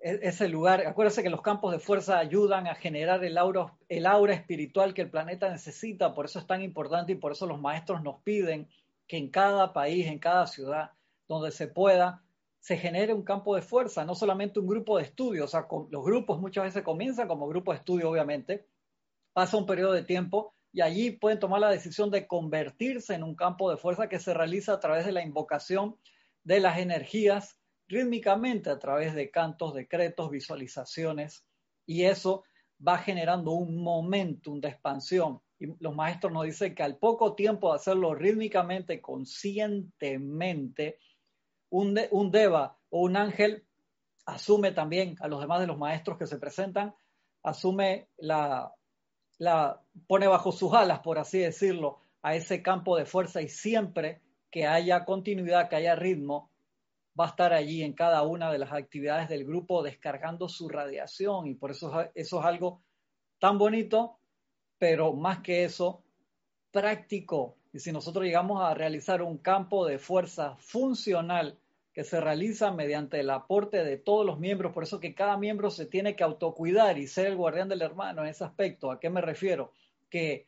e-, 0.00 0.20
ese 0.22 0.48
lugar, 0.48 0.86
acuérdense 0.86 1.22
que 1.22 1.30
los 1.30 1.42
campos 1.42 1.72
de 1.72 1.78
fuerza 1.78 2.18
ayudan 2.18 2.66
a 2.66 2.74
generar 2.74 3.24
el 3.24 3.36
aura, 3.38 3.74
el 3.88 4.06
aura 4.06 4.34
espiritual 4.34 4.94
que 4.94 5.02
el 5.02 5.10
planeta 5.10 5.50
necesita, 5.50 6.14
por 6.14 6.26
eso 6.26 6.38
es 6.38 6.46
tan 6.46 6.62
importante 6.62 7.12
y 7.12 7.16
por 7.16 7.32
eso 7.32 7.46
los 7.46 7.60
maestros 7.60 8.02
nos 8.02 8.22
piden 8.22 8.68
que 9.06 9.16
en 9.16 9.30
cada 9.30 9.72
país, 9.72 10.06
en 10.06 10.18
cada 10.18 10.46
ciudad, 10.46 10.92
donde 11.26 11.50
se 11.50 11.66
pueda, 11.66 12.22
se 12.60 12.76
genere 12.76 13.14
un 13.14 13.22
campo 13.22 13.54
de 13.54 13.62
fuerza, 13.62 14.04
no 14.04 14.14
solamente 14.14 14.60
un 14.60 14.66
grupo 14.66 14.98
de 14.98 15.04
estudio, 15.04 15.44
o 15.44 15.48
sea, 15.48 15.66
los 15.90 16.04
grupos 16.04 16.38
muchas 16.38 16.64
veces 16.64 16.82
comienzan 16.82 17.28
como 17.28 17.48
grupo 17.48 17.72
de 17.72 17.78
estudio, 17.78 18.10
obviamente, 18.10 18.66
pasa 19.32 19.56
un 19.56 19.66
periodo 19.66 19.92
de 19.92 20.02
tiempo 20.02 20.54
y 20.72 20.80
allí 20.80 21.10
pueden 21.10 21.38
tomar 21.38 21.60
la 21.60 21.70
decisión 21.70 22.10
de 22.10 22.26
convertirse 22.26 23.14
en 23.14 23.22
un 23.22 23.34
campo 23.34 23.70
de 23.70 23.76
fuerza 23.76 24.08
que 24.08 24.18
se 24.18 24.34
realiza 24.34 24.74
a 24.74 24.80
través 24.80 25.06
de 25.06 25.12
la 25.12 25.22
invocación 25.22 25.96
de 26.48 26.60
las 26.60 26.78
energías 26.78 27.60
rítmicamente 27.88 28.70
a 28.70 28.78
través 28.78 29.14
de 29.14 29.30
cantos, 29.30 29.74
decretos, 29.74 30.30
visualizaciones, 30.30 31.44
y 31.84 32.04
eso 32.04 32.44
va 32.86 32.96
generando 32.96 33.50
un 33.50 33.82
momentum 33.82 34.58
de 34.58 34.68
expansión. 34.68 35.42
Y 35.58 35.66
los 35.78 35.94
maestros 35.94 36.32
nos 36.32 36.44
dicen 36.44 36.74
que 36.74 36.82
al 36.82 36.96
poco 36.96 37.34
tiempo 37.34 37.68
de 37.68 37.76
hacerlo 37.76 38.14
rítmicamente, 38.14 39.02
conscientemente, 39.02 40.98
un, 41.68 42.00
un 42.12 42.30
deva 42.30 42.78
o 42.88 43.02
un 43.02 43.18
ángel 43.18 43.66
asume 44.24 44.72
también 44.72 45.16
a 45.20 45.28
los 45.28 45.42
demás 45.42 45.60
de 45.60 45.66
los 45.66 45.76
maestros 45.76 46.16
que 46.16 46.26
se 46.26 46.38
presentan, 46.38 46.94
asume 47.42 48.08
la, 48.16 48.72
la, 49.36 49.82
pone 50.06 50.26
bajo 50.26 50.50
sus 50.50 50.72
alas, 50.72 51.00
por 51.00 51.18
así 51.18 51.40
decirlo, 51.40 52.00
a 52.22 52.34
ese 52.34 52.62
campo 52.62 52.96
de 52.96 53.04
fuerza 53.04 53.42
y 53.42 53.50
siempre 53.50 54.22
que 54.50 54.66
haya 54.66 55.04
continuidad, 55.04 55.68
que 55.68 55.76
haya 55.76 55.94
ritmo, 55.94 56.50
va 57.18 57.26
a 57.26 57.28
estar 57.28 57.52
allí 57.52 57.82
en 57.82 57.92
cada 57.92 58.22
una 58.22 58.52
de 58.52 58.58
las 58.58 58.72
actividades 58.72 59.28
del 59.28 59.44
grupo 59.44 59.82
descargando 59.82 60.48
su 60.48 60.68
radiación 60.68 61.46
y 61.48 61.54
por 61.54 61.70
eso 61.70 61.92
eso 62.14 62.40
es 62.40 62.46
algo 62.46 62.82
tan 63.38 63.58
bonito, 63.58 64.18
pero 64.78 65.12
más 65.12 65.40
que 65.40 65.64
eso, 65.64 66.02
práctico. 66.70 67.56
Y 67.72 67.80
si 67.80 67.92
nosotros 67.92 68.24
llegamos 68.24 68.62
a 68.62 68.74
realizar 68.74 69.22
un 69.22 69.38
campo 69.38 69.86
de 69.86 69.98
fuerza 69.98 70.56
funcional, 70.58 71.58
que 71.92 72.04
se 72.04 72.20
realiza 72.20 72.70
mediante 72.70 73.18
el 73.18 73.30
aporte 73.30 73.82
de 73.82 73.96
todos 73.96 74.24
los 74.24 74.38
miembros, 74.38 74.72
por 74.72 74.84
eso 74.84 75.00
que 75.00 75.14
cada 75.14 75.36
miembro 75.36 75.68
se 75.70 75.84
tiene 75.84 76.14
que 76.14 76.22
autocuidar 76.22 76.96
y 76.96 77.08
ser 77.08 77.26
el 77.26 77.36
guardián 77.36 77.68
del 77.68 77.82
hermano 77.82 78.22
en 78.22 78.28
ese 78.28 78.44
aspecto. 78.44 78.92
¿A 78.92 79.00
qué 79.00 79.10
me 79.10 79.20
refiero? 79.20 79.72
Que 80.08 80.46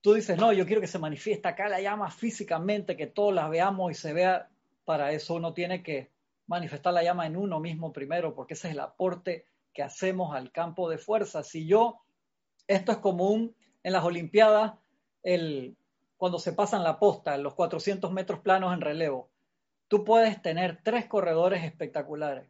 tú 0.00 0.14
dices, 0.14 0.38
no, 0.38 0.52
yo 0.52 0.66
quiero 0.66 0.80
que 0.80 0.86
se 0.86 0.98
manifieste 0.98 1.48
acá 1.48 1.68
la 1.68 1.80
llama 1.80 2.10
físicamente, 2.10 2.96
que 2.96 3.06
todos 3.06 3.34
la 3.34 3.48
veamos 3.48 3.90
y 3.90 3.94
se 3.94 4.12
vea, 4.12 4.48
para 4.84 5.12
eso 5.12 5.34
uno 5.34 5.52
tiene 5.52 5.82
que 5.82 6.10
manifestar 6.46 6.92
la 6.92 7.02
llama 7.02 7.26
en 7.26 7.36
uno 7.36 7.60
mismo 7.60 7.92
primero, 7.92 8.34
porque 8.34 8.54
ese 8.54 8.68
es 8.68 8.74
el 8.74 8.80
aporte 8.80 9.46
que 9.72 9.82
hacemos 9.82 10.34
al 10.34 10.52
campo 10.52 10.88
de 10.88 10.98
fuerza. 10.98 11.42
Si 11.42 11.66
yo, 11.66 12.00
esto 12.68 12.92
es 12.92 12.98
común 12.98 13.54
en 13.82 13.92
las 13.92 14.04
Olimpiadas, 14.04 14.74
el, 15.22 15.76
cuando 16.16 16.38
se 16.38 16.52
pasan 16.52 16.84
la 16.84 16.98
posta, 16.98 17.36
los 17.36 17.54
400 17.54 18.12
metros 18.12 18.40
planos 18.40 18.72
en 18.72 18.80
relevo 18.80 19.30
Tú 19.88 20.04
puedes 20.04 20.42
tener 20.42 20.80
tres 20.82 21.06
corredores 21.06 21.62
espectaculares, 21.62 22.48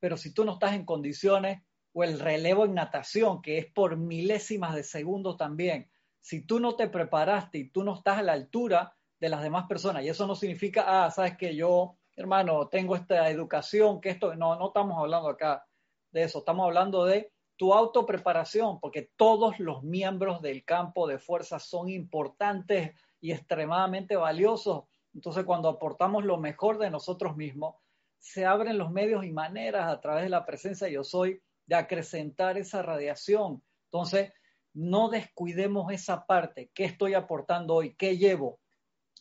pero 0.00 0.16
si 0.16 0.34
tú 0.34 0.44
no 0.44 0.54
estás 0.54 0.74
en 0.74 0.84
condiciones, 0.84 1.62
o 1.92 2.02
el 2.02 2.18
relevo 2.18 2.64
en 2.64 2.74
natación, 2.74 3.40
que 3.40 3.58
es 3.58 3.66
por 3.66 3.96
milésimas 3.96 4.74
de 4.74 4.82
segundo 4.82 5.36
también, 5.36 5.88
si 6.24 6.40
tú 6.40 6.58
no 6.58 6.74
te 6.74 6.88
preparaste 6.88 7.58
y 7.58 7.68
tú 7.68 7.84
no 7.84 7.96
estás 7.96 8.16
a 8.16 8.22
la 8.22 8.32
altura 8.32 8.96
de 9.20 9.28
las 9.28 9.42
demás 9.42 9.66
personas, 9.68 10.02
y 10.02 10.08
eso 10.08 10.26
no 10.26 10.34
significa, 10.34 11.04
ah, 11.04 11.10
sabes 11.10 11.36
que 11.36 11.54
yo, 11.54 11.98
hermano, 12.16 12.66
tengo 12.68 12.96
esta 12.96 13.28
educación, 13.28 14.00
que 14.00 14.08
esto, 14.08 14.34
no, 14.34 14.56
no 14.56 14.68
estamos 14.68 14.98
hablando 14.98 15.28
acá 15.28 15.66
de 16.12 16.22
eso, 16.22 16.38
estamos 16.38 16.64
hablando 16.64 17.04
de 17.04 17.30
tu 17.56 17.74
autopreparación, 17.74 18.80
porque 18.80 19.10
todos 19.16 19.60
los 19.60 19.82
miembros 19.82 20.40
del 20.40 20.64
campo 20.64 21.06
de 21.06 21.18
fuerza 21.18 21.58
son 21.58 21.90
importantes 21.90 22.92
y 23.20 23.32
extremadamente 23.32 24.16
valiosos. 24.16 24.84
Entonces, 25.12 25.44
cuando 25.44 25.68
aportamos 25.68 26.24
lo 26.24 26.38
mejor 26.38 26.78
de 26.78 26.88
nosotros 26.88 27.36
mismos, 27.36 27.74
se 28.18 28.46
abren 28.46 28.78
los 28.78 28.90
medios 28.90 29.26
y 29.26 29.30
maneras 29.30 29.92
a 29.92 30.00
través 30.00 30.24
de 30.24 30.30
la 30.30 30.46
presencia 30.46 30.88
yo 30.88 31.04
soy 31.04 31.42
de 31.66 31.74
acrecentar 31.74 32.56
esa 32.56 32.80
radiación. 32.80 33.62
Entonces, 33.90 34.32
no 34.74 35.08
descuidemos 35.08 35.92
esa 35.92 36.26
parte. 36.26 36.70
¿Qué 36.74 36.84
estoy 36.84 37.14
aportando 37.14 37.74
hoy? 37.74 37.94
¿Qué 37.94 38.18
llevo? 38.18 38.60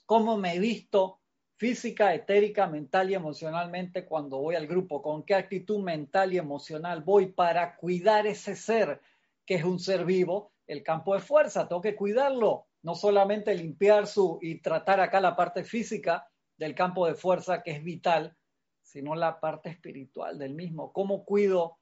¿Cómo 0.05 0.37
me 0.37 0.55
he 0.55 0.59
visto 0.59 1.19
física, 1.55 2.13
etérica, 2.13 2.67
mental 2.67 3.11
y 3.11 3.13
emocionalmente 3.13 4.05
cuando 4.05 4.39
voy 4.39 4.55
al 4.55 4.67
grupo? 4.67 5.01
¿Con 5.01 5.23
qué 5.23 5.35
actitud 5.35 5.79
mental 5.79 6.33
y 6.33 6.37
emocional 6.37 7.03
voy 7.03 7.27
para 7.27 7.75
cuidar 7.77 8.27
ese 8.27 8.55
ser 8.55 8.99
que 9.45 9.55
es 9.55 9.63
un 9.63 9.79
ser 9.79 10.05
vivo? 10.05 10.51
El 10.67 10.83
campo 10.83 11.13
de 11.13 11.21
fuerza, 11.21 11.67
tengo 11.67 11.81
que 11.81 11.95
cuidarlo 11.95 12.67
no 12.81 12.95
solamente 12.95 13.55
limpiar 13.55 14.07
su 14.07 14.39
y 14.41 14.59
tratar 14.59 14.99
acá 14.99 15.21
la 15.21 15.35
parte 15.35 15.63
física 15.63 16.27
del 16.57 16.75
campo 16.75 17.07
de 17.07 17.15
fuerza 17.15 17.63
que 17.63 17.71
es 17.71 17.83
vital, 17.83 18.35
sino 18.81 19.15
la 19.15 19.39
parte 19.39 19.69
espiritual 19.69 20.37
del 20.37 20.53
mismo. 20.53 20.91
¿Cómo 20.91 21.23
cuido 21.23 21.77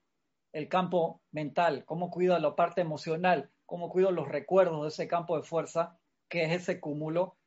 el 0.54 0.68
campo 0.68 1.22
mental? 1.32 1.86
¿Cómo 1.86 2.12
cuido 2.12 2.38
la 2.38 2.56
parte 2.56 2.82
emocional? 2.82 3.50
¿Cómo 3.72 3.88
cuido 3.88 4.12
los 4.12 4.28
recuerdos 4.28 4.82
de 4.82 4.90
ese 4.90 5.08
campo 5.08 5.38
de 5.38 5.44
fuerza 5.44 5.98
que 6.28 6.44
es 6.44 6.52
ese 6.52 6.82
cúmulo 6.82 7.38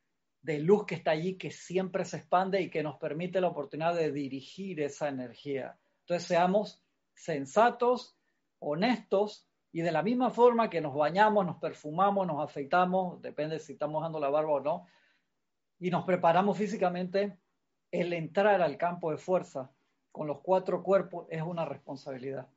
de 0.41 0.57
luz 0.57 0.87
que 0.87 0.95
está 0.95 1.11
allí, 1.11 1.37
que 1.37 1.51
siempre 1.51 2.03
se 2.03 2.17
expande 2.17 2.59
y 2.63 2.71
que 2.71 2.81
nos 2.81 2.97
permite 2.97 3.39
la 3.39 3.49
oportunidad 3.49 3.93
de 3.93 4.11
dirigir 4.11 4.81
esa 4.81 5.07
energía? 5.07 5.77
Entonces 5.99 6.27
seamos 6.27 6.83
sensatos, 7.13 8.17
honestos 8.57 9.47
y 9.71 9.81
de 9.81 9.91
la 9.91 10.01
misma 10.01 10.31
forma 10.31 10.67
que 10.67 10.81
nos 10.81 10.95
bañamos, 10.95 11.45
nos 11.45 11.57
perfumamos, 11.57 12.25
nos 12.25 12.43
afeitamos, 12.43 13.21
depende 13.21 13.59
si 13.59 13.73
estamos 13.73 14.01
dando 14.01 14.19
la 14.19 14.31
barba 14.31 14.53
o 14.53 14.59
no, 14.61 14.87
y 15.77 15.91
nos 15.91 16.05
preparamos 16.05 16.57
físicamente, 16.57 17.37
el 17.91 18.13
entrar 18.13 18.63
al 18.63 18.77
campo 18.77 19.11
de 19.11 19.17
fuerza 19.17 19.71
con 20.11 20.25
los 20.25 20.39
cuatro 20.41 20.81
cuerpos 20.81 21.27
es 21.29 21.43
una 21.43 21.65
responsabilidad. 21.65 22.47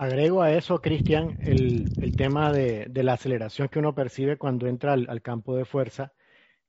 Agrego 0.00 0.42
a 0.42 0.52
eso, 0.52 0.80
Cristian, 0.80 1.38
el, 1.42 2.14
tema 2.16 2.52
de, 2.52 2.88
la 3.02 3.14
aceleración 3.14 3.66
que 3.68 3.80
uno 3.80 3.96
percibe 3.96 4.38
cuando 4.38 4.68
entra 4.68 4.92
al, 4.92 5.22
campo 5.22 5.56
de 5.56 5.64
fuerza, 5.64 6.12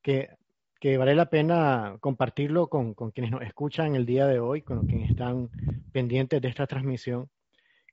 que, 0.02 0.30
vale 0.98 1.14
la 1.14 1.30
pena 1.30 1.98
compartirlo 2.00 2.70
con, 2.70 2.96
con, 2.96 3.12
quienes 3.12 3.30
nos 3.30 3.44
escuchan 3.44 3.96
el 3.96 4.08
día 4.08 4.26
de 4.26 4.40
hoy, 4.40 4.64
con 4.64 4.88
quienes 4.88 5.12
están 5.12 5.52
pendientes 5.92 6.42
de 6.42 6.48
esta 6.48 6.66
transmisión, 6.66 7.30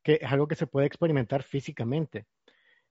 que 0.03 0.21
es 0.23 0.33
algo 0.33 0.49
que 0.49 0.55
se 0.55 0.67
puede 0.67 0.87
experimentar 0.87 1.43
físicamente. 1.43 2.25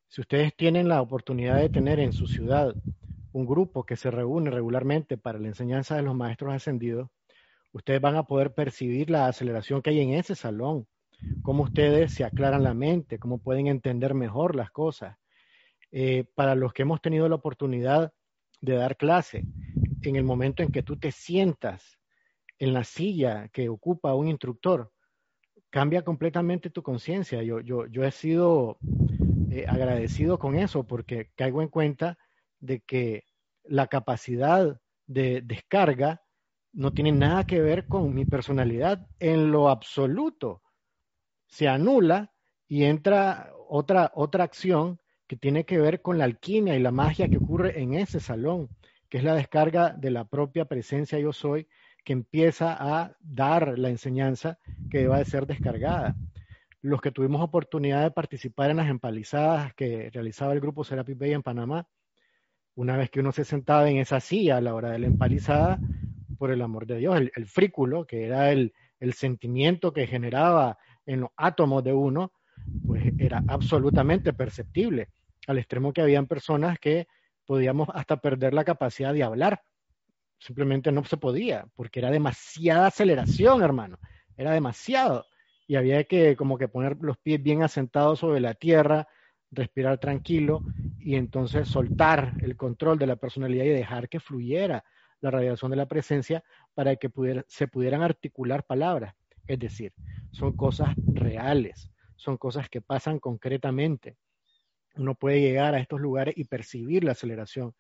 Si 0.07 0.21
ustedes 0.21 0.55
tienen 0.55 0.87
la 0.87 1.01
oportunidad 1.01 1.57
de 1.57 1.69
tener 1.69 1.99
en 1.99 2.13
su 2.13 2.27
ciudad 2.27 2.75
un 3.31 3.47
grupo 3.47 3.87
que 3.87 3.95
se 3.95 4.11
reúne 4.11 4.51
regularmente 4.51 5.17
para 5.17 5.39
la 5.39 5.47
enseñanza 5.47 5.95
de 5.95 6.03
los 6.03 6.13
maestros 6.13 6.53
ascendidos, 6.53 7.09
ustedes 7.71 8.01
van 8.01 8.17
a 8.17 8.27
poder 8.27 8.53
percibir 8.53 9.09
la 9.09 9.25
aceleración 9.25 9.81
que 9.81 9.89
hay 9.89 10.01
en 10.01 10.11
ese 10.11 10.35
salón, 10.35 10.85
cómo 11.41 11.63
ustedes 11.63 12.11
se 12.11 12.23
aclaran 12.23 12.63
la 12.63 12.73
mente, 12.73 13.19
cómo 13.19 13.37
pueden 13.39 13.67
entender 13.67 14.13
mejor 14.13 14.55
las 14.55 14.71
cosas. 14.71 15.17
Eh, 15.91 16.25
para 16.35 16.55
los 16.55 16.73
que 16.73 16.81
hemos 16.81 17.01
tenido 17.01 17.29
la 17.29 17.35
oportunidad 17.35 18.13
de 18.61 18.75
dar 18.75 18.97
clase, 18.97 19.47
en 20.01 20.15
el 20.15 20.23
momento 20.23 20.63
en 20.63 20.69
que 20.69 20.83
tú 20.83 20.97
te 20.97 21.11
sientas 21.11 21.99
en 22.59 22.73
la 22.73 22.83
silla 22.83 23.49
que 23.49 23.69
ocupa 23.69 24.13
un 24.13 24.27
instructor, 24.27 24.91
cambia 25.69 26.03
completamente 26.03 26.69
tu 26.69 26.83
conciencia. 26.83 27.43
Yo, 27.43 27.59
yo, 27.59 27.85
yo 27.87 28.03
he 28.03 28.11
sido 28.11 28.79
eh, 29.51 29.65
agradecido 29.67 30.39
con 30.39 30.55
eso 30.55 30.85
porque 30.85 31.31
caigo 31.35 31.61
en 31.61 31.69
cuenta 31.69 32.17
de 32.59 32.81
que 32.81 33.23
la 33.63 33.87
capacidad 33.87 34.79
de 35.07 35.41
descarga 35.41 36.23
no 36.73 36.91
tiene 36.91 37.11
nada 37.11 37.45
que 37.45 37.61
ver 37.61 37.87
con 37.87 38.13
mi 38.13 38.25
personalidad 38.25 39.07
en 39.19 39.51
lo 39.51 39.69
absoluto. 39.69 40.61
Se 41.55 41.69
anula 41.69 42.33
y 42.67 42.83
entra 42.83 43.53
otra, 43.69 44.11
otra 44.13 44.43
acción 44.43 44.99
que 45.25 45.37
tiene 45.37 45.63
que 45.63 45.77
ver 45.77 46.01
con 46.01 46.17
la 46.17 46.25
alquimia 46.25 46.75
y 46.75 46.81
la 46.81 46.91
magia 46.91 47.29
que 47.29 47.37
ocurre 47.37 47.81
en 47.81 47.93
ese 47.93 48.19
salón, 48.19 48.67
que 49.07 49.19
es 49.19 49.23
la 49.23 49.35
descarga 49.35 49.91
de 49.91 50.11
la 50.11 50.25
propia 50.25 50.65
presencia 50.65 51.17
yo 51.17 51.31
soy 51.31 51.65
que 52.03 52.11
empieza 52.11 52.75
a 52.77 53.15
dar 53.21 53.79
la 53.79 53.87
enseñanza 53.87 54.59
que 54.89 54.97
deba 54.97 55.17
de 55.17 55.23
ser 55.23 55.47
descargada. 55.47 56.17
Los 56.81 56.99
que 56.99 57.11
tuvimos 57.11 57.41
oportunidad 57.41 58.03
de 58.03 58.11
participar 58.11 58.71
en 58.71 58.75
las 58.75 58.89
empalizadas 58.89 59.73
que 59.75 60.09
realizaba 60.09 60.51
el 60.51 60.59
grupo 60.59 60.83
Serapis 60.83 61.17
Bay 61.17 61.31
en 61.31 61.41
Panamá, 61.41 61.87
una 62.75 62.97
vez 62.97 63.09
que 63.09 63.21
uno 63.21 63.31
se 63.31 63.45
sentaba 63.45 63.89
en 63.89 63.95
esa 63.95 64.19
silla 64.19 64.57
a 64.57 64.61
la 64.61 64.75
hora 64.75 64.91
de 64.91 64.99
la 64.99 65.07
empalizada, 65.07 65.79
por 66.37 66.51
el 66.51 66.61
amor 66.61 66.85
de 66.85 66.97
Dios, 66.97 67.17
el, 67.17 67.45
frículo, 67.45 68.05
que 68.05 68.25
era 68.25 68.51
el, 68.51 68.73
el 68.99 69.13
sentimiento 69.13 69.93
que 69.93 70.05
generaba 70.05 70.77
en 71.05 71.21
los 71.21 71.29
átomos 71.37 71.83
de 71.83 71.93
uno, 71.93 72.31
pues 72.83 73.13
era 73.17 73.43
absolutamente 73.47 74.33
perceptible, 74.33 75.09
al 75.47 75.57
extremo 75.57 75.93
que 75.93 76.01
habían 76.01 76.27
personas 76.27 76.79
que 76.79 77.07
podíamos 77.45 77.89
hasta 77.93 78.17
perder 78.17 78.53
la 78.53 78.63
capacidad 78.63 79.13
de 79.13 79.23
hablar 79.23 79.61
simplemente 80.39 80.91
no 80.91 81.03
se 81.03 81.17
podía, 81.17 81.65
porque 81.75 81.99
era 81.99 82.11
demasiada 82.11 82.87
aceleración, 82.87 83.63
hermano, 83.63 83.99
era 84.37 84.51
demasiado. 84.51 85.25
Y 85.67 85.75
había 85.75 86.03
que 86.03 86.35
como 86.35 86.57
que 86.57 86.67
poner 86.67 86.97
los 87.01 87.17
pies 87.17 87.41
bien 87.41 87.63
asentados 87.63 88.19
sobre 88.19 88.39
la 88.39 88.53
tierra, 88.53 89.07
respirar 89.51 89.97
tranquilo 89.99 90.63
y 90.99 91.15
entonces 91.15 91.67
soltar 91.67 92.35
el 92.39 92.55
control 92.55 92.99
de 92.99 93.07
la 93.07 93.15
personalidad 93.15 93.65
y 93.65 93.69
dejar 93.69 94.09
que 94.09 94.19
fluyera 94.19 94.83
la 95.21 95.31
radiación 95.31 95.71
de 95.71 95.77
la 95.77 95.87
presencia 95.87 96.43
para 96.73 96.95
que 96.97 97.09
se 97.47 97.67
pudieran 97.67 98.03
articular 98.03 98.63
palabras. 98.63 99.15
Es 99.47 99.59
decir, 99.59 99.93
son 100.31 100.55
cosas 100.55 100.95
reales, 101.13 101.91
son 102.15 102.37
cosas 102.37 102.69
que 102.69 102.81
pasan 102.81 103.19
concretamente. 103.19 104.17
Uno 104.95 105.15
puede 105.15 105.41
llegar 105.41 105.75
a 105.75 105.79
estos 105.79 105.99
lugares 105.99 106.35
y 106.37 106.45
percibir 106.45 107.03
la 107.03 107.11
aceleración. 107.11 107.73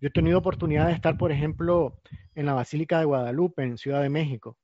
Yo 0.00 0.08
he 0.08 0.10
tenido 0.10 0.38
oportunidad 0.38 0.86
de 0.86 0.92
estar, 0.92 1.16
por 1.16 1.32
ejemplo, 1.32 2.00
en 2.34 2.46
la 2.46 2.54
Basílica 2.54 2.98
de 2.98 3.04
Guadalupe, 3.04 3.62
en 3.62 3.78
Ciudad 3.78 4.02
de 4.02 4.08
México, 4.08 4.58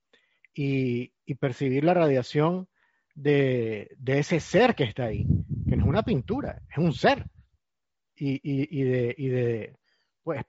y, 0.55 1.13
percibir 1.41 1.85
la 1.85 1.95
radiación 1.95 2.69
de, 3.15 3.97
ese 4.07 4.41
ser 4.41 4.75
que 4.75 4.85
está 4.85 5.05
ahí, 5.05 5.27
que 5.69 5.77
no 5.77 5.85
es 5.85 5.89
una 5.89 6.03
pintura, 6.03 6.63
es 6.71 6.79
un 6.79 6.93
ser. 6.93 7.27
Y, 8.17 8.83
de, 8.83 9.15
de, 9.17 9.77
pues, 10.25 10.43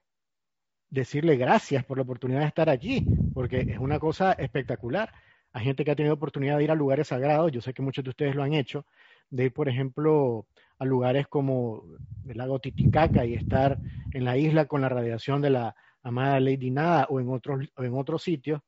decirle 0.89 1.35
gracias 1.35 1.85
por 1.85 1.97
la 1.97 2.03
oportunidad 2.03 2.41
de 2.41 2.47
estar 2.47 2.69
allí, 2.69 3.05
porque 3.33 3.59
es 3.59 3.77
una 3.77 3.99
cosa 3.99 4.33
espectacular. 4.33 5.11
Hay 5.59 5.65
gente 5.65 5.83
que 5.83 5.91
ha 5.91 5.95
tenido 5.95 6.15
oportunidad 6.15 6.57
de 6.57 6.63
ir 6.63 6.71
a 6.71 6.75
lugares 6.75 7.09
sagrados, 7.09 7.51
yo 7.51 7.59
sé 7.59 7.73
que 7.73 7.81
muchos 7.81 8.01
de 8.01 8.11
ustedes 8.11 8.33
lo 8.33 8.43
han 8.43 8.53
hecho, 8.53 8.85
de 9.29 9.43
ir, 9.43 9.53
por 9.53 9.67
ejemplo, 9.67 10.47
a 10.77 10.85
lugares 10.85 11.27
como 11.27 11.83
el 12.25 12.37
lago 12.37 12.59
Titicaca 12.59 13.25
y 13.25 13.33
estar 13.33 13.81
en 14.13 14.23
la 14.23 14.37
isla 14.37 14.67
con 14.67 14.79
la 14.79 14.87
radiación 14.87 15.41
de 15.41 15.49
la 15.49 15.75
amada 16.01 16.39
Lady 16.39 16.71
Nada 16.71 17.07
o 17.09 17.19
en 17.19 17.29
otros, 17.29 17.67
en 17.75 17.93
otros 17.93 18.23
sitios 18.23 18.61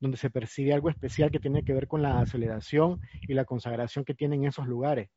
donde 0.00 0.16
se 0.16 0.30
percibe 0.30 0.72
algo 0.72 0.88
especial 0.88 1.30
que 1.30 1.38
tiene 1.38 1.64
que 1.64 1.74
ver 1.74 1.86
con 1.86 2.00
la 2.00 2.18
aceleración 2.18 2.98
y 3.26 3.34
la 3.34 3.44
consagración 3.44 4.06
que 4.06 4.14
tienen 4.14 4.46
esos 4.46 4.66
lugares. 4.66 5.10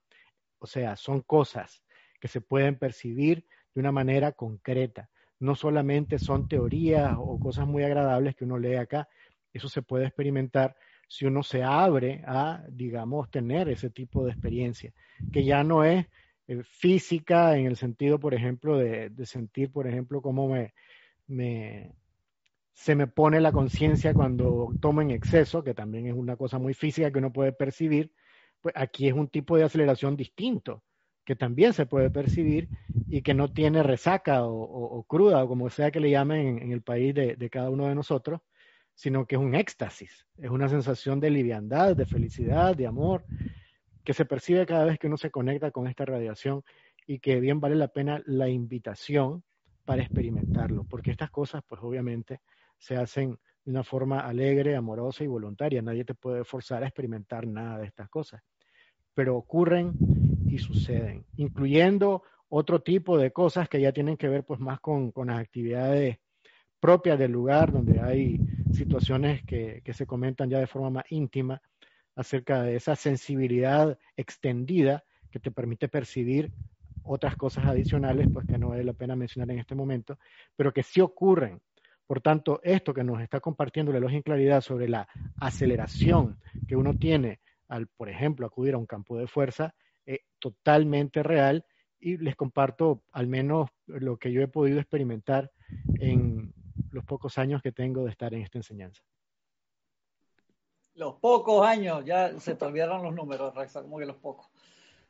O 0.59 0.67
sea, 0.67 0.97
son 0.97 1.21
cosas 1.21 1.81
que 2.19 2.27
se 2.27 2.41
pueden 2.41 2.77
percibir 2.77 3.45
de 3.73 3.79
una 3.79 3.93
manera 3.93 4.33
concreta. 4.33 5.09
No 5.39 5.55
solamente 5.55 6.19
son 6.19 6.45
teorías 6.45 7.15
o 7.17 7.39
cosas 7.39 7.67
muy 7.67 7.83
agradables 7.83 8.35
que 8.35 8.43
uno 8.43 8.57
lee 8.59 8.75
acá, 8.75 9.07
Eso 9.53 9.69
se 9.69 9.81
puede 9.81 10.05
experimentar 10.07 10.75
si 11.11 11.25
uno 11.25 11.43
se 11.43 11.61
abre 11.61 12.23
a, 12.25 12.63
digamos, 12.69 13.29
tener 13.29 13.67
ese 13.67 13.89
tipo 13.89 14.23
de 14.23 14.31
experiencia, 14.31 14.93
que 15.33 15.43
ya 15.43 15.61
no 15.61 15.83
es 15.83 16.05
eh, 16.47 16.63
física 16.63 17.57
en 17.57 17.65
el 17.65 17.75
sentido, 17.75 18.17
por 18.17 18.33
ejemplo, 18.33 18.77
de, 18.77 19.11
sentir, 19.25 19.73
por 19.73 19.87
ejemplo, 19.87 20.21
cómo 20.21 20.47
me, 21.27 21.93
se 22.71 22.95
me 22.95 23.07
pone 23.07 23.41
la 23.41 23.51
conciencia 23.51 24.13
cuando 24.13 24.73
tomo 24.79 25.01
en 25.01 25.11
exceso, 25.11 25.65
que 25.65 25.73
también 25.73 26.07
es 26.07 26.13
una 26.13 26.37
cosa 26.37 26.59
muy 26.59 26.73
física 26.73 27.11
que 27.11 27.19
uno 27.19 27.33
puede 27.33 27.51
percibir, 27.51 28.13
pues 28.61 28.73
aquí 28.77 29.09
es 29.09 29.13
un 29.13 29.27
tipo 29.27 29.57
de 29.57 29.65
aceleración 29.65 30.15
distinto, 30.15 30.81
que 31.25 31.35
también 31.35 31.73
se 31.73 31.87
puede 31.87 32.09
percibir 32.09 32.69
y 33.09 33.21
que 33.21 33.33
no 33.33 33.51
tiene 33.51 33.83
resaca 33.83 34.45
o, 34.45 35.03
cruda, 35.09 35.43
o 35.43 35.47
como 35.49 35.69
sea 35.69 35.91
que 35.91 35.99
le 35.99 36.09
llamen 36.09 36.59
en, 36.59 36.71
el 36.71 36.81
país 36.81 37.13
de, 37.13 37.49
cada 37.51 37.69
uno 37.69 37.89
de 37.89 37.95
nosotros, 37.95 38.39
sino 38.93 39.25
que 39.25 39.35
es 39.35 39.41
un 39.41 39.55
éxtasis, 39.55 40.27
es 40.37 40.49
una 40.49 40.69
sensación 40.69 41.19
de 41.19 41.29
liviandad, 41.29 41.95
de 41.95 42.05
felicidad, 42.05 42.75
de 42.75 42.87
amor, 42.87 43.25
que 44.03 44.13
se 44.13 44.25
percibe 44.25 44.65
cada 44.65 44.85
vez 44.85 44.99
que 44.99 45.07
uno 45.07 45.17
se 45.17 45.31
conecta 45.31 45.71
con 45.71 45.87
esta 45.87 46.05
radiación 46.05 46.63
y 47.05 47.19
que 47.19 47.39
bien 47.39 47.59
vale 47.59 47.75
la 47.75 47.87
pena 47.87 48.21
la 48.25 48.49
invitación 48.49 49.43
para 49.85 50.01
experimentarlo, 50.01 50.85
porque 50.85 51.11
estas 51.11 51.31
cosas, 51.31 51.63
pues 51.67 51.81
obviamente, 51.83 52.41
se 52.77 52.95
hacen 52.95 53.37
de 53.63 53.71
una 53.71 53.83
forma 53.83 54.21
alegre, 54.21 54.75
amorosa 54.75 55.23
y 55.23 55.27
voluntaria. 55.27 55.81
Nadie 55.81 56.05
te 56.05 56.15
puede 56.15 56.43
forzar 56.43 56.83
a 56.83 56.87
experimentar 56.87 57.45
nada 57.47 57.79
de 57.79 57.87
estas 57.87 58.09
cosas, 58.09 58.41
pero 59.13 59.35
ocurren 59.35 59.93
y 60.47 60.57
suceden, 60.57 61.25
incluyendo 61.37 62.23
otro 62.49 62.81
tipo 62.81 63.17
de 63.17 63.31
cosas 63.31 63.69
que 63.69 63.79
ya 63.79 63.91
tienen 63.91 64.17
que 64.17 64.27
ver 64.27 64.43
pues 64.43 64.59
más 64.59 64.79
con, 64.79 65.11
con 65.11 65.27
las 65.27 65.39
actividades 65.39 66.17
propias 66.79 67.17
del 67.17 67.31
lugar, 67.31 67.71
donde 67.71 67.99
hay 67.99 68.39
situaciones 68.73 69.43
que, 69.43 69.81
que 69.83 69.93
se 69.93 70.05
comentan 70.05 70.49
ya 70.49 70.59
de 70.59 70.67
forma 70.67 70.89
más 70.89 71.05
íntima 71.09 71.61
acerca 72.15 72.61
de 72.61 72.75
esa 72.75 72.95
sensibilidad 72.95 73.97
extendida 74.15 75.03
que 75.31 75.39
te 75.39 75.51
permite 75.51 75.87
percibir 75.87 76.51
otras 77.03 77.35
cosas 77.35 77.65
adicionales, 77.65 78.27
pues 78.31 78.45
que 78.45 78.57
no 78.57 78.69
vale 78.69 78.83
la 78.83 78.93
pena 78.93 79.15
mencionar 79.15 79.51
en 79.51 79.59
este 79.59 79.75
momento, 79.75 80.17
pero 80.55 80.73
que 80.73 80.83
sí 80.83 81.01
ocurren. 81.01 81.61
Por 82.05 82.21
tanto, 82.21 82.59
esto 82.63 82.93
que 82.93 83.03
nos 83.03 83.21
está 83.21 83.39
compartiendo 83.39 83.91
el 83.91 83.97
elogio 83.97 84.17
en 84.17 84.23
claridad 84.23 84.61
sobre 84.61 84.89
la 84.89 85.07
aceleración 85.39 86.39
que 86.67 86.75
uno 86.75 86.93
tiene 86.93 87.39
al, 87.69 87.87
por 87.87 88.09
ejemplo, 88.09 88.45
acudir 88.45 88.73
a 88.73 88.77
un 88.77 88.85
campo 88.85 89.17
de 89.17 89.27
fuerza, 89.27 89.73
es 90.05 90.19
totalmente 90.39 91.23
real 91.23 91.65
y 91.99 92.17
les 92.17 92.35
comparto 92.35 93.03
al 93.11 93.27
menos 93.27 93.69
lo 93.87 94.17
que 94.17 94.31
yo 94.31 94.41
he 94.41 94.47
podido 94.47 94.79
experimentar 94.79 95.51
en 95.99 96.53
los 96.91 97.03
pocos 97.05 97.37
años 97.37 97.61
que 97.61 97.71
tengo 97.71 98.03
de 98.03 98.11
estar 98.11 98.33
en 98.33 98.41
esta 98.41 98.57
enseñanza. 98.57 99.01
Los 100.95 101.15
pocos 101.15 101.65
años, 101.65 102.03
ya 102.05 102.37
se 102.39 102.55
te 102.55 102.65
olvidaron 102.65 103.03
los 103.03 103.13
números, 103.13 103.55
Rexa, 103.55 103.81
como 103.81 103.97
que 103.97 104.05
los 104.05 104.17
pocos. 104.17 104.47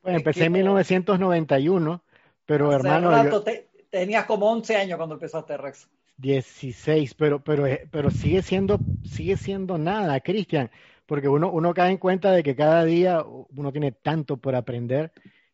Bueno, 0.03 0.19
empecé 0.19 0.45
en 0.45 0.53
1991, 0.53 2.03
pero 2.45 2.71
hermano... 2.71 3.43
tenías 3.89 4.25
como 4.25 4.49
11 4.51 4.75
años 4.77 4.97
cuando 4.97 5.15
empezaste, 5.15 5.57
Rex. 5.57 5.89
16, 6.17 7.15
pero, 7.15 7.43
pero, 7.43 7.65
eh, 7.65 7.87
pero 7.91 8.11
sigue 8.11 8.41
siendo, 8.41 8.79
sigue 9.03 9.37
siendo 9.37 9.77
nada, 9.77 10.19
Cristian, 10.19 10.69
porque 11.05 11.27
uno, 11.27 11.51
uno 11.51 11.73
cae 11.73 11.91
en 11.91 11.97
cuenta 11.97 12.31
de 12.31 12.43
que 12.43 12.55
cada 12.55 12.85
día 12.85 13.23
uno 13.23 13.71
tiene 13.71 13.91
tanto 13.91 14.37
por 14.37 14.55
aprender 14.55 15.11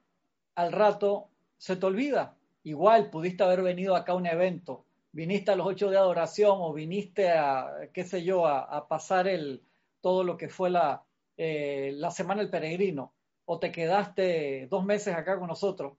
al 0.55 0.73
rato 0.73 1.29
se 1.59 1.77
te 1.77 1.87
olvida. 1.87 2.37
Igual 2.65 3.11
pudiste 3.11 3.43
haber 3.43 3.63
venido 3.63 3.97
acá 3.97 4.13
a 4.13 4.17
un 4.17 4.27
evento, 4.27 4.85
viniste 5.13 5.51
a 5.51 5.57
los 5.57 5.67
ocho 5.67 5.91
de 5.91 5.97
adoración 5.97 6.59
o 6.61 6.73
viniste 6.73 7.31
a, 7.31 7.89
qué 7.93 8.05
sé 8.05 8.23
yo, 8.23 8.47
a, 8.47 8.87
pasar 8.89 9.27
el, 9.27 9.63
todo 10.03 10.25
lo 10.25 10.37
que 10.37 10.51
fue 10.51 10.69
la, 10.69 11.07
eh, 11.39 11.93
la 11.95 12.11
semana 12.11 12.43
del 12.43 12.51
peregrino, 12.51 13.15
o 13.47 13.59
te 13.59 13.73
quedaste 13.73 14.67
dos 14.69 14.85
meses 14.85 15.15
acá 15.15 15.39
con 15.39 15.49
nosotros 15.49 15.97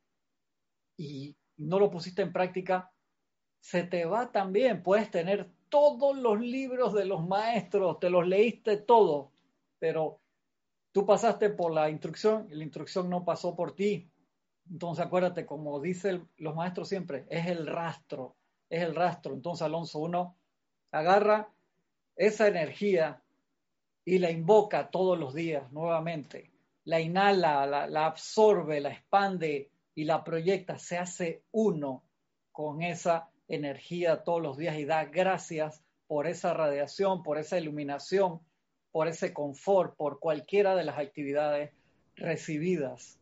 y 0.96 1.36
no 1.58 1.80
lo 1.80 1.90
pusiste 1.90 2.22
en 2.22 2.32
práctica, 2.32 2.92
se 3.60 3.84
te 3.84 4.06
va 4.06 4.32
también. 4.32 4.84
Puedes 4.84 5.10
tener 5.10 5.50
todos 5.70 6.16
los 6.16 6.40
libros 6.40 6.94
de 6.94 7.06
los 7.06 7.26
maestros, 7.26 8.00
te 8.00 8.10
los 8.10 8.28
leíste 8.28 8.78
todos, 8.78 9.32
pero 9.80 10.20
tú 10.92 11.06
pasaste 11.06 11.50
por 11.50 11.74
la 11.74 11.90
instrucción 11.90 12.48
y 12.52 12.56
la 12.56 12.64
instrucción 12.64 13.10
no 13.10 13.26
pasó 13.26 13.56
por 13.56 13.76
ti. 13.76 14.10
Entonces 14.70 15.06
acuérdate, 15.06 15.46
como 15.46 15.80
dicen 15.80 16.30
los 16.38 16.56
maestros 16.56 16.90
siempre, 16.90 17.26
es 17.30 17.48
el 17.48 17.66
rastro, 17.66 18.36
es 18.70 18.84
el 18.84 18.96
rastro. 18.96 19.34
Entonces 19.34 19.64
Alonso 19.64 20.00
uno 20.00 20.38
agarra 20.92 21.50
esa 22.16 22.48
energía 22.48 23.23
y 24.06 24.20
la 24.20 24.32
invoca 24.32 24.90
todos 24.90 25.18
los 25.18 25.34
días 25.34 25.72
nuevamente, 25.72 26.52
la 26.86 27.00
inhala, 27.00 27.66
la, 27.66 28.06
absorbe, 28.06 28.82
la 28.82 28.90
expande 28.90 29.72
y 29.96 30.04
la 30.04 30.24
proyecta, 30.24 30.78
se 30.78 30.98
hace 30.98 31.44
uno 31.52 32.04
con 32.52 32.82
esa 32.82 33.30
energía 33.48 34.24
todos 34.24 34.42
los 34.42 34.58
días 34.58 34.78
y 34.78 34.86
da 34.86 35.06
gracias 35.06 35.84
por 36.08 36.28
esa 36.28 36.54
radiación, 36.54 37.24
por 37.24 37.38
esa 37.38 37.58
iluminación, 37.58 38.42
por 38.92 39.08
ese 39.08 39.34
confort, 39.34 39.96
por 39.96 40.20
cualquiera 40.20 40.76
de 40.76 40.84
las 40.84 40.98
actividades 40.98 41.72
recibidas. 42.16 43.20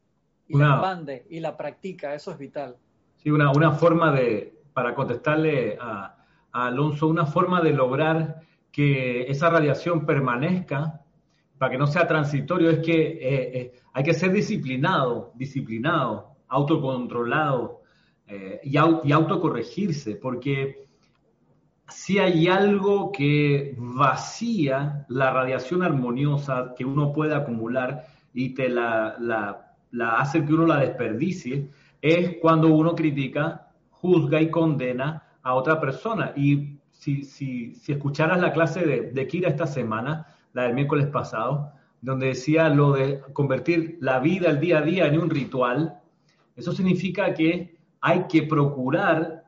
Y 0.48 0.58
la 0.58 1.06
y 1.30 1.40
la 1.40 1.56
practica, 1.56 2.14
eso 2.14 2.32
es 2.32 2.38
vital. 2.38 2.76
Sí, 3.18 3.30
una, 3.30 3.52
una 3.52 3.72
forma 3.72 4.12
de, 4.12 4.62
para 4.74 4.94
contestarle 4.96 5.78
a, 5.80 6.18
Alonso, 6.52 7.08
una 7.08 7.26
forma 7.26 7.62
de 7.62 7.72
lograr 7.72 8.42
que 8.72 9.24
esa 9.24 9.50
radiación 9.50 10.06
permanezca, 10.06 11.02
para 11.58 11.72
que 11.72 11.78
no 11.78 11.88
sea 11.88 12.08
transitorio, 12.08 12.70
es 12.70 12.80
que 12.80 13.02
eh, 13.02 13.60
eh, 13.60 13.74
hay 13.94 14.04
que 14.04 14.14
ser 14.14 14.32
disciplinado, 14.32 15.32
disciplinado, 15.36 16.38
autocontrolado 16.48 17.82
eh, 18.28 18.62
y, 18.64 18.72
y 18.78 19.12
autocorregirse, 19.12 20.16
porque 20.16 20.86
si 21.88 22.18
hay 22.18 22.48
algo 22.48 23.12
que 23.12 23.76
vacía 23.78 25.06
la 25.10 25.32
radiación 25.32 25.84
armoniosa 25.84 26.74
que 26.76 26.86
uno 26.86 27.12
puede 27.12 27.36
acumular 27.36 28.06
y 28.34 28.54
te 28.54 28.70
la, 28.70 29.18
la 29.20 30.18
hace 30.18 30.46
que 30.46 30.54
uno 30.54 30.66
la 30.66 30.80
desperdicie, 30.80 31.70
es 32.02 32.38
cuando 32.42 32.70
uno 32.70 32.96
critica, 32.96 33.68
juzga 33.90 34.42
y 34.42 34.50
condena 34.50 35.24
a 35.44 35.54
otra 35.54 35.80
persona. 35.80 36.34
Y 36.36 36.80
si, 37.02 37.24
si, 37.24 37.74
si 37.74 37.94
escucharas 37.94 38.40
la 38.40 38.54
clase 38.54 38.86
de, 38.86 39.02
de 39.12 39.28
Kira 39.28 39.50
esta 39.50 39.66
semana, 39.66 40.28
la 40.54 40.64
del 40.64 40.76
miércoles 40.76 41.08
pasado, 41.08 41.72
donde 42.00 42.28
decía 42.28 42.70
lo 42.70 42.92
de 42.92 43.22
convertir 43.34 43.98
la 44.02 44.20
vida, 44.20 44.52
el 44.52 44.60
día 44.60 44.78
a 44.78 44.82
día 44.84 45.08
en 45.08 45.20
un 45.20 45.32
ritual, 45.32 46.00
eso 46.56 46.72
significa 46.72 47.34
que 47.34 47.76
hay 48.02 48.28
que 48.28 48.44
procurar 48.44 49.46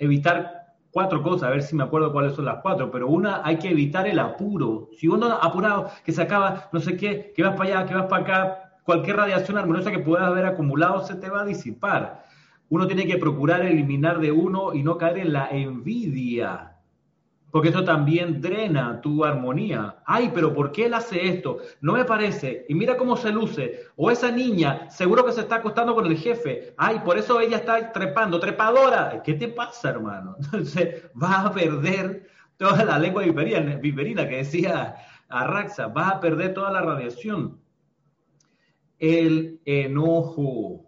evitar 0.00 0.74
cuatro 0.90 1.22
cosas, 1.22 1.44
a 1.44 1.50
ver 1.50 1.62
si 1.62 1.76
me 1.76 1.84
acuerdo 1.84 2.12
cuáles 2.12 2.34
son 2.34 2.44
las 2.44 2.60
cuatro, 2.60 2.90
pero 2.90 3.06
una, 3.06 3.42
hay 3.44 3.56
que 3.58 3.70
evitar 3.70 4.08
el 4.08 4.18
apuro. 4.18 4.88
Si 4.98 5.06
uno 5.06 5.30
apurado, 5.30 5.90
que 6.04 6.10
se 6.10 6.22
acaba, 6.22 6.70
no 6.72 6.80
sé 6.80 6.96
qué, 6.96 7.32
que 7.36 7.44
vas 7.44 7.54
para 7.54 7.78
allá, 7.78 7.86
que 7.86 7.94
vas 7.94 8.06
para 8.06 8.22
acá, 8.22 8.78
cualquier 8.82 9.18
radiación 9.18 9.58
armoniosa 9.58 9.92
que 9.92 10.00
puedas 10.00 10.26
haber 10.26 10.44
acumulado 10.44 11.06
se 11.06 11.14
te 11.14 11.30
va 11.30 11.42
a 11.42 11.44
disipar. 11.44 12.24
Uno 12.68 12.86
tiene 12.86 13.06
que 13.06 13.18
procurar 13.18 13.64
eliminar 13.64 14.20
de 14.20 14.32
uno 14.32 14.74
y 14.74 14.82
no 14.82 14.98
caer 14.98 15.18
en 15.18 15.32
la 15.32 15.48
envidia, 15.50 16.74
porque 17.54 17.68
eso 17.68 17.84
también 17.84 18.40
drena 18.40 19.00
tu 19.00 19.24
armonía. 19.24 20.02
Ay, 20.06 20.32
pero 20.34 20.52
¿por 20.52 20.72
qué 20.72 20.86
él 20.86 20.94
hace 20.94 21.28
esto? 21.28 21.58
No 21.80 21.92
me 21.92 22.04
parece. 22.04 22.66
Y 22.68 22.74
mira 22.74 22.96
cómo 22.96 23.16
se 23.16 23.30
luce. 23.30 23.82
O 23.94 24.10
esa 24.10 24.32
niña, 24.32 24.90
seguro 24.90 25.24
que 25.24 25.30
se 25.30 25.42
está 25.42 25.54
acostando 25.54 25.94
con 25.94 26.04
el 26.04 26.16
jefe. 26.16 26.74
Ay, 26.76 27.00
por 27.04 27.16
eso 27.16 27.38
ella 27.38 27.58
está 27.58 27.92
trepando, 27.92 28.40
trepadora. 28.40 29.22
¿Qué 29.22 29.34
te 29.34 29.46
pasa, 29.46 29.90
hermano? 29.90 30.34
Entonces 30.42 31.08
vas 31.14 31.46
a 31.46 31.52
perder 31.52 32.28
toda 32.56 32.84
la 32.84 32.98
lengua 32.98 33.22
viperina, 33.22 34.28
que 34.28 34.38
decía 34.38 34.96
Arraxa. 35.28 35.86
Vas 35.86 36.14
a 36.14 36.20
perder 36.20 36.54
toda 36.54 36.72
la 36.72 36.82
radiación. 36.82 37.60
El 38.98 39.60
enojo, 39.64 40.83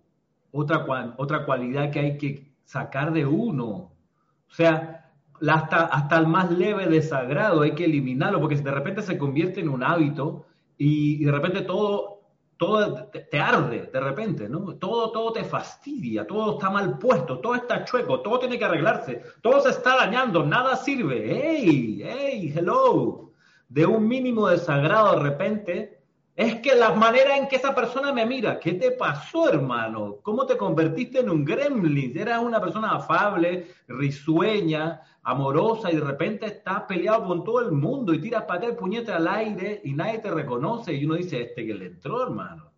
otra, 0.56 1.14
otra 1.16 1.44
cualidad 1.44 1.90
que 1.90 2.00
hay 2.00 2.18
que 2.18 2.52
sacar 2.64 3.12
de 3.12 3.24
uno. 3.26 3.66
O 3.66 4.54
sea, 4.54 5.10
hasta, 5.48 5.84
hasta 5.86 6.18
el 6.18 6.26
más 6.26 6.50
leve 6.50 6.86
desagrado 6.86 7.62
hay 7.62 7.72
que 7.72 7.84
eliminarlo, 7.84 8.40
porque 8.40 8.56
de 8.56 8.70
repente 8.70 9.02
se 9.02 9.18
convierte 9.18 9.60
en 9.60 9.68
un 9.68 9.82
hábito 9.82 10.46
y, 10.78 11.24
de 11.24 11.32
repente 11.32 11.62
todo, 11.62 12.20
todo 12.56 13.08
te, 13.08 13.38
arde, 13.38 13.90
de 13.92 14.00
repente, 14.00 14.48
¿no? 14.48 14.74
Todo, 14.76 15.10
todo 15.10 15.32
te 15.32 15.44
fastidia, 15.44 16.26
todo 16.26 16.54
está 16.54 16.70
mal 16.70 16.98
puesto, 16.98 17.38
todo 17.38 17.54
está 17.54 17.84
chueco, 17.84 18.20
todo 18.20 18.38
tiene 18.38 18.58
que 18.58 18.64
arreglarse, 18.64 19.22
todo 19.42 19.60
se 19.60 19.70
está 19.70 19.96
dañando, 19.96 20.44
nada 20.44 20.76
sirve. 20.76 21.24
¡Hey! 21.28 22.02
¡Hey! 22.04 22.52
¡Hello! 22.54 23.32
De 23.68 23.84
un 23.84 24.06
mínimo 24.06 24.48
desagrado 24.48 25.16
de 25.16 25.22
repente 25.22 25.95
es 26.36 26.56
que 26.56 26.74
la 26.74 26.92
manera 26.92 27.38
en 27.38 27.48
que 27.48 27.56
esa 27.56 27.74
persona 27.74 28.12
me 28.12 28.26
mira, 28.26 28.60
¿qué 28.60 28.74
te 28.74 28.90
pasó, 28.90 29.48
hermano? 29.48 30.18
¿Cómo 30.22 30.44
te 30.44 30.58
convertiste 30.58 31.20
en 31.20 31.30
un 31.30 31.46
gremlin? 31.46 32.16
Eras 32.16 32.42
una 32.42 32.60
persona 32.60 32.94
afable, 32.94 33.68
risueña, 33.88 35.00
amorosa 35.22 35.90
y 35.90 35.96
de 35.96 36.02
repente 36.02 36.44
estás 36.44 36.82
peleado 36.82 37.26
con 37.26 37.42
todo 37.42 37.60
el 37.60 37.72
mundo 37.72 38.12
y 38.12 38.20
tiras 38.20 38.42
para 38.42 38.66
el 38.66 38.76
puñete 38.76 39.12
al 39.12 39.26
aire 39.26 39.80
y 39.82 39.94
nadie 39.94 40.18
te 40.18 40.30
reconoce 40.30 40.92
y 40.92 41.06
uno 41.06 41.14
dice, 41.14 41.40
este 41.40 41.66
que 41.66 41.72
le 41.72 41.86
entró, 41.86 42.22
hermano. 42.22 42.70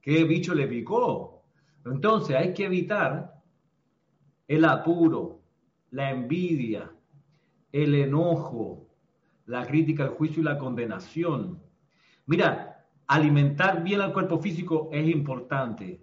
¿Qué 0.00 0.24
bicho 0.24 0.52
le 0.52 0.66
picó? 0.66 1.44
Entonces 1.86 2.34
hay 2.34 2.52
que 2.52 2.64
evitar 2.64 3.40
el 4.48 4.64
apuro, 4.64 5.42
la 5.92 6.10
envidia, 6.10 6.90
el 7.70 7.94
enojo, 7.94 8.88
la 9.46 9.64
crítica, 9.64 10.02
el 10.02 10.10
juicio 10.10 10.42
y 10.42 10.44
la 10.44 10.58
condenación 10.58 11.63
Mira, 12.26 12.86
alimentar 13.06 13.82
bien 13.82 14.00
al 14.00 14.12
cuerpo 14.12 14.38
físico 14.38 14.88
es 14.92 15.06
importante, 15.08 16.00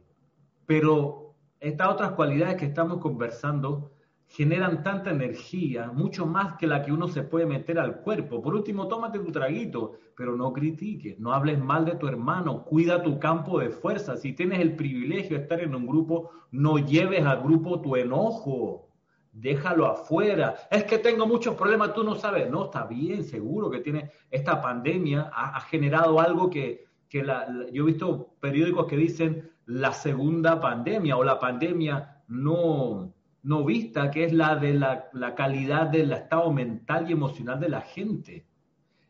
pero 0.67 1.35
estas 1.59 1.89
otras 1.89 2.11
cualidades 2.11 2.57
que 2.57 2.65
estamos 2.65 2.99
conversando 2.99 3.91
generan 4.27 4.83
tanta 4.83 5.09
energía, 5.09 5.91
mucho 5.91 6.25
más 6.25 6.57
que 6.57 6.67
la 6.67 6.83
que 6.83 6.91
uno 6.91 7.07
se 7.07 7.23
puede 7.23 7.45
meter 7.45 7.79
al 7.79 8.01
cuerpo. 8.01 8.41
Por 8.41 8.53
último, 8.53 8.87
tómate 8.87 9.19
tu 9.19 9.31
traguito, 9.31 9.93
pero 10.15 10.37
no 10.37 10.53
critiques, 10.53 11.19
no 11.19 11.33
hables 11.33 11.59
mal 11.59 11.85
de 11.85 11.95
tu 11.95 12.07
hermano, 12.07 12.63
cuida 12.63 13.03
tu 13.03 13.19
campo 13.19 13.59
de 13.59 13.71
fuerza. 13.71 14.15
Si 14.15 14.33
tienes 14.33 14.59
el 14.59 14.75
privilegio 14.75 15.35
de 15.35 15.43
estar 15.43 15.59
en 15.59 15.75
un 15.75 15.87
grupo, 15.87 16.29
no 16.51 16.77
lleves 16.77 17.25
al 17.25 17.41
grupo 17.41 17.81
tu 17.81 17.95
enojo 17.95 18.90
déjalo 19.31 19.85
afuera. 19.85 20.55
Es 20.69 20.83
que 20.83 20.97
tengo 20.97 21.25
muchos 21.25 21.55
problemas, 21.55 21.93
tú 21.93 22.03
no 22.03 22.15
sabes. 22.15 22.49
No, 22.49 22.65
está 22.65 22.85
bien, 22.85 23.23
seguro 23.23 23.69
que 23.69 23.79
tiene 23.79 24.11
esta 24.29 24.61
pandemia, 24.61 25.31
ha, 25.33 25.59
generado 25.61 26.19
algo 26.19 26.49
que, 26.49 26.85
que 27.09 27.23
la, 27.23 27.47
yo 27.71 27.83
he 27.83 27.87
visto 27.87 28.33
periódicos 28.39 28.87
que 28.87 28.97
dicen 28.97 29.51
la 29.65 29.93
segunda 29.93 30.59
pandemia 30.59 31.17
o 31.17 31.23
la 31.23 31.39
pandemia 31.39 32.23
no, 32.27 33.13
no 33.43 33.65
vista, 33.65 34.11
que 34.11 34.25
es 34.25 34.33
la 34.33 34.55
de 34.55 34.73
la, 34.73 35.09
la 35.13 35.35
calidad 35.35 35.87
del 35.87 36.11
estado 36.11 36.51
mental 36.51 37.09
y 37.09 37.13
emocional 37.13 37.59
de 37.59 37.69
la 37.69 37.81
gente. 37.81 38.45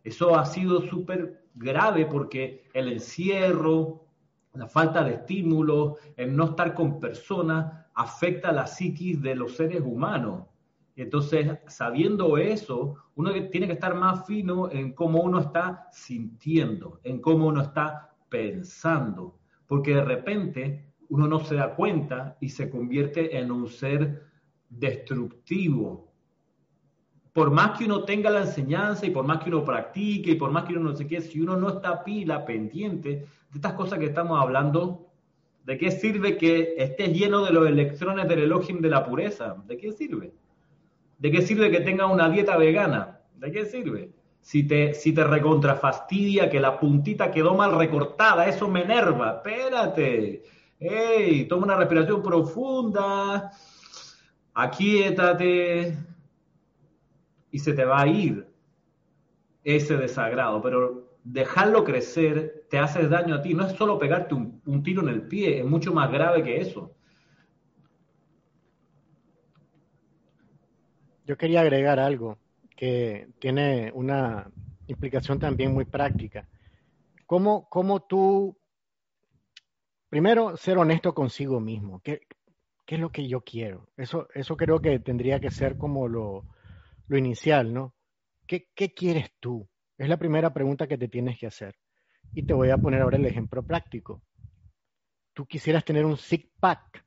Eso 0.04 0.36
ha 0.36 0.46
sido 0.46 0.82
súper 0.82 1.46
grave 1.54 2.06
porque 2.06 2.66
el 2.74 2.92
encierro, 2.92 4.06
la 4.54 4.68
falta 4.68 5.04
de 5.04 5.14
estímulos, 5.16 5.96
el 6.18 6.36
no 6.36 6.46
estar 6.46 6.74
con 6.74 7.00
personas, 7.00 7.81
afecta 8.02 8.52
la 8.52 8.68
psiquis 8.68 9.22
de 9.22 9.36
los 9.36 9.56
seres 9.56 9.82
humanos. 9.84 10.46
Entonces, 10.96 11.60
sabiendo 11.68 12.38
eso, 12.38 12.96
uno 13.16 13.32
tiene 13.50 13.68
que 13.68 13.74
estar 13.74 13.96
más 13.96 14.26
fino 14.26 14.70
en 14.72 14.94
cómo 14.94 15.22
uno 15.22 15.40
está 15.40 15.88
sintiendo, 15.92 17.00
en 17.04 17.22
cómo 17.22 17.48
uno 17.48 17.62
está 17.62 18.16
pensando, 18.30 19.40
porque 19.68 19.96
de 19.96 20.04
repente 20.04 20.94
uno 21.10 21.28
no 21.28 21.40
se 21.40 21.56
da 21.56 21.76
cuenta 21.76 22.38
y 22.40 22.50
se 22.50 22.70
convierte 22.70 23.38
en 23.38 23.52
un 23.52 23.68
ser 23.68 24.24
destructivo. 24.70 26.12
Por 27.34 27.52
más 27.52 27.78
que 27.78 27.86
uno 27.86 28.04
tenga 28.04 28.30
la 28.30 28.42
enseñanza 28.42 29.06
y 29.06 29.12
por 29.12 29.26
más 29.26 29.42
que 29.42 29.50
uno 29.50 29.64
practique 29.64 30.32
y 30.32 30.36
por 30.36 30.52
más 30.52 30.66
que 30.66 30.74
uno 30.74 30.92
no 30.92 30.96
sé 30.96 31.08
qué, 31.08 31.22
si 31.22 31.40
uno 31.40 31.56
no 31.56 31.70
está 31.70 32.04
pila, 32.04 32.46
pendiente 32.46 33.10
de 33.10 33.28
estas 33.56 33.74
cosas 33.74 34.00
que 34.00 34.06
estamos 34.06 34.42
hablando, 34.42 35.11
¿De 35.64 35.78
qué 35.78 35.92
sirve 35.92 36.38
que 36.38 36.74
estés 36.78 37.14
lleno 37.14 37.46
de 37.46 37.52
los 37.52 37.68
electrones 37.68 38.28
del 38.28 38.40
Elohim 38.40 38.82
de 38.82 38.90
la 38.90 39.06
pureza? 39.06 39.58
¿De 39.68 39.78
qué 39.78 39.92
sirve? 39.92 40.34
¿De 41.20 41.32
qué 41.32 41.42
sirve 41.44 41.70
que 41.70 41.82
tengas 41.82 42.12
una 42.12 42.30
dieta 42.30 42.58
vegana? 42.58 43.22
¿De 43.36 43.52
qué 43.52 43.66
sirve? 43.66 44.12
Si 44.42 44.64
te, 44.68 44.96
si 44.96 45.14
te 45.14 45.24
recontrafastidia 45.24 46.50
que 46.50 46.60
la 46.60 46.80
puntita 46.80 47.30
quedó 47.30 47.54
mal 47.54 47.78
recortada, 47.78 48.48
eso 48.48 48.68
me 48.68 48.82
enerva. 48.82 49.44
Espérate. 49.44 50.44
¡Ey! 50.80 51.46
Toma 51.48 51.66
una 51.66 51.76
respiración 51.76 52.24
profunda. 52.24 53.52
Aquíétate. 54.56 55.96
Y 57.52 57.60
se 57.60 57.74
te 57.74 57.86
va 57.86 58.02
a 58.02 58.08
ir 58.08 58.48
ese 59.64 59.96
desagrado. 59.96 60.60
Pero 60.64 61.18
dejarlo 61.24 61.84
crecer 61.84 62.61
te 62.72 62.80
hace 62.80 63.08
daño 63.10 63.36
a 63.36 63.42
ti. 63.42 63.54
No 63.54 63.68
es 63.68 63.74
solo 63.74 64.00
pegarte 64.00 64.34
un, 64.34 64.82
tiro 64.82 65.02
en 65.04 65.10
el 65.10 65.28
pie, 65.28 65.60
es 65.60 65.66
mucho 65.66 65.94
más 65.94 66.10
grave 66.10 66.42
que 66.42 66.62
eso. 66.62 66.96
Yo 71.26 71.38
quería 71.38 71.62
agregar 71.62 72.00
algo 72.00 72.40
que 72.76 73.28
tiene 73.40 73.92
una 73.94 74.50
implicación 74.88 75.38
también 75.38 75.74
muy 75.74 75.84
práctica. 75.84 76.48
¿Cómo, 77.26 77.68
cómo 77.70 78.04
tú, 78.04 78.58
primero, 80.10 80.56
ser 80.56 80.78
honesto 80.78 81.14
consigo 81.14 81.60
mismo? 81.60 82.00
¿Qué, 82.02 82.22
qué 82.86 82.96
es 82.96 83.02
lo 83.02 83.12
que 83.12 83.28
yo 83.28 83.42
quiero? 83.42 83.90
Eso, 83.98 84.30
eso 84.34 84.56
creo 84.56 84.82
que 84.82 85.00
tendría 85.00 85.42
que 85.42 85.52
ser 85.52 85.78
como 85.78 86.08
lo, 86.08 86.46
lo 87.08 87.18
inicial, 87.18 87.74
¿no? 87.74 87.94
¿Qué, 88.48 88.70
¿Qué 88.74 88.94
quieres 88.94 89.30
tú? 89.42 89.68
Es 89.98 90.08
la 90.08 90.18
primera 90.18 90.54
pregunta 90.54 90.88
que 90.88 90.98
te 90.98 91.10
tienes 91.10 91.38
que 91.38 91.48
hacer. 91.48 91.76
Y 92.34 92.44
te 92.44 92.54
voy 92.54 92.70
a 92.70 92.78
poner 92.78 93.02
ahora 93.02 93.18
el 93.18 93.26
ejemplo 93.26 93.64
práctico. 93.64 94.22
Tú 95.34 95.46
quisieras 95.46 95.84
tener 95.84 96.06
un 96.06 96.18
six 96.18 96.48
pack. 96.60 97.04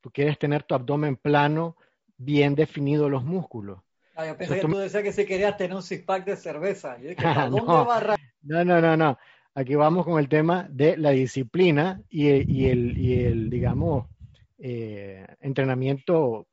Tú 0.00 0.10
quieres 0.10 0.38
tener 0.38 0.64
tu 0.64 0.74
abdomen 0.74 1.16
plano, 1.16 1.76
bien 2.16 2.54
definido 2.54 3.08
los 3.08 3.24
músculos. 3.24 3.80
Ah, 4.14 4.26
yo 4.26 4.36
pensé 4.36 4.56
que 4.56 4.60
tú... 4.60 4.76
decías 4.76 5.02
que 5.02 5.12
si 5.12 5.24
querías 5.24 5.56
tener 5.56 5.74
un 5.74 5.82
six 5.82 6.02
pack 6.04 6.24
de 6.24 6.36
cerveza. 6.36 6.98
no, 7.50 8.64
no, 8.64 8.80
no, 8.80 8.96
no, 8.96 9.18
Aquí 9.54 9.74
vamos 9.74 10.04
con 10.04 10.18
el 10.18 10.28
tema 10.28 10.66
de 10.70 10.96
la 10.96 11.10
disciplina 11.10 12.00
y 12.08 12.28
el, 12.66 13.50
digamos, 13.50 14.06
eh, 14.58 15.26
entrenamiento 15.40 16.46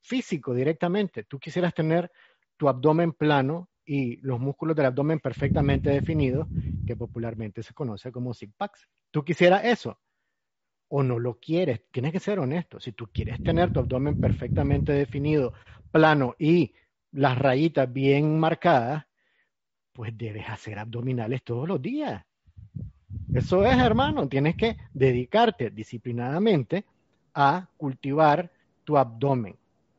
físico 0.00 0.52
directamente. 0.52 1.24
Tú 1.24 1.38
quisieras 1.38 1.72
tener 1.72 2.10
tu 2.56 2.68
abdomen 2.68 3.12
plano 3.12 3.68
y 3.84 4.16
los 4.18 4.40
músculos 4.40 4.76
del 4.76 4.86
abdomen 4.86 5.20
perfectamente 5.20 5.90
definidos, 5.90 6.48
que 6.86 6.96
popularmente 6.96 7.62
se 7.62 7.74
conoce 7.74 8.12
como 8.12 8.34
six 8.34 8.52
packs. 8.56 8.88
¿Tú 9.10 9.24
quisieras 9.24 9.64
eso? 9.64 9.98
¿O 10.88 11.02
no 11.02 11.18
lo 11.18 11.38
quieres? 11.38 11.82
Tienes 11.90 12.12
que 12.12 12.20
ser 12.20 12.38
honesto. 12.38 12.80
Si 12.80 12.92
tú 12.92 13.08
quieres 13.12 13.42
tener 13.42 13.70
tu 13.70 13.80
abdomen 13.80 14.16
perfectamente 14.16 14.92
definido, 14.92 15.54
plano 15.90 16.34
y 16.38 16.74
las 17.12 17.38
rayitas 17.38 17.92
bien 17.92 18.38
marcadas, 18.38 19.04
pues 19.92 20.16
debes 20.16 20.48
hacer 20.48 20.78
abdominales 20.78 21.42
todos 21.42 21.68
los 21.68 21.80
días. 21.80 22.24
Eso 23.34 23.64
es, 23.64 23.78
hermano, 23.78 24.28
tienes 24.28 24.56
que 24.56 24.76
dedicarte 24.92 25.70
disciplinadamente 25.70 26.84
a 27.34 27.68
cultivar 27.76 28.50
tu 28.84 28.98
abdomen. 28.98 29.56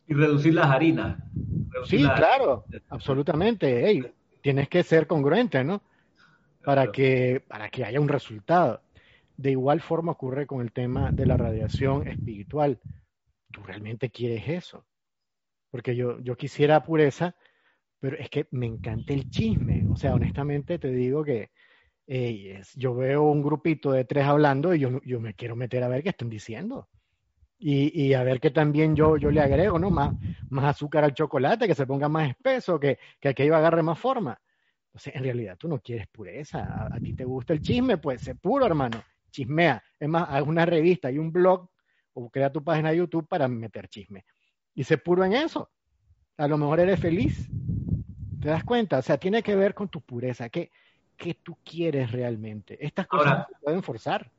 Y 0.07 0.14
reducir 0.14 0.53
las 0.53 0.68
harinas. 0.68 1.19
Sí, 1.85 2.03
claro, 2.15 2.65
absolutamente. 2.89 4.13
tienes 4.41 4.69
que 4.69 4.83
ser 4.83 5.07
congruente, 5.07 5.63
¿no? 5.63 5.81
Para 6.63 6.91
que, 6.91 7.43
para 7.47 7.69
que 7.69 7.83
haya 7.83 7.99
un 7.99 8.07
resultado. 8.07 8.81
De 9.35 9.51
igual 9.51 9.81
forma 9.81 10.11
ocurre 10.11 10.45
con 10.45 10.61
el 10.61 10.71
tema 10.71 11.11
de 11.11 11.25
la 11.25 11.37
radiación 11.37 12.07
espiritual. 12.07 12.79
¿Tú 13.51 13.61
realmente 13.63 14.09
quieres 14.09 14.47
eso? 14.47 14.85
Porque 15.71 15.95
yo, 15.95 16.19
yo 16.19 16.35
quisiera 16.35 16.83
pureza, 16.83 17.35
pero 17.99 18.17
es 18.17 18.29
que 18.29 18.47
me 18.51 18.65
encanta 18.65 19.13
el 19.13 19.29
chisme. 19.29 19.85
O 19.89 19.95
sea, 19.95 20.13
honestamente 20.13 20.77
te 20.79 20.91
digo 20.91 21.23
que 21.23 21.51
yo 22.75 22.95
veo 22.95 23.23
un 23.23 23.41
grupito 23.41 23.91
de 23.91 24.05
tres 24.05 24.25
hablando 24.25 24.73
y 24.73 24.79
yo, 24.79 25.01
yo 25.03 25.19
me 25.19 25.33
quiero 25.33 25.55
meter 25.55 25.83
a 25.83 25.87
ver 25.87 26.03
qué 26.03 26.09
están 26.09 26.29
diciendo. 26.29 26.89
Y, 27.65 28.14
a 28.14 28.23
ver 28.23 28.41
qué 28.41 28.52
también 28.52 28.94
yo, 28.94 29.15
yo 29.15 29.31
le 29.31 29.40
agrego, 29.40 29.80
¿no? 29.80 29.90
Más, 29.90 30.14
más 30.49 30.65
azúcar 30.65 31.06
al 31.06 31.14
chocolate, 31.14 31.65
que 31.65 31.73
se 31.73 31.88
ponga 31.88 32.10
más 32.10 32.30
espeso, 32.30 32.77
que, 32.77 32.99
que 33.22 33.30
aquello 33.30 33.56
agarre 33.56 33.81
más 33.81 33.98
forma. 33.98 34.38
Entonces, 34.88 35.15
en 35.15 35.23
realidad 35.23 35.57
tú 35.57 35.69
no 35.69 35.80
quieres 35.80 36.07
pureza. 36.07 36.90
A, 36.91 36.99
ti 36.99 37.14
te 37.14 37.23
gusta 37.23 37.53
el 37.53 37.61
chisme, 37.61 37.99
pues 37.99 38.22
sé 38.22 38.35
puro, 38.35 38.65
hermano. 38.65 39.02
Chismea. 39.31 39.81
Es 39.98 40.10
más, 40.10 40.27
haz 40.30 40.41
una 40.41 40.65
revista 40.65 41.10
y 41.10 41.18
un 41.18 41.31
blog 41.31 41.69
o 42.11 42.30
crea 42.30 42.52
tu 42.52 42.61
página 42.61 42.90
de 42.90 42.98
YouTube 42.98 43.30
para 43.30 43.48
meter 43.48 43.88
chisme. 43.88 44.26
Y 44.76 44.84
sé 44.84 44.98
puro 44.98 45.23
en 45.23 45.31
eso. 45.31 45.72
A 46.35 46.49
lo 46.49 46.57
mejor 46.57 46.81
eres 46.81 46.99
feliz. 46.99 47.48
¿Te 48.41 48.49
das 48.49 48.65
cuenta? 48.65 48.98
O 48.98 49.02
sea, 49.02 49.18
tiene 49.18 49.41
que 49.41 49.56
ver 49.56 49.73
con 49.73 49.88
tu 49.88 50.02
pureza. 50.02 50.49
¿Qué, 50.49 50.69
qué 51.23 51.35
tú 51.41 51.57
quieres 51.63 52.11
realmente? 52.11 52.77
Estas 52.85 53.07
cosas 53.07 53.47
se 53.47 53.55
pueden 53.63 53.81
forzar. 53.81 54.29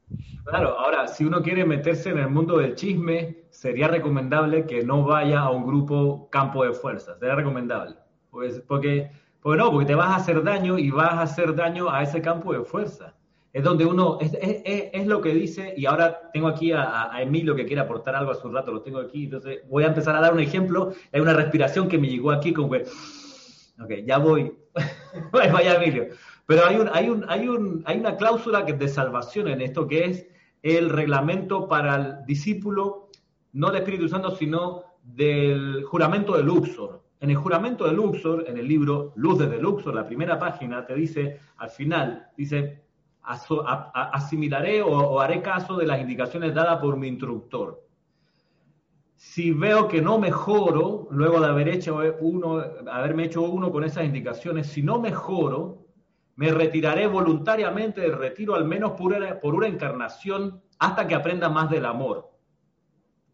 Claro, 0.44 0.78
ahora, 0.78 1.08
si 1.08 1.24
uno 1.24 1.40
quiere 1.40 1.64
meterse 1.64 2.10
en 2.10 2.18
el 2.18 2.28
mundo 2.28 2.58
del 2.58 2.74
chisme, 2.74 3.44
sería 3.48 3.88
recomendable 3.88 4.66
que 4.66 4.82
no 4.84 5.02
vaya 5.02 5.40
a 5.40 5.50
un 5.50 5.66
grupo 5.66 6.28
campo 6.30 6.62
de 6.62 6.74
fuerza. 6.74 7.16
Sería 7.18 7.36
recomendable. 7.36 7.96
Pues, 8.30 8.60
porque, 8.68 9.10
porque 9.40 9.62
no, 9.62 9.70
porque 9.70 9.86
te 9.86 9.94
vas 9.94 10.10
a 10.10 10.16
hacer 10.16 10.42
daño 10.42 10.78
y 10.78 10.90
vas 10.90 11.14
a 11.14 11.22
hacer 11.22 11.54
daño 11.54 11.88
a 11.88 12.02
ese 12.02 12.20
campo 12.20 12.52
de 12.52 12.64
fuerza. 12.64 13.14
Es 13.54 13.64
donde 13.64 13.86
uno, 13.86 14.18
es, 14.20 14.34
es, 14.34 14.90
es 14.92 15.06
lo 15.06 15.22
que 15.22 15.32
dice, 15.32 15.72
y 15.76 15.86
ahora 15.86 16.30
tengo 16.34 16.48
aquí 16.48 16.72
a, 16.72 17.14
a, 17.14 17.22
Emilio 17.22 17.54
que 17.54 17.64
quiere 17.64 17.80
aportar 17.80 18.14
algo 18.14 18.32
a 18.32 18.34
su 18.34 18.50
rato, 18.50 18.72
lo 18.72 18.82
tengo 18.82 18.98
aquí, 18.98 19.24
entonces 19.24 19.60
voy 19.70 19.84
a 19.84 19.86
empezar 19.86 20.14
a 20.16 20.20
dar 20.20 20.34
un 20.34 20.40
ejemplo. 20.40 20.92
Hay 21.12 21.20
una 21.20 21.32
respiración 21.32 21.88
que 21.88 21.96
me 21.96 22.08
llegó 22.08 22.30
aquí 22.32 22.52
como 22.52 22.70
que, 22.70 22.84
ok, 23.80 23.90
ya 24.04 24.18
voy. 24.18 24.52
Vaya 25.32 25.76
Emilio. 25.76 26.08
Pero 26.46 26.66
hay, 26.66 26.76
un, 26.76 26.88
hay, 26.92 27.08
un, 27.08 27.24
hay, 27.28 27.48
un, 27.48 27.82
hay 27.86 27.98
una 27.98 28.16
cláusula 28.16 28.62
de 28.62 28.88
salvación 28.88 29.48
en 29.48 29.62
esto 29.62 29.86
que 29.86 30.04
es 30.04 30.26
el 30.62 30.90
reglamento 30.90 31.68
para 31.68 31.96
el 31.96 32.26
discípulo, 32.26 33.08
no 33.52 33.68
del 33.68 33.76
Espíritu 33.76 34.08
Santo, 34.08 34.30
sino 34.30 34.82
del 35.02 35.84
juramento 35.84 36.36
de 36.36 36.42
Luxor. 36.42 37.02
En 37.20 37.30
el 37.30 37.36
juramento 37.36 37.86
de 37.86 37.92
Luxor, 37.92 38.44
en 38.46 38.58
el 38.58 38.68
libro 38.68 39.12
Luz 39.16 39.38
de 39.38 39.58
Luxor, 39.58 39.94
la 39.94 40.06
primera 40.06 40.38
página, 40.38 40.84
te 40.84 40.94
dice, 40.94 41.40
al 41.56 41.70
final, 41.70 42.28
dice, 42.36 42.82
asimilaré 43.22 44.82
o, 44.82 44.90
o 44.90 45.20
haré 45.20 45.40
caso 45.40 45.76
de 45.76 45.86
las 45.86 46.00
indicaciones 46.00 46.54
dadas 46.54 46.78
por 46.80 46.96
mi 46.98 47.08
instructor. 47.08 47.82
Si 49.16 49.52
veo 49.52 49.88
que 49.88 50.02
no 50.02 50.18
mejoro, 50.18 51.08
luego 51.10 51.40
de 51.40 51.46
haber 51.46 51.68
hecho 51.68 51.98
uno, 52.20 52.62
haberme 52.90 53.24
hecho 53.24 53.40
uno 53.42 53.72
con 53.72 53.84
esas 53.84 54.04
indicaciones, 54.04 54.66
si 54.66 54.82
no 54.82 55.00
mejoro, 55.00 55.83
me 56.36 56.50
retiraré 56.50 57.06
voluntariamente 57.06 58.00
del 58.00 58.18
retiro, 58.18 58.54
al 58.54 58.64
menos 58.64 58.92
por 58.92 59.54
una, 59.54 59.66
encarnación, 59.68 60.62
hasta 60.78 61.06
que 61.06 61.14
aprenda 61.14 61.48
más 61.48 61.70
del 61.70 61.86
amor. 61.86 62.30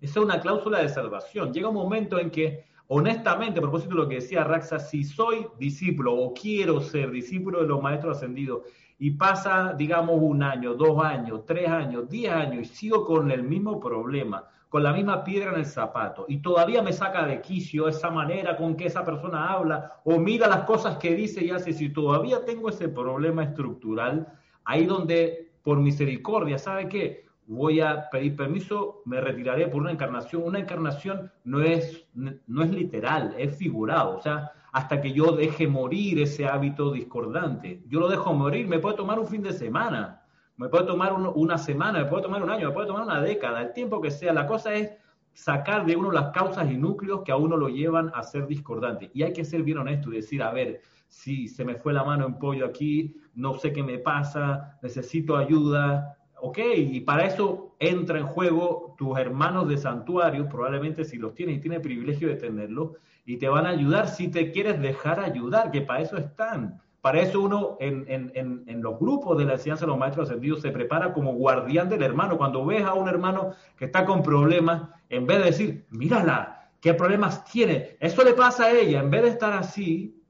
Esa 0.00 0.20
es 0.20 0.24
una 0.24 0.40
cláusula 0.40 0.80
de 0.80 0.88
salvación. 0.88 1.52
Llega 1.52 1.68
un 1.68 1.74
momento 1.74 2.18
en 2.18 2.30
que, 2.30 2.64
honestamente, 2.88 3.58
a 3.58 3.62
propósito 3.62 3.94
de 3.94 4.02
lo 4.02 4.08
que 4.08 4.16
decía 4.16 4.44
Raxa, 4.44 4.78
si 4.78 5.04
soy 5.04 5.46
discípulo 5.58 6.14
o 6.14 6.34
quiero 6.34 6.80
ser 6.80 7.10
discípulo 7.10 7.60
de 7.60 7.68
los 7.68 7.82
maestros 7.82 8.16
ascendidos 8.16 8.62
y 8.98 9.12
pasa, 9.12 9.74
digamos, 9.76 10.18
un 10.20 10.42
año, 10.42 10.74
dos 10.74 11.02
años, 11.02 11.44
tres 11.46 11.68
años, 11.68 12.08
diez 12.08 12.32
años 12.32 12.62
y 12.62 12.64
sigo 12.66 13.06
con 13.06 13.30
el 13.30 13.42
mismo 13.42 13.80
problema, 13.80 14.46
con 14.70 14.84
la 14.84 14.92
misma 14.92 15.24
piedra 15.24 15.50
en 15.50 15.58
el 15.58 15.66
zapato 15.66 16.24
y 16.28 16.38
todavía 16.38 16.80
me 16.80 16.92
saca 16.92 17.26
de 17.26 17.42
quicio 17.42 17.88
esa 17.88 18.08
manera 18.08 18.56
con 18.56 18.76
que 18.76 18.86
esa 18.86 19.04
persona 19.04 19.52
habla 19.52 20.00
o 20.04 20.18
mira 20.18 20.46
las 20.46 20.62
cosas 20.62 20.96
que 20.96 21.14
dice 21.14 21.44
y 21.44 21.50
hace, 21.50 21.72
si 21.72 21.90
todavía 21.90 22.44
tengo 22.44 22.68
ese 22.68 22.88
problema 22.88 23.42
estructural, 23.42 24.32
ahí 24.64 24.86
donde 24.86 25.50
por 25.62 25.80
misericordia, 25.80 26.56
¿sabe 26.56 26.88
qué? 26.88 27.26
Voy 27.48 27.80
a 27.80 28.08
pedir 28.10 28.36
permiso, 28.36 29.02
me 29.04 29.20
retiraré 29.20 29.66
por 29.66 29.80
una 29.80 29.90
encarnación. 29.90 30.44
Una 30.44 30.60
encarnación 30.60 31.32
no 31.42 31.60
es, 31.62 32.06
no 32.14 32.62
es 32.62 32.70
literal, 32.70 33.34
es 33.36 33.56
figurado, 33.56 34.16
o 34.16 34.20
sea, 34.20 34.52
hasta 34.70 35.00
que 35.00 35.12
yo 35.12 35.32
deje 35.32 35.66
morir 35.66 36.20
ese 36.20 36.46
hábito 36.46 36.92
discordante. 36.92 37.82
Yo 37.88 37.98
lo 37.98 38.08
dejo 38.08 38.32
morir, 38.34 38.68
me 38.68 38.78
puede 38.78 38.96
tomar 38.96 39.18
un 39.18 39.26
fin 39.26 39.42
de 39.42 39.52
semana, 39.52 40.19
me 40.60 40.68
puede 40.68 40.84
tomar 40.84 41.14
una 41.14 41.56
semana, 41.56 42.00
me 42.00 42.04
puede 42.04 42.24
tomar 42.24 42.42
un 42.42 42.50
año, 42.50 42.68
me 42.68 42.74
puede 42.74 42.86
tomar 42.86 43.04
una 43.04 43.22
década, 43.22 43.62
el 43.62 43.72
tiempo 43.72 43.98
que 43.98 44.10
sea. 44.10 44.34
La 44.34 44.46
cosa 44.46 44.74
es 44.74 44.92
sacar 45.32 45.86
de 45.86 45.96
uno 45.96 46.12
las 46.12 46.32
causas 46.32 46.70
y 46.70 46.76
núcleos 46.76 47.22
que 47.22 47.32
a 47.32 47.36
uno 47.36 47.56
lo 47.56 47.70
llevan 47.70 48.12
a 48.14 48.22
ser 48.22 48.46
discordante. 48.46 49.10
Y 49.14 49.22
hay 49.22 49.32
que 49.32 49.46
ser 49.46 49.62
bien 49.62 49.78
honesto 49.78 50.12
y 50.12 50.16
decir, 50.16 50.42
a 50.42 50.52
ver, 50.52 50.82
si 51.08 51.48
se 51.48 51.64
me 51.64 51.76
fue 51.76 51.94
la 51.94 52.04
mano 52.04 52.26
en 52.26 52.38
pollo 52.38 52.66
aquí, 52.66 53.16
no 53.34 53.54
sé 53.54 53.72
qué 53.72 53.82
me 53.82 53.96
pasa, 54.00 54.78
necesito 54.82 55.34
ayuda. 55.34 56.18
Ok, 56.42 56.58
y 56.76 57.00
para 57.00 57.24
eso 57.24 57.74
entra 57.78 58.18
en 58.18 58.26
juego 58.26 58.94
tus 58.98 59.18
hermanos 59.18 59.66
de 59.66 59.78
santuario, 59.78 60.46
probablemente 60.46 61.06
si 61.06 61.16
los 61.16 61.34
tienes 61.34 61.56
y 61.56 61.60
tienes 61.60 61.80
privilegio 61.80 62.28
de 62.28 62.36
tenerlos, 62.36 62.90
y 63.24 63.38
te 63.38 63.48
van 63.48 63.64
a 63.64 63.70
ayudar 63.70 64.08
si 64.08 64.28
te 64.28 64.52
quieres 64.52 64.78
dejar 64.78 65.20
ayudar, 65.20 65.70
que 65.70 65.80
para 65.80 66.02
eso 66.02 66.18
están. 66.18 66.82
Para 67.00 67.20
eso 67.20 67.40
uno 67.40 67.78
en, 67.80 68.82
los 68.82 68.98
grupos 68.98 69.38
de 69.38 69.46
la 69.46 69.54
enseñanza 69.54 69.86
de 69.86 69.90
los 69.90 69.98
maestros 69.98 70.28
ascendidos 70.28 70.60
se 70.60 70.70
prepara 70.70 71.14
como 71.14 71.32
guardián 71.32 71.88
del 71.88 72.02
hermano. 72.02 72.36
Cuando 72.36 72.64
ves 72.64 72.84
a 72.84 72.92
un 72.92 73.08
hermano 73.08 73.52
que 73.76 73.86
está 73.86 74.04
con 74.04 74.22
problemas, 74.22 74.90
en 75.08 75.26
vez 75.26 75.38
de 75.38 75.44
decir, 75.44 75.86
mírala, 75.90 76.68
qué 76.80 76.92
problemas 76.92 77.44
tiene, 77.44 77.96
eso 78.00 78.22
le 78.22 78.34
pasa 78.34 78.64
a 78.64 78.72
ella, 78.72 79.00
en 79.00 79.10
vez 79.10 79.22
de 79.22 79.28
estar 79.30 79.52
así, 79.54 80.22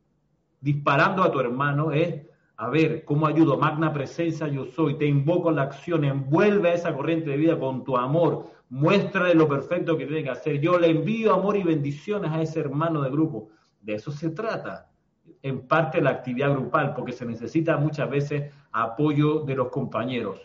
disparando 0.61 1.25
a 1.25 1.33
tu 1.33 1.41
hermano, 1.41 1.91
es, 1.91 2.23
a 2.57 2.69
ver, 2.69 3.05
¿cómo 3.05 3.27
ayudo? 3.27 3.57
Magna 3.57 3.93
presencia 3.93 4.47
yo 4.47 4.65
soy, 4.67 4.97
te 4.97 5.07
invoco 5.07 5.49
a 5.49 5.53
la 5.53 5.63
acción, 5.63 6.05
envuelve 6.05 6.71
a 6.71 6.75
esa 6.75 6.95
corriente 6.95 7.31
de 7.31 7.37
vida 7.37 7.59
con 7.59 7.83
tu 7.83 7.97
amor, 7.97 8.47
muéstrale 8.69 9.35
lo 9.35 9.49
perfecto 9.49 9.97
que 9.97 10.07
tiene 10.07 10.23
que 10.23 10.31
hacer. 10.31 10.61
Yo 10.61 10.79
le 10.79 10.91
envío 10.91 11.35
amor 11.35 11.57
y 11.57 11.65
bendiciones 11.65 12.31
a 12.31 12.43
ese 12.43 12.61
hermano 12.61 13.03
de 13.03 13.11
grupo. 13.11 13.49
De 13.81 13.95
eso 13.95 14.13
se 14.13 14.31
trata 14.31 14.90
en 15.43 15.61
parte 15.61 16.01
la 16.01 16.11
actividad 16.11 16.53
grupal, 16.53 16.95
porque 16.95 17.13
se 17.13 17.25
necesita 17.25 17.77
muchas 17.77 18.11
veces 18.11 18.53
apoyo 18.73 19.41
de 19.41 19.55
los 19.55 19.69
compañeros. 19.69 20.41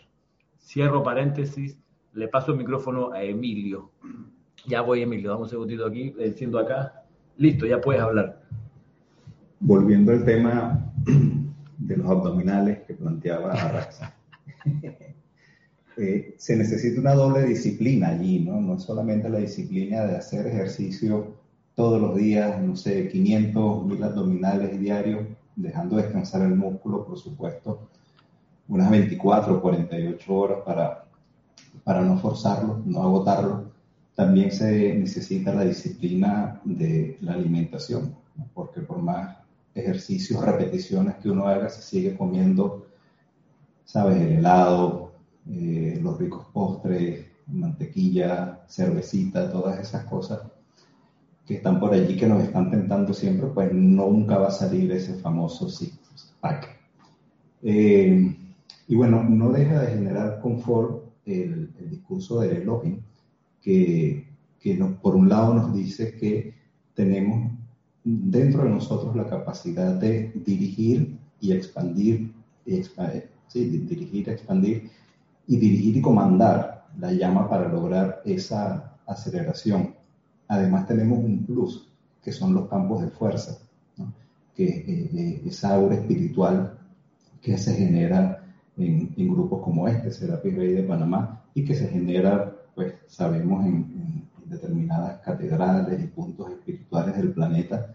Cierro 0.58 1.02
paréntesis, 1.02 1.78
le 2.12 2.28
paso 2.28 2.52
el 2.52 2.58
micrófono 2.58 3.12
a 3.12 3.22
Emilio. 3.22 3.90
Ya 4.66 4.80
voy, 4.80 5.02
Emilio, 5.02 5.30
damos 5.30 5.48
un 5.48 5.50
segundito 5.50 5.86
aquí, 5.86 6.14
diciendo 6.18 6.58
acá. 6.58 7.04
Listo, 7.36 7.66
ya 7.66 7.80
puedes 7.80 8.02
hablar. 8.02 8.42
Volviendo 9.60 10.12
al 10.12 10.24
tema 10.24 10.92
de 11.78 11.96
los 11.96 12.06
abdominales 12.06 12.80
que 12.80 12.94
planteaba 12.94 13.52
Arraxa. 13.52 14.14
eh, 15.96 16.34
se 16.36 16.56
necesita 16.56 17.00
una 17.00 17.14
doble 17.14 17.44
disciplina 17.44 18.08
allí, 18.08 18.40
¿no? 18.40 18.60
No 18.60 18.78
solamente 18.78 19.28
la 19.28 19.38
disciplina 19.38 20.04
de 20.06 20.16
hacer 20.16 20.46
ejercicio 20.46 21.36
todos 21.76 22.00
los 22.00 22.16
días, 22.16 22.60
no 22.60 22.74
sé, 22.74 23.06
500, 23.08 23.84
1000 23.84 24.02
abdominales 24.02 24.80
diarios, 24.80 25.26
dejando 25.54 25.96
descansar 25.96 26.40
el 26.42 26.56
músculo, 26.56 27.04
por 27.04 27.18
supuesto, 27.18 27.90
unas 28.66 28.90
24 28.90 29.58
o 29.58 29.60
48 29.60 30.34
horas 30.34 30.58
para, 30.64 31.04
para 31.84 32.00
no 32.00 32.18
forzarlo, 32.18 32.82
no 32.86 33.02
agotarlo. 33.02 33.72
También 34.14 34.50
se 34.50 34.94
necesita 34.94 35.54
la 35.54 35.64
disciplina 35.64 36.62
de 36.64 37.18
la 37.20 37.34
alimentación, 37.34 38.16
porque 38.54 38.80
por 38.80 38.98
más 39.02 39.36
ejercicios, 39.74 40.42
repeticiones 40.42 41.16
que 41.16 41.28
uno 41.28 41.46
haga, 41.46 41.68
se 41.68 41.82
sigue 41.82 42.16
comiendo, 42.16 42.86
sabes, 43.84 44.16
el 44.16 44.38
helado, 44.38 45.12
eh, 45.50 46.00
los 46.02 46.18
ricos 46.18 46.46
postres, 46.54 47.26
mantequilla, 47.48 48.64
cervecita, 48.66 49.52
todas 49.52 49.78
esas 49.78 50.06
cosas 50.06 50.40
que 51.46 51.54
están 51.54 51.78
por 51.78 51.94
allí, 51.94 52.16
que 52.16 52.26
nos 52.26 52.42
están 52.42 52.70
tentando 52.70 53.14
siempre, 53.14 53.48
pues 53.48 53.72
nunca 53.72 54.38
va 54.38 54.48
a 54.48 54.50
salir 54.50 54.90
ese 54.90 55.14
famoso 55.14 55.68
six 55.68 55.96
pack. 56.40 56.76
Eh, 57.62 58.36
y 58.88 58.94
bueno, 58.94 59.22
no 59.22 59.50
deja 59.52 59.82
de 59.82 59.94
generar 59.94 60.40
confort 60.40 61.04
el, 61.24 61.72
discurso 61.90 62.40
de 62.40 62.56
Elohim, 62.56 63.00
que, 63.60 64.28
que 64.60 64.74
por 65.02 65.16
un 65.16 65.28
lado 65.28 65.54
nos 65.54 65.74
dice 65.74 66.16
que 66.16 66.54
tenemos 66.94 67.52
dentro 68.04 68.62
de 68.62 68.70
nosotros 68.70 69.16
la 69.16 69.26
capacidad 69.26 69.94
de 69.94 70.32
dirigir 70.34 71.18
y 71.40 71.52
expandir, 71.52 72.32
y 72.64 72.82
sí, 73.48 73.64
dirigir, 73.64 74.28
expandir 74.28 74.90
y 75.46 75.56
dirigir 75.56 75.96
y 75.96 76.00
comandar 76.00 76.86
la 76.98 77.12
llama 77.12 77.48
para 77.48 77.68
lograr 77.68 78.22
esa 78.24 78.96
aceleración. 79.06 79.95
Además 80.48 80.86
tenemos 80.86 81.18
un 81.18 81.44
plus, 81.44 81.88
que 82.22 82.32
son 82.32 82.54
los 82.54 82.68
campos 82.68 83.02
de 83.02 83.08
fuerza, 83.08 83.58
que 84.54 84.64
eh, 84.64 85.42
esa 85.44 85.74
aura 85.74 85.96
espiritual 85.96 86.78
que 87.40 87.58
se 87.58 87.74
genera 87.74 88.42
en, 88.76 89.14
grupos 89.16 89.62
como 89.62 89.86
este, 89.88 90.10
Serapis 90.10 90.56
Bay 90.56 90.72
de 90.72 90.82
Panamá, 90.82 91.44
y 91.54 91.64
que 91.64 91.74
se 91.74 91.88
genera, 91.88 92.54
pues 92.74 92.94
sabemos, 93.06 93.64
en, 93.64 94.26
determinadas 94.44 95.20
catedrales 95.22 96.02
y 96.02 96.06
puntos 96.06 96.50
espirituales 96.52 97.16
del 97.16 97.32
planeta, 97.32 97.94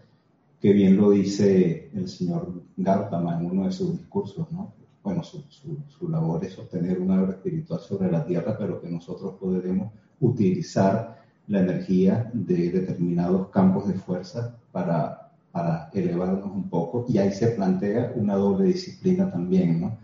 que 0.60 0.72
bien 0.72 0.96
lo 0.96 1.10
dice 1.10 1.90
el 1.94 2.08
señor 2.08 2.62
Gautama 2.76 3.38
en 3.38 3.46
uno 3.46 3.64
de 3.64 3.72
sus 3.72 3.92
discursos, 3.92 4.52
¿no? 4.52 4.72
Bueno, 5.02 5.24
su, 5.24 5.42
su, 5.88 6.08
labor 6.08 6.44
es 6.44 6.52
sostener 6.52 7.00
una 7.00 7.22
obra 7.22 7.32
espiritual 7.32 7.80
sobre 7.80 8.10
la 8.10 8.24
tierra, 8.24 8.56
pero 8.56 8.80
que 8.80 8.88
nosotros 8.88 9.34
podremos 9.40 9.92
utilizar 10.20 11.21
la 11.52 11.60
energía 11.60 12.30
de 12.32 12.70
determinados 12.70 13.48
campos 13.48 13.86
de 13.86 13.92
fuerza 13.92 14.56
para, 14.72 15.30
para 15.52 15.90
elevarnos 15.92 16.50
un 16.50 16.70
poco. 16.70 17.04
Y 17.06 17.18
ahí 17.18 17.30
se 17.30 17.48
plantea 17.48 18.14
una 18.16 18.36
doble 18.36 18.64
disciplina 18.68 19.30
también, 19.30 19.82
¿no? 19.82 19.98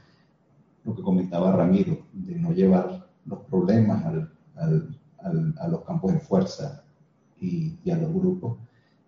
Lo 0.84 0.94
que 0.94 1.02
comentaba 1.02 1.52
Ramiro, 1.52 1.96
de 2.12 2.38
no 2.38 2.52
llevar 2.52 3.08
los 3.24 3.38
problemas 3.44 4.04
al, 4.04 4.30
al, 4.56 5.54
a 5.58 5.68
los 5.68 5.84
campos 5.84 6.12
de 6.12 6.20
fuerza 6.20 6.84
y, 7.40 7.78
y, 7.82 7.90
a 7.90 7.96
los 7.96 8.12
grupos. 8.12 8.58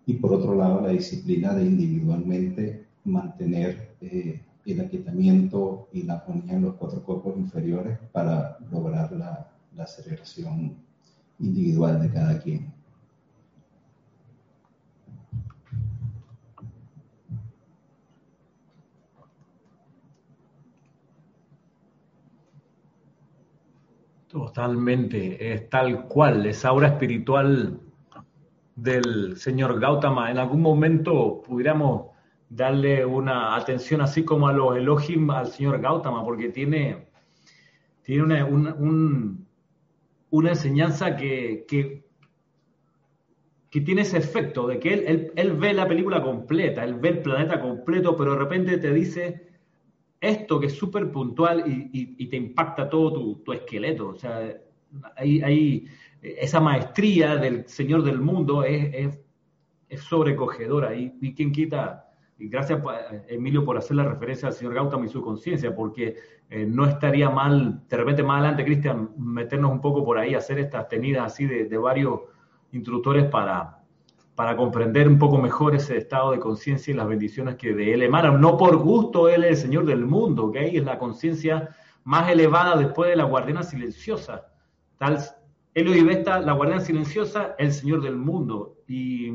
Y 0.06 0.14
por 0.14 0.32
otro 0.32 0.54
lado, 0.54 0.80
la 0.80 0.88
disciplina 0.88 1.52
de 1.54 1.66
individualmente 1.66 2.86
mantener 3.04 3.96
eh, 4.00 4.40
el 4.64 4.80
aquietamiento 4.80 5.88
y 5.92 6.04
la 6.04 6.14
armonía 6.14 6.54
en 6.54 6.62
los 6.62 6.76
cuatro 6.76 7.02
cuerpos 7.02 7.36
inferiores 7.36 7.98
para 8.12 8.56
lograr 8.70 9.12
la, 9.12 9.50
la 9.76 9.84
aceleración 9.84 10.89
individual 11.40 12.00
de 12.00 12.10
cada 12.10 12.38
quien. 12.38 12.72
Totalmente, 24.28 25.52
es 25.52 25.68
tal 25.68 26.06
cual, 26.06 26.46
esa 26.46 26.68
aura 26.68 26.86
espiritual 26.86 27.80
del 28.76 29.36
señor 29.36 29.80
Gautama. 29.80 30.30
En 30.30 30.38
algún 30.38 30.62
momento 30.62 31.42
pudiéramos 31.42 32.10
darle 32.48 33.04
una 33.04 33.56
atención 33.56 34.00
así 34.00 34.24
como 34.24 34.46
a 34.46 34.52
los 34.52 34.76
Elohim 34.76 35.30
al 35.30 35.48
señor 35.48 35.80
Gautama, 35.80 36.24
porque 36.24 36.48
tiene, 36.50 37.08
tiene 38.02 38.44
una, 38.44 38.76
una 40.30 40.50
enseñanza 40.50 41.16
que, 41.16 41.64
que, 41.68 42.04
tiene 43.70 44.02
ese 44.02 44.18
efecto 44.18 44.66
de 44.66 44.78
que 44.78 44.92
él, 44.94 45.32
él, 45.34 45.52
ve 45.52 45.72
la 45.72 45.86
película 45.86 46.22
completa, 46.22 46.84
él 46.84 46.94
ve 46.94 47.10
el 47.10 47.22
planeta 47.22 47.60
completo, 47.60 48.16
pero 48.16 48.32
de 48.32 48.38
repente 48.38 48.78
te 48.78 48.92
dice 48.92 49.48
esto 50.20 50.60
que 50.60 50.66
es 50.66 50.74
súper 50.74 51.10
puntual 51.10 51.64
y, 51.66 52.26
te 52.26 52.36
impacta 52.36 52.88
todo 52.88 53.38
tu, 53.42 53.52
esqueleto. 53.52 54.08
O 54.08 54.14
sea, 54.14 54.54
hay, 55.16 55.86
esa 56.20 56.60
maestría 56.60 57.36
del 57.36 57.66
Señor 57.66 58.02
del 58.02 58.20
mundo 58.20 58.64
es, 58.64 59.18
es, 59.88 60.00
sobrecogedora. 60.02 60.94
Y, 60.94 61.14
y 61.20 61.34
quien 61.34 61.52
quita, 61.52 62.09
y 62.40 62.48
gracias 62.48 62.80
Emilio 63.28 63.64
por 63.64 63.76
hacer 63.76 63.96
la 63.96 64.04
referencia 64.04 64.48
al 64.48 64.54
señor 64.54 64.74
Gautama 64.74 65.04
y 65.04 65.08
su 65.08 65.22
conciencia, 65.22 65.74
porque 65.74 66.16
eh, 66.48 66.64
no 66.66 66.86
estaría 66.86 67.28
mal, 67.28 67.82
de 67.86 67.96
repente 67.96 68.22
más 68.22 68.38
adelante, 68.38 68.64
Cristian, 68.64 69.10
meternos 69.18 69.70
un 69.70 69.80
poco 69.82 70.02
por 70.02 70.16
ahí, 70.18 70.34
hacer 70.34 70.58
estas 70.58 70.88
tenidas 70.88 71.26
así 71.26 71.46
de, 71.46 71.66
de 71.66 71.78
varios 71.78 72.20
instructores 72.72 73.26
para, 73.26 73.80
para 74.34 74.56
comprender 74.56 75.06
un 75.06 75.18
poco 75.18 75.36
mejor 75.36 75.74
ese 75.74 75.98
estado 75.98 76.32
de 76.32 76.38
conciencia 76.38 76.92
y 76.92 76.96
las 76.96 77.06
bendiciones 77.06 77.56
que 77.56 77.74
de 77.74 77.92
él 77.92 78.02
emanan. 78.02 78.40
No 78.40 78.56
por 78.56 78.78
gusto 78.78 79.28
él 79.28 79.44
es 79.44 79.50
el 79.50 79.56
Señor 79.56 79.84
del 79.84 80.06
mundo, 80.06 80.50
ahí 80.56 80.78
es 80.78 80.84
la 80.84 80.98
conciencia 80.98 81.76
más 82.04 82.30
elevada 82.30 82.74
después 82.76 83.10
de 83.10 83.16
la 83.16 83.24
guardiana 83.24 83.62
silenciosa. 83.62 84.46
Tal 84.96 85.18
Elio 85.74 86.04
Vesta, 86.06 86.40
la 86.40 86.54
guardiana 86.54 86.80
silenciosa, 86.80 87.54
el 87.58 87.70
Señor 87.70 88.00
del 88.00 88.16
mundo. 88.16 88.78
Y, 88.88 89.34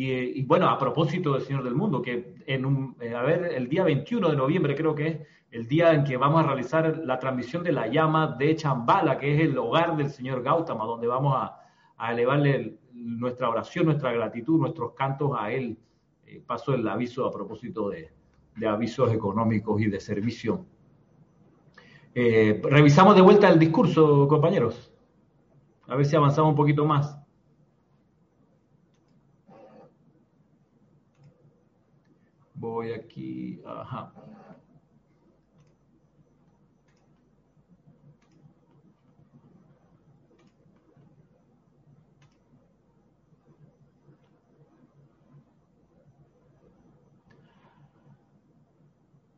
y, 0.00 0.44
bueno, 0.44 0.68
a 0.68 0.78
propósito 0.78 1.32
del 1.32 1.42
Señor 1.42 1.64
del 1.64 1.74
mundo, 1.74 2.00
que 2.00 2.36
en 2.46 2.64
un, 2.64 2.94
eh, 3.00 3.16
a 3.16 3.22
ver, 3.22 3.52
el 3.52 3.68
día 3.68 3.82
21 3.82 4.30
de 4.30 4.36
noviembre 4.36 4.76
creo 4.76 4.94
que 4.94 5.08
es 5.08 5.18
el 5.50 5.66
día 5.66 5.92
en 5.92 6.04
que 6.04 6.16
vamos 6.16 6.44
a 6.44 6.46
realizar 6.46 6.98
la 6.98 7.18
transmisión 7.18 7.64
de 7.64 7.72
la 7.72 7.88
llama 7.88 8.36
de 8.38 8.54
Chambala, 8.54 9.18
que 9.18 9.34
es 9.34 9.40
el 9.40 9.58
hogar 9.58 9.96
del 9.96 10.10
Señor 10.10 10.44
Gautama, 10.44 10.84
donde 10.84 11.08
vamos 11.08 11.34
a, 11.36 12.12
elevarle 12.12 12.54
el, 12.54 12.78
nuestra 12.92 13.48
oración, 13.48 13.86
nuestra 13.86 14.12
gratitud, 14.12 14.60
nuestros 14.60 14.92
cantos 14.92 15.32
a 15.36 15.50
Él. 15.50 15.76
Eh, 16.26 16.40
paso 16.46 16.74
el 16.74 16.86
aviso 16.86 17.26
a 17.26 17.32
propósito 17.32 17.90
de, 17.90 18.12
avisos 18.64 19.12
económicos 19.12 19.80
y 19.80 19.86
de 19.86 19.98
servicio. 19.98 20.64
Eh, 22.14 22.60
revisamos 22.62 23.16
de 23.16 23.22
vuelta 23.22 23.48
el 23.48 23.58
discurso, 23.58 24.28
compañeros. 24.28 24.92
A 25.88 25.96
ver 25.96 26.06
si 26.06 26.14
avanzamos 26.14 26.50
un 26.50 26.56
poquito 26.56 26.84
más. 26.84 27.18
Voy 32.58 32.92
aquí. 32.92 33.60
Ajá. 33.64 34.12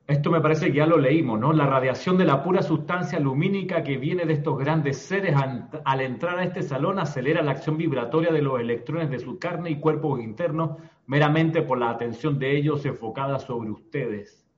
Esto 0.06 0.30
me 0.32 0.40
parece 0.40 0.66
que 0.66 0.78
ya 0.78 0.86
lo 0.86 0.98
leímos, 0.98 1.38
¿no? 1.38 1.52
La 1.52 1.66
radiación 1.66 2.18
de 2.18 2.24
la 2.24 2.42
pura 2.42 2.62
sustancia 2.62 3.20
lumínica 3.20 3.84
que 3.84 3.96
viene 3.96 4.24
de 4.24 4.32
estos 4.32 4.58
grandes 4.58 4.96
seres 4.98 5.36
al 5.36 6.00
entrar 6.00 6.38
a 6.38 6.44
este 6.44 6.62
salón 6.62 6.98
acelera 6.98 7.42
la 7.42 7.52
acción 7.52 7.76
vibratoria 7.76 8.32
de 8.32 8.42
los 8.42 8.58
electrones 8.58 9.08
de 9.10 9.20
su 9.20 9.38
carne 9.38 9.70
y 9.70 9.78
cuerpos 9.78 10.20
internos 10.20 10.78
meramente 11.10 11.62
por 11.62 11.76
la 11.76 11.90
atención 11.90 12.38
de 12.38 12.56
ellos 12.56 12.86
enfocada 12.86 13.40
sobre 13.40 13.68
ustedes. 13.68 14.48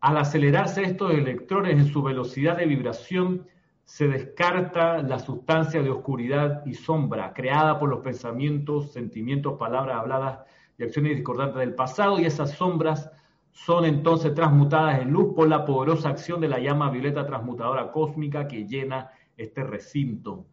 Al 0.00 0.16
acelerarse 0.16 0.84
estos 0.84 1.12
electrones 1.12 1.72
en 1.72 1.86
su 1.86 2.00
velocidad 2.00 2.58
de 2.58 2.66
vibración, 2.66 3.48
se 3.82 4.06
descarta 4.06 5.02
la 5.02 5.18
sustancia 5.18 5.82
de 5.82 5.90
oscuridad 5.90 6.64
y 6.64 6.74
sombra 6.74 7.32
creada 7.34 7.80
por 7.80 7.88
los 7.88 8.04
pensamientos, 8.04 8.92
sentimientos, 8.92 9.58
palabras 9.58 9.98
habladas 9.98 10.46
y 10.78 10.84
acciones 10.84 11.16
discordantes 11.16 11.58
del 11.58 11.74
pasado 11.74 12.20
y 12.20 12.24
esas 12.24 12.52
sombras 12.52 13.10
son 13.50 13.84
entonces 13.84 14.34
transmutadas 14.34 15.02
en 15.02 15.10
luz 15.10 15.34
por 15.34 15.48
la 15.48 15.64
poderosa 15.64 16.10
acción 16.10 16.40
de 16.40 16.50
la 16.50 16.60
llama 16.60 16.88
violeta 16.88 17.26
transmutadora 17.26 17.90
cósmica 17.90 18.46
que 18.46 18.68
llena 18.68 19.10
este 19.36 19.64
recinto. 19.64 20.46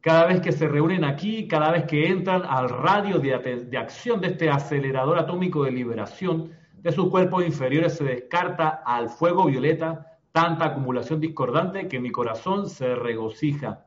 Cada 0.00 0.26
vez 0.26 0.40
que 0.40 0.52
se 0.52 0.68
reúnen 0.68 1.04
aquí, 1.04 1.48
cada 1.48 1.72
vez 1.72 1.84
que 1.84 2.06
entran 2.06 2.42
al 2.44 2.68
radio 2.68 3.18
de, 3.18 3.76
acción 3.76 4.20
de 4.20 4.28
este 4.28 4.48
acelerador 4.48 5.18
atómico 5.18 5.64
de 5.64 5.72
liberación, 5.72 6.52
de 6.74 6.92
sus 6.92 7.10
cuerpos 7.10 7.44
inferiores 7.44 7.96
se 7.96 8.04
descarta 8.04 8.68
al 8.86 9.08
fuego 9.08 9.46
violeta 9.46 10.18
tanta 10.30 10.66
acumulación 10.66 11.18
discordante 11.20 11.88
que 11.88 11.98
mi 11.98 12.10
corazón 12.12 12.68
se 12.68 12.94
regocija. 12.94 13.86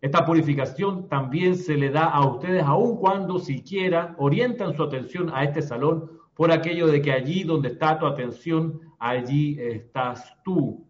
Esta 0.00 0.26
purificación 0.26 1.08
también 1.08 1.54
se 1.56 1.76
le 1.76 1.90
da 1.90 2.06
a 2.06 2.26
ustedes 2.26 2.64
aun 2.64 2.96
cuando 2.96 3.38
siquiera 3.38 4.16
orientan 4.18 4.74
su 4.74 4.82
atención 4.82 5.30
a 5.32 5.44
este 5.44 5.62
salón 5.62 6.10
por 6.34 6.50
aquello 6.50 6.88
de 6.88 7.00
que 7.00 7.12
allí 7.12 7.44
donde 7.44 7.68
está 7.68 7.96
tu 7.96 8.06
atención, 8.06 8.80
allí 8.98 9.56
estás 9.60 10.36
tú. 10.42 10.83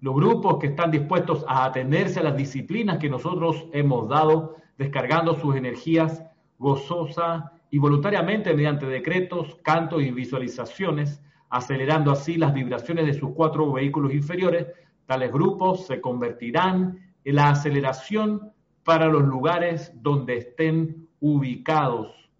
Los 0.00 0.14
grupos 0.14 0.58
que 0.58 0.68
están 0.68 0.90
dispuestos 0.90 1.44
a 1.48 1.64
atenderse 1.64 2.20
a 2.20 2.24
las 2.24 2.36
disciplinas 2.36 2.98
que 2.98 3.10
nosotros 3.10 3.66
hemos 3.72 4.08
dado, 4.08 4.56
descargando 4.76 5.34
sus 5.34 5.56
energías 5.56 6.22
gozosa 6.58 7.52
y 7.70 7.78
voluntariamente 7.78 8.54
mediante 8.54 8.86
decretos, 8.86 9.56
cantos 9.62 10.02
y 10.02 10.10
visualizaciones, 10.10 11.20
acelerando 11.50 12.10
así 12.10 12.36
las 12.36 12.54
vibraciones 12.54 13.06
de 13.06 13.14
sus 13.14 13.30
cuatro 13.30 13.72
vehículos 13.72 14.12
inferiores, 14.12 14.66
tales 15.06 15.32
grupos 15.32 15.86
se 15.86 16.00
convertirán 16.00 17.14
en 17.24 17.34
la 17.34 17.50
aceleración 17.50 18.52
para 18.84 19.06
los 19.06 19.22
lugares 19.22 19.92
donde 19.96 20.36
estén 20.36 21.08
ubicados. 21.20 22.30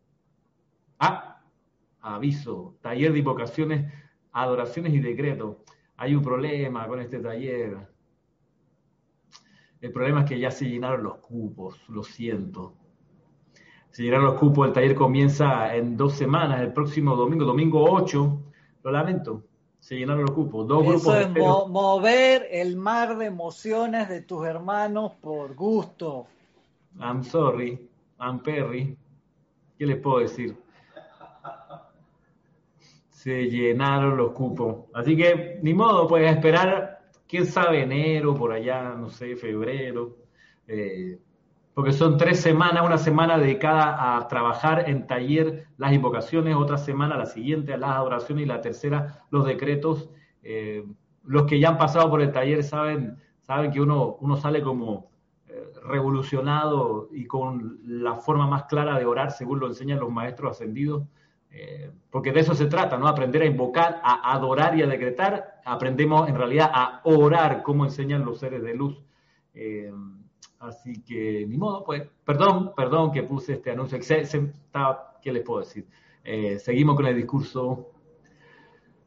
Ah, 0.98 1.40
aviso, 2.00 2.76
taller 2.80 3.12
de 3.12 3.18
invocaciones, 3.18 3.92
adoraciones 4.32 4.94
y 4.94 5.00
decretos. 5.00 5.56
Hay 5.98 6.14
un 6.14 6.22
problema 6.22 6.86
con 6.86 7.00
este 7.00 7.18
taller. 7.18 7.76
El 9.80 9.92
problema 9.92 10.20
es 10.20 10.28
que 10.28 10.38
ya 10.38 10.50
se 10.50 10.64
llenaron 10.64 11.02
los 11.02 11.16
cupos, 11.16 11.88
lo 11.88 12.02
siento. 12.02 12.74
se 13.90 14.04
llenaron 14.04 14.26
los 14.26 14.34
cupos, 14.34 14.68
el 14.68 14.72
taller 14.72 14.94
comienza 14.94 15.74
en 15.74 15.96
dos 15.96 16.14
semanas, 16.14 16.60
el 16.60 16.72
próximo 16.72 17.16
domingo, 17.16 17.44
domingo 17.44 17.84
8, 17.90 18.40
lo 18.84 18.90
lamento, 18.92 19.42
se 19.80 19.96
llenaron 19.96 20.22
los 20.22 20.30
cupos. 20.32 20.68
Dos 20.68 20.86
Eso 20.86 21.18
es 21.18 21.28
mover 21.30 22.46
el 22.50 22.76
mar 22.76 23.18
de 23.18 23.26
emociones 23.26 24.08
de 24.08 24.22
tus 24.22 24.46
hermanos 24.46 25.12
por 25.20 25.54
gusto. 25.56 26.26
I'm 27.00 27.24
sorry, 27.24 27.88
I'm 28.20 28.40
Perry. 28.40 28.96
¿Qué 29.76 29.86
les 29.86 29.96
puedo 29.96 30.20
decir? 30.20 30.56
Se 33.18 33.50
llenaron 33.50 34.16
los 34.16 34.30
cupos. 34.30 34.84
Así 34.94 35.16
que, 35.16 35.58
ni 35.60 35.74
modo, 35.74 36.06
puedes 36.06 36.30
esperar, 36.30 37.00
quién 37.26 37.46
sabe, 37.46 37.82
enero, 37.82 38.32
por 38.32 38.52
allá, 38.52 38.94
no 38.94 39.08
sé, 39.10 39.34
febrero. 39.34 40.18
Eh, 40.68 41.18
porque 41.74 41.90
son 41.90 42.16
tres 42.16 42.38
semanas, 42.38 42.86
una 42.86 42.96
semana 42.96 43.36
dedicada 43.36 44.16
a 44.16 44.28
trabajar 44.28 44.88
en 44.88 45.08
taller 45.08 45.66
las 45.78 45.92
invocaciones, 45.92 46.54
otra 46.54 46.78
semana 46.78 47.16
la 47.16 47.26
siguiente 47.26 47.72
a 47.72 47.76
las 47.76 47.90
adoraciones 47.90 48.44
y 48.44 48.46
la 48.46 48.60
tercera 48.60 49.24
los 49.32 49.44
decretos. 49.44 50.08
Eh, 50.44 50.86
los 51.24 51.42
que 51.46 51.58
ya 51.58 51.70
han 51.70 51.76
pasado 51.76 52.08
por 52.08 52.20
el 52.20 52.30
taller 52.30 52.62
saben, 52.62 53.18
saben 53.40 53.72
que 53.72 53.80
uno, 53.80 54.16
uno 54.20 54.36
sale 54.36 54.62
como 54.62 55.10
eh, 55.48 55.72
revolucionado 55.82 57.08
y 57.10 57.26
con 57.26 57.80
la 57.82 58.14
forma 58.14 58.46
más 58.46 58.66
clara 58.66 58.96
de 58.96 59.06
orar, 59.06 59.32
según 59.32 59.58
lo 59.58 59.66
enseñan 59.66 59.98
los 59.98 60.12
maestros 60.12 60.52
ascendidos, 60.52 61.02
eh, 61.50 61.90
porque 62.10 62.32
de 62.32 62.40
eso 62.40 62.54
se 62.54 62.66
trata, 62.66 62.96
¿no? 62.98 63.08
Aprender 63.08 63.42
a 63.42 63.46
invocar, 63.46 64.00
a 64.02 64.32
adorar 64.32 64.76
y 64.76 64.82
a 64.82 64.86
decretar. 64.86 65.60
Aprendemos 65.64 66.28
en 66.28 66.36
realidad 66.36 66.70
a 66.72 67.00
orar, 67.04 67.62
como 67.62 67.84
enseñan 67.84 68.24
los 68.24 68.38
seres 68.38 68.62
de 68.62 68.74
luz. 68.74 69.02
Así 70.58 71.02
que, 71.04 71.46
ni 71.46 71.56
modo, 71.56 71.84
pues, 71.84 72.02
perdón, 72.24 72.72
perdón 72.74 73.12
que 73.12 73.22
puse 73.22 73.54
este 73.54 73.70
anuncio. 73.70 73.98
¿Qué 75.22 75.32
les 75.32 75.42
puedo 75.42 75.60
decir? 75.60 75.86
Eh, 76.24 76.58
seguimos 76.58 76.96
con 76.96 77.06
el 77.06 77.16
discurso. 77.16 77.92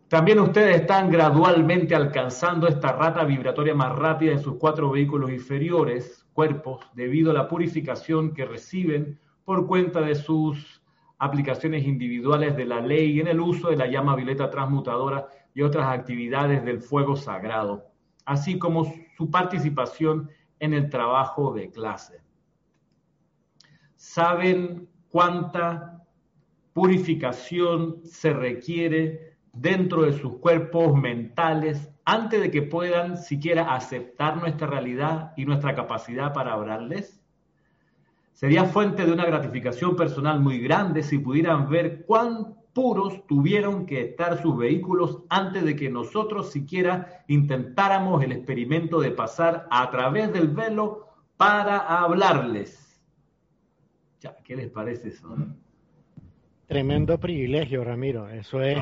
También 0.07 0.39
ustedes 0.39 0.81
están 0.81 1.09
gradualmente 1.09 1.95
alcanzando 1.95 2.67
esta 2.67 2.93
rata 2.93 3.23
vibratoria 3.23 3.73
más 3.73 3.95
rápida 3.95 4.31
en 4.31 4.39
sus 4.39 4.55
cuatro 4.55 4.91
vehículos 4.91 5.31
inferiores, 5.31 6.25
cuerpos, 6.33 6.85
debido 6.93 7.31
a 7.31 7.33
la 7.33 7.47
purificación 7.47 8.33
que 8.33 8.45
reciben 8.45 9.19
por 9.45 9.67
cuenta 9.67 10.01
de 10.01 10.15
sus 10.15 10.80
aplicaciones 11.21 11.85
individuales 11.85 12.57
de 12.57 12.65
la 12.65 12.81
ley 12.81 13.19
en 13.19 13.27
el 13.27 13.39
uso 13.39 13.69
de 13.69 13.77
la 13.77 13.85
llama 13.85 14.15
violeta 14.15 14.49
transmutadora 14.49 15.27
y 15.53 15.61
otras 15.61 15.87
actividades 15.87 16.65
del 16.65 16.81
fuego 16.81 17.15
sagrado, 17.15 17.91
así 18.25 18.57
como 18.57 18.91
su 19.15 19.29
participación 19.29 20.31
en 20.59 20.73
el 20.73 20.89
trabajo 20.89 21.53
de 21.53 21.69
clase. 21.69 22.23
Saben 23.95 24.89
cuánta 25.09 26.03
purificación 26.73 28.01
se 28.03 28.33
requiere 28.33 29.35
dentro 29.53 30.01
de 30.01 30.13
sus 30.13 30.37
cuerpos 30.39 30.99
mentales 30.99 31.91
antes 32.03 32.41
de 32.41 32.49
que 32.49 32.63
puedan 32.63 33.17
siquiera 33.17 33.75
aceptar 33.75 34.37
nuestra 34.37 34.65
realidad 34.65 35.33
y 35.37 35.45
nuestra 35.45 35.75
capacidad 35.75 36.33
para 36.33 36.53
hablarles? 36.53 37.20
Sería 38.41 38.65
fuente 38.65 39.05
de 39.05 39.11
una 39.11 39.27
gratificación 39.27 39.95
personal 39.95 40.39
muy 40.39 40.57
grande 40.57 41.03
si 41.03 41.19
pudieran 41.19 41.69
ver 41.69 42.05
cuán 42.07 42.55
puros 42.73 43.27
tuvieron 43.27 43.85
que 43.85 44.01
estar 44.01 44.41
sus 44.41 44.57
vehículos 44.57 45.19
antes 45.29 45.63
de 45.63 45.75
que 45.75 45.91
nosotros 45.91 46.49
siquiera 46.49 47.23
intentáramos 47.27 48.23
el 48.23 48.31
experimento 48.31 48.99
de 48.99 49.11
pasar 49.11 49.67
a 49.69 49.91
través 49.91 50.33
del 50.33 50.47
velo 50.47 51.05
para 51.37 51.77
hablarles. 51.77 52.99
¿Qué 54.43 54.55
les 54.55 54.71
parece 54.71 55.09
eso? 55.09 55.37
Tremendo 56.65 57.19
privilegio, 57.19 57.83
Ramiro. 57.83 58.27
Eso 58.27 58.63
es 58.63 58.79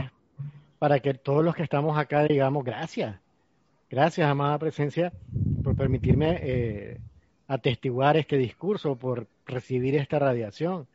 para 0.77 1.01
que 1.01 1.15
todos 1.15 1.43
los 1.43 1.53
que 1.53 1.63
estamos 1.63 1.97
acá 1.97 2.23
digamos 2.23 2.63
gracias. 2.63 3.19
Gracias, 3.89 4.25
amada 4.25 4.57
presencia, 4.57 5.11
por 5.65 5.75
permitirme 5.75 6.39
eh, 6.41 7.01
atestiguar 7.49 8.15
este 8.15 8.37
discurso, 8.37 8.95
por 8.95 9.27
recibir 9.49 9.95
esta 9.95 10.19
radiación 10.19 10.87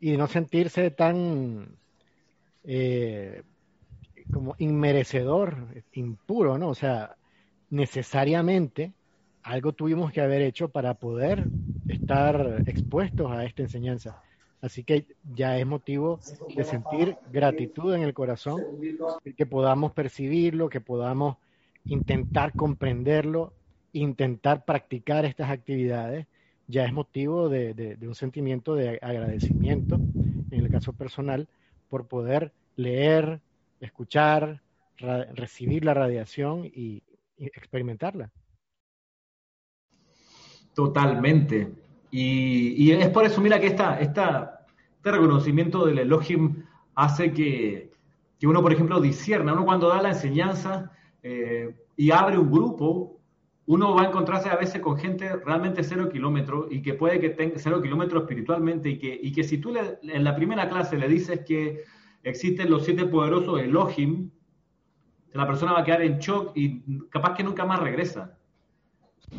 y 0.00 0.16
no 0.16 0.26
sentirse 0.26 0.90
tan 0.90 1.78
eh, 2.64 3.42
como 4.30 4.54
inmerecedor, 4.58 5.68
impuro, 5.92 6.58
¿no? 6.58 6.68
O 6.68 6.74
sea, 6.74 7.16
necesariamente 7.70 8.92
algo 9.42 9.72
tuvimos 9.72 10.12
que 10.12 10.20
haber 10.20 10.42
hecho 10.42 10.68
para 10.68 10.94
poder 10.94 11.50
estar 11.86 12.64
expuestos 12.66 13.30
a 13.30 13.44
esta 13.44 13.62
enseñanza. 13.62 14.22
Así 14.60 14.82
que 14.82 15.06
ya 15.34 15.58
es 15.58 15.66
motivo 15.66 16.20
de 16.56 16.64
sentir 16.64 17.18
gratitud 17.30 17.94
en 17.94 18.02
el 18.02 18.14
corazón, 18.14 18.62
que 19.36 19.44
podamos 19.44 19.92
percibirlo, 19.92 20.70
que 20.70 20.80
podamos 20.80 21.36
intentar 21.88 22.54
comprenderlo, 22.54 23.52
intentar 23.92 24.64
practicar 24.64 25.26
estas 25.26 25.50
actividades, 25.50 26.26
ya 26.66 26.84
es 26.84 26.92
motivo 26.92 27.48
de, 27.48 27.98
un 28.02 28.14
sentimiento 28.14 28.74
de 28.74 28.98
agradecimiento, 29.02 29.96
en 30.50 30.60
el 30.60 30.70
caso 30.70 30.92
personal, 30.92 31.48
por 31.88 32.06
poder 32.06 32.52
leer, 32.76 33.40
escuchar, 33.80 34.62
recibir 34.98 35.84
la 35.84 35.94
radiación 35.94 36.64
y, 36.64 37.02
experimentarla. 37.36 38.30
Totalmente. 40.72 41.72
Y, 42.10 42.90
es 42.92 43.08
por 43.10 43.24
eso, 43.24 43.40
mira, 43.40 43.60
que 43.60 43.66
esta, 43.66 44.00
esta, 44.00 44.66
este 44.96 45.10
reconocimiento 45.10 45.84
del 45.84 45.98
Elohim 45.98 46.64
hace 46.94 47.32
que, 47.32 47.90
que, 48.38 48.46
uno, 48.46 48.62
por 48.62 48.72
ejemplo, 48.72 49.00
discierna. 49.00 49.52
Uno 49.52 49.64
cuando 49.64 49.88
da 49.88 50.00
la 50.00 50.10
enseñanza 50.10 50.92
eh, 51.22 51.74
y 51.96 52.10
abre 52.10 52.38
un 52.38 52.50
grupo, 52.50 53.13
uno 53.66 53.94
va 53.94 54.02
a 54.02 54.06
encontrarse 54.08 54.50
a 54.50 54.56
veces 54.56 54.80
con 54.80 54.98
gente 54.98 55.36
realmente 55.36 55.82
cero 55.82 56.08
kilómetros 56.10 56.66
y 56.70 56.82
que 56.82 56.94
puede 56.94 57.18
que 57.18 57.30
tenga 57.30 57.58
cero 57.58 57.80
kilómetros 57.80 58.22
espiritualmente 58.22 58.90
y 58.90 58.98
que, 58.98 59.18
y 59.22 59.32
que 59.32 59.42
si 59.42 59.58
tú 59.58 59.72
le, 59.72 59.98
en 60.02 60.22
la 60.22 60.36
primera 60.36 60.68
clase 60.68 60.98
le 60.98 61.08
dices 61.08 61.40
que 61.46 61.82
existen 62.22 62.70
los 62.70 62.84
siete 62.84 63.06
poderosos 63.06 63.60
Elohim, 63.60 64.30
la 65.32 65.46
persona 65.46 65.72
va 65.72 65.80
a 65.80 65.84
quedar 65.84 66.02
en 66.02 66.18
shock 66.18 66.52
y 66.54 66.82
capaz 67.08 67.34
que 67.34 67.42
nunca 67.42 67.64
más 67.64 67.80
regresa. 67.80 68.38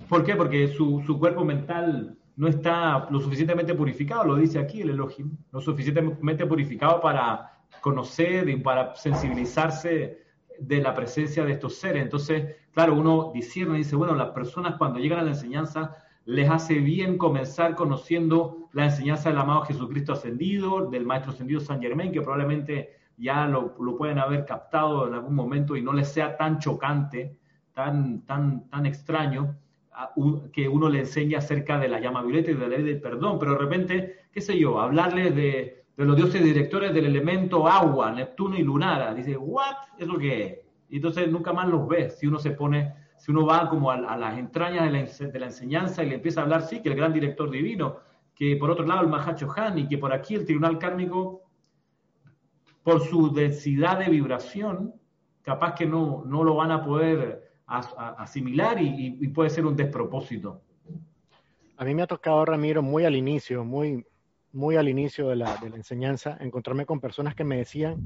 ¿Por 0.10 0.24
qué? 0.24 0.36
Porque 0.36 0.68
su, 0.70 1.02
su 1.06 1.20
cuerpo 1.20 1.46
mental 1.46 2.18
no 2.36 2.48
está 2.48 3.08
lo 3.10 3.20
suficientemente 3.20 3.74
purificado, 3.76 4.26
lo 4.26 4.36
dice 4.36 4.60
aquí 4.60 4.82
el 4.82 4.90
Elohim, 4.90 5.38
lo 5.52 5.62
suficientemente 5.62 6.46
purificado 6.46 7.00
para 7.00 7.60
conocer 7.80 8.50
y 8.50 8.58
para 8.58 8.96
sensibilizarse 8.96 10.26
de 10.60 10.82
la 10.82 10.94
presencia 10.94 11.46
de 11.46 11.54
estos 11.54 11.76
seres. 11.76 12.04
Entonces, 12.04 12.56
claro, 12.76 12.94
uno 12.94 13.32
discierne 13.34 13.76
y 13.76 13.78
dice, 13.80 13.96
bueno, 13.96 14.14
las 14.16 14.30
personas 14.30 14.76
cuando 14.76 15.00
llegan 15.00 15.20
a 15.20 15.24
la 15.24 15.32
enseñanza 15.32 15.96
les 16.26 16.50
hace 16.50 16.76
bien 16.76 17.18
comenzar 17.18 17.74
conociendo 17.74 18.68
la 18.74 18.86
enseñanza 18.86 19.30
del 19.30 19.38
amado 19.38 19.62
Jesucristo 19.62 20.12
ascendido, 20.12 20.90
del 20.90 21.06
Maestro 21.06 21.32
ascendido 21.32 21.62
San 21.62 21.82
Germain, 21.82 22.12
que 22.12 22.22
probablemente 22.22 22.98
ya 23.16 23.48
lo, 23.48 23.76
pueden 23.98 24.20
haber 24.20 24.46
captado 24.46 25.08
en 25.08 25.14
algún 25.14 25.36
momento 25.36 25.78
y 25.78 25.82
no 25.82 25.94
les 25.94 26.12
sea 26.12 26.36
tan 26.36 26.60
chocante, 26.60 27.38
tan, 27.74 28.26
tan, 28.26 28.68
tan 28.70 28.86
extraño, 28.86 29.56
que 30.52 30.68
uno 30.68 30.90
le 30.90 31.00
enseña 31.00 31.38
acerca 31.38 31.80
de 31.80 31.88
la 31.88 32.02
llama 32.02 32.24
violeta 32.24 32.52
y 32.52 32.56
de 32.56 32.60
la 32.60 32.68
ley 32.68 32.84
del 32.84 33.00
perdón, 33.00 33.40
pero 33.40 33.54
de 33.54 33.58
repente, 33.60 34.16
qué 34.34 34.42
sé 34.42 34.60
yo, 34.60 34.82
hablarles 34.82 35.34
de, 35.34 35.86
de 35.96 36.06
los 36.06 36.18
dioses 36.18 36.44
directores 36.44 36.94
del 36.94 37.06
elemento 37.06 37.68
agua, 37.70 38.12
Neptuno 38.12 38.58
y 38.58 38.64
Lunara. 38.64 39.14
Dice, 39.14 39.38
¿what? 39.38 39.76
¿Es 39.98 40.08
lo 40.08 40.18
que 40.18 40.46
es? 40.46 40.65
Y 40.96 41.00
entonces 41.00 41.30
nunca 41.30 41.52
más 41.52 41.68
los 41.68 41.86
ves 41.90 42.18
si 42.18 42.26
uno 42.26 42.40
se 42.40 42.52
pone, 42.52 42.94
si 43.18 43.30
uno 43.30 43.46
va 43.46 43.68
como 43.68 43.92
a, 43.92 44.16
las 44.16 44.38
entrañas 44.38 44.86
de 45.20 45.40
la, 45.40 45.46
enseñanza 45.48 46.02
y 46.02 46.08
le 46.08 46.16
empieza 46.16 46.40
a 46.40 46.44
hablar, 46.46 46.62
sí, 46.62 46.82
que 46.82 46.88
el 46.88 46.96
gran 46.96 47.12
director 47.12 47.52
divino, 47.52 47.98
que 48.34 48.56
por 48.56 48.72
otro 48.72 48.86
lado 48.86 49.02
el 49.02 49.10
Mahacho 49.10 49.52
Han 49.58 49.78
y 49.78 49.90
que 49.90 49.98
por 49.98 50.14
aquí 50.14 50.36
el 50.36 50.46
tribunal 50.46 50.80
kármico, 50.80 51.42
por 52.82 53.02
su 53.02 53.34
densidad 53.34 54.00
de 54.00 54.06
vibración, 54.06 54.94
capaz 55.42 55.76
que 55.76 55.86
no, 55.86 56.24
no 56.26 56.46
lo 56.46 56.56
van 56.56 56.72
a 56.72 56.82
poder 56.82 57.52
asimilar 57.68 58.82
y, 58.82 59.28
puede 59.34 59.50
ser 59.50 59.66
un 59.66 59.76
despropósito. 59.76 60.62
A 61.76 61.84
mí 61.84 61.94
me 61.94 62.04
ha 62.04 62.08
tocado, 62.08 62.46
Ramiro, 62.46 62.82
muy 62.82 63.04
al 63.04 63.18
inicio, 63.18 63.66
muy, 63.66 64.06
muy 64.54 64.78
al 64.78 64.88
inicio 64.88 65.28
de 65.28 65.36
la, 65.36 65.60
enseñanza, 65.62 66.38
encontrarme 66.40 66.86
con 66.86 67.02
personas 67.02 67.36
que 67.36 67.44
me 67.44 67.58
decían, 67.58 68.02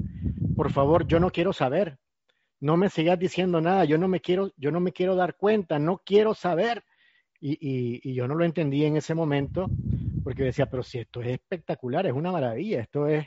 por 0.56 0.72
favor, 0.72 1.06
yo 1.06 1.20
no 1.20 1.30
quiero 1.30 1.52
saber, 1.52 1.96
no 2.60 2.76
me 2.76 2.90
sigas 2.90 3.18
diciendo 3.18 3.60
nada, 3.60 3.84
yo 3.84 3.96
no 3.98 4.06
me 4.06 4.20
quiero, 4.20 4.52
yo 4.56 4.70
no 4.70 4.80
me 4.80 4.92
quiero 4.92 5.16
dar 5.16 5.36
cuenta, 5.36 5.78
no 5.78 6.02
quiero 6.04 6.34
saber. 6.34 6.84
Y, 7.42 8.12
yo 8.12 8.28
no 8.28 8.34
lo 8.34 8.44
entendí 8.44 8.84
en 8.84 8.98
ese 8.98 9.14
momento, 9.14 9.66
porque 10.22 10.44
decía, 10.44 10.66
pero 10.66 10.82
si 10.82 10.98
esto 10.98 11.22
es 11.22 11.28
espectacular, 11.28 12.06
es 12.06 12.12
una 12.12 12.30
maravilla, 12.30 12.80
esto 12.82 13.06
es 13.06 13.26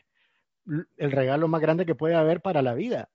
el 0.98 1.12
regalo 1.12 1.48
más 1.48 1.62
grande 1.62 1.86
que 1.86 1.96
puede 1.96 2.14
haber 2.14 2.42
para 2.42 2.62
la 2.62 2.76
vida. 2.76 3.10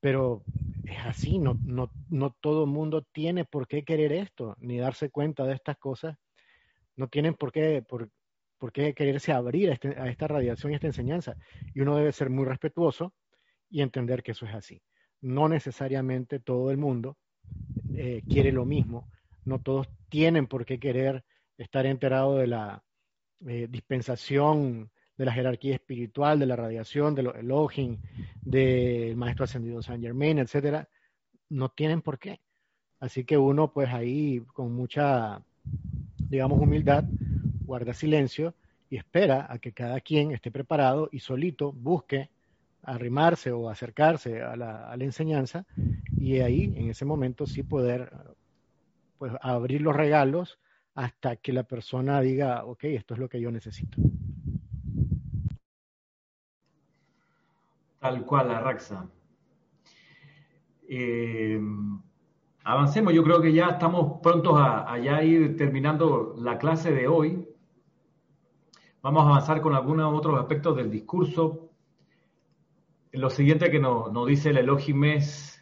Pero 0.00 0.42
es 0.84 0.98
así, 1.06 1.38
no, 1.38 1.56
no, 1.64 1.92
no 2.08 2.34
todo 2.40 2.64
el 2.64 2.70
mundo 2.70 3.06
tiene 3.12 3.44
por 3.44 3.68
qué 3.68 3.84
querer 3.84 4.12
esto, 4.12 4.56
ni 4.58 4.78
darse 4.78 5.10
cuenta 5.10 5.44
de 5.44 5.54
estas 5.54 5.78
cosas. 5.78 6.16
No 6.96 7.06
tienen 7.06 7.34
por 7.34 7.52
qué, 7.52 7.82
por, 7.82 8.10
por 8.58 8.72
qué 8.72 8.94
quererse 8.94 9.32
abrir 9.32 9.70
a, 9.70 9.74
este, 9.74 9.96
esta 10.10 10.26
radiación 10.26 10.72
y 10.72 10.74
esta 10.74 10.88
enseñanza. 10.88 11.36
Y 11.72 11.82
uno 11.82 11.96
debe 11.96 12.10
ser 12.10 12.30
muy 12.30 12.46
respetuoso 12.46 13.14
y 13.70 13.82
entender 13.82 14.24
que 14.24 14.32
eso 14.32 14.44
es 14.46 14.54
así. 14.54 14.82
No 15.20 15.48
necesariamente 15.48 16.40
todo 16.40 16.70
el 16.70 16.78
mundo 16.78 17.16
eh, 17.94 18.22
quiere 18.28 18.52
lo 18.52 18.64
mismo, 18.64 19.08
no 19.44 19.58
todos 19.60 19.88
tienen 20.08 20.46
por 20.46 20.64
qué 20.64 20.78
querer 20.78 21.24
estar 21.58 21.86
enterado 21.86 22.36
de 22.36 22.46
la 22.46 22.82
eh, 23.46 23.66
dispensación 23.70 24.90
de 25.20 25.26
la 25.26 25.32
jerarquía 25.32 25.74
espiritual, 25.74 26.38
de 26.38 26.46
la 26.46 26.56
radiación, 26.56 27.14
de 27.14 27.22
los 27.22 27.34
del 28.40 29.16
maestro 29.16 29.44
ascendido 29.44 29.82
Saint 29.82 30.02
Germain, 30.02 30.38
etcétera, 30.38 30.88
no 31.50 31.68
tienen 31.68 32.00
por 32.00 32.18
qué. 32.18 32.40
Así 33.00 33.24
que 33.24 33.36
uno, 33.36 33.70
pues 33.70 33.90
ahí, 33.90 34.40
con 34.54 34.72
mucha, 34.72 35.42
digamos, 36.16 36.58
humildad, 36.58 37.04
guarda 37.66 37.92
silencio 37.92 38.54
y 38.88 38.96
espera 38.96 39.46
a 39.50 39.58
que 39.58 39.72
cada 39.72 40.00
quien 40.00 40.32
esté 40.32 40.50
preparado 40.50 41.10
y 41.12 41.20
solito 41.20 41.70
busque 41.70 42.30
arrimarse 42.82 43.52
o 43.52 43.68
acercarse 43.68 44.42
a 44.42 44.56
la, 44.56 44.90
a 44.90 44.94
enseñanza 44.94 45.66
y 46.16 46.40
ahí, 46.40 46.72
en 46.76 46.90
ese 46.90 47.04
momento, 47.04 47.46
sí 47.46 47.62
poder 47.62 48.12
pues, 49.18 49.32
abrir 49.42 49.82
los 49.82 49.94
regalos 49.94 50.58
hasta 50.94 51.36
que 51.36 51.52
la 51.52 51.62
persona 51.62 52.20
diga, 52.20 52.64
ok, 52.64 52.84
esto 52.84 53.14
es 53.14 53.20
lo 53.20 53.28
que 53.28 53.40
yo 53.40 53.50
necesito. 53.50 53.98
Tal 58.00 58.24
cual, 58.24 58.48
la 58.48 58.60
Raxa. 58.60 59.06
Eh, 60.88 61.60
avancemos, 62.64 63.12
yo 63.12 63.22
creo 63.22 63.40
que 63.40 63.52
ya 63.52 63.68
estamos 63.68 64.20
prontos 64.20 64.54
a, 64.56 64.98
ya 64.98 65.22
ir 65.22 65.56
terminando 65.56 66.34
la 66.38 66.58
clase 66.58 66.92
de 66.92 67.06
hoy. 67.06 67.46
Vamos 69.02 69.22
a 69.24 69.28
avanzar 69.28 69.60
con 69.60 69.74
algunos 69.74 70.12
otros 70.12 70.38
aspectos 70.38 70.76
del 70.76 70.90
discurso. 70.90 71.69
Lo 73.12 73.28
siguiente 73.28 73.70
que 73.70 73.80
nos, 73.80 74.12
nos 74.12 74.26
dice 74.26 74.50
el 74.50 74.58
Elohim 74.58 75.04
es, 75.04 75.60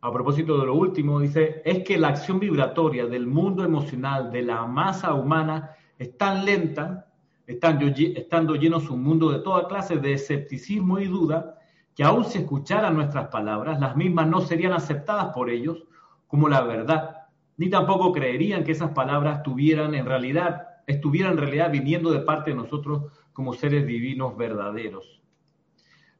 a 0.00 0.12
propósito 0.12 0.58
de 0.58 0.66
lo 0.66 0.74
último, 0.74 1.20
dice, 1.20 1.62
es 1.64 1.84
que 1.84 1.96
la 1.96 2.08
acción 2.08 2.40
vibratoria 2.40 3.06
del 3.06 3.26
mundo 3.26 3.64
emocional 3.64 4.32
de 4.32 4.42
la 4.42 4.66
masa 4.66 5.14
humana 5.14 5.76
es 5.96 6.16
tan 6.16 6.44
lenta, 6.44 7.06
estando, 7.46 7.86
estando 7.86 8.56
lleno 8.56 8.80
su 8.80 8.96
mundo 8.96 9.30
de 9.30 9.38
toda 9.40 9.68
clase 9.68 9.98
de 9.98 10.12
escepticismo 10.12 10.98
y 10.98 11.06
duda, 11.06 11.58
que 11.94 12.02
aun 12.02 12.24
si 12.24 12.38
escucharan 12.38 12.94
nuestras 12.94 13.28
palabras, 13.28 13.78
las 13.80 13.96
mismas 13.96 14.26
no 14.26 14.40
serían 14.40 14.72
aceptadas 14.72 15.32
por 15.34 15.50
ellos 15.50 15.84
como 16.26 16.48
la 16.48 16.60
verdad, 16.60 17.26
ni 17.56 17.70
tampoco 17.70 18.12
creerían 18.12 18.62
que 18.62 18.72
esas 18.72 18.90
palabras 18.90 19.42
tuvieran 19.42 19.94
en 19.94 20.06
realidad, 20.06 20.66
estuvieran 20.86 21.32
en 21.32 21.38
realidad 21.38 21.70
viniendo 21.72 22.10
de 22.10 22.20
parte 22.20 22.50
de 22.50 22.56
nosotros 22.56 23.12
como 23.32 23.54
seres 23.54 23.86
divinos 23.86 24.36
verdaderos. 24.36 25.17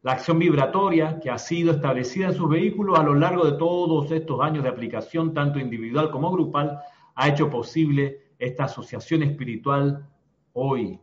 La 0.02 0.12
acción 0.12 0.38
vibratoria 0.38 1.18
que 1.20 1.30
ha 1.30 1.38
sido 1.38 1.72
establecida 1.72 2.26
en 2.26 2.34
sus 2.34 2.48
vehículos 2.48 2.98
a 2.98 3.02
lo 3.02 3.14
largo 3.14 3.44
de 3.44 3.58
todos 3.58 4.10
estos 4.12 4.40
años 4.40 4.62
de 4.62 4.68
aplicación, 4.68 5.34
tanto 5.34 5.58
individual 5.58 6.10
como 6.10 6.30
grupal, 6.30 6.80
ha 7.16 7.28
hecho 7.28 7.50
posible 7.50 8.32
esta 8.38 8.64
asociación 8.64 9.24
espiritual 9.24 10.08
hoy. 10.52 11.00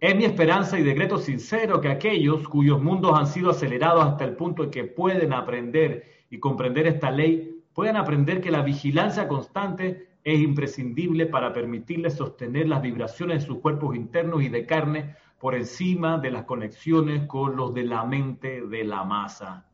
Es 0.00 0.16
mi 0.16 0.24
esperanza 0.24 0.78
y 0.78 0.82
decreto 0.82 1.18
sincero 1.18 1.80
que 1.80 1.88
aquellos 1.88 2.48
cuyos 2.48 2.82
mundos 2.82 3.18
han 3.18 3.26
sido 3.26 3.50
acelerados 3.50 4.04
hasta 4.04 4.24
el 4.24 4.34
punto 4.34 4.64
de 4.64 4.70
que 4.70 4.84
pueden 4.84 5.32
aprender 5.32 6.24
y 6.30 6.38
comprender 6.38 6.86
esta 6.86 7.10
ley, 7.10 7.62
puedan 7.74 7.96
aprender 7.96 8.40
que 8.40 8.50
la 8.50 8.62
vigilancia 8.62 9.28
constante 9.28 10.08
es 10.24 10.40
imprescindible 10.40 11.26
para 11.26 11.52
permitirles 11.52 12.14
sostener 12.14 12.66
las 12.66 12.80
vibraciones 12.80 13.40
de 13.40 13.46
sus 13.46 13.58
cuerpos 13.58 13.94
internos 13.94 14.42
y 14.42 14.48
de 14.48 14.64
carne 14.64 15.16
por 15.44 15.54
encima 15.54 16.16
de 16.16 16.30
las 16.30 16.44
conexiones 16.44 17.26
con 17.26 17.54
los 17.54 17.74
de 17.74 17.84
la 17.84 18.02
mente 18.06 18.62
de 18.66 18.82
la 18.82 19.04
masa. 19.04 19.66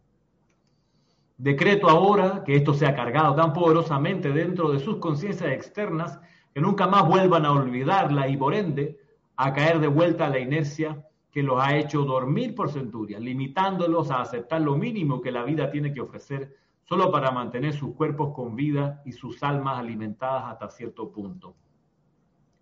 Decreto 1.39 1.89
ahora 1.89 2.43
que 2.45 2.57
esto 2.57 2.75
sea 2.75 2.93
cargado 2.93 3.37
tan 3.37 3.53
poderosamente 3.53 4.33
dentro 4.33 4.73
de 4.73 4.81
sus 4.81 4.97
conciencias 4.97 5.53
externas 5.53 6.19
que 6.53 6.61
nunca 6.61 6.89
más 6.89 7.07
vuelvan 7.07 7.47
a 7.47 7.53
olvidarla 7.53 8.27
y 8.27 8.37
por 8.37 8.53
ende 8.53 8.99
a 9.37 9.53
caer 9.53 9.79
de 9.79 9.87
vuelta 9.87 10.27
a 10.27 10.31
la 10.31 10.41
inercia 10.41 11.07
que 11.31 11.45
los 11.45 11.63
ha 11.63 11.77
hecho 11.77 12.03
dormir 12.03 12.57
por 12.57 12.73
centurias, 12.73 13.21
limitándolos 13.21 14.11
a 14.11 14.23
aceptar 14.23 14.63
lo 14.63 14.77
mínimo 14.77 15.21
que 15.21 15.31
la 15.31 15.45
vida 15.45 15.71
tiene 15.71 15.95
que 15.95 16.01
ofrecer 16.01 16.53
solo 16.83 17.13
para 17.13 17.31
mantener 17.31 17.75
sus 17.75 17.95
cuerpos 17.95 18.35
con 18.35 18.57
vida 18.57 19.03
y 19.05 19.13
sus 19.13 19.41
almas 19.45 19.79
alimentadas 19.79 20.47
hasta 20.47 20.69
cierto 20.69 21.13
punto. 21.13 21.55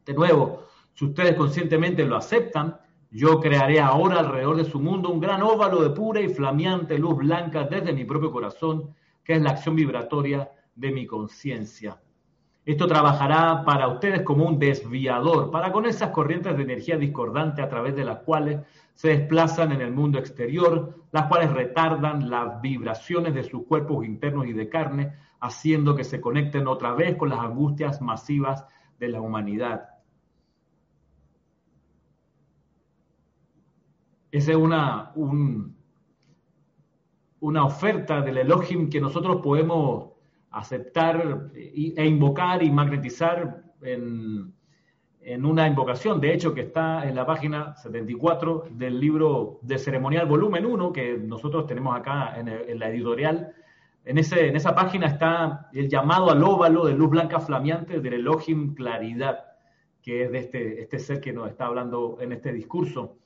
De 0.04 0.12
nuevo, 0.12 0.64
si 0.92 1.06
ustedes 1.06 1.36
conscientemente 1.36 2.04
lo 2.04 2.14
aceptan, 2.14 2.78
yo 3.10 3.40
crearé 3.40 3.80
ahora 3.80 4.20
alrededor 4.20 4.56
de 4.56 4.64
su 4.64 4.80
mundo 4.80 5.08
un 5.08 5.20
gran 5.20 5.42
óvalo 5.42 5.82
de 5.82 5.90
pura 5.90 6.20
y 6.20 6.28
flameante 6.28 6.98
luz 6.98 7.16
blanca 7.16 7.64
desde 7.64 7.92
mi 7.92 8.04
propio 8.04 8.30
corazón, 8.30 8.94
que 9.24 9.34
es 9.34 9.42
la 9.42 9.50
acción 9.50 9.74
vibratoria 9.74 10.50
de 10.74 10.92
mi 10.92 11.06
conciencia. 11.06 11.98
Esto 12.66 12.86
trabajará 12.86 13.64
para 13.64 13.88
ustedes 13.88 14.20
como 14.22 14.44
un 14.44 14.58
desviador, 14.58 15.50
para 15.50 15.72
con 15.72 15.86
esas 15.86 16.10
corrientes 16.10 16.54
de 16.54 16.62
energía 16.62 16.98
discordante 16.98 17.62
a 17.62 17.68
través 17.70 17.96
de 17.96 18.04
las 18.04 18.18
cuales 18.18 18.60
se 18.92 19.08
desplazan 19.08 19.72
en 19.72 19.80
el 19.80 19.90
mundo 19.90 20.18
exterior, 20.18 20.94
las 21.10 21.28
cuales 21.28 21.50
retardan 21.50 22.28
las 22.28 22.60
vibraciones 22.60 23.32
de 23.32 23.44
sus 23.44 23.64
cuerpos 23.64 24.04
internos 24.04 24.46
y 24.46 24.52
de 24.52 24.68
carne, 24.68 25.14
haciendo 25.40 25.96
que 25.96 26.04
se 26.04 26.20
conecten 26.20 26.68
otra 26.68 26.92
vez 26.92 27.16
con 27.16 27.30
las 27.30 27.38
angustias 27.38 28.02
masivas 28.02 28.66
de 28.98 29.08
la 29.08 29.22
humanidad. 29.22 29.97
Esa 34.30 34.50
es 34.50 34.56
una, 34.56 35.12
una 37.40 37.64
oferta 37.64 38.20
del 38.20 38.38
Elohim 38.38 38.90
que 38.90 39.00
nosotros 39.00 39.40
podemos 39.42 40.10
aceptar 40.50 41.50
e 41.54 42.06
invocar 42.06 42.62
y 42.62 42.70
magnetizar 42.70 43.62
en, 43.82 44.52
una 45.44 45.66
invocación, 45.66 46.20
de 46.20 46.32
hecho 46.32 46.54
que 46.54 46.62
está 46.62 47.08
en 47.08 47.14
la 47.14 47.26
página 47.26 47.74
74 47.76 48.64
del 48.70 48.98
libro 48.98 49.60
de 49.62 49.78
ceremonial 49.78 50.26
volumen 50.26 50.64
1 50.64 50.92
que 50.92 51.18
nosotros 51.18 51.66
tenemos 51.66 51.96
acá 51.96 52.34
en, 52.38 52.78
la 52.78 52.88
editorial. 52.88 53.52
En, 54.04 54.18
ese, 54.18 54.48
en 54.48 54.56
esa 54.56 54.74
página 54.74 55.06
está 55.06 55.68
el 55.72 55.88
llamado 55.88 56.30
al 56.30 56.42
óvalo 56.42 56.86
de 56.86 56.94
luz 56.94 57.10
blanca 57.10 57.40
flameante 57.40 58.00
del 58.00 58.14
Elohim 58.14 58.74
Claridad, 58.74 59.44
que 60.02 60.24
es 60.24 60.32
de 60.32 60.38
este, 60.38 60.82
este 60.82 60.98
ser 60.98 61.20
que 61.20 61.32
nos 61.32 61.48
está 61.48 61.66
hablando 61.66 62.18
en 62.20 62.32
este 62.32 62.52
discurso. 62.52 63.16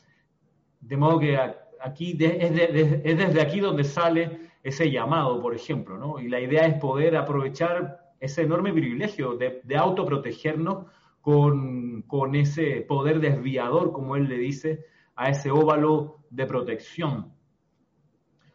De 0.82 0.96
modo 0.96 1.18
que 1.18 1.38
aquí 1.80 2.16
es, 2.20 2.60
es 2.60 3.16
desde 3.16 3.40
aquí 3.40 3.60
donde 3.60 3.84
sale 3.84 4.50
ese 4.62 4.90
llamado, 4.90 5.40
por 5.40 5.54
ejemplo, 5.54 5.96
¿no? 5.96 6.20
Y 6.20 6.28
la 6.28 6.40
idea 6.40 6.66
es 6.66 6.74
poder 6.74 7.16
aprovechar 7.16 8.14
ese 8.20 8.42
enorme 8.42 8.72
privilegio 8.72 9.36
de, 9.36 9.60
de 9.64 9.76
autoprotegernos 9.76 10.86
con, 11.20 12.02
con, 12.02 12.34
ese 12.34 12.82
poder 12.82 13.20
desviador, 13.20 13.92
como 13.92 14.16
él 14.16 14.28
le 14.28 14.38
dice, 14.38 14.84
a 15.16 15.30
ese 15.30 15.50
óvalo 15.50 16.20
de 16.30 16.46
protección. 16.46 17.32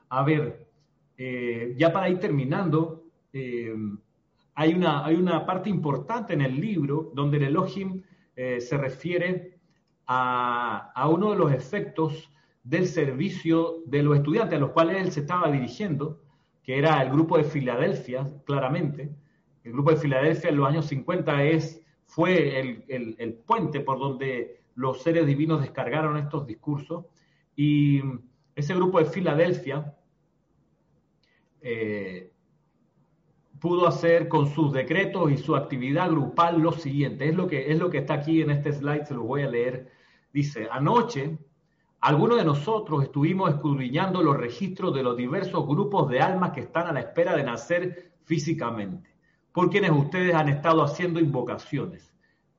A 0.09 0.23
ver, 0.23 0.67
eh, 1.17 1.73
ya 1.77 1.91
para 1.91 2.09
ir 2.09 2.19
terminando, 2.19 3.05
eh, 3.33 3.75
hay, 4.55 4.73
una, 4.73 5.05
hay 5.05 5.15
una 5.15 5.45
parte 5.45 5.69
importante 5.69 6.33
en 6.33 6.41
el 6.41 6.59
libro 6.59 7.11
donde 7.13 7.37
el 7.37 7.43
Elohim 7.45 8.03
eh, 8.35 8.61
se 8.61 8.77
refiere 8.77 9.56
a, 10.07 11.07
uno 11.09 11.31
de 11.31 11.37
los 11.37 11.51
efectos 11.51 12.31
del 12.63 12.87
servicio 12.87 13.83
de 13.85 14.03
los 14.03 14.17
estudiantes 14.17 14.57
a 14.57 14.61
los 14.61 14.71
cuales 14.71 15.01
él 15.01 15.11
se 15.11 15.21
estaba 15.21 15.51
dirigiendo, 15.51 16.21
que 16.63 16.77
era 16.77 17.01
el 17.01 17.11
grupo 17.11 17.37
de 17.37 17.43
Filadelfia, 17.43 18.25
claramente. 18.45 19.09
El 19.63 19.73
grupo 19.73 19.91
de 19.91 19.97
Filadelfia 19.97 20.49
en 20.49 20.57
los 20.57 20.67
años 20.67 20.85
50 20.87 21.43
es, 21.43 21.81
fue 22.05 22.59
el, 22.59 23.33
puente 23.45 23.81
por 23.81 23.99
donde 23.99 24.61
los 24.75 25.01
seres 25.01 25.25
divinos 25.25 25.61
descargaron 25.61 26.17
estos 26.17 26.47
discursos. 26.47 27.05
Y 27.55 28.01
ese 28.55 28.75
grupo 28.75 28.99
de 28.99 29.05
Filadelfia 29.05 29.93
eh, 31.61 32.31
pudo 33.59 33.87
hacer 33.87 34.27
con 34.27 34.47
sus 34.47 34.71
decretos 34.71 35.31
y 35.31 35.37
su 35.37 35.55
actividad 35.55 36.09
grupal 36.09 36.61
lo 36.61 36.71
siguiente. 36.71 37.27
Es 37.29 37.35
lo 37.35 37.47
que, 37.47 37.71
es 37.71 37.79
lo 37.79 37.89
que 37.89 37.99
está 37.99 38.15
aquí 38.15 38.41
en 38.41 38.51
este 38.51 38.71
slide, 38.71 39.05
se 39.05 39.13
lo 39.13 39.23
voy 39.23 39.41
a 39.41 39.49
leer. 39.49 39.96
Dice, 40.31 40.67
anoche 40.71 41.37
algunos 41.99 42.37
de 42.37 42.45
nosotros 42.45 43.03
estuvimos 43.03 43.49
escudriñando 43.49 44.21
los 44.21 44.37
registros 44.37 44.93
de 44.93 45.01
los 45.01 45.17
diversos 45.17 45.65
grupos 45.65 46.09
de 46.09 46.21
almas 46.21 46.51
que 46.51 46.61
están 46.61 46.87
a 46.87 46.93
la 46.93 46.99
espera 46.99 47.35
de 47.35 47.43
nacer 47.43 48.11
físicamente, 48.23 49.09
por 49.51 49.69
quienes 49.69 49.91
ustedes 49.91 50.35
han 50.35 50.49
estado 50.49 50.83
haciendo 50.83 51.19
invocaciones. 51.19 52.13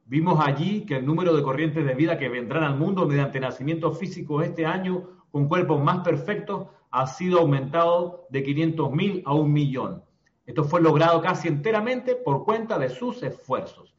Vimos 0.07 0.41
allí 0.45 0.85
que 0.85 0.97
el 0.97 1.07
número 1.07 1.37
de 1.37 1.43
corrientes 1.43 1.85
de 1.85 1.95
vida 1.95 2.19
que 2.19 2.29
vendrán 2.29 2.65
al 2.65 2.77
mundo 2.77 3.07
mediante 3.07 3.39
nacimiento 3.39 3.93
físico 3.93 4.43
este 4.43 4.67
año 4.67 5.09
con 5.31 5.47
cuerpos 5.47 5.81
más 5.83 6.01
perfectos 6.01 6.67
ha 6.91 7.07
sido 7.07 7.41
aumentado 7.41 8.27
de 8.31 8.45
500.000 8.45 9.23
a 9.25 9.35
un 9.35 9.53
millón. 9.53 10.03
Esto 10.47 10.65
fue 10.65 10.81
logrado 10.81 11.21
casi 11.21 11.47
enteramente 11.47 12.17
por 12.17 12.45
cuenta 12.45 12.79
de 12.79 12.89
sus 12.89 13.23
esfuerzos. 13.23 13.95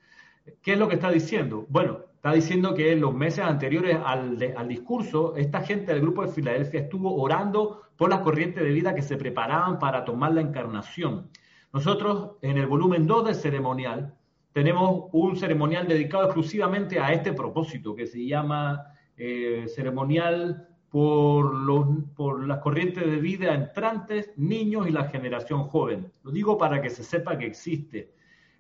¿Qué 0.62 0.74
es 0.74 0.80
lo 0.80 0.88
que 0.88 0.96
está 0.96 1.12
diciendo? 1.12 1.66
Bueno, 1.70 2.00
está 2.20 2.34
diciendo 2.34 2.74
que 2.74 2.92
en 2.92 3.00
los 3.00 3.14
meses 3.14 3.46
anteriores 3.46 3.98
al, 4.04 4.68
discurso, 4.68 5.38
esta 5.38 5.62
gente 5.62 5.94
del 5.94 6.02
grupo 6.02 6.22
de 6.22 6.28
Filadelfia 6.28 6.82
estuvo 6.82 7.16
orando 7.16 7.84
por 7.96 8.10
las 8.10 8.20
corrientes 8.20 8.62
de 8.62 8.72
vida 8.72 8.94
que 8.94 9.02
se 9.02 9.16
preparaban 9.16 9.80
para 9.80 10.04
tomar 10.04 10.34
la 10.34 10.42
encarnación. 10.42 11.30
Nosotros, 11.72 12.32
en 12.42 12.58
el 12.58 12.68
volumen 12.68 13.08
2 13.08 13.24
del 13.24 13.36
ceremonial, 13.36 14.14
tenemos 14.52 15.06
un 15.14 15.38
ceremonial 15.38 15.88
dedicado 15.88 16.26
exclusivamente 16.26 17.00
a 17.00 17.14
este 17.14 17.32
propósito, 17.32 17.96
que 17.96 18.06
se 18.06 18.26
llama 18.26 18.84
eh, 19.16 19.64
ceremonial 19.74 20.68
por, 20.90 21.56
los, 21.56 21.88
por 22.18 22.46
las 22.46 22.60
corrientes 22.60 23.10
de 23.10 23.16
vida 23.16 23.54
entrantes, 23.54 24.34
niños 24.36 24.90
y 24.90 24.92
la 24.92 25.06
generación 25.06 25.70
joven. 25.70 26.12
Lo 26.24 26.32
digo 26.32 26.58
para 26.58 26.82
que 26.82 26.90
se 26.90 27.06
sepa 27.06 27.38
que 27.38 27.46
existe. 27.46 28.12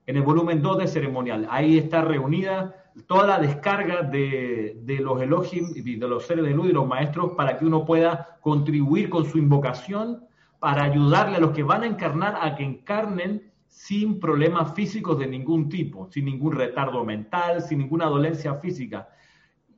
En 0.06 0.16
el 0.16 0.24
volumen 0.24 0.62
2 0.62 0.78
del 0.78 0.88
ceremonial, 0.88 1.46
ahí 1.52 1.78
está 1.78 2.02
reunida 2.02 2.79
toda 3.08 3.28
la 3.28 3.40
descarga 3.40 4.02
de, 4.04 4.78
de 4.82 5.00
los 5.00 5.22
elogios 5.22 5.76
y 5.76 5.96
de 5.96 6.08
los 6.08 6.26
seres 6.26 6.46
de 6.46 6.52
luz 6.52 6.70
y 6.70 6.74
los 6.74 6.88
maestros 6.88 7.32
para 7.38 7.58
que 7.58 7.66
uno 7.66 7.86
pueda 7.86 8.38
contribuir 8.42 9.10
con 9.10 9.26
su 9.26 9.38
invocación 9.38 10.24
para 10.60 10.84
ayudarle 10.84 11.38
a 11.38 11.40
los 11.40 11.52
que 11.52 11.64
van 11.64 11.84
a 11.84 11.88
encarnar 11.88 12.38
a 12.42 12.56
que 12.56 12.64
encarnen 12.64 13.50
sin 13.68 14.20
problemas 14.20 14.74
físicos 14.74 15.18
de 15.20 15.28
ningún 15.28 15.70
tipo, 15.70 16.10
sin 16.12 16.26
ningún 16.26 16.54
retardo 16.54 17.06
mental, 17.06 17.62
sin 17.62 17.80
ninguna 17.80 18.08
dolencia 18.08 18.56
física. 18.56 19.10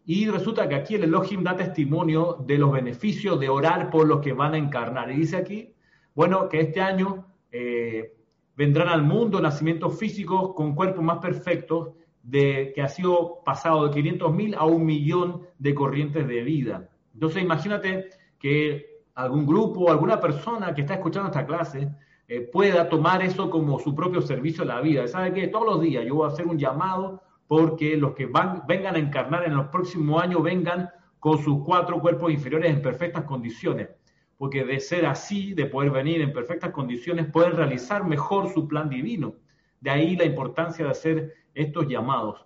Y 0.06 0.28
resulta 0.28 0.68
que 0.68 0.76
aquí 0.76 0.96
el 0.96 1.04
Elohim 1.04 1.44
da 1.44 1.56
testimonio 1.56 2.38
de 2.48 2.58
los 2.58 2.72
beneficios 2.72 3.40
de 3.40 3.50
orar 3.50 3.92
por 3.92 4.08
los 4.08 4.20
que 4.20 4.34
van 4.34 4.56
a 4.56 4.58
encarnar. 4.58 5.12
Y 5.12 5.18
dice 5.18 5.38
aquí, 5.38 5.76
bueno, 6.16 6.50
que 6.50 6.62
este 6.62 6.82
año 6.82 7.28
eh, 7.52 8.18
vendrán 8.56 8.90
al 8.90 9.04
mundo 9.04 9.40
nacimientos 9.40 10.00
físicos 10.00 10.54
con 10.56 10.74
cuerpos 10.74 11.04
más 11.04 11.20
perfectos, 11.20 11.90
de, 12.24 12.72
que 12.76 12.82
ha 12.82 12.88
sido 12.88 13.42
pasado 13.44 13.88
de 13.88 13.94
500 13.94 14.34
mil 14.34 14.56
a 14.56 14.66
un 14.66 14.86
millón 14.86 15.42
de 15.60 15.74
corrientes 15.74 16.28
de 16.28 16.42
vida. 16.44 16.90
Entonces 17.14 17.44
imagínate 17.44 18.10
que 18.40 19.02
algún 19.16 19.46
grupo, 19.46 19.92
alguna 19.92 20.20
persona 20.20 20.74
que 20.74 20.82
está 20.82 20.96
escuchando 20.96 21.30
esta 21.30 21.46
clase, 21.46 21.90
eh, 22.28 22.42
pueda 22.42 22.88
tomar 22.88 23.22
eso 23.22 23.50
como 23.50 23.80
su 23.80 23.94
propio 23.94 24.22
servicio 24.22 24.64
a 24.64 24.68
la 24.68 24.82
vida. 24.82 25.08
¿Sabe 25.08 25.34
qué? 25.34 25.48
Todos 25.48 25.66
los 25.66 25.82
días 25.82 26.06
yo 26.06 26.16
voy 26.16 26.30
a 26.30 26.34
hacer 26.34 26.48
un 26.48 26.58
llamado 26.58 27.22
porque 27.48 27.98
los 27.98 28.14
que 28.14 28.26
van, 28.26 28.64
vengan 28.68 28.96
a 28.96 29.00
encarnar 29.00 29.46
en 29.46 29.56
los 29.56 29.68
próximos 29.68 30.24
años 30.24 30.42
vengan 30.42 30.90
con 31.20 31.38
sus 31.44 31.64
cuatro 31.66 32.00
cuerpos 32.00 32.32
inferiores 32.32 32.72
en 32.72 32.82
perfectas 32.82 33.26
condiciones. 33.26 33.90
Porque 34.38 34.64
de 34.64 34.80
ser 34.80 35.06
así, 35.06 35.54
de 35.54 35.66
poder 35.66 35.92
venir 35.92 36.22
en 36.22 36.32
perfectas 36.32 36.72
condiciones, 36.72 37.28
pueden 37.28 37.52
realizar 37.52 38.08
mejor 38.08 38.52
su 38.54 38.68
plan 38.68 38.90
divino. 38.90 39.36
De 39.82 39.90
ahí 39.90 40.16
la 40.16 40.24
importancia 40.24 40.86
de 40.86 40.92
hacer 40.92 41.34
estos 41.54 41.88
llamados. 41.88 42.46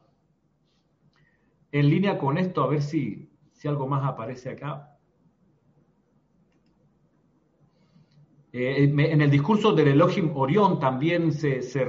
En 1.72 1.90
línea 1.90 2.18
con 2.18 2.38
esto, 2.38 2.64
a 2.64 2.68
ver 2.68 2.82
si, 2.82 3.30
si 3.52 3.68
algo 3.68 3.88
más 3.88 4.04
aparece 4.06 4.52
acá. 4.52 4.96
Eh, 8.54 8.84
en 8.84 9.22
el 9.22 9.30
discurso 9.30 9.74
del 9.74 9.90
Elohim 9.90 10.32
Orión 10.36 10.80
también 10.80 11.34
se, 11.34 11.62
se, 11.62 11.86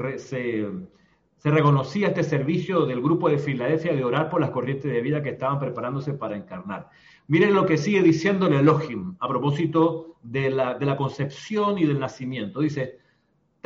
reconocía 1.45 2.09
este 2.09 2.25
servicio 2.25 2.87
del 2.87 3.01
grupo 3.01 3.29
de 3.29 3.39
Filadelfia 3.39 3.95
de 3.95 4.03
orar 4.03 4.29
por 4.29 4.41
las 4.41 4.51
corrientes 4.51 4.91
de 4.91 5.01
vida 5.01 5.23
que 5.23 5.29
estaban 5.31 5.61
preparándose 5.61 6.15
para 6.15 6.37
encarnar. 6.37 6.89
Miren 7.29 7.55
lo 7.55 7.67
que 7.67 7.77
sigue 7.77 8.03
diciendo 8.03 8.49
el 8.49 8.55
Elohim 8.55 9.15
a 9.21 9.29
propósito 9.29 10.17
de 10.25 10.51
la, 10.51 10.75
de 10.75 10.87
la 10.87 10.97
concepción 10.97 11.79
y 11.79 11.85
del 11.85 12.01
nacimiento. 12.01 12.59
Dice, 12.59 12.99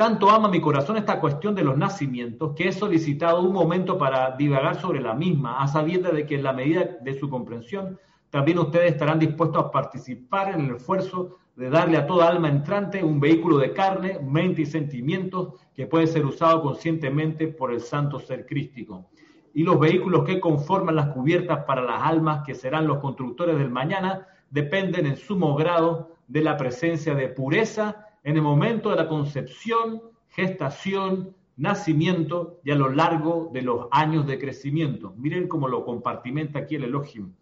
tanto 0.01 0.31
ama 0.31 0.47
mi 0.47 0.59
corazón 0.59 0.97
esta 0.97 1.19
cuestión 1.19 1.53
de 1.53 1.63
los 1.63 1.77
nacimientos 1.77 2.55
que 2.55 2.67
he 2.67 2.71
solicitado 2.71 3.43
un 3.43 3.53
momento 3.53 3.99
para 3.99 4.35
divagar 4.35 4.81
sobre 4.81 4.99
la 4.99 5.13
misma, 5.13 5.61
a 5.61 5.67
sabiendas 5.67 6.13
de 6.13 6.25
que 6.25 6.33
en 6.37 6.43
la 6.43 6.53
medida 6.53 6.97
de 6.99 7.19
su 7.19 7.29
comprensión 7.29 7.99
también 8.31 8.57
ustedes 8.57 8.93
estarán 8.93 9.19
dispuestos 9.19 9.63
a 9.63 9.69
participar 9.69 10.55
en 10.55 10.61
el 10.61 10.77
esfuerzo 10.77 11.37
de 11.55 11.69
darle 11.69 11.97
a 11.97 12.07
toda 12.07 12.27
alma 12.27 12.49
entrante 12.49 13.03
un 13.03 13.19
vehículo 13.19 13.59
de 13.59 13.73
carne, 13.73 14.17
mente 14.19 14.63
y 14.63 14.65
sentimientos 14.65 15.53
que 15.75 15.85
puede 15.85 16.07
ser 16.07 16.25
usado 16.25 16.63
conscientemente 16.63 17.49
por 17.49 17.71
el 17.71 17.81
santo 17.81 18.19
ser 18.19 18.47
crístico. 18.47 19.11
Y 19.53 19.61
los 19.61 19.79
vehículos 19.79 20.23
que 20.23 20.39
conforman 20.39 20.95
las 20.95 21.09
cubiertas 21.09 21.63
para 21.65 21.83
las 21.83 22.01
almas 22.01 22.41
que 22.43 22.55
serán 22.55 22.87
los 22.87 22.97
constructores 22.97 23.55
del 23.55 23.69
mañana 23.69 24.25
dependen 24.49 25.05
en 25.05 25.15
sumo 25.15 25.53
grado 25.53 26.15
de 26.27 26.41
la 26.41 26.57
presencia 26.57 27.13
de 27.13 27.27
pureza 27.27 28.07
en 28.23 28.35
el 28.35 28.41
momento 28.41 28.89
de 28.89 28.97
la 28.97 29.07
concepción, 29.07 30.01
gestación, 30.29 31.35
nacimiento 31.57 32.59
y 32.63 32.71
a 32.71 32.75
lo 32.75 32.89
largo 32.89 33.49
de 33.53 33.61
los 33.61 33.87
años 33.91 34.25
de 34.25 34.39
crecimiento. 34.39 35.13
Miren 35.17 35.47
cómo 35.47 35.67
lo 35.67 35.85
compartimenta 35.85 36.59
aquí 36.59 36.75
el 36.75 36.85
Elohim. 36.85 37.33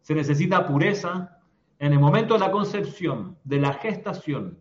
Se 0.00 0.14
necesita 0.14 0.66
pureza, 0.66 1.38
en 1.78 1.92
el 1.92 2.00
momento 2.00 2.34
de 2.34 2.40
la 2.40 2.50
concepción, 2.50 3.36
de 3.44 3.60
la 3.60 3.74
gestación, 3.74 4.58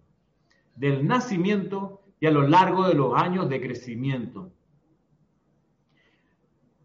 del 0.76 1.08
nacimiento 1.08 2.02
y 2.20 2.28
a 2.28 2.32
lo 2.32 2.48
largo 2.48 2.88
de 2.88 2.94
los 2.94 3.16
años 3.16 3.50
de 3.50 3.60
crecimiento. 3.60 4.52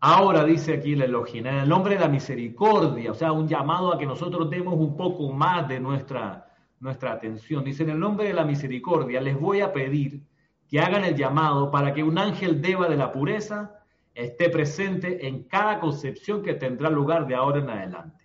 Ahora 0.01 0.45
dice 0.45 0.75
aquí 0.75 0.97
la 0.97 1.05
Elohim, 1.05 1.47
en 1.47 1.55
el 1.55 1.69
nombre 1.69 1.95
de 1.95 2.01
la 2.01 2.09
misericordia, 2.09 3.13
o 3.13 3.15
sea, 3.15 3.31
un 3.31 3.47
llamado 3.47 3.93
a 3.93 3.99
que 3.99 4.07
nosotros 4.07 4.51
demos 4.51 4.75
un 4.75 4.97
poco 4.97 5.33
más 5.33 5.69
de 5.69 5.79
nuestra, 5.79 6.52
nuestra 6.83 7.13
atención. 7.13 7.65
Dice, 7.65 7.85
en 7.85 7.91
el 7.91 7.99
nombre 7.99 8.27
de 8.27 8.35
la 8.35 8.45
misericordia 8.45 9.23
les 9.23 9.39
voy 9.41 9.63
a 9.63 9.73
pedir 9.73 10.23
que 10.69 10.81
hagan 10.81 11.05
el 11.05 11.17
llamado 11.17 11.71
para 11.71 11.95
que 11.95 12.03
un 12.03 12.19
ángel 12.19 12.61
deba 12.61 12.89
de 12.89 12.97
la 12.97 13.11
pureza 13.11 13.79
esté 14.15 14.51
presente 14.51 15.27
en 15.27 15.45
cada 15.45 15.81
concepción 15.81 16.43
que 16.43 16.55
tendrá 16.55 16.91
lugar 16.91 17.27
de 17.27 17.35
ahora 17.35 17.61
en 17.61 17.71
adelante 17.71 18.23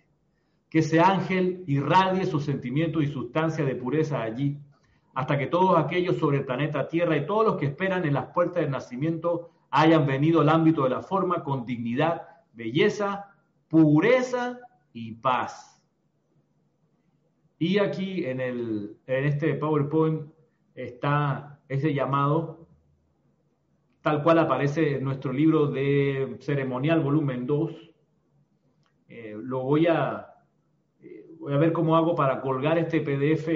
que 0.68 0.80
ese 0.80 1.00
ángel 1.00 1.64
irradie 1.66 2.26
su 2.26 2.40
sentimiento 2.40 3.00
y 3.00 3.06
sustancia 3.06 3.64
de 3.64 3.74
pureza 3.74 4.20
allí, 4.20 4.58
hasta 5.14 5.38
que 5.38 5.46
todos 5.46 5.78
aquellos 5.78 6.18
sobre 6.18 6.38
el 6.38 6.44
planeta 6.44 6.88
Tierra 6.88 7.16
y 7.16 7.26
todos 7.26 7.46
los 7.46 7.56
que 7.56 7.66
esperan 7.66 8.04
en 8.04 8.14
las 8.14 8.26
puertas 8.26 8.62
del 8.62 8.70
nacimiento 8.70 9.50
hayan 9.70 10.06
venido 10.06 10.40
al 10.42 10.48
ámbito 10.48 10.84
de 10.84 10.90
la 10.90 11.02
forma 11.02 11.42
con 11.42 11.64
dignidad, 11.64 12.22
belleza, 12.52 13.30
pureza 13.68 14.58
y 14.92 15.12
paz. 15.12 15.77
Y 17.58 17.78
aquí 17.78 18.24
en, 18.24 18.40
el, 18.40 18.96
en 19.06 19.24
este 19.24 19.54
PowerPoint 19.54 20.30
está 20.74 21.60
ese 21.68 21.92
llamado, 21.92 22.66
tal 24.00 24.22
cual 24.22 24.38
aparece 24.38 24.96
en 24.96 25.04
nuestro 25.04 25.32
libro 25.32 25.66
de 25.66 26.36
ceremonial 26.40 27.00
volumen 27.00 27.46
2. 27.46 27.90
Eh, 29.08 29.36
lo 29.42 29.62
voy 29.62 29.86
a 29.86 30.28
voy 31.38 31.52
a 31.52 31.58
ver 31.58 31.72
cómo 31.72 31.96
hago 31.96 32.14
para 32.14 32.40
colgar 32.40 32.78
este 32.78 33.00
PDF 33.00 33.48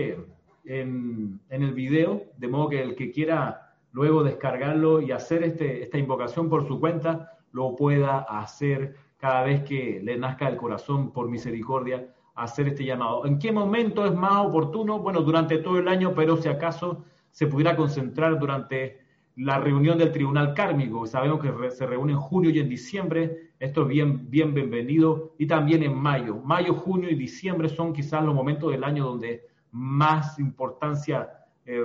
en, 0.64 1.40
el 1.48 1.72
video, 1.72 2.24
de 2.36 2.48
modo 2.48 2.68
que 2.68 2.82
el 2.82 2.94
que 2.94 3.10
quiera 3.10 3.74
luego 3.90 4.22
descargarlo 4.22 5.00
y 5.00 5.12
hacer 5.12 5.42
este, 5.42 5.82
esta 5.82 5.98
invocación 5.98 6.48
por 6.48 6.66
su 6.66 6.80
cuenta, 6.80 7.38
lo 7.52 7.76
pueda 7.76 8.20
hacer 8.20 8.96
cada 9.18 9.42
vez 9.42 9.62
que 9.62 10.00
le 10.02 10.16
nazca 10.16 10.48
el 10.48 10.56
corazón 10.56 11.12
por 11.12 11.28
misericordia, 11.28 12.14
hacer 12.34 12.68
este 12.68 12.84
llamado. 12.84 13.26
¿En 13.26 13.38
qué 13.38 13.52
momento 13.52 14.06
es 14.06 14.14
más 14.14 14.46
oportuno? 14.46 14.98
Bueno, 14.98 15.20
durante 15.22 15.58
todo 15.58 15.78
el 15.78 15.88
año, 15.88 16.14
pero 16.14 16.36
si 16.36 16.48
acaso 16.48 17.04
se 17.30 17.46
pudiera 17.46 17.76
concentrar 17.76 18.38
durante 18.38 19.02
la 19.36 19.58
reunión 19.58 19.98
del 19.98 20.12
Tribunal 20.12 20.54
Kármico. 20.54 21.06
Sabemos 21.06 21.40
que 21.40 21.70
se 21.70 21.86
reúne 21.86 22.12
en 22.12 22.18
junio 22.18 22.50
y 22.50 22.58
en 22.58 22.68
diciembre. 22.68 23.52
Esto 23.58 23.82
es 23.82 23.88
bien, 23.88 24.30
bien 24.30 24.52
bienvenido. 24.52 25.34
Y 25.38 25.46
también 25.46 25.82
en 25.82 25.94
mayo. 25.94 26.36
Mayo, 26.36 26.74
junio 26.74 27.10
y 27.10 27.14
diciembre 27.14 27.68
son 27.68 27.92
quizás 27.92 28.22
los 28.24 28.34
momentos 28.34 28.70
del 28.70 28.84
año 28.84 29.06
donde 29.06 29.46
más 29.70 30.38
importancia 30.38 31.30
eh, 31.64 31.82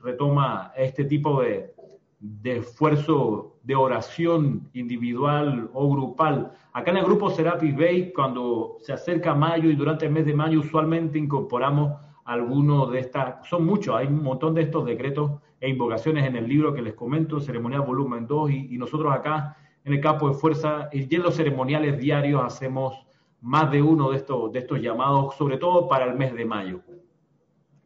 retoma 0.00 0.72
este 0.76 1.04
tipo 1.04 1.42
de, 1.42 1.74
de, 2.20 2.58
esfuerzo 2.58 3.51
de 3.62 3.74
oración 3.74 4.68
individual 4.72 5.70
o 5.72 5.90
grupal. 5.90 6.52
Acá 6.72 6.90
en 6.90 6.98
el 6.98 7.04
grupo 7.04 7.30
Serapis 7.30 7.76
Bay, 7.76 8.12
cuando 8.12 8.78
se 8.80 8.92
acerca 8.92 9.34
mayo 9.34 9.70
y 9.70 9.76
durante 9.76 10.06
el 10.06 10.12
mes 10.12 10.26
de 10.26 10.34
mayo, 10.34 10.60
usualmente 10.60 11.18
incorporamos 11.18 11.92
algunos 12.24 12.90
de 12.90 13.00
estas, 13.00 13.46
son 13.48 13.66
muchos, 13.66 13.94
hay 13.96 14.06
un 14.06 14.22
montón 14.22 14.54
de 14.54 14.62
estos 14.62 14.84
decretos 14.84 15.32
e 15.60 15.68
invocaciones 15.68 16.26
en 16.26 16.36
el 16.36 16.48
libro 16.48 16.72
que 16.72 16.82
les 16.82 16.94
comento, 16.94 17.40
Ceremonial 17.40 17.82
Volumen 17.82 18.26
2, 18.26 18.50
y, 18.50 18.78
nosotros 18.78 19.12
acá 19.12 19.56
en 19.84 19.92
el 19.92 20.00
campo 20.00 20.28
de 20.28 20.34
fuerza 20.34 20.88
y 20.92 21.12
en 21.14 21.22
los 21.22 21.36
ceremoniales 21.36 21.98
diarios 21.98 22.42
hacemos 22.44 23.06
más 23.40 23.70
de 23.70 23.82
uno 23.82 24.10
de 24.10 24.16
estos, 24.18 24.52
de 24.52 24.60
estos 24.60 24.80
llamados, 24.80 25.34
sobre 25.36 25.58
todo 25.58 25.88
para 25.88 26.04
el 26.04 26.16
mes 26.16 26.34
de 26.34 26.44
mayo. 26.44 26.80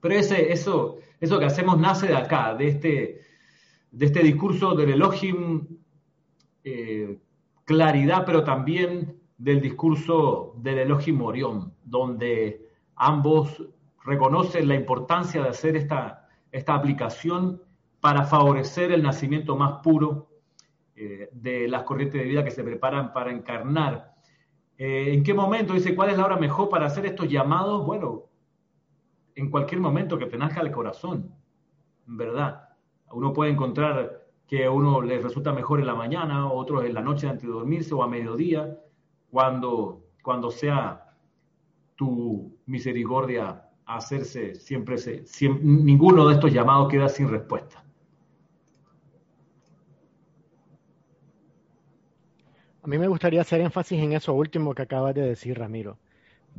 Pero 0.01 0.15
ese, 0.15 0.53
eso, 0.53 0.99
eso 1.19 1.39
que 1.39 1.47
hacemos 1.47 1.79
nace 1.79 2.09
de 2.09 2.17
acá, 2.17 2.55
de 2.55 2.69
este, 2.69 3.21
de 3.97 4.05
este 4.05 4.23
discurso 4.23 4.75
del 4.75 4.91
Elohim, 4.91 5.67
eh, 6.63 7.19
claridad, 7.65 8.25
pero 8.27 8.45
también 8.45 9.19
del 9.39 9.63
discurso 9.63 10.53
del 10.59 10.81
Elohim 10.81 11.23
Orión, 11.23 11.73
donde 11.83 12.69
ambos 12.95 13.67
reconocen 14.05 14.69
la 14.69 14.75
importancia 14.75 15.43
de 15.43 15.49
hacer 15.49 15.77
esta, 15.77 16.29
esta 16.53 16.75
aplicación 16.75 17.63
para 17.99 18.25
favorecer 18.25 18.93
el 18.93 19.03
nacimiento 19.03 19.57
más 19.57 19.81
puro 19.83 20.29
eh, 20.95 21.31
de 21.33 21.67
las 21.67 21.85
corrientes 21.85 22.21
de 22.21 22.29
vida 22.29 22.45
que 22.45 22.51
se 22.51 22.63
preparan 22.63 23.15
para 23.15 23.33
encarnar. 23.33 24.15
Eh, 24.77 25.15
¿En 25.15 25.23
qué 25.23 25.33
momento? 25.33 25.73
Dice, 25.73 25.97
¿cuál 25.97 26.11
es 26.11 26.19
la 26.19 26.27
hora 26.27 26.37
mejor 26.37 26.69
para 26.69 26.85
hacer 26.85 27.07
estos 27.07 27.31
llamados? 27.31 27.87
Bueno, 27.87 28.25
en 29.35 29.51
cualquier 29.51 29.81
momento 29.81 30.19
que 30.19 30.27
te 30.27 30.37
nazca 30.37 30.61
el 30.61 30.71
corazón, 30.71 31.35
¿verdad? 32.05 32.66
Uno 33.13 33.33
puede 33.33 33.53
encontrar 33.53 34.27
que 34.47 34.65
a 34.65 34.71
uno 34.71 35.01
le 35.01 35.19
resulta 35.19 35.53
mejor 35.53 35.81
en 35.81 35.87
la 35.87 35.95
mañana, 35.95 36.51
otros 36.51 36.85
en 36.85 36.95
la 36.95 37.03
noche 37.03 37.29
antes 37.29 37.43
de 37.43 37.53
dormirse 37.53 37.95
o 37.95 38.03
a 38.03 38.09
mediodía, 38.09 38.79
cuando, 39.31 40.05
cuando 40.23 40.51
sea 40.51 41.15
tu 41.97 42.57
misericordia 42.67 43.63
hacerse 43.87 44.55
siempre, 44.57 44.97
ninguno 45.63 46.27
de 46.29 46.35
estos 46.35 46.53
llamados 46.53 46.89
queda 46.89 47.09
sin 47.09 47.29
respuesta. 47.29 47.85
A 52.83 52.89
mí 52.89 52.99
me 52.99 53.09
gustaría 53.09 53.41
hacer 53.41 53.61
énfasis 53.61 54.01
en 54.01 54.13
eso 54.13 54.33
último 54.33 54.73
que 54.73 54.83
acabas 54.83 55.13
de 55.13 55.23
decir, 55.23 55.59
Ramiro, 55.59 55.99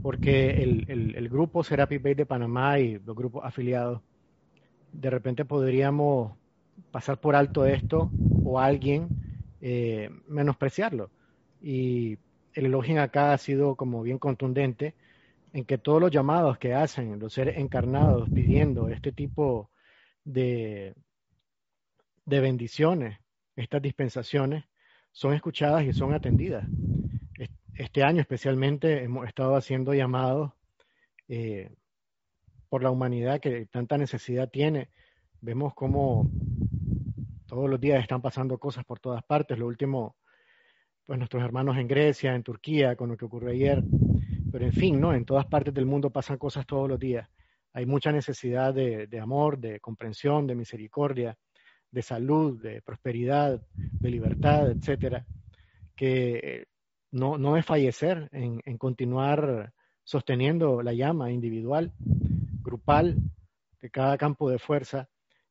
porque 0.01 0.61
el, 0.61 1.29
grupo 1.29 1.63
Serapi 1.63 1.99
Bay 1.99 2.15
de 2.15 2.25
Panamá 2.25 2.79
y 2.79 2.99
los 2.99 3.15
grupos 3.15 3.45
afiliados, 3.45 4.01
de 4.91 5.09
repente 5.09 5.45
podríamos 5.45 6.33
pasar 6.91 7.19
por 7.19 7.35
alto 7.35 7.65
esto 7.65 8.11
o 8.43 8.59
alguien 8.59 9.09
eh, 9.61 10.09
menospreciarlo. 10.27 11.09
Y 11.61 12.17
el 12.53 12.65
elogio 12.67 13.01
acá 13.01 13.33
ha 13.33 13.37
sido 13.37 13.75
como 13.75 14.01
bien 14.03 14.19
contundente 14.19 14.95
en 15.53 15.65
que 15.65 15.77
todos 15.77 16.01
los 16.01 16.11
llamados 16.11 16.57
que 16.57 16.73
hacen 16.73 17.19
los 17.19 17.33
seres 17.33 17.57
encarnados 17.57 18.29
pidiendo 18.29 18.89
este 18.89 19.11
tipo 19.11 19.69
de, 20.23 20.93
de 22.25 22.39
bendiciones, 22.39 23.19
estas 23.55 23.81
dispensaciones, 23.81 24.65
son 25.11 25.33
escuchadas 25.33 25.83
y 25.85 25.93
son 25.93 26.13
atendidas. 26.13 26.65
Este 27.73 28.03
año 28.03 28.21
especialmente 28.21 29.03
hemos 29.03 29.27
estado 29.27 29.55
haciendo 29.55 29.93
llamados 29.93 30.51
eh, 31.27 31.71
por 32.69 32.83
la 32.83 32.91
humanidad 32.91 33.39
que 33.39 33.65
tanta 33.67 33.97
necesidad 33.97 34.49
tiene. 34.49 34.89
Vemos 35.41 35.73
cómo 35.73 36.29
todos 37.47 37.69
los 37.69 37.79
días 37.79 38.01
están 38.01 38.21
pasando 38.21 38.57
cosas 38.57 38.85
por 38.85 38.99
todas 38.99 39.23
partes. 39.23 39.57
Lo 39.57 39.67
último, 39.67 40.15
pues 41.05 41.17
nuestros 41.17 41.43
hermanos 41.43 41.77
en 41.77 41.87
Grecia, 41.87 42.35
en 42.35 42.43
Turquía, 42.43 42.95
con 42.95 43.09
lo 43.09 43.17
que 43.17 43.25
ocurrió 43.25 43.51
ayer. 43.51 43.83
Pero 44.51 44.65
en 44.65 44.73
fin, 44.73 44.99
¿no? 44.99 45.13
En 45.13 45.25
todas 45.25 45.45
partes 45.45 45.73
del 45.73 45.85
mundo 45.85 46.09
pasan 46.09 46.37
cosas 46.37 46.65
todos 46.65 46.89
los 46.89 46.99
días. 46.99 47.29
Hay 47.73 47.85
mucha 47.85 48.11
necesidad 48.11 48.73
de, 48.73 49.07
de 49.07 49.19
amor, 49.19 49.59
de 49.59 49.79
comprensión, 49.79 50.47
de 50.47 50.55
misericordia 50.55 51.37
de 51.91 52.01
salud, 52.01 52.61
de 52.61 52.81
prosperidad, 52.81 53.61
de 53.73 54.09
libertad, 54.09 54.71
etcétera, 54.71 55.25
que 55.95 56.67
no, 57.11 57.37
no 57.37 57.57
es 57.57 57.65
fallecer 57.65 58.29
en, 58.31 58.77
continuar 58.77 59.73
sosteniendo 60.03 60.81
la 60.81 60.93
llama 60.93 61.31
individual, 61.31 61.93
grupal, 62.67 63.15
de 63.81 63.89
cada 63.89 64.17
campo 64.17 64.49
de 64.49 64.59
fuerza, 64.59 65.09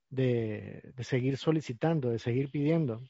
de, 0.09 0.93
seguir 1.01 1.37
solicitando, 1.37 2.11
de 2.11 2.19
seguir 2.19 2.51
pidiendo. 2.51 3.01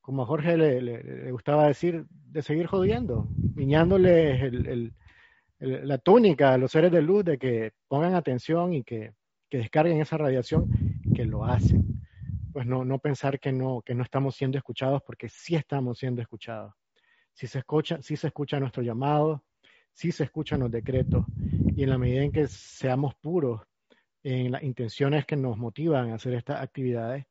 Como 0.00 0.22
a 0.22 0.26
Jorge 0.26 0.56
le, 0.56 1.32
gustaba 1.32 1.66
decir, 1.66 2.06
de 2.08 2.42
seguir 2.42 2.66
jodiendo, 2.66 3.26
viñándoles 3.30 4.52
la 5.58 5.98
túnica 5.98 6.52
a 6.52 6.58
los 6.58 6.70
seres 6.70 6.92
de 6.92 7.02
luz 7.02 7.24
de 7.24 7.38
que 7.38 7.72
pongan 7.88 8.14
atención 8.14 8.72
y 8.74 8.84
que, 8.84 9.14
que 9.48 9.58
descarguen 9.58 10.00
esa 10.00 10.16
radiación, 10.16 10.70
que 11.14 11.24
lo 11.24 11.44
hacen 11.44 11.96
pues 12.56 12.66
no, 12.66 12.86
no 12.86 12.98
pensar 12.98 13.38
que 13.38 13.52
no, 13.52 13.82
que 13.84 13.94
no 13.94 14.02
estamos 14.02 14.34
siendo 14.34 14.56
escuchados, 14.56 15.02
porque 15.06 15.28
sí 15.28 15.54
estamos 15.56 15.98
siendo 15.98 16.22
escuchados. 16.22 16.72
Si 17.34 17.46
se 17.46 17.58
escucha, 17.58 18.00
si 18.00 18.16
se 18.16 18.28
escucha 18.28 18.58
nuestro 18.58 18.82
llamado, 18.82 19.44
si 19.96 20.12
se 20.12 20.24
escuchan 20.24 20.60
los 20.60 20.70
decretos, 20.70 21.24
y 21.74 21.82
en 21.82 21.88
la 21.90 21.96
medida 21.96 22.22
en 22.22 22.30
que 22.30 22.46
seamos 22.46 23.14
puros 23.14 23.62
en 24.22 24.52
las 24.52 24.62
intenciones 24.62 25.24
que 25.24 25.36
nos 25.36 25.56
motivan 25.56 26.10
a 26.10 26.16
hacer 26.16 26.34
estas 26.34 26.60
actividades, 26.60 27.24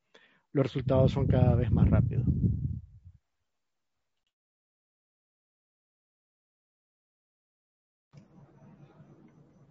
los 0.51 0.65
resultados 0.65 1.11
son 1.11 1.27
cada 1.27 1.53
vez 1.53 1.71
más 1.71 1.87
rápidos. 1.89 2.25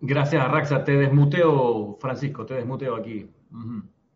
Gracias, 0.01 0.49
Raxa. 0.51 0.85
Te 0.85 0.93
desmuteo, 0.93 1.97
Francisco, 1.99 2.47
te 2.47 2.55
desmuteo 2.55 2.95
aquí. 2.95 3.29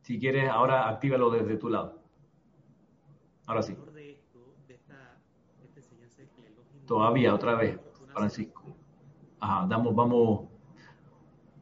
Si 0.02 0.20
quieres, 0.20 0.48
ahora 0.48 0.88
actívalo 0.88 1.30
desde 1.30 1.56
tu 1.56 1.68
lado. 1.68 2.00
Ahora 3.46 3.62
sí. 3.62 3.74
Todavía, 6.86 7.34
otra 7.34 7.54
vez, 7.54 7.78
Francisco. 8.12 8.57
Ajá, 9.40 9.66
damos, 9.68 9.94
vamos. 9.94 10.48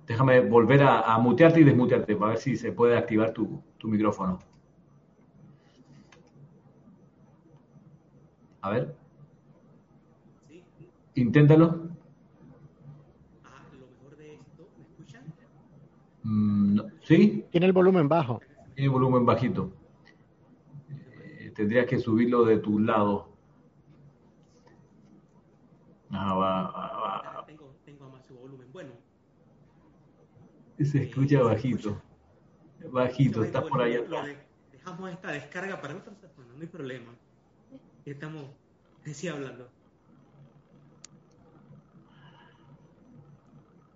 Déjame 0.06 0.40
volver 0.40 0.82
a, 0.82 1.18
mutearte 1.18 1.60
y 1.60 1.64
desmutearte 1.64 2.14
para 2.16 2.32
ver 2.32 2.38
si 2.38 2.56
se 2.56 2.72
puede 2.72 2.96
activar 2.96 3.32
tu, 3.32 3.60
tu 3.76 3.88
micrófono. 3.88 4.38
A 8.62 8.70
ver. 8.70 8.96
Inténtalo. 11.14 11.86
Mm, 16.22 16.80
¿Sí? 17.02 17.46
Tiene 17.50 17.66
el 17.66 17.72
volumen 17.72 18.08
bajo. 18.08 18.40
Tiene 18.74 18.86
el 18.86 18.90
volumen 18.90 19.24
bajito. 19.24 19.70
Eh, 20.90 21.52
tendrías 21.54 21.86
que 21.86 21.98
subirlo 22.00 22.44
de 22.44 22.58
tu 22.58 22.80
lado. 22.80 23.28
Ah, 26.10 26.34
va, 26.34 26.62
va, 26.72 27.46
Tengo, 27.46 27.76
tengo 27.84 28.10
más 28.10 28.28
volumen. 28.28 28.66
Bueno. 28.72 28.90
Se 30.84 31.02
escucha 31.04 31.42
bajito. 31.42 32.00
Bajito, 32.90 33.42
está 33.42 33.62
por 33.62 33.82
ahí 33.82 33.96
atrás. 33.96 34.28
Dejamos 34.72 35.10
esta 35.10 35.32
descarga 35.32 35.80
para 35.80 35.96
otra 35.96 36.12
persona, 36.12 36.48
no 36.54 36.60
hay 36.60 36.68
problema. 36.68 37.12
Estamos 38.04 38.44
así 39.04 39.26
hablando. 39.26 39.68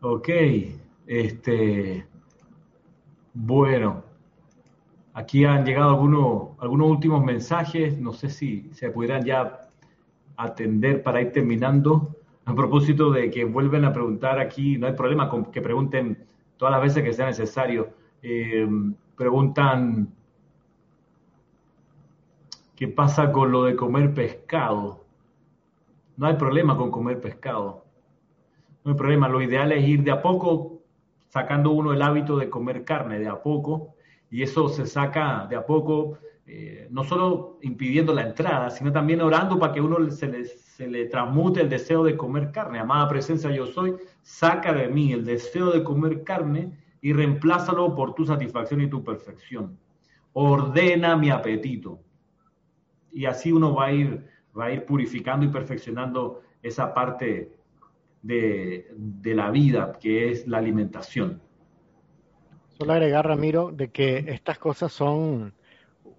Ok, 0.01 0.29
este, 1.07 2.07
bueno, 3.35 4.03
aquí 5.13 5.45
han 5.45 5.67
llegado 5.67 5.91
algunos, 5.91 6.59
algunos 6.59 6.89
últimos 6.89 7.23
mensajes, 7.23 7.99
no 7.99 8.15
sé 8.15 8.31
si 8.31 8.71
se 8.73 8.91
pudieran 8.91 9.25
ya 9.25 9.69
atender 10.37 11.03
para 11.03 11.21
ir 11.21 11.33
terminando. 11.33 12.17
A 12.47 12.55
propósito 12.55 13.11
de 13.11 13.31
que 13.31 13.45
vuelven 13.45 13.85
a 13.85 13.93
preguntar 13.93 14.39
aquí, 14.39 14.79
no 14.79 14.87
hay 14.87 14.95
problema 14.95 15.29
con 15.29 15.53
que 15.53 15.61
pregunten 15.61 16.27
todas 16.61 16.73
las 16.73 16.83
veces 16.83 17.03
que 17.03 17.15
sea 17.15 17.25
necesario. 17.25 17.89
Eh, 18.23 18.69
preguntan 19.17 20.13
qué 22.77 22.87
pasa 22.87 23.33
con 23.33 23.51
lo 23.51 23.65
de 23.65 23.75
comer 23.75 24.13
pescado. 24.13 25.07
No 26.19 26.27
hay 26.27 26.35
problema 26.35 26.77
con 26.77 26.91
comer 26.91 27.19
pescado. 27.19 27.87
No 28.85 28.93
hay 28.93 28.97
problema. 28.99 29.27
Lo 29.27 29.41
ideal 29.41 29.73
es 29.73 29.89
ir 29.89 30.03
de 30.03 30.11
a 30.11 30.21
poco 30.21 30.83
sacando 31.31 31.71
uno 31.71 31.95
el 31.95 32.03
hábito 32.03 32.37
de 32.37 32.51
comer 32.51 32.85
carne 32.85 33.19
de 33.19 33.29
a 33.29 33.41
poco, 33.41 33.95
y 34.31 34.43
eso 34.43 34.69
se 34.69 34.85
saca 34.85 35.47
de 35.49 35.57
a 35.57 35.65
poco, 35.65 36.19
eh, 36.45 36.89
no 36.91 37.05
solo 37.05 37.59
impidiendo 37.63 38.13
la 38.13 38.23
entrada, 38.23 38.69
sino 38.69 38.93
también 38.93 39.23
orando 39.23 39.59
para 39.59 39.73
que 39.73 39.81
uno 39.81 40.11
se 40.11 40.27
le, 40.27 40.45
se 40.81 40.89
le 40.89 41.05
transmute 41.05 41.61
el 41.61 41.69
deseo 41.69 42.03
de 42.03 42.17
comer 42.17 42.53
carne. 42.53 42.79
Amada 42.79 43.07
presencia 43.07 43.51
yo 43.51 43.67
soy, 43.67 43.97
saca 44.23 44.73
de 44.73 44.89
mí 44.89 45.13
el 45.13 45.27
deseo 45.27 45.71
de 45.73 45.85
comer 45.85 46.25
carne 46.25 46.73
y 47.03 47.13
reemplázalo 47.13 47.95
por 47.95 48.15
tu 48.15 48.25
satisfacción 48.25 48.81
y 48.81 48.89
tu 48.89 49.05
perfección. 49.05 49.79
Ordena 50.33 51.17
mi 51.17 51.29
apetito. 51.29 52.01
Y 53.13 53.27
así 53.27 53.53
uno 53.53 53.75
va 53.75 53.87
a 53.89 53.93
ir, 53.93 54.25
va 54.59 54.67
a 54.67 54.73
ir 54.73 54.87
purificando 54.87 55.45
y 55.45 55.51
perfeccionando 55.51 56.41
esa 56.63 56.95
parte 56.95 57.53
de, 58.23 58.87
la 59.23 59.51
vida, 59.51 59.99
que 60.01 60.31
es 60.31 60.49
la 60.49 60.57
alimentación. 60.57 61.43
Solo 62.79 62.95
agregar, 62.95 63.27
Ramiro, 63.27 63.71
de 63.71 63.89
que 63.89 64.25
estas 64.29 64.59
cosas 64.59 64.93
son 64.93 65.53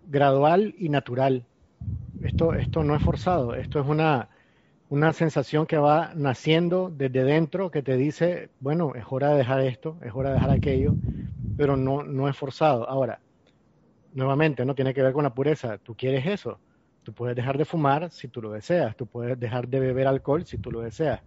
gradual 0.05 0.75
y 0.77 0.89
natural. 0.89 1.47
Esto, 2.21 2.53
esto 2.53 2.83
no 2.83 2.95
es 2.95 3.01
forzado, 3.01 3.55
esto 3.55 3.79
es 3.79 3.87
una, 3.87 4.29
una 4.91 5.13
sensación 5.13 5.67
que 5.67 5.77
va 5.77 6.11
naciendo 6.15 6.91
desde 6.93 7.23
dentro 7.23 7.71
que 7.71 7.81
te 7.81 7.95
dice, 7.95 8.49
bueno, 8.59 8.93
es 8.93 9.05
hora 9.09 9.29
de 9.29 9.37
dejar 9.37 9.61
esto, 9.61 9.97
es 10.03 10.11
hora 10.13 10.31
de 10.31 10.35
dejar 10.35 10.49
aquello, 10.49 10.95
pero 11.55 11.77
no, 11.77 12.03
no 12.03 12.27
es 12.27 12.35
forzado. 12.35 12.89
Ahora, 12.89 13.21
nuevamente, 14.13 14.65
no 14.65 14.75
tiene 14.75 14.93
que 14.93 15.01
ver 15.01 15.13
con 15.13 15.23
la 15.23 15.33
pureza. 15.33 15.77
Tú 15.77 15.95
quieres 15.95 16.25
eso. 16.25 16.59
Tú 17.03 17.13
puedes 17.13 17.37
dejar 17.37 17.57
de 17.57 17.63
fumar 17.63 18.11
si 18.11 18.27
tú 18.27 18.41
lo 18.41 18.51
deseas. 18.51 18.93
Tú 18.97 19.05
puedes 19.07 19.39
dejar 19.39 19.69
de 19.69 19.79
beber 19.79 20.07
alcohol 20.07 20.45
si 20.45 20.57
tú 20.57 20.73
lo 20.73 20.81
deseas. 20.81 21.21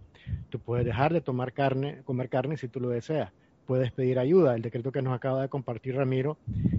Tú 0.49 0.59
puedes 0.59 0.85
dejar 0.85 1.11
de 1.11 1.21
tomar 1.21 1.51
carne, 1.51 2.03
comer 2.05 2.29
carne 2.29 2.57
si 2.57 2.67
tú 2.67 2.79
lo 2.79 2.89
deseas. 2.89 3.31
Puedes 3.65 3.91
pedir 3.91 4.19
ayuda. 4.19 4.53
El 4.53 4.61
decreto 4.61 4.91
que 4.91 5.01
nos 5.01 5.15
acaba 5.15 5.41
de 5.41 5.49
compartir 5.49 5.95
Ramiro 5.95 6.37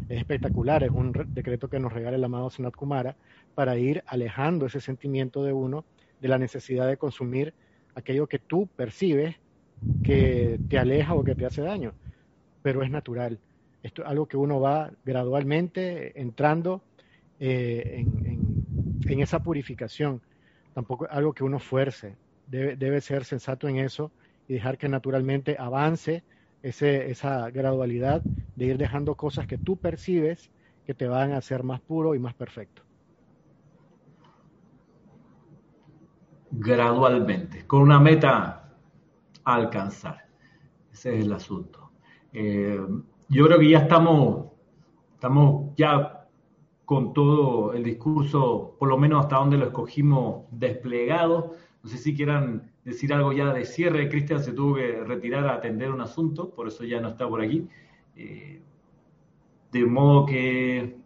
es 0.08 0.18
espectacular. 0.18 0.84
Es 0.84 0.92
un 0.92 1.12
decreto 1.34 1.68
que 1.68 1.80
nos 1.80 1.92
regala 1.92 2.16
el 2.16 2.22
amado 2.22 2.48
Sanat 2.48 2.76
Kumara 2.76 3.16
para 3.56 3.76
ir 3.76 4.04
alejando 4.06 4.66
ese 4.66 4.80
sentimiento 4.80 5.42
de 5.42 5.52
uno 5.52 5.84
de 6.20 6.28
la 6.28 6.38
necesidad 6.38 6.86
de 6.86 6.96
consumir 6.96 7.54
aquello 7.94 8.26
que 8.26 8.38
tú 8.38 8.68
percibes 8.76 9.36
que 10.02 10.60
te 10.68 10.78
aleja 10.78 11.14
o 11.14 11.24
que 11.24 11.34
te 11.34 11.46
hace 11.46 11.62
daño, 11.62 11.94
pero 12.62 12.82
es 12.82 12.90
natural. 12.90 13.40
Esto 13.82 14.02
es 14.02 14.08
algo 14.08 14.26
que 14.26 14.36
uno 14.36 14.60
va 14.60 14.92
gradualmente 15.04 16.18
entrando 16.20 16.82
eh, 17.40 17.94
en, 17.98 19.20
esa 19.20 19.42
purificación. 19.42 20.22
Tampoco 20.74 21.06
es 21.06 21.12
algo 21.12 21.32
que 21.32 21.44
uno 21.44 21.58
fuerce. 21.58 22.16
Debe, 22.46 22.76
debe 22.76 23.00
ser 23.00 23.24
sensato 23.24 23.68
en 23.68 23.78
eso 23.78 24.12
y 24.46 24.54
dejar 24.54 24.78
que 24.78 24.88
naturalmente 24.88 25.56
avance 25.58 26.22
ese, 26.62 27.10
esa 27.10 27.50
gradualidad 27.50 28.22
de 28.54 28.64
ir 28.66 28.78
dejando 28.78 29.14
cosas 29.16 29.46
que 29.46 29.58
tú 29.58 29.76
percibes 29.76 30.50
que 30.84 30.94
te 30.94 31.08
van 31.08 31.32
a 31.32 31.38
hacer 31.38 31.62
más 31.62 31.80
puro 31.80 32.14
y 32.14 32.18
más 32.18 32.34
perfecto. 32.34 32.85
Gradualmente, 36.58 37.66
con 37.66 37.82
una 37.82 38.00
meta 38.00 38.72
a 39.44 39.54
alcanzar. 39.54 40.26
Ese 40.90 41.18
es 41.18 41.26
el 41.26 41.32
asunto. 41.34 41.90
Eh, 42.32 42.80
yo 43.28 43.46
creo 43.46 43.58
que 43.58 43.68
ya 43.68 43.80
estamos, 43.80 44.46
estamos 45.12 45.74
ya 45.76 46.26
con 46.86 47.12
todo 47.12 47.74
el 47.74 47.84
discurso, 47.84 48.74
por 48.78 48.88
lo 48.88 48.96
menos 48.96 49.24
hasta 49.24 49.36
donde 49.36 49.58
lo 49.58 49.66
escogimos, 49.66 50.46
desplegado. 50.50 51.52
No 51.82 51.90
sé 51.90 51.98
si 51.98 52.16
quieran 52.16 52.72
decir 52.84 53.12
algo 53.12 53.32
ya 53.32 53.52
de 53.52 53.66
cierre. 53.66 54.08
Cristian 54.08 54.42
se 54.42 54.52
tuvo 54.52 54.76
que 54.76 55.04
retirar 55.04 55.46
a 55.48 55.56
atender 55.56 55.90
un 55.90 56.00
asunto, 56.00 56.48
por 56.54 56.68
eso 56.68 56.84
ya 56.84 57.02
no 57.02 57.08
está 57.08 57.28
por 57.28 57.42
aquí. 57.42 57.68
Eh, 58.14 58.62
de 59.72 59.84
modo 59.84 60.24
que 60.24 60.96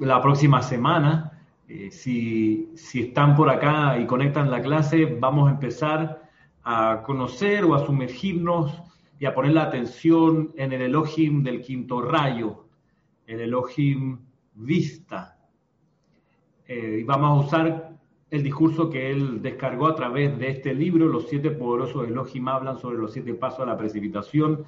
la 0.00 0.20
próxima 0.20 0.60
semana, 0.60 1.25
eh, 1.68 1.90
si, 1.90 2.70
si 2.76 3.02
están 3.02 3.34
por 3.34 3.50
acá 3.50 3.98
y 3.98 4.06
conectan 4.06 4.50
la 4.50 4.62
clase, 4.62 5.04
vamos 5.04 5.48
a 5.48 5.52
empezar 5.52 6.22
a 6.62 7.02
conocer 7.04 7.64
o 7.64 7.74
a 7.74 7.84
sumergirnos 7.84 8.82
y 9.18 9.26
a 9.26 9.34
poner 9.34 9.52
la 9.52 9.64
atención 9.64 10.52
en 10.56 10.72
el 10.72 10.82
Elohim 10.82 11.42
del 11.42 11.62
quinto 11.62 12.02
rayo, 12.02 12.66
el 13.26 13.40
Elohim 13.40 14.18
vista. 14.54 15.38
Eh, 16.66 16.98
y 17.00 17.04
vamos 17.04 17.30
a 17.30 17.46
usar 17.46 17.96
el 18.30 18.42
discurso 18.42 18.90
que 18.90 19.10
él 19.10 19.40
descargó 19.40 19.86
a 19.86 19.94
través 19.94 20.38
de 20.38 20.50
este 20.50 20.74
libro, 20.74 21.06
Los 21.06 21.28
siete 21.28 21.50
poderosos 21.50 22.08
Elohim 22.08 22.48
hablan 22.48 22.78
sobre 22.78 22.98
los 22.98 23.12
siete 23.12 23.34
pasos 23.34 23.60
a 23.60 23.66
la 23.66 23.76
precipitación. 23.76 24.64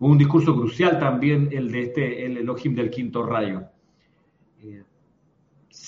Un 0.00 0.18
discurso 0.18 0.54
crucial 0.54 0.98
también 0.98 1.48
el 1.52 1.70
de 1.70 1.82
este, 1.82 2.26
el 2.26 2.38
Elohim 2.38 2.74
del 2.74 2.90
quinto 2.90 3.22
rayo. 3.22 3.64
Eh, 4.62 4.82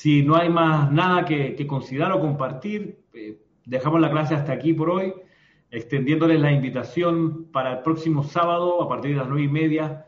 si 0.05 0.23
no 0.23 0.37
hay 0.37 0.51
más 0.51 0.93
nada 0.93 1.25
que, 1.25 1.67
considerar 1.67 2.13
o 2.13 2.21
compartir, 2.21 2.99
eh, 3.15 3.41
dejamos 3.65 4.03
la 4.03 4.11
clase 4.11 4.35
hasta 4.35 4.53
aquí 4.53 4.75
por 4.75 4.91
hoy 4.91 5.15
extendiéndoles 5.71 6.39
la 6.43 6.53
invitación 6.53 7.47
para 7.51 7.73
el 7.73 7.79
próximo 7.79 8.23
sábado 8.23 8.83
a 8.83 8.87
partir 8.87 9.13
de 9.13 9.17
las 9.17 9.29
nueve 9.29 9.45
y 9.45 9.49
media 9.49 10.05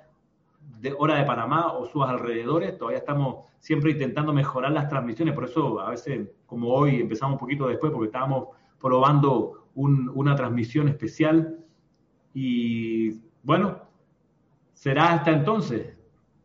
de 0.82 0.94
hora 0.98 1.14
de 1.14 1.24
Panamá 1.24 1.72
o 1.72 1.86
sus 1.86 2.04
alrededores. 2.04 2.76
Todavía 2.76 2.98
estamos 2.98 3.46
siempre 3.58 3.92
intentando 3.92 4.34
mejorar 4.34 4.72
las 4.72 4.86
transmisiones, 4.86 5.34
por 5.34 5.44
eso 5.44 5.80
a 5.80 5.88
veces, 5.88 6.28
como 6.44 6.74
hoy, 6.74 6.96
empezamos 6.96 7.36
un 7.36 7.40
poquito 7.40 7.66
después 7.66 7.90
porque 7.90 8.08
estábamos 8.08 8.48
probando 8.78 9.66
una 9.76 10.36
transmisión 10.36 10.88
especial. 10.88 11.56
Y 12.34 13.12
bueno, 13.42 13.78
será 14.74 15.14
hasta 15.14 15.30
entonces. 15.30 15.96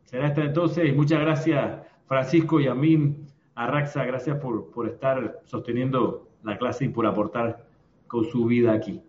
Será 0.04 0.28
hasta 0.28 0.42
entonces. 0.42 0.96
Muchas 0.96 1.20
gracias, 1.20 1.82
Francisco 2.06 2.58
y 2.58 2.66
a 2.66 2.74
mí, 2.74 3.26
a 3.54 3.66
Raxa, 3.66 4.04
gracias 4.04 4.38
por, 4.38 4.70
por 4.70 4.88
estar 4.88 5.40
sosteniendo 5.44 6.28
la 6.42 6.58
clase 6.58 6.86
y 6.86 6.88
por 6.88 7.06
aportar 7.06 7.64
con 8.06 8.24
su 8.24 8.46
vida 8.46 8.72
aquí. 8.72 9.00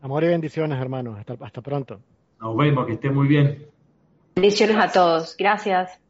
Amor 0.00 0.24
y 0.24 0.28
bendiciones, 0.28 0.80
hermanos. 0.80 1.18
Hasta, 1.18 1.36
hasta 1.40 1.60
pronto. 1.62 2.00
Nos 2.40 2.56
vemos, 2.56 2.86
que 2.86 2.94
esté 2.94 3.10
muy 3.10 3.28
bien. 3.28 3.66
Bendiciones 4.34 4.76
a 4.76 4.90
todos. 4.90 5.36
Gracias. 5.36 6.01